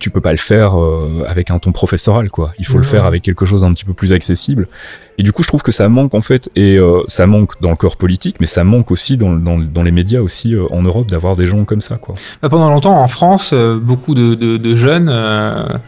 tu 0.00 0.10
peux 0.10 0.20
pas 0.20 0.32
le 0.32 0.38
faire 0.38 0.78
euh, 0.78 1.24
avec 1.26 1.50
un 1.50 1.58
ton 1.58 1.72
professoral, 1.72 2.30
quoi. 2.30 2.52
Il 2.58 2.66
faut 2.66 2.76
le 2.76 2.84
faire 2.84 3.06
avec 3.06 3.22
quelque 3.22 3.46
chose 3.46 3.62
d'un 3.62 3.72
petit 3.72 3.86
peu 3.86 3.94
plus 3.94 4.12
accessible. 4.12 4.68
Et 5.16 5.22
du 5.22 5.32
coup, 5.32 5.42
je 5.42 5.48
trouve 5.48 5.62
que 5.62 5.72
ça 5.72 5.88
manque 5.88 6.14
en 6.14 6.20
fait, 6.20 6.50
et 6.54 6.76
euh, 6.76 7.00
ça 7.06 7.26
manque 7.26 7.52
dans 7.62 7.70
le 7.70 7.76
corps 7.76 7.96
politique, 7.96 8.36
mais 8.40 8.46
ça 8.46 8.64
manque 8.64 8.90
aussi 8.90 9.16
dans, 9.16 9.32
dans, 9.32 9.58
dans 9.58 9.82
les 9.82 9.92
médias 9.92 10.20
aussi 10.20 10.54
euh, 10.54 10.66
en 10.70 10.82
Europe 10.82 11.08
d'avoir 11.08 11.36
des 11.36 11.46
gens 11.46 11.64
comme 11.64 11.80
ça, 11.80 11.96
quoi. 11.96 12.14
Bah, 12.42 12.50
pendant 12.50 12.68
longtemps, 12.68 13.00
en 13.00 13.08
France, 13.08 13.52
euh, 13.54 13.78
beaucoup 13.78 14.14
de, 14.14 14.34
de, 14.34 14.58
de 14.58 14.74
jeunes, 14.74 15.08
euh, 15.08 15.78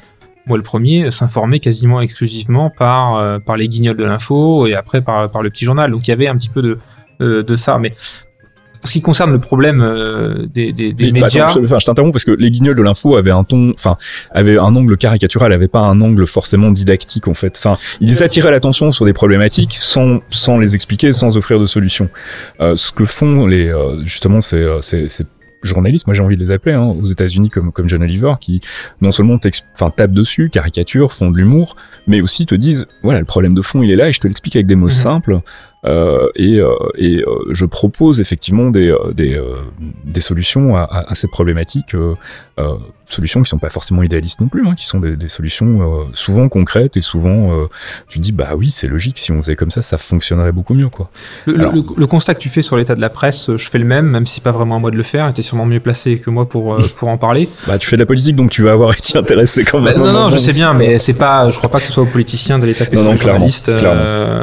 moi 0.46 0.56
le 0.56 0.62
premier, 0.62 1.10
s'informaient 1.10 1.60
quasiment 1.60 2.00
exclusivement 2.00 2.70
par, 2.70 3.16
euh, 3.16 3.38
par 3.38 3.56
les 3.56 3.68
guignols 3.68 3.96
de 3.96 4.04
l'info 4.04 4.66
et 4.66 4.74
après 4.74 5.02
par, 5.02 5.30
par 5.30 5.42
le 5.42 5.50
petit 5.50 5.64
journal. 5.64 5.90
Donc 5.90 6.06
il 6.06 6.10
y 6.10 6.14
avait 6.14 6.28
un 6.28 6.36
petit 6.36 6.48
peu 6.48 6.62
de, 6.62 6.78
euh, 7.20 7.42
de 7.42 7.56
ça. 7.56 7.78
Mais 7.78 7.92
en 8.82 8.86
ce 8.86 8.92
qui 8.92 9.02
concerne 9.02 9.32
le 9.32 9.40
problème 9.40 9.80
euh, 9.82 10.46
des, 10.46 10.72
des, 10.72 10.92
des 10.92 11.10
Mais, 11.10 11.20
bah, 11.20 11.26
médias, 11.26 11.46
attends, 11.46 11.60
je, 11.60 11.64
enfin, 11.64 11.78
je 11.80 11.86
t'interromps 11.86 12.12
parce 12.12 12.24
que 12.24 12.30
les 12.30 12.50
guignols 12.50 12.76
de 12.76 12.82
l'info 12.82 13.16
avaient 13.16 13.30
un 13.30 13.42
ton, 13.42 13.70
enfin, 13.70 13.96
avaient 14.32 14.58
un 14.58 14.76
angle 14.76 14.96
caricatural, 14.96 15.52
avaient 15.52 15.66
pas 15.66 15.80
un 15.80 16.00
angle 16.00 16.26
forcément 16.26 16.70
didactique 16.70 17.26
en 17.26 17.34
fait. 17.34 17.56
Enfin, 17.56 17.76
ils 18.00 18.22
attiraient 18.22 18.50
l'attention 18.50 18.92
sur 18.92 19.04
des 19.04 19.12
problématiques 19.12 19.74
sans 19.74 20.20
sans 20.30 20.58
les 20.58 20.74
expliquer, 20.74 21.12
sans 21.12 21.36
offrir 21.36 21.58
de 21.58 21.66
solutions. 21.66 22.08
Euh, 22.60 22.76
ce 22.76 22.92
que 22.92 23.04
font 23.04 23.46
les 23.46 23.66
euh, 23.66 24.04
justement 24.04 24.40
ces 24.40 24.58
euh, 24.58 24.78
ces, 24.78 25.08
ces 25.08 25.24
journalistes, 25.66 26.06
moi 26.06 26.14
j'ai 26.14 26.22
envie 26.22 26.36
de 26.36 26.40
les 26.40 26.50
appeler, 26.50 26.74
hein, 26.74 26.84
aux 26.84 27.06
États-Unis 27.06 27.50
comme 27.50 27.72
comme 27.72 27.88
John 27.88 28.02
Oliver, 28.02 28.34
qui 28.40 28.60
non 29.00 29.10
seulement 29.12 29.38
tapent 29.38 30.12
dessus, 30.12 30.48
caricaturent, 30.50 31.12
font 31.12 31.30
de 31.30 31.36
l'humour, 31.36 31.76
mais 32.06 32.20
aussi 32.20 32.46
te 32.46 32.54
disent 32.54 32.86
voilà 33.02 33.18
le 33.18 33.24
problème 33.26 33.54
de 33.54 33.62
fond 33.62 33.82
il 33.82 33.90
est 33.90 33.96
là 33.96 34.08
et 34.08 34.12
je 34.12 34.20
te 34.20 34.28
l'explique 34.28 34.56
avec 34.56 34.66
des 34.66 34.76
mots 34.76 34.86
Mhm. 34.86 34.92
simples. 34.92 35.40
Euh, 35.84 36.26
et 36.34 36.58
euh, 36.58 36.72
et 36.96 37.18
euh, 37.22 37.26
je 37.52 37.64
propose 37.64 38.18
effectivement 38.20 38.70
des 38.70 38.90
euh, 38.90 39.12
des, 39.12 39.36
euh, 39.36 39.56
des 40.04 40.20
solutions 40.20 40.74
à, 40.74 40.80
à, 40.80 41.12
à 41.12 41.14
cette 41.14 41.30
problématique, 41.30 41.94
euh, 41.94 42.14
euh, 42.58 42.74
solutions 43.08 43.42
qui 43.42 43.48
sont 43.48 43.58
pas 43.58 43.70
forcément 43.70 44.02
idéalistes 44.02 44.40
non 44.40 44.48
plus, 44.48 44.66
hein, 44.66 44.74
qui 44.76 44.84
sont 44.86 45.00
des, 45.00 45.16
des 45.16 45.28
solutions 45.28 46.00
euh, 46.00 46.04
souvent 46.12 46.48
concrètes 46.48 46.96
et 46.96 47.00
souvent 47.02 47.52
euh, 47.52 47.66
tu 48.08 48.18
dis 48.18 48.32
bah 48.32 48.50
oui 48.56 48.70
c'est 48.70 48.88
logique 48.88 49.18
si 49.18 49.30
on 49.32 49.40
faisait 49.42 49.56
comme 49.56 49.70
ça 49.70 49.80
ça 49.82 49.96
fonctionnerait 49.98 50.52
beaucoup 50.52 50.74
mieux 50.74 50.88
quoi. 50.88 51.08
le, 51.46 51.52
le- 51.54 51.58
alors- 51.60 51.72
le- 51.74 51.82
le 51.96 52.06
constat 52.06 52.34
que 52.34 52.40
tu 52.40 52.48
fais 52.48 52.62
sur 52.62 52.76
l'état 52.76 52.94
de 52.94 53.00
la 53.00 53.10
presse, 53.10 53.50
euh, 53.50 53.56
je 53.56 53.68
fais 53.70 53.78
le 53.78 53.84
même, 53.84 54.06
même 54.08 54.26
si 54.26 54.40
pas 54.40 54.50
vraiment 54.52 54.76
à 54.76 54.78
moi 54.78 54.90
de 54.90 54.96
le 54.96 55.02
faire. 55.02 55.32
Tu 55.34 55.40
es 55.40 55.42
sûrement 55.42 55.66
mieux 55.66 55.80
placé 55.80 56.18
que 56.18 56.30
moi 56.30 56.48
pour, 56.48 56.74
euh, 56.74 56.80
pour 56.96 57.08
en 57.08 57.16
parler. 57.18 57.48
Bah 57.66 57.78
tu 57.78 57.86
fais 57.88 57.96
de 57.96 58.02
la 58.02 58.06
politique 58.06 58.36
donc 58.36 58.50
tu 58.50 58.62
vas 58.62 58.72
avoir 58.72 58.92
été 58.92 59.16
intéressé 59.18 59.64
quand 59.64 59.80
Bah, 59.80 59.92
même. 59.92 59.98
non, 60.02 60.12
non, 60.12 60.28
je 60.30 60.38
sais 60.38 60.52
bien, 60.52 60.74
mais 60.74 60.98
c'est 60.98 61.14
pas. 61.18 61.48
Je 61.50 61.56
crois 61.58 61.70
pas 61.70 61.78
que 61.80 61.86
ce 61.86 61.92
soit 61.92 62.02
aux 62.02 62.06
politiciens 62.06 62.58
d'aller 62.58 62.74
taper 62.74 62.96
Non, 62.96 63.02
sur 63.02 63.04
non, 63.06 63.12
les 63.12 63.18
journalistes. 63.18 63.70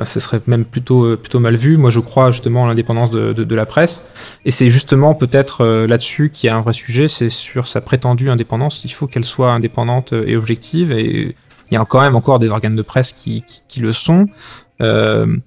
ce 0.06 0.20
serait 0.20 0.42
même 0.48 0.66
plutôt 0.66 1.18
plutôt 1.18 1.40
mal 1.40 1.56
vu. 1.56 1.78
Moi, 1.78 1.90
je 1.90 2.00
crois 2.00 2.32
justement 2.32 2.66
à 2.66 2.68
l'indépendance 2.68 3.12
de, 3.12 3.34
de, 3.34 3.44
de 3.44 3.56
la 3.56 3.66
presse, 3.66 4.10
et 4.46 4.52
c'est 4.52 4.70
justement 4.70 5.16
peut-être 5.16 5.66
là-dessus 5.86 6.30
qu'il 6.32 6.48
y 6.48 6.50
a 6.50 6.56
un 6.56 6.60
vrai 6.60 6.74
sujet. 6.74 7.08
C'est 7.08 7.30
sur 7.30 7.68
sa 7.68 7.82
prétendue 7.82 8.30
indépendance. 8.30 8.53
Il 8.84 8.92
faut 8.92 9.08
qu'elle 9.08 9.26
soit 9.26 9.52
indépendante 9.52 10.14
et 10.14 10.36
objective, 10.36 10.92
et 10.92 11.36
il 11.72 11.74
y 11.74 11.78
a 11.78 11.86
quand 11.86 12.02
même 12.02 12.16
encore 12.16 12.40
des 12.40 12.50
organes 12.50 12.76
de 12.76 12.82
presse 12.82 13.12
qui 13.12 13.44
qui, 13.44 13.62
qui 13.68 13.80
le 13.80 13.94
sont. 13.94 14.28
Euh, 14.82 15.38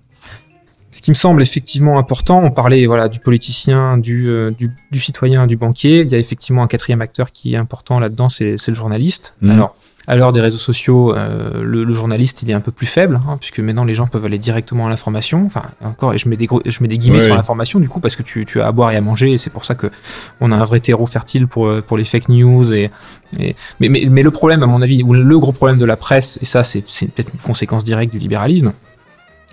ce 0.97 1.03
qui 1.03 1.11
me 1.11 1.15
semble 1.15 1.43
effectivement 1.43 1.99
important, 1.99 2.43
on 2.43 2.51
parlait 2.51 2.87
voilà 2.87 3.09
du 3.09 3.21
politicien, 3.21 3.99
du, 3.99 4.29
euh, 4.29 4.51
du, 4.51 4.71
du 4.91 4.99
citoyen, 4.99 5.47
du 5.47 5.59
banquier. 5.59 6.01
Il 6.01 6.09
y 6.11 6.15
a 6.15 6.19
effectivement 6.19 6.63
un 6.63 6.69
quatrième 6.69 7.03
acteur 7.03 7.33
qui 7.33 7.53
est 7.53 7.59
important 7.59 8.01
là-dedans, 8.01 8.31
c'est 8.31 8.57
le 8.67 8.75
journaliste. 8.75 9.37
Mhm. 9.43 9.51
Alors, 9.51 9.77
à 10.09 10.15
l'heure 10.15 10.33
des 10.33 10.41
réseaux 10.41 10.59
sociaux, 10.59 11.15
euh, 11.15 11.63
le, 11.63 11.85
le 11.85 11.95
journaliste 11.95 12.43
il 12.43 12.51
est 12.51 12.53
un 12.53 12.61
peu 12.61 12.71
plus 12.71 12.87
faible, 12.87 13.21
hein, 13.29 13.37
puisque 13.39 13.59
maintenant 13.59 13.85
les 13.85 13.95
gens 13.95 14.07
peuvent 14.07 14.25
aller 14.25 14.39
directement 14.39 14.87
à 14.87 14.89
l'information. 14.89 15.45
Enfin, 15.47 15.65
encore, 15.83 16.15
et 16.15 16.19
je 16.19 16.29
mets 16.29 16.37
des, 16.37 16.47
gros, 16.47 16.63
je 16.65 16.83
mets 16.83 16.89
des 16.89 16.99
guillemets 16.99 17.19
Ouais, 17.19 17.25
sur 17.25 17.35
l'information 17.35 17.81
du 17.81 17.89
coup, 17.89 18.01
parce 18.01 18.15
que 18.15 18.23
tu, 18.23 18.45
tu 18.45 18.61
as 18.61 18.67
à 18.67 18.73
boire 18.73 18.93
et 18.93 18.97
à 18.97 19.01
manger, 19.01 19.33
et 19.33 19.39
c'est 19.39 19.51
pour 19.51 19.65
ça 19.65 19.75
que 19.75 19.91
on 20.41 20.53
a 20.53 20.57
un 20.57 20.65
vrai 20.65 20.81
terreau 20.81 21.07
fertile 21.07 21.49
pour, 21.49 21.67
euh, 21.67 21.83
pour 21.83 21.97
les 21.97 22.05
fake 22.05 22.29
news. 22.29 22.73
Et, 22.73 22.91
et 23.39 23.57
mais, 23.81 23.89
mais, 23.89 24.07
mais 24.09 24.23
le 24.23 24.31
problème, 24.31 24.63
à 24.63 24.67
mon 24.67 24.81
avis, 24.81 25.03
ou 25.03 25.13
le 25.13 25.39
gros 25.39 25.53
problème 25.53 25.79
de 25.79 25.85
la 25.85 25.97
presse, 25.97 26.39
et 26.41 26.45
ça 26.45 26.63
c'est 26.63 26.85
c'est 26.89 27.07
peut-être 27.07 27.33
une 27.33 27.41
conséquence 27.41 27.83
directe 27.83 28.13
du 28.13 28.19
libéralisme, 28.19 28.73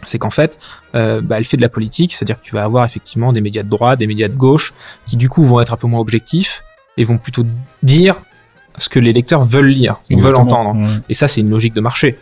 c'est 0.04 0.20
qu'en 0.20 0.30
fait, 0.30 0.60
euh, 0.96 1.22
bah, 1.22 1.38
elle 1.38 1.46
fait 1.46 1.58
de 1.58 1.62
la 1.62 1.70
politique, 1.70 2.14
c'est-à-dire 2.14 2.40
que 2.40 2.46
tu 2.46 2.54
vas 2.54 2.64
avoir 2.64 2.86
effectivement 2.86 3.34
des 3.34 3.42
médias 3.42 3.64
de 3.64 3.70
droite, 3.70 4.00
des 4.00 4.08
médias 4.08 4.28
de 4.28 4.36
gauche, 4.36 4.74
qui 5.06 5.18
du 5.18 5.30
coup 5.30 5.44
vont 5.44 5.62
être 5.62 5.74
un 5.74 5.78
peu 5.78 5.88
moins 5.88 6.02
objectifs 6.02 6.64
et 6.98 7.04
vont 7.04 7.18
plutôt 7.18 7.44
dire 7.82 8.22
ce 8.78 8.90
que 8.90 9.00
les 9.00 9.14
lecteurs 9.14 9.42
veulent 9.42 9.68
lire 9.68 9.98
ou 10.12 10.18
veulent 10.20 10.32
Exactement. 10.36 10.70
entendre. 10.72 10.90
Et 11.10 11.14
ça, 11.14 11.28
c'est 11.28 11.42
une 11.42 11.50
logique 11.50 11.74
de 11.74 11.82
marché. 11.82 12.18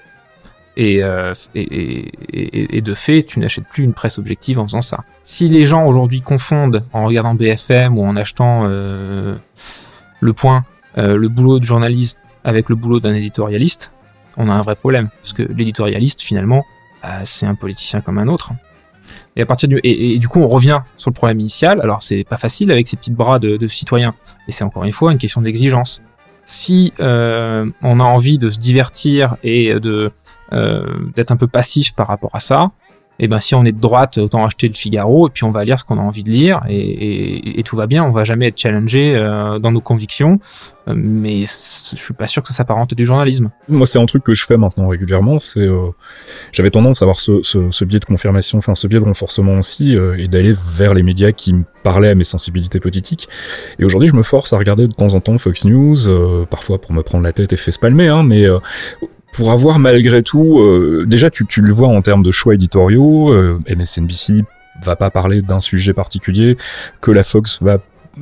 Et, 0.78 1.04
euh, 1.04 1.34
et, 1.54 1.62
et, 1.62 2.78
et- 2.78 2.82
de 2.82 2.94
fait, 2.94 3.24
tu 3.24 3.40
n'achètes 3.40 3.66
plus 3.70 3.84
une 3.84 3.94
presse 3.94 4.18
objective 4.18 4.58
en 4.58 4.64
faisant 4.64 4.82
ça. 4.82 5.04
Si 5.24 5.50
les 5.50 5.66
gens 5.66 5.86
aujourd'hui 5.86 6.22
confondent 6.22 6.86
en 6.94 7.06
regardant 7.06 7.34
BFM 7.36 7.98
ou 7.98 8.04
en 8.06 8.16
achetant 8.16 8.64
euh, 8.66 9.36
Le 10.22 10.34
Point, 10.34 10.64
euh, 10.98 11.18
le 11.18 11.28
boulot 11.28 11.60
de 11.60 11.66
journaliste 11.66 12.20
avec 12.46 12.70
le 12.70 12.76
boulot 12.76 13.00
d'un 13.02 13.14
éditorialiste, 13.14 13.92
on 14.38 14.50
a 14.50 14.54
un 14.54 14.62
vrai 14.62 14.76
problème. 14.76 15.10
Parce 15.22 15.34
que 15.34 15.44
l'éditorialiste, 15.44 16.22
finalement, 16.22 16.64
euh, 17.04 17.22
c'est 17.26 17.46
un 17.46 17.56
politicien 17.56 18.00
comme 18.00 18.18
un 18.18 18.28
autre. 18.28 18.52
Et 19.36 19.42
à 19.42 19.46
partir 19.46 19.68
du 19.68 19.78
et, 19.84 20.14
et 20.16 20.20
du 20.20 20.28
coup, 20.30 20.40
on 20.42 20.48
revient 20.48 20.82
sur 20.96 21.10
le 21.10 21.14
problème 21.14 21.40
initial. 21.42 21.82
Alors, 21.82 22.02
c'est 22.02 22.24
pas 22.24 22.38
facile 22.38 22.72
avec 22.72 22.88
ces 22.88 22.96
petites 22.96 23.14
bras 23.16 23.40
de, 23.40 23.58
de 23.58 23.68
citoyens, 23.68 24.14
et 24.48 24.52
c'est 24.54 24.64
encore 24.64 24.84
une 24.86 24.92
fois 24.94 25.12
une 25.12 25.18
question 25.18 25.42
d'exigence. 25.42 26.02
Si 26.54 26.92
euh, 27.00 27.66
on 27.82 28.02
a 28.02 28.04
envie 28.04 28.38
de 28.38 28.50
se 28.50 28.60
divertir 28.60 29.38
et 29.42 29.74
de 29.80 30.12
euh, 30.52 30.86
d'être 31.16 31.32
un 31.32 31.38
peu 31.38 31.48
passif 31.48 31.96
par 31.96 32.08
rapport 32.08 32.36
à 32.36 32.42
ça, 32.42 32.72
et 33.22 33.28
ben 33.30 33.40
si 33.40 33.56
on 33.56 33.64
est 33.64 33.72
de 33.72 33.80
droite, 33.80 34.18
autant 34.18 34.44
acheter 34.46 34.68
le 34.68 34.74
Figaro 34.74 35.28
et 35.28 35.32
puis 35.32 35.46
on 35.46 35.52
va 35.52 35.64
lire 35.64 35.80
ce 35.80 35.86
qu'on 35.86 35.98
a 35.98 36.02
envie 36.02 36.24
de 36.24 36.30
lire 36.32 36.60
et, 36.68 36.76
et- 36.78 37.60
et 37.60 37.64
tout 37.64 37.78
va 37.78 37.88
bien. 37.88 38.04
On 38.04 38.10
va 38.10 38.26
jamais 38.26 38.48
être 38.48 38.58
challengé 38.60 39.14
euh, 39.16 39.58
dans 39.60 39.72
nos 39.72 39.82
convictions, 39.82 40.40
Euh, 40.88 40.94
mais 40.98 41.42
je 41.42 41.96
suis 41.96 42.14
pas 42.16 42.26
sûr 42.26 42.42
que 42.42 42.48
ça 42.48 42.56
s'apparente 42.56 42.96
du 42.96 43.06
journalisme. 43.06 43.52
Moi, 43.70 43.86
c'est 43.86 44.00
un 44.00 44.06
truc 44.08 44.24
que 44.24 44.34
je 44.34 44.44
fais 44.46 44.58
maintenant 44.58 44.88
régulièrement. 44.88 45.38
C'est, 45.40 45.60
euh, 45.60 45.92
j'avais 46.52 46.72
tendance 46.72 47.04
à 47.04 47.06
avoir 47.06 47.20
ce, 47.20 47.44
ce, 47.44 47.70
ce 47.70 47.86
biais 47.86 48.00
de 48.00 48.06
confirmation, 48.06 48.58
enfin 48.58 48.74
ce 48.74 48.88
biais 48.88 49.00
de 49.00 49.06
renforcement 49.06 49.60
aussi, 49.60 49.96
euh, 49.96 50.18
et 50.18 50.28
d'aller 50.28 50.56
vers 50.76 50.96
les 50.96 51.04
médias 51.04 51.32
qui 51.34 51.54
me 51.54 51.64
parlaient 51.84 52.10
à 52.10 52.16
mes 52.16 52.24
sensibilités 52.24 52.80
politiques. 52.80 53.30
Et 53.78 53.86
aujourd'hui, 53.86 54.10
je 54.10 54.16
me 54.16 54.24
force 54.24 54.54
à 54.54 54.58
regarder 54.58 54.88
de 54.88 54.94
temps 54.94 55.14
en 55.14 55.20
temps 55.20 55.38
Fox 55.38 55.66
News, 55.66 56.08
euh, 56.10 56.46
parfois 56.50 56.82
pour 56.82 56.94
me 56.94 57.04
prendre 57.04 57.24
la 57.24 57.32
tête 57.34 57.54
et 57.54 57.58
fait 57.58 57.72
spalmer, 57.72 58.08
hein, 58.08 58.24
mais 58.24 58.48
pour 59.32 59.52
avoir 59.52 59.80
malgré 59.80 60.24
tout, 60.24 60.60
euh, 60.60 61.06
déjà 61.08 61.30
tu, 61.30 61.46
le 61.62 61.72
vois 61.72 61.88
en 61.88 62.02
termes 62.02 62.24
de 62.24 62.32
choix 62.32 62.54
éditoriaux, 62.54 63.32
euh, 63.34 63.58
MSNBC 63.70 64.44
va 64.84 64.96
pas 64.96 65.10
parler 65.10 65.42
d'un 65.42 65.62
sujet 65.62 65.94
particulier 65.94 66.58
que 67.02 67.12
la 67.12 67.24
Fox 67.24 67.62
va 67.62 67.80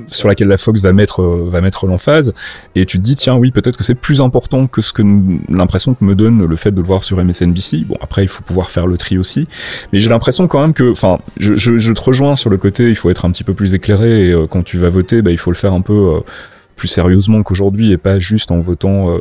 sur 0.08 0.28
laquelle 0.28 0.48
la 0.48 0.58
Fox 0.58 0.82
va 0.82 0.94
mettre 0.94 1.22
euh, 1.22 1.48
va 1.50 1.62
mettre 1.62 1.88
l'emphase. 1.88 2.34
Et 2.76 2.86
tu 2.86 2.98
te 2.98 3.04
dis 3.04 3.16
tiens 3.16 3.36
oui 3.36 3.52
peut-être 3.52 3.78
que 3.78 3.84
c'est 3.84 3.96
plus 3.96 4.22
important 4.22 4.68
que 4.68 4.82
ce 4.82 4.94
que 4.94 5.04
l'impression 5.50 5.94
que 5.94 6.04
me 6.04 6.16
donne 6.16 6.46
le 6.46 6.56
fait 6.56 6.72
de 6.72 6.82
le 6.82 6.86
voir 6.86 7.04
sur 7.04 7.24
MSNBC 7.24 7.86
bon 7.88 7.98
après 8.02 8.24
il 8.24 8.28
faut 8.28 8.44
pouvoir 8.44 8.72
faire 8.72 8.88
le 8.88 8.98
tri 8.98 9.18
aussi. 9.18 9.48
Mais 9.92 10.00
j'ai 10.00 10.10
l'impression 10.10 10.48
quand 10.48 10.62
même 10.62 10.74
que 10.74 10.92
enfin 10.92 11.20
je 11.38 11.92
te 11.92 12.02
rejoins 12.02 12.36
sur 12.36 12.50
le 12.50 12.58
côté 12.58 12.90
il 12.90 12.96
faut 12.96 13.10
être 13.10 13.26
un 13.26 13.32
petit 13.32 13.44
peu 13.44 13.54
plus 13.54 13.74
éclairé 13.74 14.28
et 14.28 14.32
euh, 14.32 14.48
quand 14.48 14.64
tu 14.64 14.78
vas 14.78 14.90
voter 14.90 15.22
bah, 15.22 15.32
il 15.32 15.38
faut 15.38 15.52
le 15.52 15.58
faire 15.58 15.74
un 15.74 15.82
peu 15.82 15.94
euh, 15.94 16.20
plus 16.80 16.88
sérieusement 16.88 17.44
qu'aujourd'hui 17.44 17.92
et 17.92 17.98
pas 17.98 18.18
juste 18.20 18.50
en 18.52 18.60
votant 18.60 19.12
euh, 19.12 19.20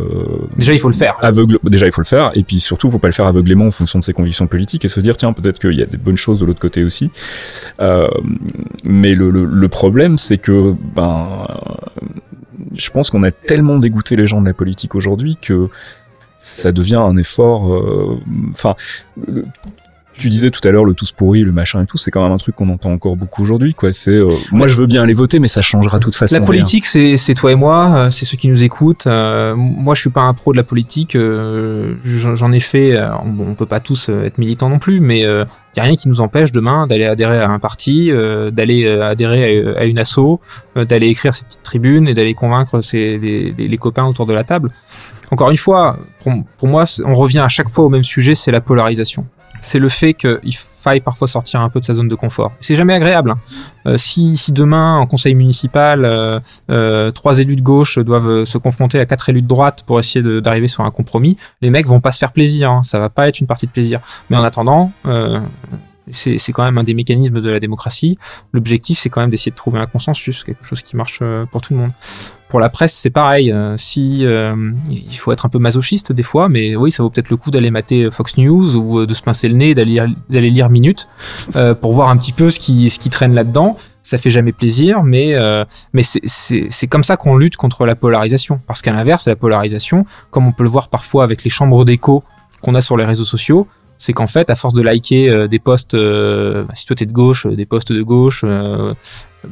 Déjà, 0.57 0.73
il 0.73 0.79
faut 0.79 0.89
le 0.89 0.95
faire. 0.95 1.17
aveugle 1.21 1.59
déjà 1.65 1.87
il 1.87 1.93
faut 1.93 2.01
le 2.01 2.07
faire 2.07 2.31
et 2.35 2.43
puis 2.45 2.61
surtout 2.61 2.89
faut 2.91 2.99
pas 3.01 3.09
le 3.09 3.13
faire 3.13 3.27
aveuglément 3.27 3.67
en 3.67 3.71
fonction 3.71 3.99
de 3.99 4.05
ses 4.05 4.15
convictions 4.15 4.47
politiques 4.47 4.85
et 4.85 4.89
se 4.89 5.01
dire 5.01 5.17
tiens 5.17 5.33
peut-être 5.33 5.59
qu'il 5.59 5.73
y 5.75 5.83
a 5.83 5.87
des 5.87 5.97
bonnes 5.99 6.17
choses 6.17 6.39
de 6.41 6.47
l'autre 6.47 6.61
côté 6.61 6.85
aussi 6.85 7.11
euh, 7.81 8.09
mais 8.85 9.15
le, 9.15 9.31
le, 9.31 9.45
le 9.45 9.69
problème 9.69 10.17
c'est 10.19 10.39
que 10.39 10.75
ben 10.97 11.27
je 12.75 12.91
pense 12.91 13.11
qu'on 13.11 13.25
a 13.25 13.31
tellement 13.33 13.79
dégoûté 13.79 14.15
les 14.17 14.27
gens 14.27 14.41
de 14.41 14.47
la 14.47 14.55
politique 14.55 14.95
aujourd'hui 14.95 15.37
que 15.41 15.69
ça 16.37 16.71
devient 16.71 16.97
un 17.03 17.17
effort. 17.17 17.75
euh, 17.75 18.19
Enfin, 18.53 18.77
tu 20.19 20.29
disais 20.29 20.51
tout 20.51 20.61
à 20.67 20.71
l'heure 20.71 20.85
le 20.85 20.95
tous 20.95 21.13
pourri, 21.13 21.43
le 21.43 21.53
machin 21.53 21.83
et 21.83 21.87
tout, 21.87 21.97
c'est 21.99 22.11
quand 22.11 22.23
même 22.23 22.33
un 22.33 22.37
truc 22.37 22.55
qu'on 22.57 22.69
entend 22.69 22.91
encore 22.93 23.17
beaucoup 23.17 23.43
aujourd'hui. 23.43 23.75
Quoi, 23.75 23.93
c'est 23.93 24.11
euh, 24.11 24.27
moi 24.53 24.69
je 24.69 24.77
veux 24.77 24.87
bien 24.87 25.03
aller 25.03 25.13
voter, 25.15 25.39
mais 25.39 25.49
ça 25.49 25.63
changera 25.63 25.99
de 25.99 26.05
toute 26.05 26.15
façon. 26.15 26.35
La 26.35 26.41
politique, 26.47 26.87
c'est 26.87 27.17
c'est 27.17 27.35
toi 27.35 27.53
et 27.53 27.55
moi, 27.55 27.93
euh, 27.95 28.11
c'est 28.11 28.25
ceux 28.25 28.37
qui 28.37 28.49
nous 28.49 28.63
écoutent. 28.65 29.07
Euh, 29.07 29.55
moi, 29.57 29.95
je 29.95 30.01
suis 30.01 30.11
pas 30.11 30.21
un 30.23 30.35
pro 30.35 30.53
de 30.53 30.57
la 30.57 30.63
politique. 30.65 31.15
euh, 31.17 31.95
J'en 32.05 32.53
ai 32.53 32.61
fait. 32.61 32.93
euh, 32.97 33.09
bon, 33.25 33.47
on 33.51 33.55
peut 33.55 33.67
pas 33.67 33.81
tous 33.81 34.09
euh, 34.11 34.25
être 34.25 34.39
militants 34.39 34.69
non 34.69 34.79
plus, 34.79 35.01
mais 35.01 35.21
il 35.21 35.77
y 35.77 35.81
a 35.81 35.83
rien 35.83 35.97
qui 35.97 36.09
nous 36.09 36.21
empêche 36.21 36.51
demain 36.53 36.87
d'aller 36.87 37.05
adhérer 37.05 37.41
à 37.41 37.49
un 37.51 37.59
parti, 37.59 38.11
euh, 38.11 38.51
d'aller 38.51 38.85
euh, 38.85 39.09
adhérer 39.11 39.75
à, 39.77 39.81
à 39.81 39.85
une 39.85 39.99
asso, 39.99 40.41
euh, 40.77 40.85
d'aller 40.85 41.09
écrire 41.09 41.35
ses 41.35 41.45
petites 41.45 41.63
tribunes 41.63 42.09
et 42.09 42.15
d'aller 42.15 42.35
convaincre 42.35 42.81
ses, 42.83 43.19
les, 43.19 43.55
les- 43.57 43.69
les 43.69 43.79
copains 43.79 44.05
autour 44.07 44.27
de 44.27 44.33
la 44.33 44.45
table. 44.45 44.71
Encore 45.31 45.51
une 45.51 45.57
fois, 45.59 45.99
pour, 46.23 46.33
pour 46.57 46.69
moi, 46.69 46.85
on 47.05 47.15
revient 47.15 47.41
à 47.41 47.49
chaque 47.49 47.69
fois 47.69 47.85
au 47.85 47.91
même 47.91 48.03
sujet, 48.05 48.35
c'est 48.35 48.51
la 48.51 48.61
polarisation. 48.63 49.27
C'est 49.61 49.79
le 49.79 49.89
fait 49.89 50.15
qu'il 50.15 50.55
faille 50.57 51.01
parfois 51.01 51.27
sortir 51.29 51.61
un 51.61 51.69
peu 51.69 51.81
de 51.81 51.85
sa 51.85 51.95
zone 51.95 52.09
de 52.09 52.15
confort. 52.15 52.53
C'est 52.61 52.77
jamais 52.77 52.95
agréable. 52.95 53.33
hein. 53.33 53.39
Euh, 53.87 53.97
si, 53.99 54.37
si 54.37 54.53
demain, 54.53 54.99
en 54.99 55.07
conseil 55.07 55.35
municipal, 55.35 56.05
euh, 56.05 56.41
euh, 56.71 57.11
trois 57.11 57.39
élus 57.41 57.57
de 57.57 57.63
gauche 57.63 57.99
doivent 57.99 58.29
euh, 58.29 58.45
se 58.45 58.59
confronter 58.59 58.99
à 59.01 59.07
quatre 59.07 59.29
élus 59.29 59.43
de 59.43 59.49
droite 59.49 59.83
pour 59.87 59.99
essayer 59.99 60.41
d'arriver 60.41 60.69
sur 60.69 60.85
un 60.85 60.91
compromis, 60.91 61.37
les 61.61 61.71
mecs 61.71 61.87
vont 61.87 62.01
pas 62.01 62.13
se 62.13 62.19
faire 62.19 62.33
plaisir. 62.33 62.71
hein. 62.71 62.83
Ça 62.83 62.99
va 62.99 63.09
pas 63.11 63.29
être 63.29 63.41
une 63.41 63.47
partie 63.47 63.67
de 63.67 63.73
plaisir. 63.73 64.01
Mais 64.31 64.37
en 64.37 64.45
attendant, 64.45 64.93
euh, 65.07 65.41
c'est 66.11 66.53
quand 66.53 66.65
même 66.65 66.79
un 66.79 66.85
des 66.85 66.95
mécanismes 66.95 67.41
de 67.41 67.51
la 67.51 67.61
démocratie. 67.61 68.17
L'objectif, 68.53 68.99
c'est 68.99 69.11
quand 69.11 69.21
même 69.21 69.31
d'essayer 69.31 69.51
de 69.53 69.57
trouver 69.57 69.79
un 69.79 69.87
consensus, 69.87 70.43
quelque 70.45 70.65
chose 70.65 70.81
qui 70.81 70.97
marche 70.97 71.23
pour 71.51 71.61
tout 71.61 71.75
le 71.75 71.81
monde. 71.81 71.91
Pour 72.49 72.61
la 72.61 72.69
presse, 72.71 72.95
c'est 72.95 73.11
pareil. 73.11 73.53
euh, 73.53 73.77
si 73.77 74.25
euh, 74.25 74.55
il 74.91 75.17
faut 75.19 75.33
être 75.33 75.45
un 75.45 75.51
peu 75.51 75.59
masochiste 75.59 76.13
des 76.13 76.23
fois, 76.23 76.49
mais 76.49 76.77
oui, 76.77 76.91
ça 76.91 77.03
vaut 77.03 77.11
peut-être 77.11 77.29
le 77.31 77.37
coup 77.37 77.51
d'aller 77.51 77.71
mater 77.71 78.11
Fox 78.11 78.39
News 78.39 78.75
ou 78.75 79.01
euh, 79.01 79.07
de 79.07 79.13
se 79.15 79.21
pincer 79.23 79.49
le 79.49 79.55
nez, 79.55 79.75
d'aller 79.75 80.11
lire- 80.51 80.71
Minute 80.71 81.09
euh, 81.57 81.75
pour 81.75 81.93
voir 81.93 82.09
un 82.09 82.17
petit 82.17 82.33
peu 82.33 82.51
ce 82.51 82.59
qui 82.59 82.89
ce 82.91 82.99
qui 82.99 83.11
traîne 83.11 83.35
là-dedans. 83.35 83.77
Ça 84.03 84.17
fait 84.17 84.31
jamais 84.31 84.53
plaisir, 84.53 85.03
mais 85.03 85.35
euh, 85.35 85.65
mais 85.93 86.03
c'est- 86.03 86.87
comme 86.87 87.03
ça 87.03 87.19
qu'on 87.19 87.37
lutte 87.37 87.57
contre 87.57 87.85
la 87.85 87.95
polarisation. 87.95 88.61
Parce 88.67 88.81
qu'à 88.81 88.93
l'inverse, 88.93 89.29
la 89.29 89.37
polarisation, 89.37 90.07
comme 90.31 90.47
on 90.47 90.53
peut 90.53 90.63
le 90.65 90.71
voir 90.71 90.89
parfois 90.89 91.25
avec 91.25 91.45
les 91.45 91.51
chambres 91.51 91.85
d'écho 91.85 92.25
qu'on 92.63 92.75
a 92.75 92.81
sur 92.81 92.97
les 92.97 93.05
réseaux 93.05 93.27
sociaux, 93.27 93.67
c'est 93.99 94.13
qu'en 94.15 94.27
fait, 94.27 94.49
à 94.49 94.55
force 94.55 94.73
de 94.75 94.81
liker 94.83 95.29
euh, 95.29 95.49
des 95.49 95.59
posts, 95.59 95.95
euh, 95.95 96.65
bah, 96.65 96.73
si 96.77 96.87
toi 96.87 96.97
t'es 96.97 97.05
de 97.07 97.13
gauche, 97.13 97.45
euh, 97.47 97.57
des 97.57 97.67
posts 97.67 97.93
de 97.93 98.03
gauche, 98.03 98.43
euh, 98.45 98.95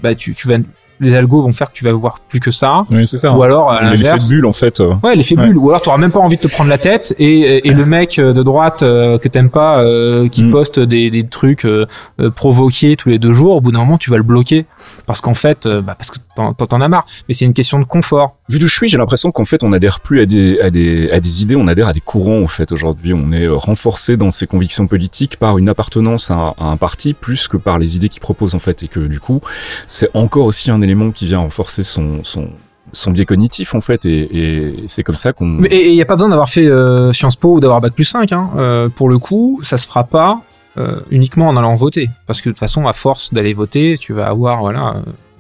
bah 0.03 0.15
tu, 0.15 0.35
tu 0.35 0.49
vas, 0.49 0.57
les 1.01 1.15
algos 1.15 1.43
vont 1.43 1.53
faire 1.53 1.69
que 1.71 1.77
tu 1.77 1.85
vas 1.85 1.93
voir 1.93 2.21
plus 2.29 2.41
que 2.41 2.51
ça. 2.51 2.85
Oui, 2.91 3.07
c'est 3.07 3.19
ça. 3.19 3.33
Ou 3.35 3.43
alors, 3.43 3.71
à 3.71 3.83
L'effet 3.83 3.97
l'inverse, 4.05 4.29
de 4.29 4.35
bulle 4.35 4.47
en 4.47 4.53
fait. 4.53 4.81
euh. 4.81 4.95
Ouais, 5.03 5.15
l'effet 5.17 5.37
Ouais. 5.37 5.47
bulle. 5.47 5.59
Ou 5.59 5.69
alors, 5.71 5.81
tu 5.83 5.91
même 5.99 6.11
pas 6.13 6.21
envie 6.21 6.37
de 6.37 6.43
te 6.43 6.49
prendre 6.49 6.71
la 6.71 6.79
tête 6.79 7.15
et, 7.19 7.67
et 7.69 7.73
le 7.73 7.85
mec 7.87 8.19
euh, 8.19 8.33
de 8.33 8.43
droite 8.43 8.83
euh, 8.83 9.19
que 9.19 9.29
t'aimes 9.29 9.51
pas, 9.51 9.79
euh, 9.81 10.29
qui 10.29 10.43
Mm. 10.45 10.51
poste 10.51 10.79
des, 10.81 11.11
des 11.11 11.27
trucs 11.27 11.65
euh, 11.65 11.87
euh, 12.21 12.31
provoqués 12.31 12.97
tous 12.97 13.09
les 13.09 13.19
deux 13.19 13.33
jours, 13.33 13.57
au 13.57 13.61
bout 13.61 13.73
d'un 13.73 13.79
moment, 13.81 13.99
tu 13.99 14.11
vas 14.11 14.17
le 14.17 14.23
bloquer 14.23 14.67
parce 15.07 15.21
qu'en 15.21 15.35
fait, 15.35 15.67
bah, 15.67 15.95
parce 15.99 16.11
que 16.11 16.19
t'en 16.35 16.53
t'en 16.53 16.81
as 16.81 16.89
marre. 16.89 17.07
Mais 17.29 17.35
c'est 17.35 17.45
une 17.47 17.55
question 17.55 17.79
de 17.79 17.85
confort. 17.85 18.37
Vu 18.49 18.59
d'où 18.59 18.67
je 18.69 18.75
suis, 18.75 18.89
j'ai 18.89 18.99
l'impression 18.99 19.33
qu'en 19.33 19.45
fait, 19.45 19.65
on 19.65 19.73
adhère 19.73 20.01
plus 20.01 20.21
à 20.21 20.27
des, 20.27 20.61
à 20.61 20.71
des, 20.71 21.11
à 21.11 21.19
des 21.21 21.43
idées, 21.43 21.57
on 21.57 21.67
adhère 21.67 21.89
à 21.89 21.93
des 21.93 22.01
courants, 22.01 22.43
en 22.43 22.47
fait, 22.47 22.71
aujourd'hui. 22.73 23.13
On 23.15 23.33
est 23.33 23.49
renforcé 23.49 24.17
dans 24.17 24.31
ses 24.31 24.47
convictions 24.47 24.87
politiques 24.87 25.37
par 25.39 25.59
une 25.59 25.69
appartenance 25.69 26.31
à, 26.31 26.55
à 26.59 26.65
un 26.67 26.77
parti 26.77 27.13
plus 27.15 27.49
que 27.49 27.57
par 27.57 27.79
les 27.79 27.97
idées 27.97 28.09
qu'il 28.09 28.21
propose, 28.21 28.55
en 28.55 28.59
fait. 28.59 28.83
Et 28.83 28.89
que, 28.89 29.01
du 29.01 29.19
coup, 29.21 29.41
c'est 29.87 30.11
encore 30.15 30.45
aussi 30.47 30.71
un 30.71 30.81
élément 30.87 31.11
qui 31.11 31.27
vient 31.27 31.39
renforcer 31.39 31.83
son, 31.83 32.23
son, 32.25 33.11
biais 33.11 33.25
cognitif, 33.25 33.75
en 33.75 33.81
fait. 33.81 34.07
Et, 34.07 34.75
c'est 34.87 35.03
comme 35.03 35.15
ça 35.15 35.33
qu'on... 35.33 35.65
Et 35.65 35.89
il 35.89 35.95
n'y 35.95 36.03
a 36.03 36.07
pas 36.07 36.15
besoin 36.15 36.29
d'avoir 36.29 36.49
fait 36.49 36.67
euh, 36.67 37.13
Sciences 37.13 37.37
Po 37.37 37.55
ou 37.55 37.61
d'avoir 37.61 37.81
Bac 37.81 37.93
plus 37.93 38.05
5. 38.05 38.33
Hein. 38.33 38.51
Euh, 38.57 38.89
pour 38.89 39.09
le 39.09 39.19
coup, 39.19 39.61
ça 39.63 39.77
se 39.77 39.87
fera 39.87 40.05
pas 40.05 40.41
euh, 40.79 41.01
uniquement 41.11 41.49
en 41.49 41.57
allant 41.57 41.75
voter. 41.75 42.09
Parce 42.27 42.41
que 42.41 42.49
de 42.49 42.55
toute 42.55 42.61
façon, 42.61 42.87
à 42.87 42.93
force 42.93 43.35
d'aller 43.35 43.53
voter, 43.53 43.97
tu 43.99 44.13
vas 44.13 44.27
avoir, 44.27 44.61
voilà, 44.61 44.97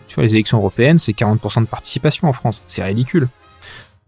tu 0.08 0.14
vois, 0.14 0.24
les 0.24 0.34
élections 0.34 0.58
européennes, 0.58 0.98
c'est 0.98 1.12
40% 1.12 1.60
de 1.60 1.66
participation 1.66 2.28
en 2.28 2.32
France. 2.32 2.62
C'est 2.66 2.82
ridicule. 2.82 3.28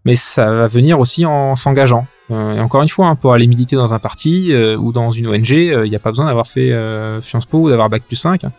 Mais 0.09 0.17
ça 0.17 0.51
va 0.51 0.67
venir 0.69 0.99
aussi 0.99 1.27
en 1.27 1.55
s'engageant. 1.55 2.07
Euh, 2.31 2.55
et 2.55 2.61
encore 2.61 2.81
une 2.81 2.89
fois, 2.89 3.09
hein, 3.09 3.15
pour 3.15 3.35
aller 3.35 3.47
militer 3.47 3.77
dans 3.77 3.93
un 3.93 3.99
parti 3.99 4.55
euh, 4.55 4.75
ou 4.75 4.91
dans 4.91 5.11
une 5.11 5.27
ONG, 5.27 5.53
euh, 5.53 5.87
il 5.87 5.91
n'y 5.91 5.97
a 5.97 5.99
pas 5.99 6.09
besoin 6.09 6.25
d'avoir 6.25 6.47
fait 6.47 6.73
euh, 6.73 7.21
Sciences 7.21 7.45
Po 7.45 7.59
ou 7.59 7.69
d'avoir 7.69 7.91
Bac 7.91 8.05
plus 8.05 8.17
5. 8.17 8.43
hein. 8.45 8.53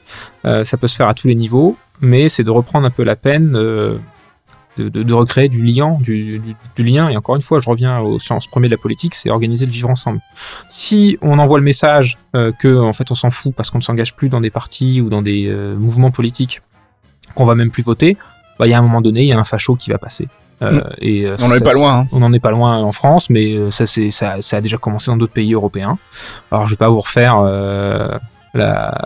Euh, 0.46 0.64
ça 0.64 0.78
peut 0.78 0.86
se 0.86 0.96
faire 0.96 1.08
à 1.08 1.16
tous 1.16 1.28
les 1.28 1.34
niveaux, 1.34 1.76
mais 2.02 2.30
c'est 2.30 2.44
de 2.44 2.52
reprendre 2.52 2.86
un 2.86 2.92
peu 2.92 3.02
la 3.02 3.16
peine 3.16 3.54
euh, 3.56 3.98
de, 4.78 5.12
recréer 5.12 5.50
du 5.50 5.64
lien, 5.64 5.98
du, 6.00 6.40
lien. 6.78 7.10
Et 7.10 7.18
encore 7.18 7.36
une 7.36 7.42
fois, 7.42 7.60
je 7.60 7.68
reviens 7.68 8.00
au 8.00 8.20
sens 8.20 8.46
premier 8.46 8.68
de 8.68 8.76
la 8.76 8.78
politique, 8.78 9.16
c'est 9.16 9.32
organiser 9.32 9.66
le 9.66 9.72
vivre 9.72 9.90
ensemble. 9.90 10.22
Si 10.68 11.18
on 11.24 11.40
envoie 11.40 11.58
le 11.58 11.66
message 11.66 12.20
euh, 12.36 12.52
que 12.52 12.78
en 12.78 12.94
fait 12.94 13.10
on 13.10 13.16
s'en 13.16 13.32
fout 13.32 13.56
parce 13.56 13.72
qu'on 13.72 13.80
ne 13.80 13.84
s'engage 13.84 14.16
plus 14.16 14.30
dans 14.30 14.40
des 14.40 14.52
partis 14.52 15.02
ou 15.02 15.10
dans 15.10 15.24
des 15.24 15.48
euh, 15.48 15.76
mouvements 15.76 16.12
politiques, 16.12 16.62
qu'on 17.34 17.46
va 17.46 17.56
même 17.56 17.72
plus 17.72 17.82
voter, 17.82 18.18
bah, 18.60 18.68
il 18.68 18.70
y 18.70 18.74
a 18.76 18.78
un 18.78 18.84
moment 18.84 19.02
donné, 19.02 19.22
il 19.22 19.28
y 19.28 19.34
a 19.34 19.40
un 19.40 19.44
facho 19.44 19.76
qui 19.76 19.90
va 19.90 19.98
passer. 19.98 20.28
Euh, 20.62 20.82
et, 21.00 21.26
euh, 21.26 21.36
On 21.40 21.52
en 21.52 21.56
est 21.56 21.64
pas 21.64 21.74
loin, 21.74 22.00
hein. 22.00 22.08
On 22.12 22.20
n'en 22.20 22.34
est 22.34 22.40
pas 22.40 22.52
loin 22.52 22.80
en 22.80 22.92
France, 22.92 23.30
mais 23.30 23.54
euh, 23.54 23.72
ça, 23.72 23.86
c'est, 23.86 24.12
ça, 24.12 24.42
ça 24.42 24.58
a 24.58 24.62
déjà 24.62 24.78
commencé 24.78 25.10
dans 25.10 25.18
d'autres 25.18 25.34
pays 25.34 25.54
européens. 25.54 25.98
Alors, 26.52 26.66
je 26.66 26.72
vais 26.72 26.78
pas 26.78 26.90
vous 26.90 27.00
refaire 27.00 27.38
euh, 27.40 28.18
la, 28.54 28.98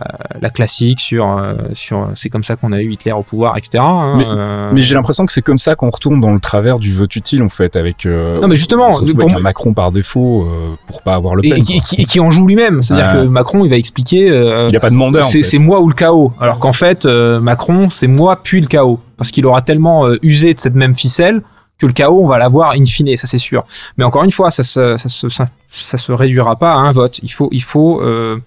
la 0.41 0.49
classique 0.49 0.99
sur, 0.99 1.27
euh, 1.37 1.53
sur 1.73 2.09
c'est 2.15 2.29
comme 2.29 2.43
ça 2.43 2.55
qu'on 2.55 2.71
a 2.71 2.81
eu 2.81 2.91
Hitler 2.91 3.11
au 3.11 3.23
pouvoir, 3.23 3.57
etc. 3.57 3.79
hein, 3.85 4.15
Mais- 4.17 4.25
euh, 4.27 4.69
Mais 4.73 4.81
j'ai 4.81 4.95
l'impression 4.95 5.25
que 5.25 5.31
c'est 5.33 5.41
comme 5.41 5.57
ça 5.57 5.75
qu'on 5.75 5.89
retourne 5.89 6.21
dans 6.21 6.31
le 6.31 6.39
travers 6.39 6.79
du 6.79 6.93
vote 6.93 7.15
utile, 7.15 7.43
en 7.43 7.49
fait, 7.49 7.75
avec... 7.75 8.05
euh, 8.05 8.39
Non, 8.39 8.47
mais 8.47 8.55
justement, 8.55 8.89
on 8.91 9.01
avec 9.01 9.15
moi- 9.15 9.27
un 9.35 9.39
Macron 9.39 9.73
par 9.73 9.91
défaut 9.91 10.43
euh, 10.47 10.75
pour 10.87 11.01
pas 11.01 11.15
avoir 11.15 11.35
le 11.35 11.41
pen. 11.41 11.53
et 11.57 11.61
qui, 11.61 12.01
et 12.01 12.05
qui 12.05 12.19
en 12.19 12.31
joue 12.31 12.47
lui-même. 12.47 12.81
C'est-à-dire 12.81 13.09
que 13.11 13.27
Macron, 13.27 13.63
il 13.65 13.69
va 13.69 13.75
expliquer. 13.77 14.29
euh, 14.29 14.69
Il 14.69 14.77
a 14.77 14.79
pas 14.79 14.89
de 14.89 14.95
mandat, 14.95 15.21
en 15.21 15.23
c'est 15.25 15.39
fait. 15.39 15.43
c'est 15.43 15.57
moi 15.57 15.81
ou 15.81 15.89
le 15.89 15.93
chaos. 15.95 16.33
Alors 16.39 16.59
qu'en 16.59 16.73
fait, 16.73 17.05
euh, 17.05 17.39
Macron, 17.39 17.89
c'est 17.89 18.07
moi 18.07 18.39
puis 18.41 18.61
le 18.61 18.67
chaos. 18.67 18.99
Parce 19.17 19.31
qu'il 19.31 19.45
aura 19.45 19.61
tellement 19.61 20.07
euh, 20.07 20.17
usé 20.23 20.53
de 20.53 20.59
cette 20.59 20.75
même 20.75 20.93
ficelle 20.93 21.41
que 21.79 21.85
le 21.85 21.93
chaos, 21.93 22.21
on 22.23 22.27
va 22.27 22.37
l'avoir 22.37 22.71
in 22.77 22.85
fine, 22.85 23.15
ça 23.17 23.27
c'est 23.27 23.37
sûr. 23.37 23.65
Mais 23.97 24.03
encore 24.03 24.23
une 24.23 24.31
fois, 24.31 24.51
ça 24.51 24.63
se, 24.63 24.95
ça, 24.97 25.09
se, 25.09 25.27
ça, 25.27 25.45
ça 25.69 25.97
se 25.97 26.11
réduira 26.11 26.55
pas 26.55 26.71
à 26.71 26.75
un 26.75 26.91
vote. 26.91 27.19
Il 27.23 27.31
faut, 27.31 27.49
il 27.51 27.63
faut, 27.63 28.01
euh, 28.01 28.37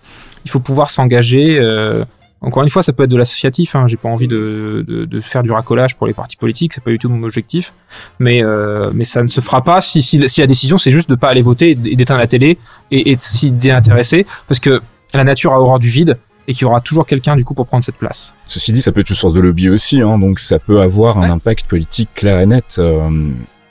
il 0.46 0.50
faut 0.50 0.60
pouvoir 0.60 0.88
s'engager. 0.90 1.58
euh, 1.60 2.04
encore 2.42 2.62
une 2.62 2.68
fois, 2.68 2.82
ça 2.82 2.92
peut 2.92 3.02
être 3.04 3.10
de 3.10 3.16
l'associatif. 3.16 3.74
Hein. 3.74 3.86
J'ai 3.88 3.96
pas 3.96 4.08
envie 4.08 4.28
de, 4.28 4.84
de, 4.86 5.04
de 5.04 5.20
faire 5.20 5.42
du 5.42 5.50
racolage 5.50 5.96
pour 5.96 6.06
les 6.06 6.12
partis 6.12 6.36
politiques. 6.36 6.72
C'est 6.74 6.84
pas 6.84 6.90
du 6.90 6.98
tout 6.98 7.08
mon 7.08 7.22
objectif. 7.24 7.72
Mais, 8.20 8.44
euh, 8.44 8.90
mais 8.94 9.04
ça 9.04 9.22
ne 9.22 9.28
se 9.28 9.40
fera 9.40 9.64
pas 9.64 9.80
si, 9.80 10.02
si, 10.02 10.22
si 10.28 10.40
la 10.42 10.46
décision 10.46 10.78
c'est 10.78 10.92
juste 10.92 11.08
de 11.10 11.14
pas 11.16 11.28
aller 11.30 11.42
voter 11.42 11.70
et 11.70 11.74
d'éteindre 11.74 12.20
la 12.20 12.26
télé 12.26 12.58
et, 12.90 13.10
et 13.10 13.16
de 13.16 13.20
s'y 13.20 13.50
déintéresser, 13.50 14.26
parce 14.48 14.60
que 14.60 14.80
la 15.14 15.24
nature 15.24 15.52
a 15.54 15.60
horreur 15.60 15.78
du 15.78 15.88
vide 15.88 16.18
et 16.46 16.52
qu'il 16.52 16.62
y 16.62 16.64
aura 16.66 16.80
toujours 16.80 17.06
quelqu'un 17.06 17.34
du 17.36 17.44
coup 17.44 17.54
pour 17.54 17.66
prendre 17.66 17.82
cette 17.82 17.96
place. 17.96 18.36
Ceci 18.46 18.70
dit, 18.70 18.80
ça 18.82 18.92
peut 18.92 19.00
être 19.00 19.10
une 19.10 19.16
source 19.16 19.34
de 19.34 19.40
lobby 19.40 19.68
aussi, 19.68 20.00
hein, 20.00 20.18
donc 20.18 20.38
ça 20.38 20.58
peut 20.60 20.80
avoir 20.80 21.16
Ouais. 21.16 21.26
un 21.26 21.30
impact 21.32 21.66
politique 21.66 22.10
clair 22.14 22.38
et 22.40 22.46
net. 22.46 22.76
Euh, 22.78 23.08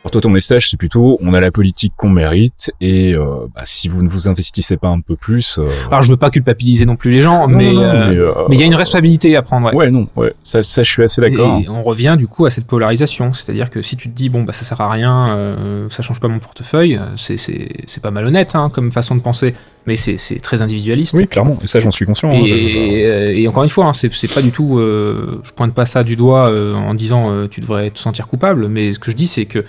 pour 0.06 0.12
toi, 0.12 0.22
ton 0.22 0.30
message, 0.30 0.70
c'est 0.70 0.78
plutôt 0.78 1.18
on 1.20 1.34
a 1.34 1.42
la 1.42 1.50
politique 1.50 1.94
qu'on 1.98 2.12
mérite, 2.12 2.72
et 2.80 3.16
euh, 3.16 3.48
bah, 3.56 3.64
si 3.66 3.88
vous 3.88 4.04
ne 4.04 4.08
vous 4.08 4.28
investissez 4.28 4.78
pas 4.78 4.90
un 4.90 5.00
peu 5.00 5.16
plus... 5.16 5.58
euh, 5.58 5.66
Alors 5.88 6.04
je 6.04 6.12
veux 6.12 6.16
pas 6.16 6.30
culpabiliser 6.30 6.86
non 6.86 6.96
plus 6.96 7.10
les 7.10 7.22
gens, 7.22 7.48
non, 7.48 7.58
mais 7.58 7.72
euh, 7.76 8.32
mais, 8.48 8.56
il 8.56 8.60
y 8.60 8.62
a 8.62 8.68
une 8.68 8.76
responsabilité 8.76 9.36
à 9.36 9.42
prendre. 9.42 9.70
Ouais. 9.70 9.74
Ouais, 9.74 9.90
non, 9.90 10.08
ouais, 10.16 10.36
ça, 10.44 10.62
ça 10.62 10.84
je 10.84 10.92
suis 10.92 11.02
assez 11.02 11.22
d'accord. 11.22 11.60
Et 11.60 11.68
on 11.70 11.82
revient 11.82 12.18
du 12.20 12.28
coup 12.28 12.46
à 12.46 12.52
cette 12.52 12.68
polarisation, 12.68 13.34
c'est-à-dire 13.34 13.72
que 13.72 13.82
si 13.82 13.98
tu 13.98 14.08
te 14.12 14.16
dis 14.16 14.30
bon 14.30 14.44
bah 14.44 14.54
ça 14.54 14.64
sert 14.64 14.80
à 14.80 14.92
rien, 14.92 15.30
euh, 15.30 15.90
ça 15.90 16.04
change 16.04 16.20
pas 16.20 16.28
mon 16.28 16.38
portefeuille, 16.38 17.00
c'est 17.18 17.38
c'est 17.38 17.70
c'est 17.88 18.04
pas 18.04 18.12
malhonnête 18.12 18.54
hein, 18.54 18.70
comme 18.72 18.92
façon 18.92 19.16
de 19.16 19.22
penser, 19.22 19.56
mais 19.88 19.96
c'est 19.98 20.40
très 20.42 20.62
individualiste. 20.62 21.14
Oui, 21.18 21.28
clairement, 21.28 21.58
et 21.64 21.68
ça 21.68 21.80
j'en 21.80 21.92
suis 21.92 22.06
conscient. 22.06 22.30
hein, 22.32 22.44
Et, 22.46 23.06
euh, 23.06 23.36
et 23.36 23.48
encore 23.48 23.64
une 23.64 23.70
fois, 23.70 23.86
hein, 23.86 23.94
c'est 23.94 24.34
pas 24.34 24.42
du 24.42 24.52
tout. 24.52 24.80
euh, 24.80 25.42
je 25.44 25.52
pointe 25.52 25.74
pas 25.74 25.86
ça 25.86 26.04
du 26.04 26.16
doigt 26.16 26.50
euh, 26.50 26.74
en 26.74 26.94
disant 26.94 27.32
euh, 27.32 27.48
tu 27.48 27.62
devrais 27.62 27.90
te 27.92 28.00
sentir 28.00 28.28
coupable, 28.28 28.68
mais 28.68 28.94
ce 28.94 29.00
que 29.00 29.12
je 29.12 29.16
dis 29.16 29.28
c'est 29.28 29.46
que 29.46 29.64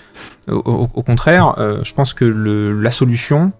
au, 0.47 0.87
contraire, 1.03 1.55
je 1.83 1.93
pense 1.93 2.13
que 2.13 2.25
le, 2.25 2.79
la 2.81 2.91
solution 2.91 3.51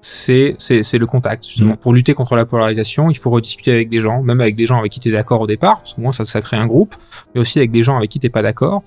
c'est 0.00 0.54
le 0.58 1.04
contact. 1.06 1.46
Justement, 1.48 1.72
Mm. 1.74 1.76
pour 1.78 1.94
lutter 1.94 2.12
contre 2.12 2.36
la 2.36 2.44
polarisation, 2.44 3.08
il 3.10 3.16
faut 3.16 3.30
rediscuter 3.30 3.72
avec 3.72 3.88
des 3.88 4.00
gens, 4.02 4.22
même 4.22 4.40
avec 4.42 4.54
des 4.54 4.66
gens 4.66 4.78
avec 4.78 4.92
qui 4.92 5.00
tu 5.00 5.08
es 5.08 5.12
d'accord 5.12 5.40
au 5.40 5.46
départ, 5.46 5.78
parce 5.78 5.94
que 5.94 6.00
moins 6.02 6.12
ça, 6.12 6.24
ça 6.26 6.42
crée 6.42 6.58
un 6.58 6.66
groupe, 6.66 6.94
mais 7.34 7.40
aussi 7.40 7.58
avec 7.58 7.70
des 7.70 7.82
gens 7.82 7.96
avec 7.96 8.10
qui 8.10 8.20
t'es 8.20 8.28
pas 8.28 8.42
d'accord. 8.42 8.82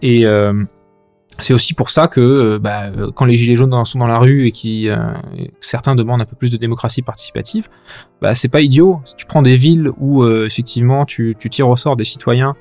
Et 0.00 0.24
c'est 1.42 1.52
aussi 1.54 1.74
pour 1.74 1.90
ça 1.90 2.08
que 2.08 2.20
euh, 2.20 2.58
bah, 2.58 2.84
euh, 2.96 3.10
quand 3.14 3.24
les 3.26 3.36
gilets 3.36 3.56
jaunes 3.56 3.84
sont 3.84 3.98
dans 3.98 4.06
la 4.06 4.18
rue 4.18 4.46
et 4.46 4.52
qui 4.52 4.88
euh, 4.88 4.96
et 5.36 5.48
que 5.48 5.54
certains 5.60 5.94
demandent 5.94 6.22
un 6.22 6.24
peu 6.24 6.36
plus 6.36 6.50
de 6.50 6.56
démocratie 6.56 7.02
participative, 7.02 7.68
bah 8.22 8.34
c'est 8.34 8.48
pas 8.48 8.60
idiot. 8.60 9.00
Si 9.04 9.14
tu 9.16 9.26
prends 9.26 9.42
des 9.42 9.56
villes 9.56 9.90
où 9.98 10.22
euh, 10.22 10.46
effectivement 10.46 11.04
tu, 11.04 11.36
tu 11.38 11.50
tires 11.50 11.68
au 11.68 11.76
sort 11.76 11.96
des 11.96 12.04
citoyens 12.04 12.54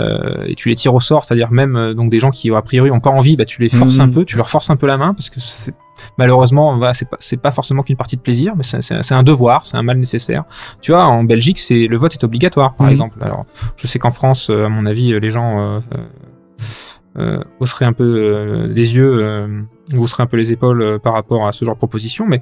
euh, 0.00 0.44
et 0.46 0.54
tu 0.54 0.68
les 0.68 0.74
tires 0.74 0.94
au 0.94 1.00
sort, 1.00 1.24
c'est-à-dire 1.24 1.50
même 1.52 1.94
donc 1.94 2.10
des 2.10 2.20
gens 2.20 2.30
qui 2.30 2.50
a 2.54 2.60
priori 2.62 2.90
ont 2.90 3.00
pas 3.00 3.10
envie, 3.10 3.36
bah 3.36 3.44
tu 3.44 3.62
les 3.62 3.68
forces 3.68 4.00
un 4.00 4.08
peu, 4.08 4.24
tu 4.24 4.36
leur 4.36 4.50
forces 4.50 4.68
un 4.70 4.76
peu 4.76 4.86
la 4.86 4.96
main 4.98 5.14
parce 5.14 5.30
que 5.30 5.40
c'est 5.40 5.72
malheureusement 6.18 6.76
voilà, 6.76 6.92
c'est 6.92 7.08
pas 7.08 7.16
c'est 7.20 7.40
pas 7.40 7.52
forcément 7.52 7.82
qu'une 7.84 7.96
partie 7.96 8.16
de 8.16 8.20
plaisir, 8.20 8.54
mais 8.56 8.64
c'est 8.64 8.82
c'est- 8.82 9.00
c'est 9.02 9.14
un 9.14 9.22
devoir, 9.22 9.64
c'est 9.64 9.76
un 9.76 9.82
mal 9.82 9.98
nécessaire. 9.98 10.42
Tu 10.80 10.90
vois, 10.92 11.04
en 11.06 11.22
Belgique, 11.24 11.58
c'est 11.58 11.86
le 11.86 11.96
vote 11.96 12.12
est 12.14 12.24
obligatoire 12.24 12.74
par 12.74 12.86
Mhm. 12.86 12.92
exemple. 12.92 13.18
Alors 13.22 13.46
je 13.76 13.86
sais 13.86 13.98
qu'en 14.00 14.10
France, 14.10 14.50
à 14.50 14.68
mon 14.68 14.86
avis, 14.86 15.18
les 15.20 15.30
gens 15.30 15.60
euh, 15.60 15.80
hausserait 17.60 17.84
un 17.84 17.92
peu 17.92 18.04
euh, 18.04 18.66
les 18.66 18.96
yeux, 18.96 19.18
euh, 19.20 19.62
hausserait 19.96 20.22
un 20.22 20.26
peu 20.26 20.36
les 20.36 20.50
épaules 20.52 20.82
euh, 20.82 20.98
par 20.98 21.12
rapport 21.12 21.46
à 21.46 21.52
ce 21.52 21.64
genre 21.64 21.74
de 21.74 21.78
proposition. 21.78 22.26
Mais 22.26 22.40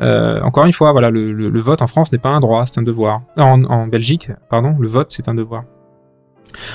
euh, 0.00 0.40
encore 0.42 0.64
une 0.66 0.72
fois, 0.72 0.92
voilà, 0.92 1.10
le, 1.10 1.32
le- 1.32 1.50
le 1.50 1.60
vote 1.60 1.82
en 1.82 1.86
France 1.86 2.10
n'est 2.12 2.18
pas 2.18 2.30
un 2.30 2.40
droit, 2.40 2.64
c'est 2.66 2.78
un 2.78 2.82
devoir. 2.82 3.22
En, 3.36 3.64
en 3.64 3.86
Belgique, 3.86 4.30
pardon, 4.48 4.74
le 4.78 4.88
vote 4.88 5.08
c'est 5.10 5.28
un 5.28 5.34
devoir. 5.34 5.64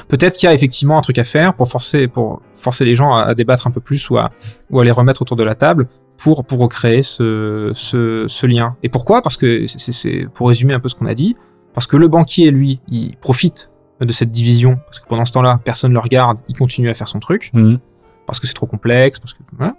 Peut-être 0.08 0.38
qu'il 0.38 0.48
y 0.48 0.50
a 0.50 0.54
effectivement 0.54 0.98
un 0.98 1.02
truc 1.02 1.18
à 1.20 1.26
faire 1.26 1.54
pour 1.54 1.68
forcer, 1.70 2.08
pour 2.08 2.42
forcer 2.54 2.86
les 2.86 2.96
gens 2.96 3.14
à, 3.14 3.24
à 3.24 3.36
débattre 3.36 3.68
un 3.68 3.72
peu 3.72 3.82
plus 3.82 4.10
ou 4.10 4.18
à, 4.18 4.32
ou 4.70 4.80
à 4.80 4.86
les 4.86 4.92
remettre 4.92 5.22
autour 5.22 5.36
de 5.36 5.44
la 5.44 5.54
table 5.56 5.88
pour, 6.18 6.46
pour 6.46 6.60
recréer 6.60 7.02
ce, 7.02 7.72
ce, 7.74 8.26
ce 8.28 8.48
lien. 8.48 8.78
Et 8.84 8.90
pourquoi? 8.90 9.22
Parce 9.22 9.36
que, 9.36 9.66
c'est 9.68 10.28
pour 10.34 10.48
résumer 10.48 10.74
un 10.74 10.80
peu 10.80 10.88
ce 10.88 10.96
qu'on 10.96 11.08
a 11.08 11.14
dit, 11.14 11.36
parce 11.74 11.88
que 11.88 11.98
le 11.98 12.08
banquier, 12.08 12.52
lui, 12.52 12.80
il 12.88 13.18
profite 13.18 13.74
de 14.02 14.12
cette 14.12 14.32
division, 14.32 14.78
parce 14.86 15.00
que 15.00 15.08
pendant 15.08 15.26
ce 15.26 15.32
temps-là, 15.34 15.60
personne 15.64 15.92
ne 15.92 15.96
le 15.96 16.00
regarde, 16.02 16.38
il 16.50 16.58
continue 16.58 16.90
à 16.90 16.94
faire 16.94 17.08
son 17.08 17.20
truc, 17.20 17.50
Mhm. 17.54 17.80
parce 18.28 18.40
que 18.40 18.48
c'est 18.48 18.54
trop 18.54 18.66
complexe, 18.66 19.20
parce 19.20 19.34
que 19.34 19.40
voilà. 19.58 19.76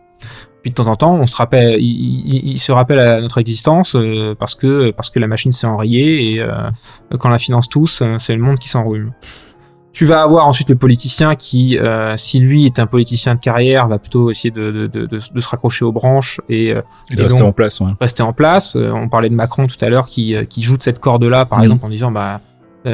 Puis 0.62 0.70
de 0.70 0.74
temps 0.74 0.88
en 0.88 0.96
temps, 0.96 1.14
on 1.14 1.26
se 1.26 1.36
rappelle, 1.36 1.80
il, 1.80 1.86
il- 1.86 2.52
il 2.52 2.58
se 2.58 2.72
rappelle 2.72 2.98
à 2.98 3.20
notre 3.20 3.38
existence 3.38 3.94
euh, 3.94 4.34
parce 4.34 4.54
que 4.54 4.90
parce 4.90 5.10
que 5.10 5.18
la 5.20 5.26
machine 5.28 5.52
s'est 5.52 5.66
enrayée 5.66 6.32
et 6.32 6.40
euh, 6.40 6.70
quand 7.20 7.28
la 7.28 7.38
finance 7.38 7.68
tous, 7.68 8.00
euh, 8.02 8.16
c'est 8.18 8.34
le 8.34 8.42
monde 8.42 8.58
qui 8.58 8.68
s'enrhume. 8.68 9.12
Tu 9.92 10.04
vas 10.06 10.22
avoir 10.22 10.46
ensuite 10.46 10.68
le 10.68 10.76
politicien 10.76 11.36
qui, 11.36 11.78
euh, 11.78 12.16
si 12.16 12.40
lui 12.40 12.66
est 12.66 12.78
un 12.78 12.86
politicien 12.86 13.34
de 13.34 13.40
carrière, 13.40 13.86
va 13.88 13.98
plutôt 13.98 14.30
essayer 14.30 14.50
de, 14.50 14.70
de, 14.70 14.86
de, 14.88 15.06
de- 15.06 15.20
de 15.32 15.40
se 15.40 15.48
raccrocher 15.48 15.84
aux 15.84 15.92
branches 15.92 16.40
et 16.48 16.68
Et 16.68 16.74
restait 17.10 17.38
donc- 17.40 17.48
en 17.48 17.52
place, 17.52 17.80
ouais. 17.80 17.92
rester 18.00 18.22
en 18.22 18.32
place. 18.32 18.76
On 18.76 19.08
parlait 19.08 19.28
de 19.30 19.34
Macron 19.34 19.66
tout 19.68 19.82
à 19.82 19.88
l'heure 19.88 20.06
qui, 20.06 20.34
qui 20.48 20.62
joue 20.62 20.76
de 20.76 20.82
cette 20.82 20.98
corde-là, 20.98 21.44
par 21.46 21.58
Mhm. 21.60 21.64
exemple, 21.64 21.86
en 21.86 21.88
disant 21.90 22.10
bah 22.10 22.40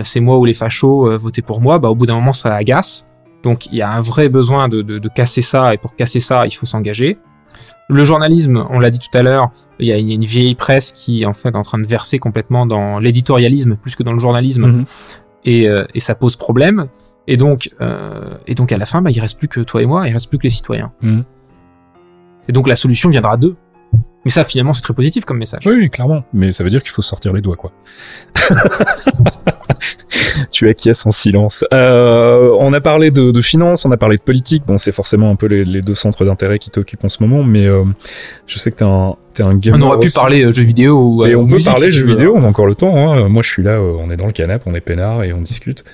c'est 0.05 0.21
moi 0.21 0.39
ou 0.39 0.45
les 0.45 0.55
fachos, 0.55 1.11
euh, 1.11 1.17
votez 1.19 1.43
pour 1.43 1.61
moi. 1.61 1.79
Bah 1.79 1.89
au 1.91 1.95
bout 1.95 2.07
d'un 2.07 2.15
moment, 2.15 2.33
ça 2.33 2.55
agace. 2.55 3.11
Donc 3.43 3.67
il 3.67 3.75
y 3.75 3.83
a 3.83 3.91
un 3.91 4.01
vrai 4.01 4.29
besoin 4.29 4.69
de, 4.69 4.83
de, 4.83 4.99
de 4.99 5.09
casser 5.09 5.43
ça, 5.43 5.75
et 5.75 5.79
pour 5.79 5.95
casser 5.97 6.21
ça, 6.21 6.47
il 6.47 6.53
faut 6.53 6.67
s'engager. 6.67 7.19
Le 7.89 8.05
journalisme, 8.05 8.65
on 8.71 8.79
l'a 8.81 8.91
dit 8.91 9.01
tout 9.01 9.17
à 9.19 9.23
l'heure, 9.23 9.51
il 9.79 9.87
y, 9.89 9.93
a, 9.93 9.99
il 9.99 10.09
y 10.09 10.13
a 10.13 10.15
une 10.15 10.25
vieille 10.25 10.55
presse 10.55 10.93
qui 10.93 11.27
en 11.27 11.33
fait 11.33 11.51
est 11.51 11.57
en 11.57 11.63
train 11.63 11.79
de 11.79 11.87
verser 11.87 12.19
complètement 12.19 12.65
dans 12.65 12.99
l'éditorialisme 13.01 13.77
plus 13.77 13.97
que 13.97 14.03
dans 14.05 14.13
le 14.13 14.19
journalisme, 14.21 14.67
Mhm. 14.67 14.85
et, 15.45 15.69
euh, 15.69 15.85
et 15.95 16.01
ça 16.01 16.15
pose 16.15 16.37
problème. 16.37 16.87
Et 17.27 17.37
donc, 17.37 17.71
euh, 17.81 18.37
et 18.47 18.55
donc 18.55 18.73
à 18.73 18.79
la 18.79 18.87
fin, 18.87 19.03
bah, 19.03 19.11
il 19.11 19.21
reste 19.21 19.39
plus 19.39 19.49
que 19.49 19.61
toi 19.61 19.83
et 19.83 19.87
moi, 19.87 20.09
il 20.09 20.13
reste 20.13 20.29
plus 20.29 20.39
que 20.39 20.45
les 20.45 20.51
citoyens. 20.51 20.93
Mhm. 21.03 21.25
Et 22.49 22.53
donc 22.53 22.67
la 22.69 22.77
solution 22.77 23.09
viendra 23.11 23.37
d'eux. 23.37 23.57
Mais 24.25 24.31
ça, 24.31 24.45
finalement, 24.45 24.73
c'est 24.73 24.83
très 24.83 24.95
positif 24.95 25.25
comme 25.25 25.39
message. 25.39 25.63
Oui, 25.67 25.75
oui, 25.77 25.91
clairement. 25.91 26.23
Mais 26.33 26.53
ça 26.53 26.63
veut 26.65 26.71
dire 26.71 26.83
qu'il 26.83 26.93
faut 26.93 27.03
sortir 27.03 27.33
les 27.33 27.41
doigts, 27.41 27.57
quoi. 27.57 27.73
tu 30.51 30.69
acquiesces 30.69 31.05
en 31.07 31.11
silence. 31.11 31.65
Euh, 31.73 32.55
on 32.59 32.73
a 32.73 32.81
parlé 32.81 33.11
de, 33.11 33.31
de 33.31 33.41
finances, 33.43 33.85
on 33.85 33.91
a 33.91 33.97
parlé 33.97 34.17
de 34.17 34.23
politique. 34.23 34.63
Bon, 34.67 34.79
c'est 34.79 34.93
forcément 34.93 35.31
un 35.31 35.37
peu 35.37 35.47
les, 35.47 35.65
les 35.65 35.81
deux 35.81 35.95
centres 35.95 36.25
d'intérêt 36.25 36.59
qui 36.59 36.71
t'occupent 36.71 37.05
en 37.05 37.09
ce 37.09 37.23
moment, 37.23 37.43
mais 37.43 37.67
euh, 37.67 37.85
je 38.47 38.59
sais 38.59 38.71
que 38.71 38.77
t'es 38.77 38.85
un, 38.85 39.17
t'es 39.35 39.43
un 39.43 39.55
gamer 39.57 39.79
On 39.81 39.83
aurait 39.89 39.99
pu 40.01 40.07
aussi. 40.07 40.15
parler 40.17 40.45
euh, 40.45 40.53
jeux 40.53 40.63
vidéo 40.63 40.99
ou 41.01 41.27
Et 41.27 41.33
euh, 41.33 41.39
on 41.39 41.47
peut 41.47 41.59
parler 41.65 41.91
si 41.91 41.99
jeux 41.99 42.07
vidéo, 42.07 42.33
on 42.37 42.45
a 42.45 42.47
encore 42.47 42.67
le 42.67 42.75
temps. 42.75 42.97
Hein. 42.97 43.29
Moi, 43.29 43.43
je 43.43 43.49
suis 43.49 43.63
là, 43.63 43.73
euh, 43.73 43.95
on 43.99 44.11
est 44.11 44.17
dans 44.17 44.27
le 44.27 44.33
canapé, 44.33 44.65
on 44.67 44.75
est 44.75 44.81
peinard 44.81 45.23
et 45.25 45.33
on 45.33 45.41
discute. 45.41 45.85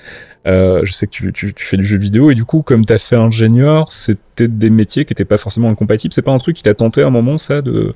Euh, 0.49 0.81
je 0.83 0.91
sais 0.91 1.05
que 1.05 1.11
tu, 1.11 1.31
tu, 1.31 1.53
tu 1.53 1.65
fais 1.65 1.77
du 1.77 1.85
jeu 1.85 1.97
vidéo 1.97 2.31
et 2.31 2.35
du 2.35 2.43
coup, 2.43 2.61
comme 2.63 2.83
t'as 2.85 2.97
fait 2.97 3.15
ingénieur, 3.15 3.91
c'était 3.91 4.47
des 4.47 4.69
métiers 4.71 5.05
qui 5.05 5.13
étaient 5.13 5.23
pas 5.25 5.37
forcément 5.37 5.69
incompatibles. 5.69 6.13
C'est 6.13 6.21
pas 6.23 6.31
un 6.31 6.37
truc 6.39 6.55
qui 6.55 6.63
t'a 6.63 6.73
tenté 6.73 7.03
à 7.03 7.07
un 7.07 7.11
moment, 7.11 7.37
ça, 7.37 7.61
de 7.61 7.93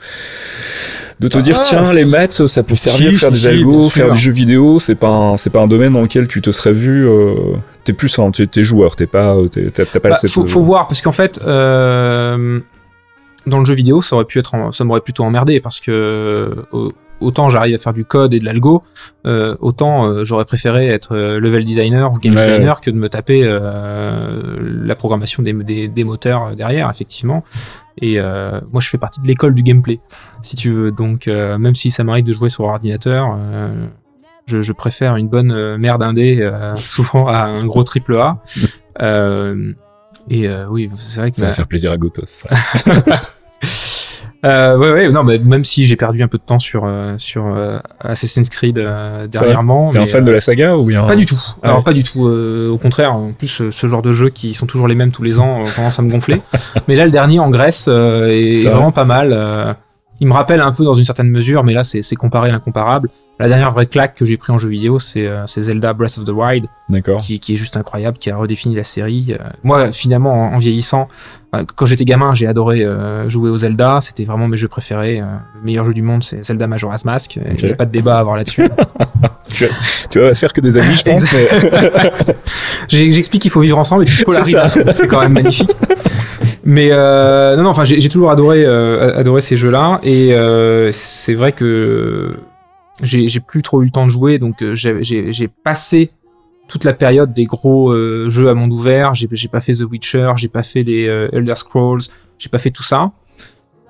de 1.19 1.27
te 1.27 1.37
Ah. 1.37 1.41
dire 1.41 1.59
tiens, 1.61 1.93
les 1.93 2.05
maths, 2.05 2.45
ça 2.47 2.63
peut 2.63 2.75
servir, 2.75 3.11
Si, 3.11 3.17
faire 3.17 3.33
si, 3.33 3.41
des 3.43 3.47
algos, 3.47 3.89
faire 3.89 4.11
du 4.11 4.17
jeu 4.19 4.31
vidéo. 4.31 4.79
C'est 4.79 4.95
pas 4.95 5.07
un, 5.09 5.35
pas 5.37 5.61
un 5.61 5.67
domaine 5.67 5.93
dans 5.93 6.01
lequel 6.01 6.27
tu 6.27 6.41
te 6.41 6.51
serais 6.51 6.73
vu. 6.73 7.07
Euh, 7.07 7.33
t'es 7.85 7.93
plus 7.93 8.17
un, 8.19 8.29
t'es, 8.31 8.63
joueur, 8.63 8.95
t'es 8.95 9.07
pas, 9.07 9.35
euh, 9.35 9.47
t'as, 9.73 9.85
pas 9.85 10.09
Bah, 10.09 10.15
cette. 10.15 10.31
faut, 10.31 10.45
faut 10.45 10.61
voir 10.61 10.87
parce 10.87 11.01
qu'en 11.01 11.11
fait, 11.11 11.39
euh, 11.47 12.59
dans 13.47 13.59
le 13.59 13.65
jeu 13.65 13.73
vidéo, 13.73 14.01
ça 14.01 14.15
aurait 14.15 14.25
pu 14.25 14.39
être, 14.39 14.53
en- 14.55 14.71
ça 14.71 14.83
m'aurait 14.83 15.01
plutôt 15.01 15.23
emmerdé 15.23 15.59
parce 15.59 15.79
que 15.79 16.53
autant 17.23 17.49
j'arrive 17.49 17.75
à 17.75 17.77
faire 17.77 17.93
du 17.93 18.05
code 18.05 18.33
et 18.33 18.39
de 18.39 18.45
l'algo, 18.45 18.83
euh, 19.25 19.55
autant 19.59 20.05
euh, 20.05 20.23
j'aurais 20.25 20.45
préféré 20.45 20.87
être 20.87 21.15
euh, 21.15 21.39
level 21.39 21.63
designer 21.63 22.11
ou 22.11 22.19
game 22.19 22.35
Ouais, 22.35 22.45
designer 22.45 22.81
que 22.81 22.91
de 22.91 22.95
me 22.95 23.09
taper 23.09 23.43
la 23.43 24.95
programmation 24.95 25.43
des, 25.43 25.53
des, 25.53 25.87
des 25.87 26.03
moteurs 26.03 26.55
derrière, 26.55 26.89
effectivement. 26.89 27.43
Et 28.01 28.19
moi, 28.19 28.81
je 28.81 28.89
fais 28.89 28.97
partie 28.97 29.21
de 29.21 29.27
l'école 29.27 29.53
du 29.53 29.63
gameplay, 29.63 29.99
si 30.41 30.55
tu 30.55 30.71
veux. 30.71 30.91
Donc, 30.91 31.27
même 31.27 31.75
si 31.75 31.91
ça 31.91 32.03
m'arrive 32.03 32.25
de 32.25 32.33
jouer 32.33 32.49
sur 32.49 32.63
ordinateur, 32.65 33.37
je, 34.45 34.61
je 34.61 34.73
préfère 34.73 35.15
une 35.15 35.29
bonne 35.29 35.77
merde 35.77 36.03
indé 36.03 36.49
souvent 36.75 37.27
à 37.27 37.43
un 37.43 37.65
gros 37.65 37.83
triple 37.83 38.17
A. 38.17 38.41
Et 40.29 40.49
oui, 40.69 40.89
c'est 40.97 41.19
vrai 41.19 41.31
que 41.31 41.37
Ça 41.37 41.43
va 41.43 41.49
bah, 41.49 41.55
faire 41.55 41.67
plaisir 41.67 41.91
à 41.91 41.97
Gotos. 41.97 42.45
euh, 44.45 44.77
ouais, 44.77 44.91
ouais, 44.91 45.09
non, 45.09 45.23
mais 45.23 45.37
même 45.39 45.63
si 45.63 45.85
j'ai 45.85 45.95
perdu 45.95 46.21
un 46.21 46.27
peu 46.27 46.37
de 46.37 46.43
temps 46.43 46.59
sur 46.59 46.83
euh, 46.85 47.15
sur 47.17 47.45
euh, 47.47 47.79
Assassin's 47.99 48.49
Creed 48.49 48.77
euh, 48.77 49.25
dernièrement, 49.27 49.89
T'es 49.91 49.99
un 49.99 50.05
fan 50.05 50.25
de 50.25 50.31
la 50.31 50.41
saga 50.41 50.75
ou 50.77 50.85
bien 50.85 51.03
pas 51.03 51.15
du 51.15 51.25
tout. 51.25 51.39
Alors 51.61 51.77
Ouais. 51.77 51.83
pas 51.83 51.93
du 51.93 52.03
tout. 52.03 52.27
euh, 52.27 52.69
au 52.69 52.77
contraire, 52.77 53.13
en 53.13 53.31
plus 53.31 53.61
euh, 53.61 53.71
ce 53.71 53.87
genre 53.87 54.01
de 54.01 54.11
jeux 54.11 54.29
qui 54.29 54.53
sont 54.53 54.65
toujours 54.65 54.87
les 54.87 54.95
mêmes 54.95 55.11
tous 55.11 55.23
les 55.23 55.39
ans 55.39 55.61
euh, 55.63 55.65
commence 55.75 55.97
à 55.97 56.01
me 56.01 56.11
gonfler. 56.11 56.41
mais 56.87 56.95
là, 56.95 57.05
le 57.05 57.11
dernier 57.11 57.39
en 57.39 57.49
Grèce 57.49 57.85
euh, 57.87 58.27
est, 58.29 58.53
est 58.53 58.63
vrai. 58.63 58.73
vraiment 58.73 58.91
pas 58.91 59.05
mal. 59.05 59.29
euh, 59.31 59.73
il 60.19 60.27
me 60.27 60.33
rappelle 60.33 60.61
un 60.61 60.71
peu 60.71 60.85
dans 60.85 60.93
une 60.93 61.03
certaine 61.05 61.29
mesure, 61.29 61.63
mais 61.63 61.73
là 61.73 61.83
c'est 61.83 62.15
comparé 62.15 62.49
à 62.49 62.51
l'incomparable. 62.51 63.09
La 63.39 63.47
dernière 63.47 63.71
vraie 63.71 63.87
claque 63.87 64.13
que 64.15 64.25
j'ai 64.25 64.37
pris 64.37 64.53
en 64.53 64.57
jeu 64.59 64.69
vidéo, 64.69 64.99
c'est 64.99 65.25
euh, 65.25 65.45
Zelda 65.47 65.91
Breath 65.93 66.17
of 66.19 66.23
the 66.25 66.29
Wild, 66.29 66.67
D'accord. 66.87 67.17
qui, 67.19 67.39
qui 67.39 67.55
est 67.55 67.57
juste 67.57 67.75
incroyable, 67.77 68.17
qui 68.19 68.29
a 68.29 68.37
redéfini 68.37 68.75
la 68.75 68.83
série. 68.83 69.35
Euh, 69.37 69.43
moi, 69.63 69.91
finalement, 69.91 70.31
en, 70.49 70.53
en 70.53 70.57
vieillissant, 70.59 71.09
euh, 71.09 71.42
quand 71.75 71.85
j'étais 71.85 72.05
gamin, 72.05 72.33
j'ai 72.33 72.47
adoré 72.47 72.83
euh, 72.83 73.29
jouer 73.29 73.49
au 73.49 73.57
Zelda. 73.57 73.99
C'était 74.01 74.25
vraiment 74.25 74.47
mes 74.47 74.57
jeux 74.57 74.67
préférés. 74.67 75.19
Euh, 75.19 75.25
le 75.55 75.61
meilleur 75.63 75.85
jeu 75.85 75.93
du 75.93 76.01
monde, 76.01 76.23
c'est 76.23 76.43
Zelda 76.43 76.67
Majora's 76.67 77.05
Mask. 77.05 77.35
Il 77.35 77.65
n'y 77.65 77.71
a 77.71 77.75
pas 77.75 77.85
de 77.85 77.91
débat 77.91 78.17
à 78.17 78.19
avoir 78.19 78.35
là-dessus. 78.37 78.67
Tu 80.09 80.19
vas 80.19 80.33
faire 80.33 80.51
que 80.51 80.61
des 80.61 80.77
amis, 80.77 80.95
je 80.95 81.03
pense. 81.03 81.31
mais... 81.31 81.47
J'explique 82.87 83.43
qu'il 83.43 83.51
faut 83.51 83.61
vivre 83.61 83.77
ensemble 83.77 84.03
et 84.03 84.05
puis 84.05 84.15
je 84.19 84.23
polarise. 84.23 84.57
C'est 84.95 85.07
quand 85.07 85.21
même 85.21 85.33
magnifique. 85.33 85.69
Mais 86.65 86.89
euh, 86.91 87.55
non, 87.57 87.63
non, 87.63 87.69
enfin, 87.69 87.83
j'ai 87.83 88.07
toujours 88.09 88.31
adoré, 88.31 88.63
euh, 88.65 89.17
adoré 89.17 89.41
ces 89.41 89.57
jeux-là 89.57 89.99
et 90.03 90.33
euh, 90.33 90.91
c'est 90.91 91.33
vrai 91.33 91.51
que 91.51 92.37
j'ai 93.01 93.39
plus 93.41 93.61
trop 93.61 93.81
eu 93.81 93.85
le 93.85 93.91
temps 93.91 94.05
de 94.05 94.11
jouer, 94.11 94.37
donc 94.37 94.61
euh, 94.61 94.73
j'ai 94.73 95.47
passé 95.63 96.09
toute 96.67 96.83
la 96.85 96.93
période 96.93 97.33
des 97.33 97.45
gros 97.45 97.91
euh, 97.91 98.29
jeux 98.29 98.49
à 98.49 98.53
monde 98.53 98.71
ouvert. 98.73 99.13
J'ai 99.15 99.27
pas 99.47 99.59
fait 99.59 99.73
The 99.73 99.81
Witcher, 99.89 100.33
j'ai 100.37 100.47
pas 100.47 100.63
fait 100.63 100.83
les 100.83 101.07
euh, 101.07 101.27
Elder 101.31 101.55
Scrolls, 101.55 102.01
j'ai 102.39 102.49
pas 102.49 102.59
fait 102.59 102.71
tout 102.71 102.83
ça. 102.83 103.11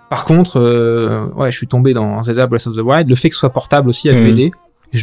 Par 0.10 0.26
contre, 0.26 0.60
euh, 0.60 1.28
ouais, 1.36 1.52
je 1.52 1.58
suis 1.58 1.68
tombé 1.68 1.94
dans 1.94 2.22
Zelda 2.24 2.46
Breath 2.48 2.68
of 2.68 2.76
the 2.76 2.80
Wild. 2.82 3.10
Le 3.10 3.16
fait 3.16 3.30
que 3.30 3.36
ce 3.36 3.40
soit 3.40 3.50
portable 3.52 3.90
aussi 3.90 4.10
a 4.10 4.14
Mhm. 4.14 4.34
dû 4.36 4.52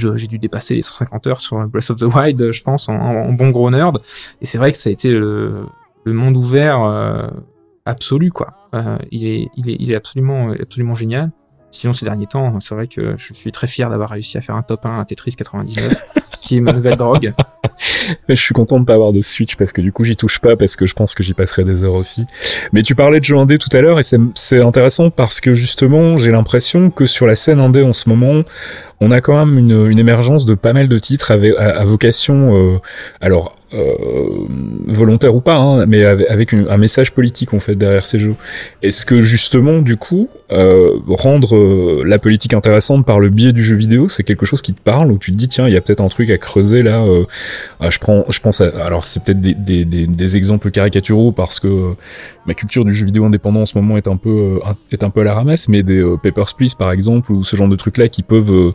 dois- 0.03 0.17
J'ai 0.17 0.27
dû 0.29 0.39
dépasser 0.39 0.75
les 0.77 0.83
150 0.83 1.27
heures 1.27 1.41
sur 1.41 1.57
Breath 1.67 1.91
of 1.91 1.97
the 1.99 2.05
Wild, 2.05 2.53
je 2.53 2.63
pense, 2.63 2.89
en, 2.89 2.95
en 2.95 3.33
bon 3.33 3.51
gros 3.51 3.71
nerd. 3.71 3.99
Et 4.41 4.47
c'est 4.47 4.59
vrai 4.59 4.71
que 4.71 4.79
ça 4.79 4.89
a 4.89 4.93
été 4.93 5.11
le, 5.11 5.65
le 6.05 6.13
monde 6.13 6.37
ouvert 6.37 6.81
absolu, 7.87 8.31
quoi. 8.31 8.69
Il, 9.11 9.27
est, 9.27 9.49
il, 9.57 9.69
est, 9.71 9.77
il 9.81 9.91
est 9.91 9.97
absolument, 9.97 10.53
absolument 10.53 10.95
génial. 10.95 11.31
Sinon, 11.73 11.93
ces 11.93 12.05
derniers 12.05 12.27
temps, 12.27 12.59
c'est 12.61 12.75
vrai 12.75 12.87
que 12.89 13.15
je 13.17 13.33
suis 13.35 13.53
très 13.53 13.67
fier 13.67 13.89
d'avoir 13.91 14.11
réussi 14.11 14.37
à 14.39 14.41
faire 14.41 14.55
un 14.57 14.63
top 14.63 14.87
1 14.87 15.01
à 15.01 15.05
Tetris 15.05 15.35
99, 15.37 16.15
qui 16.41 16.57
est 16.57 16.61
ma 16.61 16.73
nouvelle 16.73 16.97
drogue. 16.97 17.33
Je 18.29 18.35
suis 18.35 18.55
content 18.55 18.81
de 18.81 18.85
pas 18.85 18.95
avoir 18.95 19.13
de 19.13 19.23
Switch 19.23 19.57
parce 19.57 19.73
que 19.73 19.81
du 19.81 19.93
coup 19.93 20.05
j'y 20.05 20.17
touche 20.17 20.39
pas 20.39 20.57
parce 20.57 20.77
que 20.77 20.87
je 20.87 20.95
pense 20.95 21.15
que 21.15 21.23
j'y 21.23 21.35
passerai 21.35 21.65
des 21.65 21.85
heures 21.85 21.95
aussi. 21.95 22.25
Mais 22.73 22.83
tu 22.83 22.95
parlais 22.95 23.21
de 23.21 23.25
jeux 23.25 23.37
indé 23.37 23.59
tout 23.59 23.75
à 23.77 23.81
l'heure 23.81 23.99
et 23.99 24.03
c'est- 24.03 24.61
intéressant 24.61 25.11
parce 25.11 25.41
que 25.41 25.55
justement 25.55 26.17
j'ai 26.17 26.31
l'impression 26.31 26.91
que 26.91 27.07
sur 27.07 27.27
la 27.27 27.35
scène 27.35 27.61
indé 27.61 27.83
en 27.83 27.93
ce 27.93 28.09
moment 28.09 28.43
on 29.01 29.11
a 29.11 29.21
quand 29.21 29.45
même 29.45 29.59
une, 29.59 29.87
une 29.91 29.99
émergence 29.99 30.45
de 30.45 30.55
pas 30.55 30.73
mal 30.73 30.87
de 30.87 30.99
titres 30.99 31.31
avec, 31.31 31.55
à, 31.57 31.85
vocation 31.85 32.57
euh, 32.57 32.79
alors 33.21 33.57
euh, 33.73 34.47
volontaire 34.87 35.35
ou 35.35 35.41
pas 35.41 35.57
hein, 35.57 35.87
mais 35.87 36.05
avec, 36.05 36.53
un 36.53 36.77
message 36.77 37.13
politique 37.13 37.55
en 37.55 37.61
fait 37.61 37.75
derrière 37.77 38.05
ces 38.05 38.19
jeux. 38.21 38.35
Est-ce 38.83 39.07
que 39.07 39.21
justement 39.21 39.79
du 39.81 39.97
coup 39.97 40.29
euh, 40.53 40.99
rendre 41.09 41.57
euh, 41.57 42.03
la 42.05 42.19
politique 42.19 42.55
intéressante 42.55 43.07
par 43.07 43.21
le 43.21 43.29
biais 43.29 43.53
du 43.53 43.63
jeu 43.63 43.77
vidéo 43.77 44.09
c'est 44.09 44.25
quelque 44.25 44.47
chose 44.47 44.63
qui 44.63 44.75
te 44.75 44.81
parle 44.81 45.13
ou 45.13 45.19
tu 45.19 45.31
te 45.31 45.37
dis 45.37 45.47
tiens 45.47 45.69
il 45.69 45.75
y 45.75 45.77
a 45.77 45.81
peut-être 45.81 46.01
un 46.01 46.09
truc 46.09 46.29
à 46.31 46.39
creuser 46.39 46.83
là 46.83 47.05
euh, 47.05 47.25
ah, 47.79 47.91
je 47.91 47.99
prends, 47.99 48.25
je 48.29 48.41
pense 48.41 48.61
à, 48.61 48.69
alors 48.85 49.05
c'est 49.05 49.23
peut-être 49.23 49.41
des, 49.41 49.55
des, 49.55 49.85
des, 49.85 50.07
des 50.07 50.37
exemples 50.37 50.71
caricaturaux 50.71 51.31
parce 51.31 51.61
que 51.61 51.69
euh, 51.69 51.93
ma 52.47 52.55
culture 52.55 52.85
du 52.85 52.93
jeu 52.93 53.07
vidéo 53.07 53.25
indépendant 53.25 53.61
en 53.61 53.67
ce 53.67 53.79
moment 53.79 53.97
est 53.97 54.09
un 54.09 54.17
peu, 54.17 54.61
euh, 54.65 54.73
est 54.91 55.05
un 55.05 55.11
peu 55.11 55.21
à 55.21 55.25
la 55.25 55.35
ramasse, 55.35 55.69
mais 55.69 55.83
des 55.83 56.05
Papers, 56.23 56.55
Please 56.57 56.75
par 56.77 56.91
exemple 56.91 57.31
ou 57.31 57.45
ce 57.45 57.55
genre 57.55 57.69
de 57.69 57.77
trucs 57.77 57.97
là 57.97 58.09
qui 58.09 58.23
peuvent, 58.23 58.73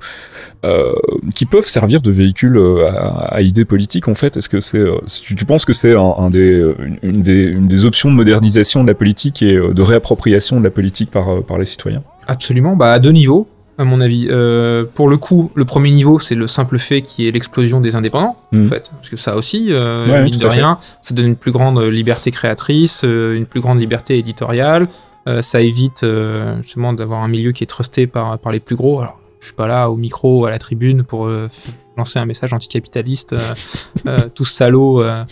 qui 1.35 1.45
peuvent 1.45 1.67
servir 1.67 2.01
de 2.01 2.11
véhicule 2.11 2.57
à, 2.87 3.35
à 3.35 3.41
idées 3.41 3.65
politiques 3.65 4.07
en 4.07 4.15
fait. 4.15 4.37
Est-ce 4.37 4.49
que 4.49 4.59
c'est, 4.59 4.83
tu, 5.23 5.35
tu 5.35 5.45
penses 5.45 5.65
que 5.65 5.73
c'est 5.73 5.93
un, 5.93 6.13
un 6.17 6.29
des, 6.29 6.63
une, 6.79 6.97
une 7.03 7.21
des, 7.21 7.43
une 7.43 7.67
des 7.67 7.85
options 7.85 8.09
de 8.09 8.15
modernisation 8.15 8.83
de 8.83 8.87
la 8.87 8.95
politique 8.95 9.41
et 9.41 9.55
de 9.55 9.81
réappropriation 9.81 10.59
de 10.59 10.63
la 10.63 10.71
politique 10.71 11.11
par, 11.11 11.43
par 11.43 11.57
les 11.57 11.64
citoyens 11.65 12.03
Absolument, 12.27 12.75
bah 12.75 12.91
à 12.93 12.99
deux 12.99 13.11
niveaux. 13.11 13.47
à 13.77 13.83
mon 13.83 13.99
avis. 13.99 14.27
Euh, 14.29 14.85
pour 14.95 15.09
le 15.09 15.17
coup, 15.17 15.51
le 15.53 15.65
premier 15.65 15.91
niveau, 15.91 16.17
c'est 16.17 16.33
le 16.35 16.47
simple 16.47 16.77
fait 16.77 17.01
qu'il 17.01 17.25
y 17.25 17.27
ait 17.27 17.31
l'explosion 17.31 17.81
des 17.81 17.95
indépendants, 17.97 18.37
en 18.53 18.55
Mhm. 18.57 18.65
fait. 18.67 18.89
Parce 18.95 19.09
que 19.09 19.17
ça 19.17 19.35
aussi, 19.35 19.67
euh, 19.71 20.07
Ouais, 20.09 20.23
mine 20.23 20.31
tout 20.33 20.39
de 20.39 20.43
fait. 20.43 20.49
rien, 20.55 20.77
ça 21.01 21.13
donne 21.13 21.25
une 21.27 21.35
plus 21.35 21.51
grande 21.51 21.79
liberté 21.81 22.31
créatrice, 22.31 23.01
euh, 23.03 23.35
une 23.35 23.45
plus 23.45 23.59
grande 23.59 23.79
liberté 23.81 24.17
éditoriale. 24.17 24.87
Euh, 25.27 25.41
ça 25.41 25.59
évite 25.59 26.03
euh, 26.03 26.55
justement 26.61 26.93
d'avoir 26.93 27.21
un 27.23 27.27
milieu 27.27 27.51
qui 27.51 27.63
est 27.63 27.67
trusté 27.67 28.07
par, 28.07 28.37
par 28.39 28.51
les 28.53 28.59
plus 28.61 28.77
gros. 28.77 29.01
Alors, 29.01 29.19
je 29.41 29.47
suis 29.47 29.55
pas 29.55 29.67
là 29.67 29.89
au 29.89 29.97
micro, 29.97 30.45
à 30.45 30.51
la 30.51 30.57
tribune, 30.59 31.03
pour 31.03 31.25
euh, 31.25 31.49
lancer 31.97 32.17
un 32.17 32.25
message 32.25 32.53
anticapitaliste, 32.53 33.33
euh, 33.33 33.39
euh, 34.07 34.19
salauds. 34.45 35.03
euh, 35.03 35.23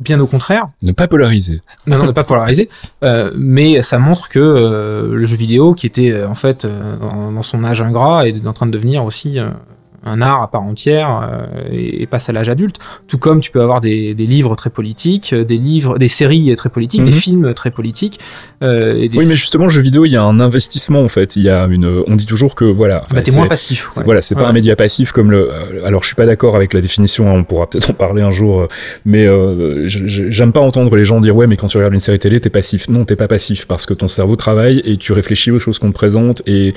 bien 0.00 0.18
au 0.20 0.26
contraire. 0.26 0.68
Ne 0.82 0.92
pas 0.92 1.06
polariser. 1.06 1.60
Non, 1.86 1.98
non, 1.98 2.06
ne 2.06 2.12
pas 2.12 2.24
polariser. 2.24 2.68
Euh, 3.02 3.30
mais 3.36 3.82
ça 3.82 3.98
montre 3.98 4.28
que 4.28 4.38
euh, 4.38 5.14
le 5.14 5.24
jeu 5.26 5.36
vidéo, 5.36 5.74
qui 5.74 5.86
était 5.86 6.10
euh, 6.10 6.28
en 6.28 6.34
fait 6.34 6.64
euh, 6.64 6.96
dans, 6.96 7.32
dans 7.32 7.42
son 7.42 7.64
âge 7.64 7.82
ingrat, 7.82 8.26
est 8.26 8.46
en 8.46 8.52
train 8.52 8.66
de 8.66 8.72
devenir 8.72 9.04
aussi 9.04 9.38
euh, 9.38 9.50
un 10.04 10.22
art 10.22 10.42
à 10.42 10.50
part 10.50 10.62
entière 10.62 11.20
euh, 11.30 11.46
et, 11.70 12.02
et 12.02 12.06
passe 12.06 12.28
à 12.28 12.32
l'âge 12.32 12.48
adulte. 12.48 12.76
Tout 13.06 13.18
comme 13.18 13.40
tu 13.40 13.50
peux 13.50 13.60
avoir 13.60 13.80
des, 13.80 14.14
des 14.14 14.26
livres 14.26 14.54
très 14.56 14.70
politiques, 14.70 15.32
euh, 15.32 15.44
des 15.44 15.56
livres, 15.58 15.98
des 15.98 16.08
séries 16.08 16.54
très 16.56 16.68
politiques, 16.70 17.04
des 17.04 17.10
Mhm. 17.10 17.16
films 17.16 17.54
très 17.54 17.70
politiques. 17.70 18.18
euh, 18.62 18.94
et 18.96 19.08
des... 19.08 19.18
Oui, 19.18 19.26
mais 19.26 19.36
justement, 19.36 19.64
le 19.64 19.70
jeu 19.70 19.82
vidéo, 19.82 20.04
il 20.06 20.10
y 20.10 20.16
a 20.16 20.22
un 20.22 20.40
investissement 20.40 21.00
en 21.02 21.08
fait. 21.08 21.36
Il 21.36 21.42
y 21.42 21.48
a 21.50 21.66
une. 21.66 22.02
On 22.06 22.16
dit 22.16 22.26
toujours 22.26 22.54
que 22.54 22.64
voilà. 22.64 23.04
bah, 23.10 23.22
t'es 23.22 23.30
moins 23.32 23.46
passif. 23.46 23.88
ouais. 23.96 24.04
Voilà, 24.04 24.22
c'est 24.22 24.34
pas 24.34 24.42
Ouais. 24.42 24.46
un 24.48 24.52
média 24.52 24.74
passif 24.76 25.12
comme 25.12 25.30
le. 25.30 25.50
euh, 25.52 25.84
Alors, 25.84 26.00
je 26.02 26.06
suis 26.06 26.16
pas 26.16 26.26
d'accord 26.26 26.56
avec 26.56 26.72
la 26.72 26.80
définition. 26.80 27.28
hein, 27.28 27.34
on 27.34 27.44
pourra 27.44 27.68
peut-être 27.68 27.90
en 27.90 27.94
parler 27.94 28.22
un 28.22 28.30
jour. 28.30 28.68
Mais 29.04 29.26
euh, 29.26 29.84
j'aime 29.86 30.52
pas 30.52 30.60
entendre 30.60 30.94
les 30.96 31.04
gens 31.04 31.20
dire 31.20 31.36
ouais, 31.36 31.46
mais 31.46 31.56
quand 31.56 31.66
tu 31.68 31.76
regardes 31.76 31.94
une 31.94 32.00
série 32.00 32.18
télé, 32.18 32.40
t'es 32.40 32.50
passif. 32.50 32.88
Non, 32.88 33.04
t'es 33.04 33.16
pas 33.16 33.28
passif 33.28 33.66
parce 33.66 33.84
que 33.86 33.94
ton 33.94 34.08
cerveau 34.08 34.36
travaille 34.36 34.80
et 34.84 34.96
tu 34.96 35.12
réfléchis 35.12 35.50
aux 35.50 35.58
choses 35.58 35.78
qu'on 35.78 35.88
te 35.88 35.94
présente 35.94 36.42
et, 36.46 36.74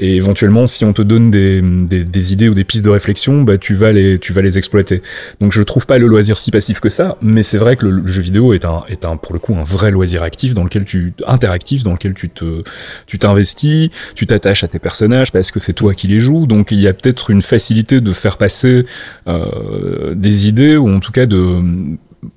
et 0.00 0.16
éventuellement, 0.16 0.66
si 0.66 0.84
on 0.84 0.92
te 0.92 1.02
donne 1.02 1.30
des, 1.30 1.60
des, 1.62 2.04
des 2.04 2.32
idées 2.32 2.48
ou 2.48 2.54
des 2.54 2.64
pistes 2.66 2.84
de 2.84 2.90
réflexion, 2.90 3.42
bah 3.42 3.58
tu 3.58 3.74
vas 3.74 3.92
les 3.92 4.18
tu 4.18 4.32
vas 4.32 4.42
les 4.42 4.58
exploiter. 4.58 5.02
Donc, 5.40 5.52
je 5.52 5.62
trouve 5.62 5.86
pas 5.86 5.98
le 5.98 6.06
loisir 6.06 6.36
si 6.38 6.50
passif 6.50 6.80
que 6.80 6.88
ça. 6.88 7.16
Mais 7.22 7.42
c'est 7.42 7.58
vrai 7.58 7.76
que 7.76 7.86
le, 7.86 8.00
le 8.00 8.06
jeu 8.10 8.22
vidéo 8.22 8.52
est 8.52 8.64
un 8.64 8.82
est 8.88 9.04
un 9.04 9.16
pour 9.16 9.32
le 9.32 9.38
coup 9.38 9.54
un 9.54 9.64
vrai 9.64 9.90
loisir 9.90 10.22
actif 10.22 10.54
dans 10.54 10.64
lequel 10.64 10.84
tu 10.84 11.14
interactif 11.26 11.82
dans 11.82 11.92
lequel 11.92 12.14
tu 12.14 12.28
te 12.30 12.62
tu 13.06 13.18
t'investis, 13.18 13.90
tu 14.14 14.26
t'attaches 14.26 14.64
à 14.64 14.68
tes 14.68 14.78
personnages 14.78 15.32
parce 15.32 15.50
que 15.50 15.60
c'est 15.60 15.72
toi 15.72 15.94
qui 15.94 16.06
les 16.08 16.20
joues, 16.20 16.46
donc 16.46 16.70
il 16.70 16.80
y 16.80 16.88
a 16.88 16.92
peut-être 16.92 17.30
une 17.30 17.42
facilité 17.42 18.00
de 18.00 18.12
faire 18.12 18.36
passer 18.36 18.86
euh, 19.28 20.14
des 20.14 20.48
idées 20.48 20.76
ou 20.76 20.88
en 20.88 21.00
tout 21.00 21.12
cas 21.12 21.26
de 21.26 21.56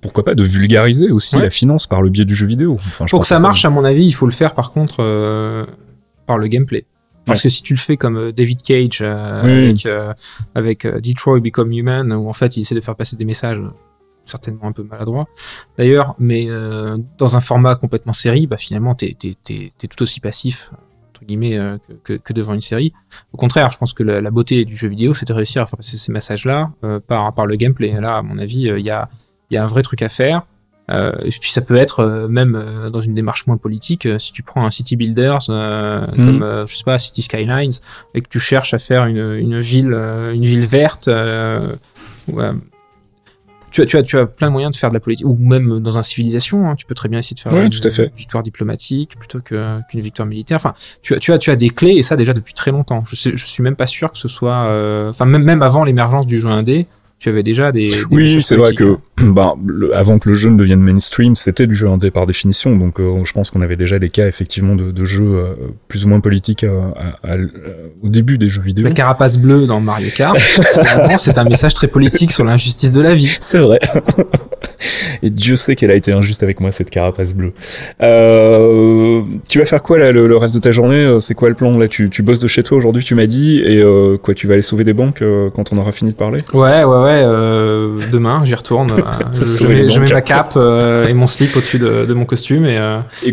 pourquoi 0.02 0.24
pas 0.26 0.36
de 0.36 0.44
vulgariser 0.44 1.10
aussi 1.12 1.36
Ouais. 1.36 1.44
la 1.44 1.50
finance 1.50 1.88
par 1.88 2.02
le 2.02 2.10
biais 2.10 2.26
du 2.26 2.36
jeu 2.36 2.46
vidéo. 2.46 2.74
Enfin, 2.76 3.06
je 3.08 3.12
Pour 3.12 3.22
que 3.22 3.28
pense 3.28 3.28
ça 3.28 3.40
marche, 3.40 3.66
à 3.66 3.70
mon 3.70 3.84
avis, 3.86 4.06
il 4.06 4.12
faut 4.12 4.26
le 4.26 4.32
faire 4.32 4.54
par 4.54 4.72
contre 4.72 4.98
euh, 5.00 5.66
par 6.28 6.38
le 6.38 6.48
gameplay. 6.48 6.86
Parce 7.30 7.40
Ouais. 7.40 7.44
que 7.44 7.50
si 7.50 7.64
tu 7.64 7.74
le 7.74 7.80
fais 7.80 7.96
comme 7.98 8.18
euh, 8.18 8.32
David 8.34 8.62
Cage 8.62 9.00
euh, 9.02 9.42
Oui, 9.44 9.66
avec, 9.70 9.86
euh, 9.86 10.14
avec 10.56 10.86
Detroit 10.86 11.40
Become 11.40 11.72
Human, 11.72 12.12
où 12.14 12.28
en 12.30 12.34
fait 12.34 12.58
il 12.58 12.62
essaie 12.62 12.76
de 12.76 12.82
faire 12.82 12.96
passer 12.96 13.16
des 13.16 13.26
messages 13.26 13.62
certainement 14.26 14.66
un 14.66 14.72
peu 14.74 14.84
maladroits 14.84 15.28
d'ailleurs, 15.78 16.14
mais 16.20 16.48
dans 17.18 17.36
un 17.36 17.40
format 17.40 17.76
complètement 17.76 18.14
série, 18.14 18.46
bah 18.46 18.58
finalement 18.58 18.94
t'es 18.94 19.16
t'es 19.20 19.72
tout 19.90 20.04
aussi 20.04 20.20
passif 20.20 20.70
entre 21.10 21.26
guillemets 21.26 21.58
que, 21.88 21.94
que- 22.04 22.14
que 22.22 22.34
devant 22.34 22.54
une 22.54 22.62
série. 22.62 22.94
Au 23.34 23.38
contraire, 23.38 23.72
je 23.72 23.78
pense 23.80 23.94
que 23.94 24.04
la, 24.04 24.22
la 24.22 24.30
beauté 24.32 24.66
du 24.66 24.76
jeu 24.76 24.88
vidéo, 24.88 25.14
c'est 25.16 25.28
de 25.28 25.34
réussir 25.34 25.64
à 25.64 25.66
faire 25.66 25.78
passer 25.78 25.98
ces 25.98 26.12
messages-là 26.12 26.72
par, 27.08 27.34
par 27.34 27.46
le 27.48 27.56
gameplay. 27.56 27.92
Là, 28.00 28.18
à 28.18 28.22
mon 28.22 28.38
avis, 28.38 28.62
il 28.68 28.86
y, 28.86 28.90
a, 28.92 29.10
il 29.50 29.56
y 29.56 29.58
a 29.58 29.64
un 29.64 29.68
vrai 29.68 29.82
truc 29.82 30.02
à 30.04 30.10
faire. 30.10 30.44
Euh, 30.90 31.12
et 31.24 31.30
puis 31.30 31.52
ça 31.52 31.62
peut 31.62 31.76
être 31.76 32.00
euh, 32.00 32.28
même 32.28 32.56
euh, 32.56 32.90
dans 32.90 33.02
une 33.02 33.14
démarche 33.14 33.46
moins 33.48 33.58
politique, 33.58 34.08
si 34.18 34.34
tu 34.34 34.42
prends 34.44 34.66
un 34.66 34.72
city 34.72 34.96
builders 34.96 35.40
Mhm. 35.50 36.16
comme 36.16 36.66
je 36.68 36.76
sais 36.76 36.84
pas 36.84 36.98
City 36.98 37.22
Skylines 37.22 37.72
et 38.16 38.22
que 38.22 38.28
tu 38.30 38.40
cherches 38.40 38.74
à 38.74 38.80
faire 38.80 39.06
une, 39.06 39.36
une 39.36 39.60
ville 39.60 39.94
une 40.34 40.46
ville 40.46 40.66
verte, 40.66 41.10
tu 43.72 43.82
as 43.84 43.86
tu 43.86 43.98
as 43.98 44.02
tu 44.04 44.18
as 44.18 44.26
plein 44.26 44.48
de 44.48 44.52
moyens 44.52 44.74
de 44.74 44.78
faire 44.78 44.90
de 44.90 44.96
la 44.96 45.00
politique 45.00 45.28
ou 45.28 45.36
même 45.36 45.80
dans 45.80 45.96
un 45.98 46.02
civilisation, 46.02 46.68
hein, 46.68 46.76
tu 46.76 46.88
peux 46.88 46.96
très 46.96 47.08
bien 47.08 47.20
essayer 47.20 47.36
de 47.36 47.40
faire 47.40 47.56
une, 47.56 47.70
tout 47.70 47.88
à 47.88 47.92
fait. 47.92 48.06
une 48.08 48.16
victoire 48.16 48.42
diplomatique 48.42 49.16
plutôt 49.20 49.42
que- 49.42 49.80
qu'une 49.92 50.00
victoire 50.00 50.28
militaire. 50.28 50.56
Enfin, 50.58 50.74
tu 51.04 51.14
as 51.14 51.20
tu 51.20 51.32
as 51.34 51.38
tu 51.38 51.52
as 51.52 51.56
des 51.56 51.70
clés 51.70 51.94
et 51.98 52.02
ça 52.04 52.16
déjà 52.16 52.34
depuis 52.34 52.56
très 52.56 52.72
longtemps. 52.72 53.04
Je 53.08 53.16
sais, 53.16 53.32
je 53.36 53.46
suis 53.46 53.62
même 53.62 53.76
pas 53.76 53.86
sûr 53.86 54.12
que 54.12 54.18
ce 54.18 54.28
soit 54.28 54.64
enfin 55.10 55.26
même 55.26 55.44
même 55.44 55.62
avant 55.62 55.84
l'émergence 55.84 56.26
du 56.26 56.40
jeu 56.40 56.50
indé, 56.50 56.88
tu 57.20 57.28
avais 57.30 57.44
déjà 57.44 57.72
des, 57.72 57.90
des 57.90 58.04
Oui, 58.12 58.42
c'est 58.42 58.56
vrai 58.56 58.74
que 58.74 58.96
bah, 59.22 59.54
le- 59.66 59.94
avant 59.96 60.20
que 60.20 60.30
le 60.30 60.36
jeu 60.36 60.50
ne 60.50 60.58
devienne 60.58 60.80
mainstream, 60.80 61.36
c'était 61.36 61.68
du 61.68 61.76
jeu 61.76 61.88
indé 61.90 62.12
par 62.12 62.26
définition. 62.26 62.76
Donc, 62.78 63.00
euh, 63.00 63.24
je 63.26 63.34
pense 63.34 63.50
qu'on 63.52 63.62
avait 63.62 63.76
déjà 63.76 64.00
des 64.00 64.10
cas 64.10 64.26
effectivement 64.28 64.76
de, 64.76 64.92
de 64.92 65.06
jeux 65.06 65.24
euh, 65.36 65.54
plus 65.90 66.06
ou 66.06 66.08
moins 66.08 66.22
politiques 66.22 66.64
euh, 66.64 66.80
à- 66.96 67.32
à- 67.32 67.34
à- 67.34 67.38
au 68.02 68.08
début 68.08 68.38
des 68.38 68.50
jeux 68.50 68.62
vidéo. 68.62 68.86
La 68.86 68.92
carapace 68.92 69.38
bleue 69.38 69.66
dans 69.66 69.82
Mario 69.82 70.10
Kart, 70.16 70.38
c'est 71.18 71.38
un 71.38 71.44
message 71.44 71.74
très 71.74 71.88
politique 71.88 72.32
sur 72.32 72.46
l'injustice 72.46 72.94
de 72.94 73.02
la 73.02 73.14
vie. 73.16 73.36
C'est 73.42 73.60
vrai. 73.60 73.80
Et 75.24 75.30
Dieu 75.30 75.56
sait 75.56 75.76
qu'elle 75.76 75.92
a 75.92 75.96
été 75.96 76.12
injuste 76.12 76.44
avec 76.44 76.60
moi, 76.60 76.72
cette 76.72 76.90
carapace 76.90 77.34
bleue. 77.34 77.54
Euh, 78.02 79.22
tu 79.48 79.60
vas 79.60 79.66
faire 79.66 79.84
quoi 79.84 79.98
là, 79.98 80.12
le, 80.12 80.28
le 80.28 80.38
reste 80.38 80.56
de 80.56 80.60
ta 80.60 80.72
journée? 80.72 80.98
Euh, 80.98 81.20
C'est 81.20 81.36
quoi 81.36 81.50
le 81.50 81.56
plan 81.56 81.78
là? 81.78 81.88
Tu, 81.88 82.10
tu 82.10 82.22
bosses 82.22 82.40
de 82.40 82.48
chez 82.48 82.64
toi 82.64 82.78
aujourd'hui, 82.78 83.04
tu 83.04 83.16
m'as 83.16 83.26
dit, 83.26 83.62
et 83.66 83.78
euh, 83.78 84.18
quoi, 84.18 84.34
tu 84.34 84.48
vas 84.48 84.54
aller 84.54 84.62
sauver 84.62 84.84
des 84.84 84.94
banques 84.94 85.22
euh, 85.22 85.50
quand 85.54 85.74
on 85.74 85.78
aura 85.78 85.92
fini 85.92 86.12
de 86.12 86.16
parler? 86.16 86.42
Ouais, 86.54 86.84
ouais, 86.84 87.04
ouais. 87.04 87.22
demain, 88.12 88.42
j'y 88.46 88.56
retourne. 88.56 88.90
je, 89.34 89.68
mets, 89.68 89.90
je 89.90 90.00
mets 90.00 90.12
ma 90.12 90.22
cape 90.22 90.58
et 90.58 91.14
mon 91.14 91.28
slip 91.28 91.56
au-dessus 91.56 91.80
de, 91.80 92.06
de 92.06 92.14
mon 92.14 92.26
costume 92.26 92.66
et. 92.66 92.80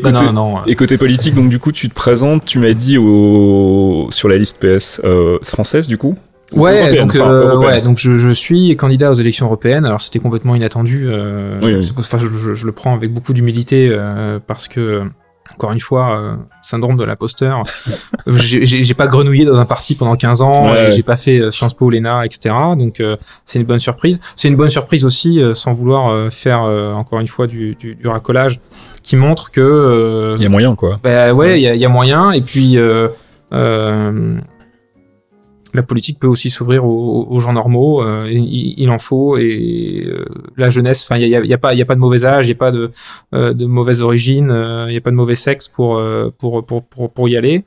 côté, 0.01 0.25
non, 0.25 0.33
non. 0.33 0.55
et 0.67 0.75
côté 0.75 0.99
politique, 0.99 1.35
donc 1.35 1.49
du 1.49 1.59
coup, 1.59 1.73
tu 1.73 1.89
te 1.89 1.95
présentes, 1.95 2.45
tu 2.45 2.59
m'as 2.59 2.73
dit 2.73 2.99
au, 2.99 4.09
sur 4.11 4.29
la 4.29 4.37
liste 4.37 4.61
PS 4.65 5.01
française 5.43 5.87
du 5.87 5.99
coup? 5.99 6.07
Ou 6.07 6.17
Ouais, 6.53 6.81
européenne, 6.81 7.07
donc, 7.09 7.17
euh, 7.17 7.57
ouais, 7.57 7.81
donc 7.81 7.99
je, 7.99 8.17
je 8.17 8.31
suis 8.31 8.77
candidat 8.77 9.11
aux 9.11 9.15
élections 9.15 9.47
européennes. 9.47 9.85
Alors 9.85 10.01
c'était 10.01 10.21
complètement 10.21 10.55
inattendu. 10.55 11.07
euh, 11.09 11.59
Oui, 11.63 11.75
oui. 11.75 11.85
c'est 11.85 11.93
pour- 11.93 12.01
Enfin, 12.05 12.19
je, 12.19 12.29
je- 12.29 12.55
je 12.55 12.67
le 12.67 12.73
prends 12.73 12.95
avec 12.95 13.13
beaucoup 13.13 13.33
d'humilité 13.33 13.89
euh, 13.91 14.39
parce 14.47 14.69
que, 14.69 15.03
encore 15.55 15.73
une 15.73 15.81
fois, 15.81 16.19
euh, 16.21 16.35
syndrome 16.63 16.97
de 16.97 17.05
l'imposteur. 17.05 17.65
j'ai 18.27 18.95
pas 18.95 19.07
grenouillé 19.09 19.45
dans 19.45 19.59
un 19.59 19.65
parti 19.65 19.95
pendant 19.97 20.17
15 20.17 20.43
ans, 20.43 20.71
Ouais. 20.73 20.91
j'ai 20.93 21.03
pas 21.03 21.17
fait 21.17 21.39
euh, 21.41 21.51
Sciences 21.51 21.75
Po, 21.75 21.91
l'ENA, 21.91 22.25
etc. 22.25 22.55
Donc 22.79 23.01
euh, 23.01 23.17
c'est 23.45 23.59
une 23.59 23.65
bonne 23.67 23.79
surprise. 23.79 24.21
C'est 24.37 24.49
une 24.49 24.57
bonne 24.57 24.69
surprise 24.71 25.05
aussi, 25.05 25.41
euh, 25.43 25.55
sans 25.55 25.73
vouloir 25.73 26.09
euh, 26.13 26.31
faire 26.31 26.63
euh, 26.63 26.93
encore 26.93 27.21
une 27.21 27.29
fois 27.29 27.47
du, 27.47 27.75
du, 27.75 27.95
du 27.97 28.07
racolage, 28.09 28.61
qui 29.03 29.17
montre 29.17 29.51
que 29.51 30.35
Il 30.37 30.43
y 30.43 30.47
a 30.47 30.49
moyen 30.49 30.75
quoi. 30.75 31.01
bah 31.03 31.33
ouais, 31.33 31.61
il 31.61 31.63
y, 31.63 31.69
a- 31.69 31.75
y 31.75 31.85
a 31.85 31.89
moyen. 31.89 32.33
Et 32.33 32.41
puis, 32.41 32.77
euh, 32.79 33.09
euh, 33.53 34.39
la 35.77 35.83
politique 35.83 36.19
peut 36.19 36.27
aussi 36.27 36.51
s'ouvrir 36.51 36.85
aux, 36.85 37.27
aux 37.31 37.41
gens 37.41 37.53
normaux. 37.53 38.03
euh, 38.03 38.27
il, 38.31 38.75
il 38.79 38.91
en 38.91 38.99
faut. 38.99 39.37
Et 39.37 40.05
euh, 40.07 40.25
la 40.57 40.71
jeunesse, 40.71 41.03
enfin, 41.05 41.19
il 41.19 41.29
n'y 41.29 41.35
a, 41.37 41.45
y 41.45 41.53
a 41.53 41.59
pas, 41.59 41.75
il 41.75 41.79
y 41.79 41.83
a 41.83 41.85
pas 41.85 41.95
de 41.95 42.01
mauvais 42.01 42.25
âge, 42.25 42.47
il 42.47 42.49
n'y 42.49 42.55
a 42.55 42.59
pas 42.59 42.73
de, 42.73 42.91
euh, 43.35 43.53
de 43.53 43.67
mauvaise 43.67 44.03
origine, 44.03 44.51
euh, 44.51 44.87
il 44.89 44.93
n'y 44.93 44.97
a 44.97 45.01
pas 45.01 45.11
de 45.11 45.17
mauvais 45.17 45.37
sexe 45.37 45.69
pour, 45.69 46.03
pour, 46.39 46.65
pour, 46.67 46.83
pour, 46.85 47.13
pour 47.13 47.29
y 47.29 47.37
aller. 47.37 47.65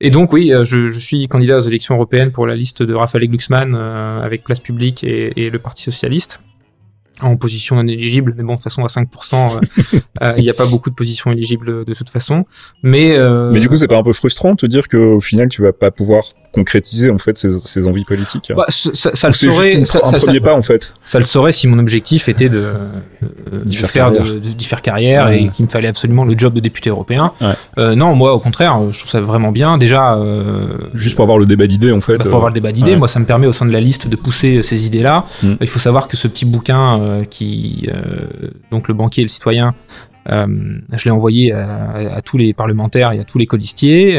Et 0.00 0.10
donc 0.10 0.32
oui, 0.32 0.52
je, 0.62 0.86
je 0.86 0.98
suis 0.98 1.26
candidat 1.26 1.58
aux 1.58 1.68
élections 1.72 1.94
européennes 1.96 2.30
pour 2.30 2.46
la 2.46 2.54
liste 2.54 2.82
de 2.84 2.94
Raphaël 2.94 3.26
Glucksmann 3.28 3.74
avec 3.74 4.44
Place 4.44 4.60
Publique 4.60 5.02
et, 5.02 5.32
et 5.40 5.50
le 5.50 5.58
Parti 5.58 5.82
Socialiste 5.82 6.40
en 7.20 7.36
position 7.36 7.76
non 7.76 7.86
éligible, 7.86 8.34
mais 8.36 8.42
bon, 8.42 8.52
de 8.52 8.58
toute 8.58 8.64
façon 8.64 8.84
à 8.84 8.88
5%, 8.88 9.56
euh, 9.56 9.98
euh, 10.22 10.34
il 10.36 10.42
n'y 10.42 10.50
a 10.50 10.54
pas 10.54 10.66
beaucoup 10.66 10.90
de 10.90 10.94
positions 10.94 11.30
éligibles 11.32 11.84
de 11.84 11.94
toute 11.94 12.10
façon. 12.10 12.44
Mais, 12.82 13.16
euh, 13.16 13.50
Mais 13.50 13.60
du 13.60 13.68
coup, 13.68 13.76
c'est 13.76 13.88
pas 13.88 13.98
un 13.98 14.02
peu 14.02 14.12
frustrant 14.12 14.52
de 14.52 14.56
te 14.56 14.66
dire 14.66 14.88
qu'au 14.88 15.20
final, 15.20 15.48
tu 15.48 15.62
vas 15.62 15.72
pas 15.72 15.90
pouvoir 15.90 16.24
concrétiser 16.52 17.10
en 17.10 17.18
fait 17.18 17.36
ces, 17.36 17.58
ces 17.58 17.86
envies 17.86 18.04
politiques 18.04 18.50
bah, 18.56 18.64
ça, 18.68 18.90
ça- 18.94 19.10
ça 19.14 19.26
le 19.28 19.32
saurait, 19.34 19.74
une- 19.74 19.84
ça, 19.84 20.00
un 20.02 20.08
ça- 20.10 20.18
premier 20.18 20.38
ça- 20.38 20.44
pas 20.44 20.54
en 20.54 20.62
fait. 20.62 20.94
ça 21.04 21.18
le 21.18 21.24
saurait 21.24 21.52
si 21.52 21.68
mon 21.68 21.78
objectif 21.78 22.28
était 22.28 22.48
de, 22.48 22.58
euh, 22.58 23.64
de 23.64 23.72
faire 23.74 23.90
faire, 23.90 24.10
de- 24.12 24.16
carrière. 24.16 24.34
de- 24.34 24.38
d'y 24.40 24.64
faire 24.64 24.82
carrière 24.82 25.26
Ouais. 25.26 25.42
et 25.44 25.48
qu'il 25.50 25.66
me 25.66 25.70
fallait 25.70 25.88
absolument 25.88 26.24
le 26.24 26.34
job 26.38 26.54
de 26.54 26.60
député 26.60 26.88
européen. 26.90 27.32
Ouais. 27.40 27.48
Euh, 27.78 27.94
non, 27.94 28.14
moi 28.14 28.32
au 28.32 28.40
contraire, 28.40 28.90
je 28.90 28.98
trouve 28.98 29.10
ça 29.10 29.20
vraiment 29.20 29.52
bien. 29.52 29.76
Déjà, 29.78 30.14
euh, 30.14 30.64
Juste 30.94 31.16
pour 31.16 31.22
avoir 31.24 31.38
le 31.38 31.46
débat 31.46 31.66
d'idées 31.66 31.92
en 31.92 32.00
fait. 32.00 32.16
Bah, 32.18 32.24
pour 32.24 32.32
euh, 32.34 32.36
avoir 32.36 32.48
le 32.50 32.54
débat 32.54 32.72
d'idées. 32.72 32.92
ouais. 32.92 32.96
Moi, 32.96 33.08
ça 33.08 33.20
me 33.20 33.26
permet 33.26 33.46
au 33.46 33.52
sein 33.52 33.66
de 33.66 33.72
la 33.72 33.80
liste 33.80 34.08
de 34.08 34.16
pousser 34.16 34.62
ces 34.62 34.86
idées-là. 34.86 35.26
Mm. 35.42 35.52
Il 35.60 35.66
faut 35.68 35.78
savoir 35.78 36.08
que 36.08 36.16
ce 36.16 36.28
petit 36.28 36.44
bouquin, 36.46 37.00
euh, 37.00 37.24
qui, 37.24 37.88
euh, 37.92 38.26
donc 38.70 38.88
le 38.88 38.94
banquier 38.94 39.20
et 39.22 39.24
le 39.24 39.28
citoyen, 39.28 39.74
euh, 40.30 40.46
je 40.96 41.04
l'ai 41.04 41.10
envoyé 41.10 41.52
à, 41.52 42.16
à 42.16 42.22
tous 42.22 42.38
les 42.38 42.52
parlementaires 42.54 43.12
et 43.12 43.20
à 43.20 43.24
tous 43.24 43.38
les 43.38 43.46
colistiers. 43.46 44.18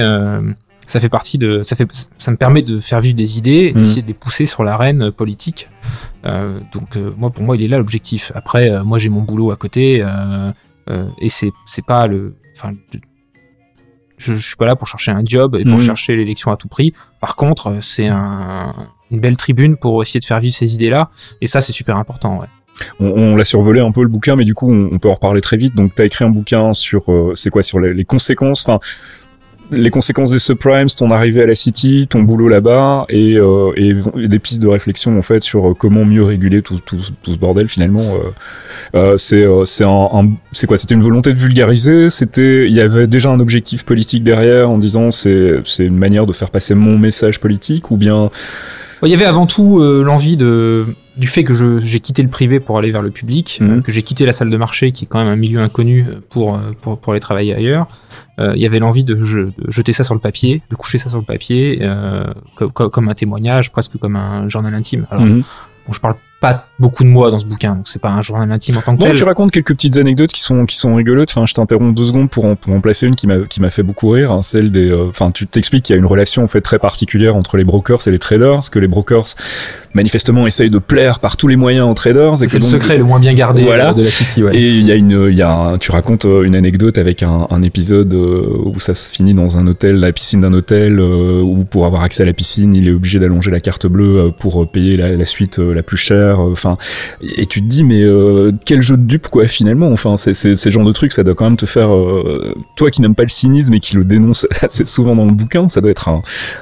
Euh, 0.89 0.91
ça 0.91 0.99
fait 0.99 1.09
partie 1.09 1.37
de, 1.37 1.61
ça 1.63 1.75
fait, 1.75 1.87
ça 2.17 2.31
me 2.31 2.37
permet 2.37 2.61
de 2.63 2.79
faire 2.79 2.99
vivre 2.99 3.15
des 3.15 3.37
idées, 3.37 3.67
et 3.67 3.73
Mm. 3.73 3.77
d'essayer 3.77 4.01
de 4.01 4.07
les 4.07 4.13
pousser 4.13 4.45
sur 4.45 4.63
l'arène 4.63 5.11
politique. 5.11 5.69
Euh, 6.25 6.59
donc 6.73 6.97
euh, 6.97 7.11
moi, 7.17 7.29
pour 7.29 7.43
moi, 7.43 7.55
il 7.55 7.63
est 7.63 7.67
là 7.67 7.77
l'objectif. 7.77 8.31
Après, 8.35 8.69
euh, 8.69 8.83
moi, 8.83 8.97
j'ai 8.99 9.09
mon 9.09 9.21
boulot 9.21 9.51
à 9.51 9.55
côté, 9.55 10.01
euh, 10.01 10.51
euh, 10.89 11.07
et 11.21 11.29
c'est, 11.29 11.51
c'est 11.65 11.85
pas 11.85 12.07
le, 12.07 12.35
enfin, 12.57 12.73
je, 14.17 14.33
je 14.33 14.45
suis 14.47 14.57
pas 14.57 14.65
là 14.65 14.75
pour 14.75 14.87
chercher 14.87 15.11
un 15.11 15.21
job 15.23 15.55
et 15.55 15.63
pour 15.63 15.75
Mhm. 15.75 15.81
chercher 15.81 16.15
l'élection 16.15 16.51
à 16.51 16.57
tout 16.57 16.67
prix. 16.67 16.91
Par 17.21 17.35
contre, 17.35 17.67
euh, 17.67 17.77
c'est 17.81 18.07
un, 18.07 18.75
une 19.11 19.19
belle 19.21 19.37
tribune 19.37 19.77
pour 19.77 20.01
essayer 20.01 20.19
de 20.19 20.25
faire 20.25 20.39
vivre 20.39 20.55
ces 20.55 20.75
idées-là. 20.75 21.09
Et 21.41 21.47
ça, 21.47 21.61
c'est 21.61 21.71
super 21.71 21.95
important. 21.97 22.39
Ouais. 22.41 22.47
On, 22.99 23.07
on 23.07 23.35
l'a 23.35 23.43
survolé 23.45 23.79
un 23.81 23.91
peu 23.91 24.01
le 24.03 24.07
bouquin, 24.09 24.35
mais 24.35 24.43
du 24.45 24.53
coup, 24.53 24.69
on, 24.71 24.89
on 24.93 24.99
peut 24.99 25.09
en 25.09 25.13
reparler 25.13 25.41
très 25.41 25.57
vite. 25.57 25.75
Donc, 25.75 25.95
t'as 25.95 26.05
écrit 26.05 26.25
un 26.25 26.29
bouquin 26.29 26.73
sur, 26.73 27.09
euh, 27.11 27.33
c'est 27.35 27.49
quoi, 27.49 27.61
sur 27.63 27.79
les, 27.79 27.93
les 27.93 28.05
conséquences? 28.05 28.61
Enfin, 28.67 28.79
les 29.71 29.89
conséquences 29.89 30.31
des 30.31 30.39
subprimes, 30.39 30.87
ton 30.87 31.11
arrivée 31.11 31.43
à 31.43 31.45
la 31.45 31.55
City, 31.55 32.07
ton 32.09 32.23
boulot 32.23 32.47
là-bas, 32.47 33.05
et, 33.09 33.35
euh, 33.37 33.71
et, 33.75 34.27
des 34.27 34.39
pistes 34.39 34.61
de 34.61 34.67
réflexion 34.67 35.17
en 35.17 35.21
fait 35.21 35.43
sur 35.43 35.69
euh, 35.69 35.73
comment 35.73 36.05
mieux 36.05 36.23
réguler 36.23 36.61
tout, 36.61 36.79
tout, 36.85 36.97
tout 37.21 37.33
ce 37.33 37.37
bordel 37.37 37.67
finalement. 37.67 38.01
Euh, 38.01 38.29
euh, 38.95 39.17
c'est 39.17 39.43
euh, 39.43 39.65
c'est 39.65 39.83
un, 39.83 40.09
un- 40.13 40.65
quoi? 40.67 40.77
C'était 40.77 40.95
une 40.95 41.01
volonté 41.01 41.31
de 41.31 41.37
vulgariser? 41.37 42.09
C'était 42.09 42.67
il 42.67 42.73
y 42.73 42.81
avait 42.81 43.07
déjà 43.07 43.29
un 43.29 43.39
objectif 43.39 43.85
politique 43.85 44.23
derrière 44.23 44.69
en 44.69 44.77
disant 44.77 45.11
c'est 45.11 45.61
c'est 45.65 45.85
une 45.85 45.97
manière 45.97 46.25
de 46.25 46.33
faire 46.33 46.49
passer 46.49 46.75
mon 46.75 46.97
message 46.97 47.39
politique 47.39 47.91
ou 47.91 47.97
bien 47.97 48.29
Il 49.03 49.09
y 49.09 49.13
avait 49.13 49.25
avant 49.25 49.45
tout 49.45 49.81
l'envie 49.81 50.37
de 50.37 50.85
du 51.19 51.27
fait 51.27 51.43
que 51.43 51.53
j'ai 51.81 51.99
quitté 51.99 52.23
le 52.23 52.29
privé 52.29 52.59
pour 52.59 52.77
aller 52.77 52.91
vers 52.91 53.01
le 53.01 53.11
public, 53.11 53.57
Mhm. 53.61 53.71
euh, 53.71 53.81
que 53.81 53.91
j'ai 53.91 54.01
quitté 54.01 54.25
la 54.25 54.33
salle 54.33 54.49
de 54.49 54.57
marché, 54.57 54.91
qui 54.91 55.05
est 55.05 55.07
quand 55.07 55.19
même 55.19 55.27
un 55.27 55.35
milieu 55.35 55.59
inconnu 55.59 56.05
euh, 56.09 56.19
pour 56.29 56.55
euh, 56.55 56.59
pour, 56.81 56.97
pour 56.99 57.13
aller 57.13 57.19
travailler 57.19 57.53
ailleurs. 57.53 57.87
Euh, 58.39 58.53
Il 58.55 58.61
y 58.61 58.65
avait 58.65 58.79
l'envie 58.79 59.03
de, 59.03 59.15
je- 59.15 59.39
de 59.39 59.53
jeter 59.69 59.91
ça 59.93 60.03
sur 60.03 60.13
le 60.13 60.19
papier, 60.21 60.61
de 60.71 60.75
coucher 60.75 60.97
ça 60.97 61.09
sur 61.09 61.19
le 61.19 61.25
papier, 61.25 61.79
euh, 61.81 62.23
co- 62.55 62.69
co- 62.69 62.89
comme 62.89 63.09
un 63.09 63.13
témoignage, 63.13 63.71
presque 63.71 63.97
comme 63.97 64.15
un 64.15 64.47
journal 64.47 64.73
intime. 64.73 65.05
Alors, 65.11 65.25
Mhm. 65.25 65.43
bon, 65.87 65.93
je 65.93 65.99
parle 65.99 66.15
pas 66.41 66.67
beaucoup 66.79 67.03
de 67.03 67.09
moi 67.09 67.31
dans 67.31 67.37
ce 67.37 67.43
bouquin, 67.45 67.75
donc 67.75 67.89
c'est 67.89 67.99
pas 68.01 68.11
un 68.11 68.21
journal 68.21 68.49
intime 68.49 68.77
en 68.77 68.81
tant 68.81 68.95
que 68.95 69.01
Bon, 69.01 69.07
tel. 69.07 69.17
tu 69.17 69.25
racontes 69.25 69.51
quelques 69.51 69.73
petites 69.73 69.97
anecdotes 69.97 70.31
qui 70.31 70.39
sont 70.39 70.65
qui 70.65 70.77
sont 70.77 70.95
rigolotes. 70.95 71.29
Enfin, 71.31 71.45
je 71.45 71.53
t'interromps 71.53 71.93
deux 71.93 72.05
secondes 72.05 72.29
pour 72.29 72.45
en, 72.45 72.55
pour 72.55 72.73
en 72.73 72.79
placer 72.79 73.07
une 73.07 73.17
qui 73.17 73.27
m'a 73.27 73.39
qui 73.39 73.59
m'a 73.59 73.69
fait 73.69 73.83
beaucoup 73.83 74.09
rire. 74.11 74.31
hein, 74.31 74.41
celle 74.41 74.71
des. 74.71 74.89
euh, 74.89 75.09
Enfin, 75.09 75.31
tu 75.31 75.45
t'expliques 75.47 75.83
qu'il 75.83 75.93
y 75.95 75.97
a 75.97 75.99
une 75.99 76.05
relation 76.05 76.41
en 76.41 76.47
fait 76.47 76.61
très 76.61 76.79
particulière 76.79 77.35
entre 77.35 77.57
les 77.57 77.65
brokers 77.65 78.07
et 78.07 78.11
les 78.11 78.19
traders, 78.19 78.69
que 78.71 78.79
les 78.79 78.87
brokers 78.87 79.25
manifestement 79.93 80.45
essayent 80.47 80.69
de 80.69 80.77
plaire 80.77 81.19
par 81.19 81.37
tous 81.37 81.47
les 81.47 81.55
moyens 81.55 81.89
aux 81.89 81.93
traders. 81.93 82.37
C'est 82.37 82.51
le 82.53 82.59
donc- 82.59 82.69
secret 82.69 82.97
le 82.97 83.03
moins 83.03 83.19
bien 83.19 83.33
gardé 83.33 83.63
Voilà. 83.63 83.89
euh, 83.89 83.93
de 83.93 84.03
la 84.03 84.09
City. 84.09 84.43
Ouais. 84.43 84.55
Et 84.55 84.69
il 84.69 84.83
y 84.85 84.91
a 84.91 84.95
une, 84.95 85.27
il 85.29 85.35
y 85.35 85.41
a 85.41 85.51
un- 85.51 85.77
tu 85.77 85.91
racontes 85.91 86.25
euh, 86.25 86.43
une 86.43 86.55
anecdote 86.55 86.97
avec 86.97 87.23
un, 87.23 87.47
un 87.49 87.61
épisode 87.63 88.13
euh, 88.13 88.45
où 88.65 88.79
ça 88.79 88.93
se 88.93 89.09
finit 89.09 89.33
dans 89.33 89.57
un 89.57 89.67
hôtel, 89.67 89.95
la 89.95 90.11
piscine 90.11 90.41
d'un 90.41 90.53
hôtel, 90.53 90.99
où 90.99 91.65
pour 91.69 91.85
avoir 91.85 92.03
accès 92.03 92.23
à 92.23 92.25
la 92.25 92.33
piscine, 92.33 92.75
il 92.75 92.87
est 92.87 92.91
obligé 92.91 93.19
d'allonger 93.19 93.51
la 93.51 93.59
carte 93.59 93.87
bleue 93.87 94.31
pour 94.39 94.69
payer 94.69 94.97
la, 94.97 95.09
la 95.11 95.25
suite 95.25 95.57
la 95.59 95.83
plus 95.83 95.97
chère. 95.97 96.39
Enfin, 96.39 96.77
et 97.21 97.45
tu 97.45 97.61
te 97.61 97.67
dis 97.67 97.83
mais 97.83 98.01
euh, 98.03 98.51
quel 98.65 98.81
jeu 98.81 98.97
de 98.97 99.03
dupe 99.03 99.27
quoi 99.27 99.47
finalement. 99.47 99.91
Enfin, 99.91 100.15
c'est 100.17 100.43
le 100.65 100.71
genre 100.71 100.85
de 100.85 100.91
truc, 100.91 101.11
ça 101.13 101.23
doit 101.23 101.35
quand 101.35 101.45
même 101.45 101.57
te 101.57 101.65
faire, 101.65 101.93
euh, 101.93 102.53
toi 102.75 102.91
qui 102.91 103.01
n'aimes 103.01 103.15
pas 103.15 103.23
le 103.23 103.29
cynisme 103.29 103.73
et 103.73 103.79
qui 103.79 103.95
le 103.95 104.03
dénonce 104.05 104.47
assez 104.61 104.85
souvent 104.85 105.15
dans 105.15 105.25
le 105.25 105.31
bouquin, 105.33 105.67
ça 105.67 105.81
doit 105.81 105.91
être 105.91 106.09
un, 106.09 106.21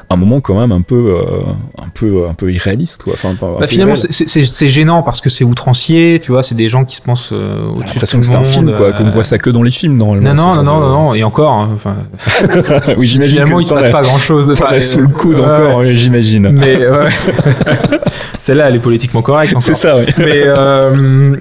un 0.10 0.16
moment 0.16 0.40
quand 0.40 0.60
même 0.60 0.72
un 0.72 0.82
peu, 0.82 1.16
euh, 1.18 1.42
un 1.78 1.90
peu, 1.94 2.28
un 2.30 2.34
peu 2.34 2.52
irréaliste 2.52 3.04
quoi. 3.04 3.14
Enfin, 3.24 3.36
Bah, 3.60 3.68
finalement, 3.68 3.96
c'est- 3.96 4.68
gênant 4.68 5.02
parce 5.04 5.22
que 5.22 5.30
c'est 5.30 5.44
outrancier, 5.44 6.20
tu 6.22 6.32
vois, 6.32 6.44
c'est 6.44 6.56
des 6.56 6.70
gens 6.70 6.86
qui 6.86 6.96
se 6.96 7.02
pensent 7.02 7.32
euh, 7.32 7.58
J'ai 7.58 7.70
au-dessus 7.70 7.80
de 7.82 7.86
l'impression 7.88 8.20
que 8.20 8.26
c'est 8.26 8.36
un 8.36 8.44
film 8.44 8.74
quoi, 8.76 8.94
qu'on 8.94 9.06
euh, 9.06 9.10
voit 9.10 9.24
ça 9.24 9.38
que 9.38 9.50
dans 9.50 9.64
les 9.64 9.72
films 9.72 9.98
normalement. 9.98 10.34
Non, 10.34 10.56
non, 10.56 10.64
non, 10.64 10.80
non, 10.80 10.90
non, 10.90 11.14
et 11.16 11.24
encore, 11.24 11.52
hein, 11.54 11.70
enfin, 11.74 11.96
oui, 12.98 13.08
j'imagine 13.08 13.34
finalement, 13.38 13.60
il 13.60 13.66
se 13.66 13.74
passe 13.74 13.86
as- 13.86 13.92
pas 13.92 14.02
grand 14.02 14.18
chose. 14.18 14.54
t'en 14.60 14.66
as 14.68 14.80
sous 14.82 15.02
le 15.02 15.08
coude 15.08 15.40
encore, 15.40 15.84
j'imagine. 15.86 16.50
Mais, 16.50 16.78
ouais. 16.88 17.10
Celle-là, 18.40 18.70
elle 18.70 18.76
est 18.76 18.80
politiquement 18.80 19.22
correcte. 19.22 19.56
C'est 19.60 19.74
ça, 19.74 19.98
oui. 19.98 20.06
Mais, 20.18 20.44
euh, 20.46 21.36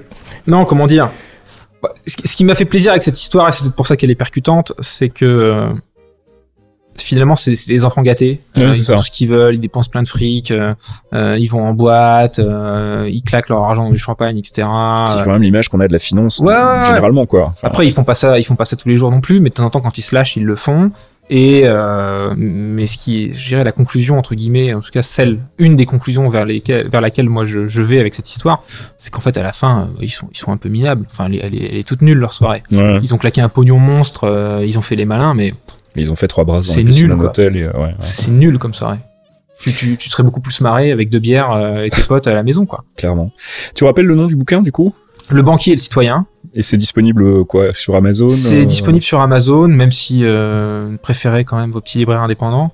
non, 0.47 0.65
comment 0.65 0.86
dire? 0.86 1.11
Bah, 1.82 1.90
Ce 2.07 2.36
qui- 2.36 2.44
m'a 2.44 2.55
fait 2.55 2.65
plaisir 2.65 2.93
avec 2.93 3.03
cette 3.03 3.20
histoire, 3.20 3.48
et 3.48 3.53
c'est 3.53 3.62
peut-être 3.62 3.77
pour 3.77 3.86
ça 3.86 3.97
qu'elle 3.97 4.11
est 4.11 4.15
percutante, 4.16 4.73
c'est 4.81 5.09
que, 5.09 5.24
euh, 5.24 5.69
finalement, 7.02 7.36
c'est 7.36 7.56
c'est 7.56 7.73
des 7.73 7.85
enfants 7.85 8.02
gâtés. 8.02 8.40
Ouais, 8.56 8.64
Euh, 8.64 8.68
ils 8.68 8.74
ça. 8.77 8.94
font 8.94 9.01
tout 9.01 9.06
ce 9.06 9.10
qu'ils 9.10 9.28
veulent, 9.28 9.55
ils 9.55 9.60
dépensent 9.60 9.90
plein 9.90 10.02
de 10.02 10.09
fric, 10.09 10.51
euh, 10.51 10.74
euh, 11.14 11.36
ils 11.39 11.48
vont 11.48 11.64
en 11.66 11.74
boîte, 11.74 12.39
euh, 12.39 13.06
ils 13.09 13.23
claquent 13.23 13.48
leur 13.48 13.62
argent 13.62 13.85
dans 13.85 13.90
du 13.93 13.98
champagne, 13.98 14.39
etc. 14.39 14.66
C'est 15.09 15.24
quand 15.24 15.32
même 15.32 15.43
l'image 15.43 15.68
qu'on 15.68 15.81
a 15.81 15.89
de 15.89 15.93
la 15.93 15.98
finance, 15.98 16.39
Ouais, 16.40 16.55
euh, 16.55 16.85
généralement, 16.86 17.27
quoi. 17.27 17.47
Enfin, 17.47 17.68
Après, 17.68 17.86
ils 17.86 17.93
font 17.93 18.05
pas 18.05 18.14
ça, 18.14 18.39
ils 18.39 18.44
font 18.44 18.56
pas 18.56 18.64
ça 18.64 18.77
tous 18.77 18.89
les 18.89 18.97
jours 18.97 19.10
non 19.10 19.20
plus, 19.20 19.40
mais 19.40 19.48
de 19.51 19.55
temps 19.55 19.64
en 19.64 19.70
temps, 19.70 19.81
quand 19.81 19.97
ils 19.98 20.02
se 20.02 20.14
lâchent, 20.14 20.36
ils 20.36 20.44
le 20.44 20.55
font. 20.55 20.90
Et 21.28 21.62
euh, 21.64 22.35
mais 22.36 22.86
ce 22.86 22.97
qui 22.98 23.24
est, 23.24 23.32
je 23.32 23.48
dirais, 23.48 23.64
la 23.64 23.73
conclusion 23.73 24.16
entre 24.16 24.36
guillemets, 24.36 24.73
en 24.74 24.81
tout 24.81 24.93
cas 24.93 25.02
celle, 25.02 25.40
une 25.59 25.74
des 25.74 25.85
conclusions 25.85 26.28
vers 26.28 26.44
lesquelles, 26.44 26.89
vers 26.89 27.01
laquelle 27.01 27.28
moi 27.28 27.44
je, 27.44 27.66
je 27.66 27.82
vais 27.82 27.98
avec 27.98 28.14
cette 28.14 28.31
histoire, 28.31 28.62
c'est 28.97 29.10
qu'en 29.10 29.20
fait 29.20 29.36
à 29.36 29.43
la 29.43 29.52
fin, 29.52 29.89
euh, 29.98 30.02
ils 30.02 30.09
sont, 30.10 30.28
ils 30.32 30.36
sont 30.39 30.52
un 30.52 30.56
peu 30.56 30.68
minables. 30.68 31.05
Enfin, 31.10 31.27
elle 31.27 31.35
est, 31.35 31.66
elle 31.68 31.77
est, 31.78 31.82
toute 31.82 32.02
nulle 32.02 32.18
leur 32.18 32.32
soirée. 32.32 32.62
ouais. 32.70 33.01
Ils 33.02 33.12
ont 33.12 33.18
claqué 33.18 33.40
un 33.40 33.48
pognon 33.48 33.81
monstre, 33.81 34.23
euh, 34.23 34.64
ils 34.64 34.78
ont 34.78 34.82
fait 34.82 34.94
les 34.94 35.05
malins, 35.05 35.35
mais 35.35 35.52
Mais 35.97 36.02
ils 36.02 36.12
ont 36.12 36.16
fait 36.16 36.28
trois 36.28 36.44
brasses 36.44 36.68
dans 36.68 36.77
la 36.77 36.82
piscine 36.85 37.09
d'un 37.09 37.18
hôtel 37.18 37.56
et, 37.56 37.62
euh, 37.62 37.73
ouais, 37.73 37.81
ouais, 37.81 37.94
c'est 38.01 38.31
nul 38.31 38.59
comme 38.59 38.74
soirée. 38.74 38.98
Tu, 39.60 39.73
tu, 39.73 39.97
tu 39.97 40.10
serais 40.10 40.23
beaucoup 40.23 40.43
plus 40.43 40.60
marré 40.60 40.93
avec 40.93 41.09
deux 41.09 41.18
bières 41.18 41.51
euh, 41.52 41.82
et 41.82 41.90
tes 41.90 42.02
potes 42.09 42.27
à 42.27 42.35
la 42.35 42.43
maison, 42.43 42.66
quoi. 42.66 42.85
clairement. 42.97 43.32
Tu 43.74 43.85
rappelles 43.85 44.05
le 44.05 44.14
nom 44.14 44.27
du 44.27 44.36
bouquin, 44.36 44.60
du 44.60 44.70
coup? 44.70 44.94
Le 45.31 45.43
banquier 45.43 45.73
et 45.73 45.74
le 45.74 45.81
citoyen, 45.81 46.27
Et 46.55 46.62
c'est 46.62 46.77
disponible, 46.77 47.24
euh, 47.24 47.43
quoi, 47.44 47.74
sur 47.74 47.97
Amazon 47.97 48.28
C'est 48.28 48.62
euh, 48.62 48.64
disponible 48.64 49.02
sur 49.02 49.20
Amazon, 49.20 49.66
même 49.66 49.90
si 49.90 50.20
euh, 50.23 50.97
préférez 51.02 51.44
quand 51.44 51.56
même 51.59 51.70
vos 51.73 51.81
petits 51.81 51.98
libraires 51.98 52.20
indépendants. 52.20 52.70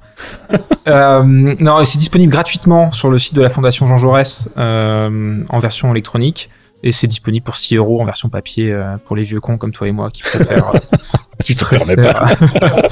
euh, 0.88 1.22
non, 1.24 1.82
c'est 1.86 1.96
disponible 1.98 2.30
gratuitement 2.30 2.90
sur 2.90 3.08
le 3.10 3.18
site 3.18 3.34
de 3.34 3.40
la 3.40 3.48
Fondation 3.48 3.86
Jean 3.86 3.96
Jaurès 3.96 4.50
euh, 4.58 5.42
en 5.48 5.58
version 5.60 5.90
électronique. 5.92 6.50
Et 6.82 6.90
c'est 6.92 7.06
disponible 7.06 7.44
pour 7.44 7.56
6 7.56 7.76
euros 7.76 8.02
en 8.02 8.04
version 8.04 8.28
papier 8.28 8.72
euh, 8.72 8.96
pour 9.02 9.14
les 9.16 9.22
vieux 9.22 9.40
cons 9.40 9.56
comme 9.56 9.72
toi 9.72 9.86
et 9.88 9.92
moi 9.92 10.10
qui 10.10 10.22
préfèrent. 10.22 10.72
Je 11.46 11.54
te 11.54 11.64
permets 11.68 11.96
préfèrent 11.96 12.22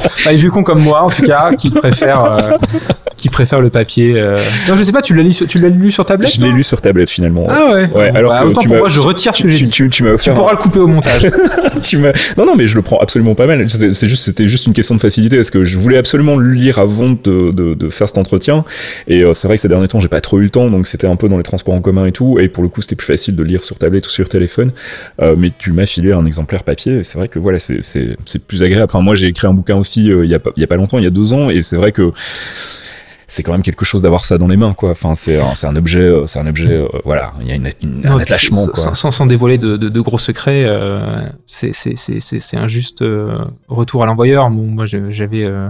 Enfin, 0.05 0.31
les 0.31 0.37
vieux 0.37 0.51
cons 0.51 0.63
comme 0.65 0.83
moi 0.83 1.03
en 1.03 1.11
tout 1.11 1.23
cas 1.23 1.53
qui 1.55 1.71
préfèrent 1.71 2.25
euh, 2.25 2.51
qui 3.17 3.29
préfèrent 3.29 3.61
le 3.61 3.71
papier. 3.71 4.15
euh. 4.17 4.41
Non, 4.69 4.77
je 4.77 4.83
sais 4.83 4.93
pas, 4.93 5.03
tu 5.03 5.15
l'as 5.15 5.23
lu, 5.23 5.31
sur- 5.33 5.47
tu 5.47 5.59
l'as 5.59 5.69
lu 5.69 5.91
sur 5.93 6.05
tablette 6.07 6.35
Je 6.35 6.41
l'ai 6.41 6.51
lu 6.51 6.63
sur 6.63 6.81
tablette, 6.81 7.11
finalement. 7.11 7.47
Ah 7.51 7.67
ouais. 7.73 7.87
Ouais, 7.95 8.11
Bon, 8.11 8.17
alors 8.17 8.33
bah, 8.33 8.41
que 8.43 8.47
autant 8.49 8.63
tu 8.63 8.69
pour 8.69 8.77
moi, 8.79 8.89
je 8.89 8.99
retire 9.01 9.35
ce 9.35 9.43
que 9.43 9.49
j'ai 9.49 9.59
tu, 9.59 9.65
dit. 9.65 9.71
tu, 9.71 9.91
tu 9.91 10.05
Tu 10.23 10.31
pourras 10.31 10.53
le 10.53 10.57
couper 10.57 10.79
au 10.81 10.87
montage. 10.87 11.27
tu 11.83 11.99
non 11.99 12.47
non 12.47 12.57
mais 12.57 12.67
je 12.67 12.75
le 12.77 12.83
prends 12.83 12.99
absolument 12.99 13.35
pas 13.35 13.47
mal 13.47 13.69
c'est 13.71 14.07
juste 14.07 14.25
c'était 14.25 14.49
juste 14.49 14.67
une 14.67 14.73
question 14.73 14.95
de 14.95 15.01
facilité 15.01 15.37
parce 15.37 15.51
que 15.51 15.65
je 15.65 15.79
voulais 15.79 15.97
absolument 15.99 16.37
le 16.37 16.51
lire 16.53 16.79
avant 16.79 17.11
de, 17.11 17.51
de, 17.53 17.75
de 17.75 17.91
faire 17.91 18.09
cet 18.09 18.19
entretien 18.19 18.65
et 19.07 19.23
euh, 19.23 19.33
c'est 19.35 19.47
vrai 19.49 19.57
que 19.57 19.61
ces 19.63 19.69
derniers 19.69 19.89
temps 19.89 20.01
j'ai 20.01 20.09
pas 20.09 20.21
trop 20.21 20.39
eu 20.41 20.43
le 20.45 20.51
temps 20.51 20.69
donc 20.69 20.87
c'était 20.87 21.07
un 21.07 21.17
peu 21.17 21.29
dans 21.29 21.37
les 21.37 21.43
transports 21.43 21.75
en 21.75 21.81
commun 21.81 22.07
et 22.07 22.13
tout 22.13 22.39
et 22.39 22.49
pour 22.49 22.63
le 22.63 22.69
coup 22.69 22.83
c'était 22.83 22.97
plus 22.97 23.07
facile 23.07 23.37
de 23.37 23.43
lire 23.43 23.65
sur 23.65 23.77
tablette 23.79 24.07
ou 24.07 24.11
sur 24.11 24.29
téléphone 24.29 24.73
mais 25.37 25.53
tu 25.59 25.73
m'as 25.73 25.87
filé 25.87 26.13
un 26.13 26.25
exemplaire 26.27 26.65
papier 26.65 27.03
c'est 27.05 27.19
vrai 27.19 27.29
que 27.29 27.39
voilà 27.39 27.59
c'est 27.61 27.81
c'est 28.41 28.47
plus 28.47 28.63
agréable. 28.63 28.91
Enfin 28.91 29.01
moi 29.03 29.15
j'ai 29.15 29.29
écrit 29.29 29.47
un 29.47 29.53
bouquin 29.55 29.77
aussi 29.77 30.11
euh, 30.11 30.25
il 30.25 30.31
y 30.31 30.35
a 30.35 30.39
pas 30.39 30.51
il 30.57 30.61
y 30.61 30.65
a 30.65 30.67
pas 30.67 30.77
longtemps 30.77 30.99
il 30.99 31.05
y 31.05 31.07
a 31.07 31.11
deux 31.11 31.33
ans 31.33 31.51
et 31.51 31.63
c'est 31.63 31.77
vrai 31.77 31.93
que 31.93 32.13
c'est 33.27 33.45
quand 33.45 33.53
même 33.53 33.63
quelque 33.63 33.85
chose 33.85 34.03
d'avoir 34.03 34.25
ça 34.25 34.39
dans 34.39 34.49
les 34.49 34.57
mains 34.57 34.73
quoi. 34.75 34.91
Enfin 34.91 35.15
c'est 35.15 35.39
un, 35.39 35.53
un 35.71 35.77
objet 35.77 36.01
euh, 36.01 36.25
c'est 36.27 36.41
un 36.41 36.47
objet 36.49 36.73
euh, 36.73 36.89
voilà 37.05 37.33
il 37.41 37.47
y 37.49 37.53
a 37.53 37.55
une, 37.55 37.71
une- 37.83 38.01
Non, 38.03 38.17
un 38.17 38.19
attachement 38.21 38.57
sans, 38.57 38.73
quoi. 38.73 38.95
sans, 38.95 39.11
sans 39.13 39.27
dévoiler 39.27 39.57
de, 39.59 39.77
de, 39.77 39.89
de 39.89 40.01
gros 40.01 40.19
secrets, 40.19 40.65
euh, 40.67 41.23
c'est 41.47 41.73
c'est- 41.73 41.97
c'est- 41.97 42.19
c'est- 42.21 42.41
c'est 42.41 42.57
un 42.57 42.67
juste 42.67 43.03
euh, 43.03 43.39
retour 43.69 44.03
à 44.03 44.07
l'envoyeur. 44.07 44.51
Bon, 44.51 44.63
moi, 44.67 44.85
j'avais 44.87 45.45
euh, 45.45 45.69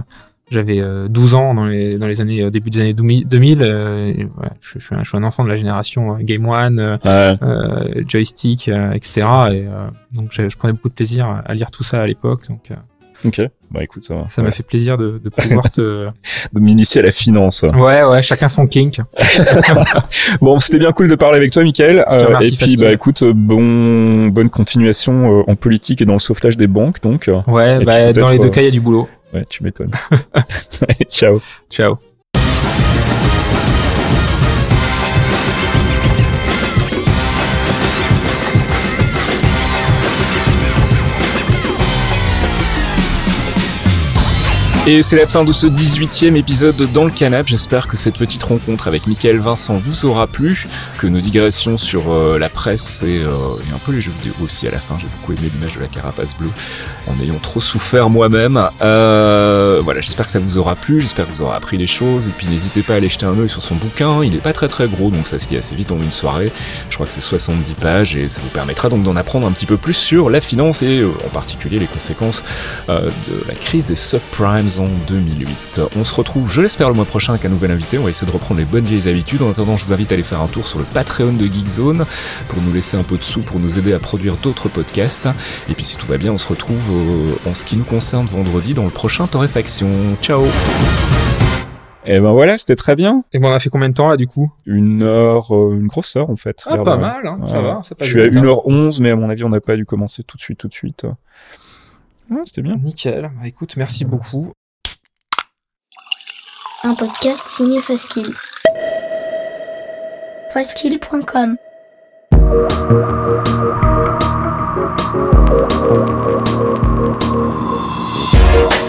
j'avais 0.51 0.79
euh, 0.81 1.07
12 1.07 1.33
ans 1.33 1.53
dans 1.55 1.65
les, 1.65 1.97
dans 1.97 2.07
les 2.07 2.21
années, 2.21 2.43
euh, 2.43 2.49
début 2.51 2.69
des 2.69 2.81
années 2.81 2.93
2000. 2.93 3.61
euh, 3.61 4.07
et 4.07 4.27
voilà, 4.35 4.51
je, 4.61 4.77
je 4.79 4.85
suis 4.85 4.95
un, 4.95 5.01
je 5.03 5.07
suis 5.09 5.17
un 5.17 5.23
enfant 5.23 5.43
de 5.43 5.49
la 5.49 5.55
génération 5.55 6.13
euh, 6.13 6.17
Game 6.21 6.45
One, 6.45 6.79
euh, 6.79 6.97
Ouais. 7.05 7.37
euh, 7.41 8.03
joystick, 8.07 8.67
euh, 8.67 8.91
etc. 8.91 9.21
Et, 9.21 9.23
euh, 9.67 9.87
donc, 10.13 10.29
je, 10.31 10.47
je 10.49 10.57
prenais 10.57 10.73
beaucoup 10.73 10.89
de 10.89 10.93
plaisir 10.93 11.41
à, 11.45 11.53
lire 11.53 11.71
tout 11.71 11.83
ça 11.83 12.01
à 12.01 12.05
l'époque. 12.07 12.47
Donc, 12.49 12.69
euh, 12.71 12.75
ok 13.23 13.39
bah 13.69 13.83
écoute 13.83 14.03
ça 14.03 14.15
va 14.15 14.23
ça 14.27 14.41
m'a 14.41 14.49
fait 14.51 14.63
plaisir 14.63 14.97
de, 14.97 15.21
de 15.23 15.29
pouvoir 15.37 15.71
te. 15.71 16.07
de 16.51 16.59
m'initier 16.59 16.99
à 17.01 17.05
la 17.05 17.11
finance 17.11 17.61
Ouais, 17.77 18.03
ouais, 18.03 18.21
chacun 18.21 18.49
son 18.49 18.67
kink. 18.67 18.99
Bon, 20.41 20.59
c'était 20.59 20.79
bien 20.79 20.91
cool 20.91 21.07
de 21.07 21.15
parler 21.15 21.37
avec 21.37 21.51
toi, 21.51 21.63
Michael. 21.63 22.03
Je 22.09 22.15
te 22.17 22.23
Euh, 22.23 22.27
remercie, 22.27 22.53
et 22.53 22.57
puis, 22.57 22.77
bah, 22.77 22.91
écoute, 22.91 23.23
euh, 23.23 23.31
bon, 23.33 24.27
bonne 24.27 24.49
continuation 24.49 25.39
euh, 25.39 25.43
en 25.47 25.55
politique 25.55 26.01
et 26.01 26.05
dans 26.05 26.13
le 26.13 26.19
sauvetage 26.19 26.57
des 26.57 26.67
banques, 26.67 27.01
donc. 27.01 27.27
euh, 27.27 27.39
Ouais, 27.47 27.81
Et 27.81 27.85
bah, 27.85 28.11
dans 28.13 28.29
les 28.29 28.39
deux 28.39 28.47
euh, 28.47 28.49
cas, 28.49 28.61
il 28.61 28.65
y 28.65 28.67
a 28.67 28.71
du 28.71 28.81
boulot. 28.81 29.07
Ouais, 29.33 29.45
tu 29.45 29.63
m'étonnes. 29.63 29.91
Ciao. 31.09 31.37
Ciao. 31.69 31.99
Et 44.87 45.03
c'est 45.03 45.15
la 45.15 45.27
fin 45.27 45.43
de 45.43 45.51
ce 45.51 45.67
18e 45.67 46.35
épisode 46.35 46.75
de 46.75 46.87
Dans 46.87 47.05
le 47.05 47.11
Canap. 47.11 47.47
J'espère 47.47 47.87
que 47.87 47.95
cette 47.95 48.17
petite 48.17 48.41
rencontre 48.41 48.87
avec 48.87 49.05
Michael 49.05 49.37
Vincent 49.37 49.75
vous 49.77 50.07
aura 50.07 50.25
plu, 50.25 50.67
que 50.97 51.05
nos 51.05 51.21
digressions 51.21 51.77
sur 51.77 52.11
euh, 52.11 52.39
la 52.39 52.49
presse 52.49 53.03
et, 53.03 53.19
euh, 53.19 53.29
et 53.69 53.75
un 53.75 53.77
peu 53.85 53.91
les 53.91 54.01
jeux 54.01 54.11
vidéo 54.23 54.33
aussi 54.43 54.67
à 54.67 54.71
la 54.71 54.79
fin. 54.79 54.97
J'ai 54.99 55.05
beaucoup 55.05 55.33
aimé 55.33 55.51
l'image 55.53 55.75
de 55.75 55.81
la 55.81 55.85
carapace 55.85 56.35
bleue 56.35 56.49
en 57.05 57.13
ayant 57.21 57.37
trop 57.37 57.59
souffert 57.59 58.09
moi-même. 58.09 58.69
Euh, 58.81 59.81
voilà, 59.83 60.01
j'espère 60.01 60.25
que 60.25 60.31
ça 60.31 60.39
vous 60.39 60.57
aura 60.57 60.75
plu, 60.75 60.99
j'espère 60.99 61.27
que 61.27 61.31
vous 61.31 61.43
aurez 61.43 61.55
appris 61.55 61.77
des 61.77 61.85
choses. 61.85 62.29
Et 62.29 62.31
puis 62.31 62.47
n'hésitez 62.47 62.81
pas 62.81 62.93
à 62.93 62.95
aller 62.95 63.09
jeter 63.09 63.27
un 63.27 63.37
œil 63.37 63.49
sur 63.49 63.61
son 63.61 63.75
bouquin. 63.75 64.23
Il 64.23 64.33
est 64.33 64.39
pas 64.39 64.53
très 64.53 64.67
très 64.67 64.87
gros, 64.87 65.11
donc 65.11 65.27
ça 65.27 65.37
se 65.37 65.47
lit 65.49 65.57
assez 65.57 65.75
vite 65.75 65.91
en 65.91 65.97
une 65.97 66.11
soirée. 66.11 66.51
Je 66.89 66.95
crois 66.95 67.05
que 67.05 67.11
c'est 67.11 67.21
70 67.21 67.73
pages 67.73 68.15
et 68.15 68.27
ça 68.29 68.41
vous 68.41 68.49
permettra 68.49 68.89
donc 68.89 69.03
d'en 69.03 69.15
apprendre 69.15 69.45
un 69.45 69.51
petit 69.51 69.67
peu 69.67 69.77
plus 69.77 69.93
sur 69.93 70.31
la 70.31 70.41
finance 70.41 70.81
et 70.81 71.01
euh, 71.01 71.11
en 71.23 71.29
particulier 71.29 71.77
les 71.77 71.85
conséquences 71.85 72.43
de 72.89 73.47
la 73.47 73.53
crise 73.53 73.85
des 73.85 73.95
subprimes 73.95 74.70
en 74.79 74.87
2008. 75.07 75.81
On 75.97 76.03
se 76.03 76.13
retrouve, 76.13 76.49
je 76.49 76.61
l'espère, 76.61 76.89
le 76.89 76.95
mois 76.95 77.05
prochain 77.05 77.33
avec 77.33 77.45
un 77.45 77.49
nouvel 77.49 77.71
invité. 77.71 77.97
On 77.97 78.03
va 78.03 78.09
essayer 78.09 78.27
de 78.27 78.31
reprendre 78.31 78.59
les 78.59 78.65
bonnes 78.65 78.85
vieilles 78.85 79.09
habitudes. 79.09 79.41
En 79.41 79.51
attendant, 79.51 79.77
je 79.77 79.85
vous 79.85 79.93
invite 79.93 80.11
à 80.11 80.15
aller 80.15 80.23
faire 80.23 80.41
un 80.41 80.47
tour 80.47 80.67
sur 80.67 80.79
le 80.79 80.85
Patreon 80.85 81.33
de 81.33 81.45
Geekzone 81.45 82.05
pour 82.47 82.61
nous 82.61 82.73
laisser 82.73 82.97
un 82.97 83.03
peu 83.03 83.17
de 83.17 83.23
sous 83.23 83.41
pour 83.41 83.59
nous 83.59 83.79
aider 83.79 83.93
à 83.93 83.99
produire 83.99 84.35
d'autres 84.37 84.69
podcasts. 84.69 85.27
Et 85.69 85.73
puis 85.73 85.83
si 85.83 85.97
tout 85.97 86.07
va 86.07 86.17
bien, 86.17 86.31
on 86.31 86.37
se 86.37 86.47
retrouve 86.47 86.91
euh, 86.91 87.49
en 87.49 87.53
ce 87.53 87.65
qui 87.65 87.75
nous 87.75 87.83
concerne 87.83 88.25
vendredi 88.25 88.73
dans 88.73 88.85
le 88.85 88.89
prochain 88.89 89.27
Torréfaction. 89.27 89.89
Ciao 90.21 90.43
et 92.03 92.19
ben 92.19 92.31
voilà, 92.31 92.57
c'était 92.57 92.75
très 92.75 92.95
bien. 92.95 93.21
Et 93.31 93.37
bon, 93.37 93.49
on 93.49 93.53
a 93.53 93.59
fait 93.59 93.69
combien 93.69 93.89
de 93.89 93.93
temps 93.93 94.09
là 94.09 94.17
du 94.17 94.25
coup? 94.25 94.51
Une 94.65 95.03
heure, 95.03 95.55
euh, 95.55 95.77
une 95.79 95.85
grosse 95.85 96.15
heure 96.15 96.31
en 96.31 96.35
fait. 96.35 96.63
Ah, 96.65 96.79
pas 96.79 96.97
mal, 96.97 97.27
hein, 97.27 97.39
ça 97.47 97.61
va. 97.61 97.81
Ça 97.83 97.95
je 97.99 98.05
suis 98.05 98.21
à 98.21 98.27
1h11, 98.27 98.99
mais 99.01 99.11
à 99.11 99.15
mon 99.15 99.29
avis, 99.29 99.43
on 99.43 99.49
n'a 99.49 99.61
pas 99.61 99.75
dû 99.75 99.85
commencer 99.85 100.23
tout 100.23 100.35
de 100.35 100.41
suite, 100.41 100.57
tout 100.57 100.67
de 100.67 100.73
suite. 100.73 101.05
Ouais, 102.31 102.41
c'était 102.45 102.61
bien. 102.61 102.77
Nickel. 102.77 103.29
Bah 103.39 103.47
écoute, 103.47 103.75
merci 103.77 104.05
beaucoup. 104.05 104.51
Un 106.83 106.95
podcast 106.95 107.47
signé 107.47 107.79
Faskill. 107.79 108.33
Faskill.com 110.51 111.57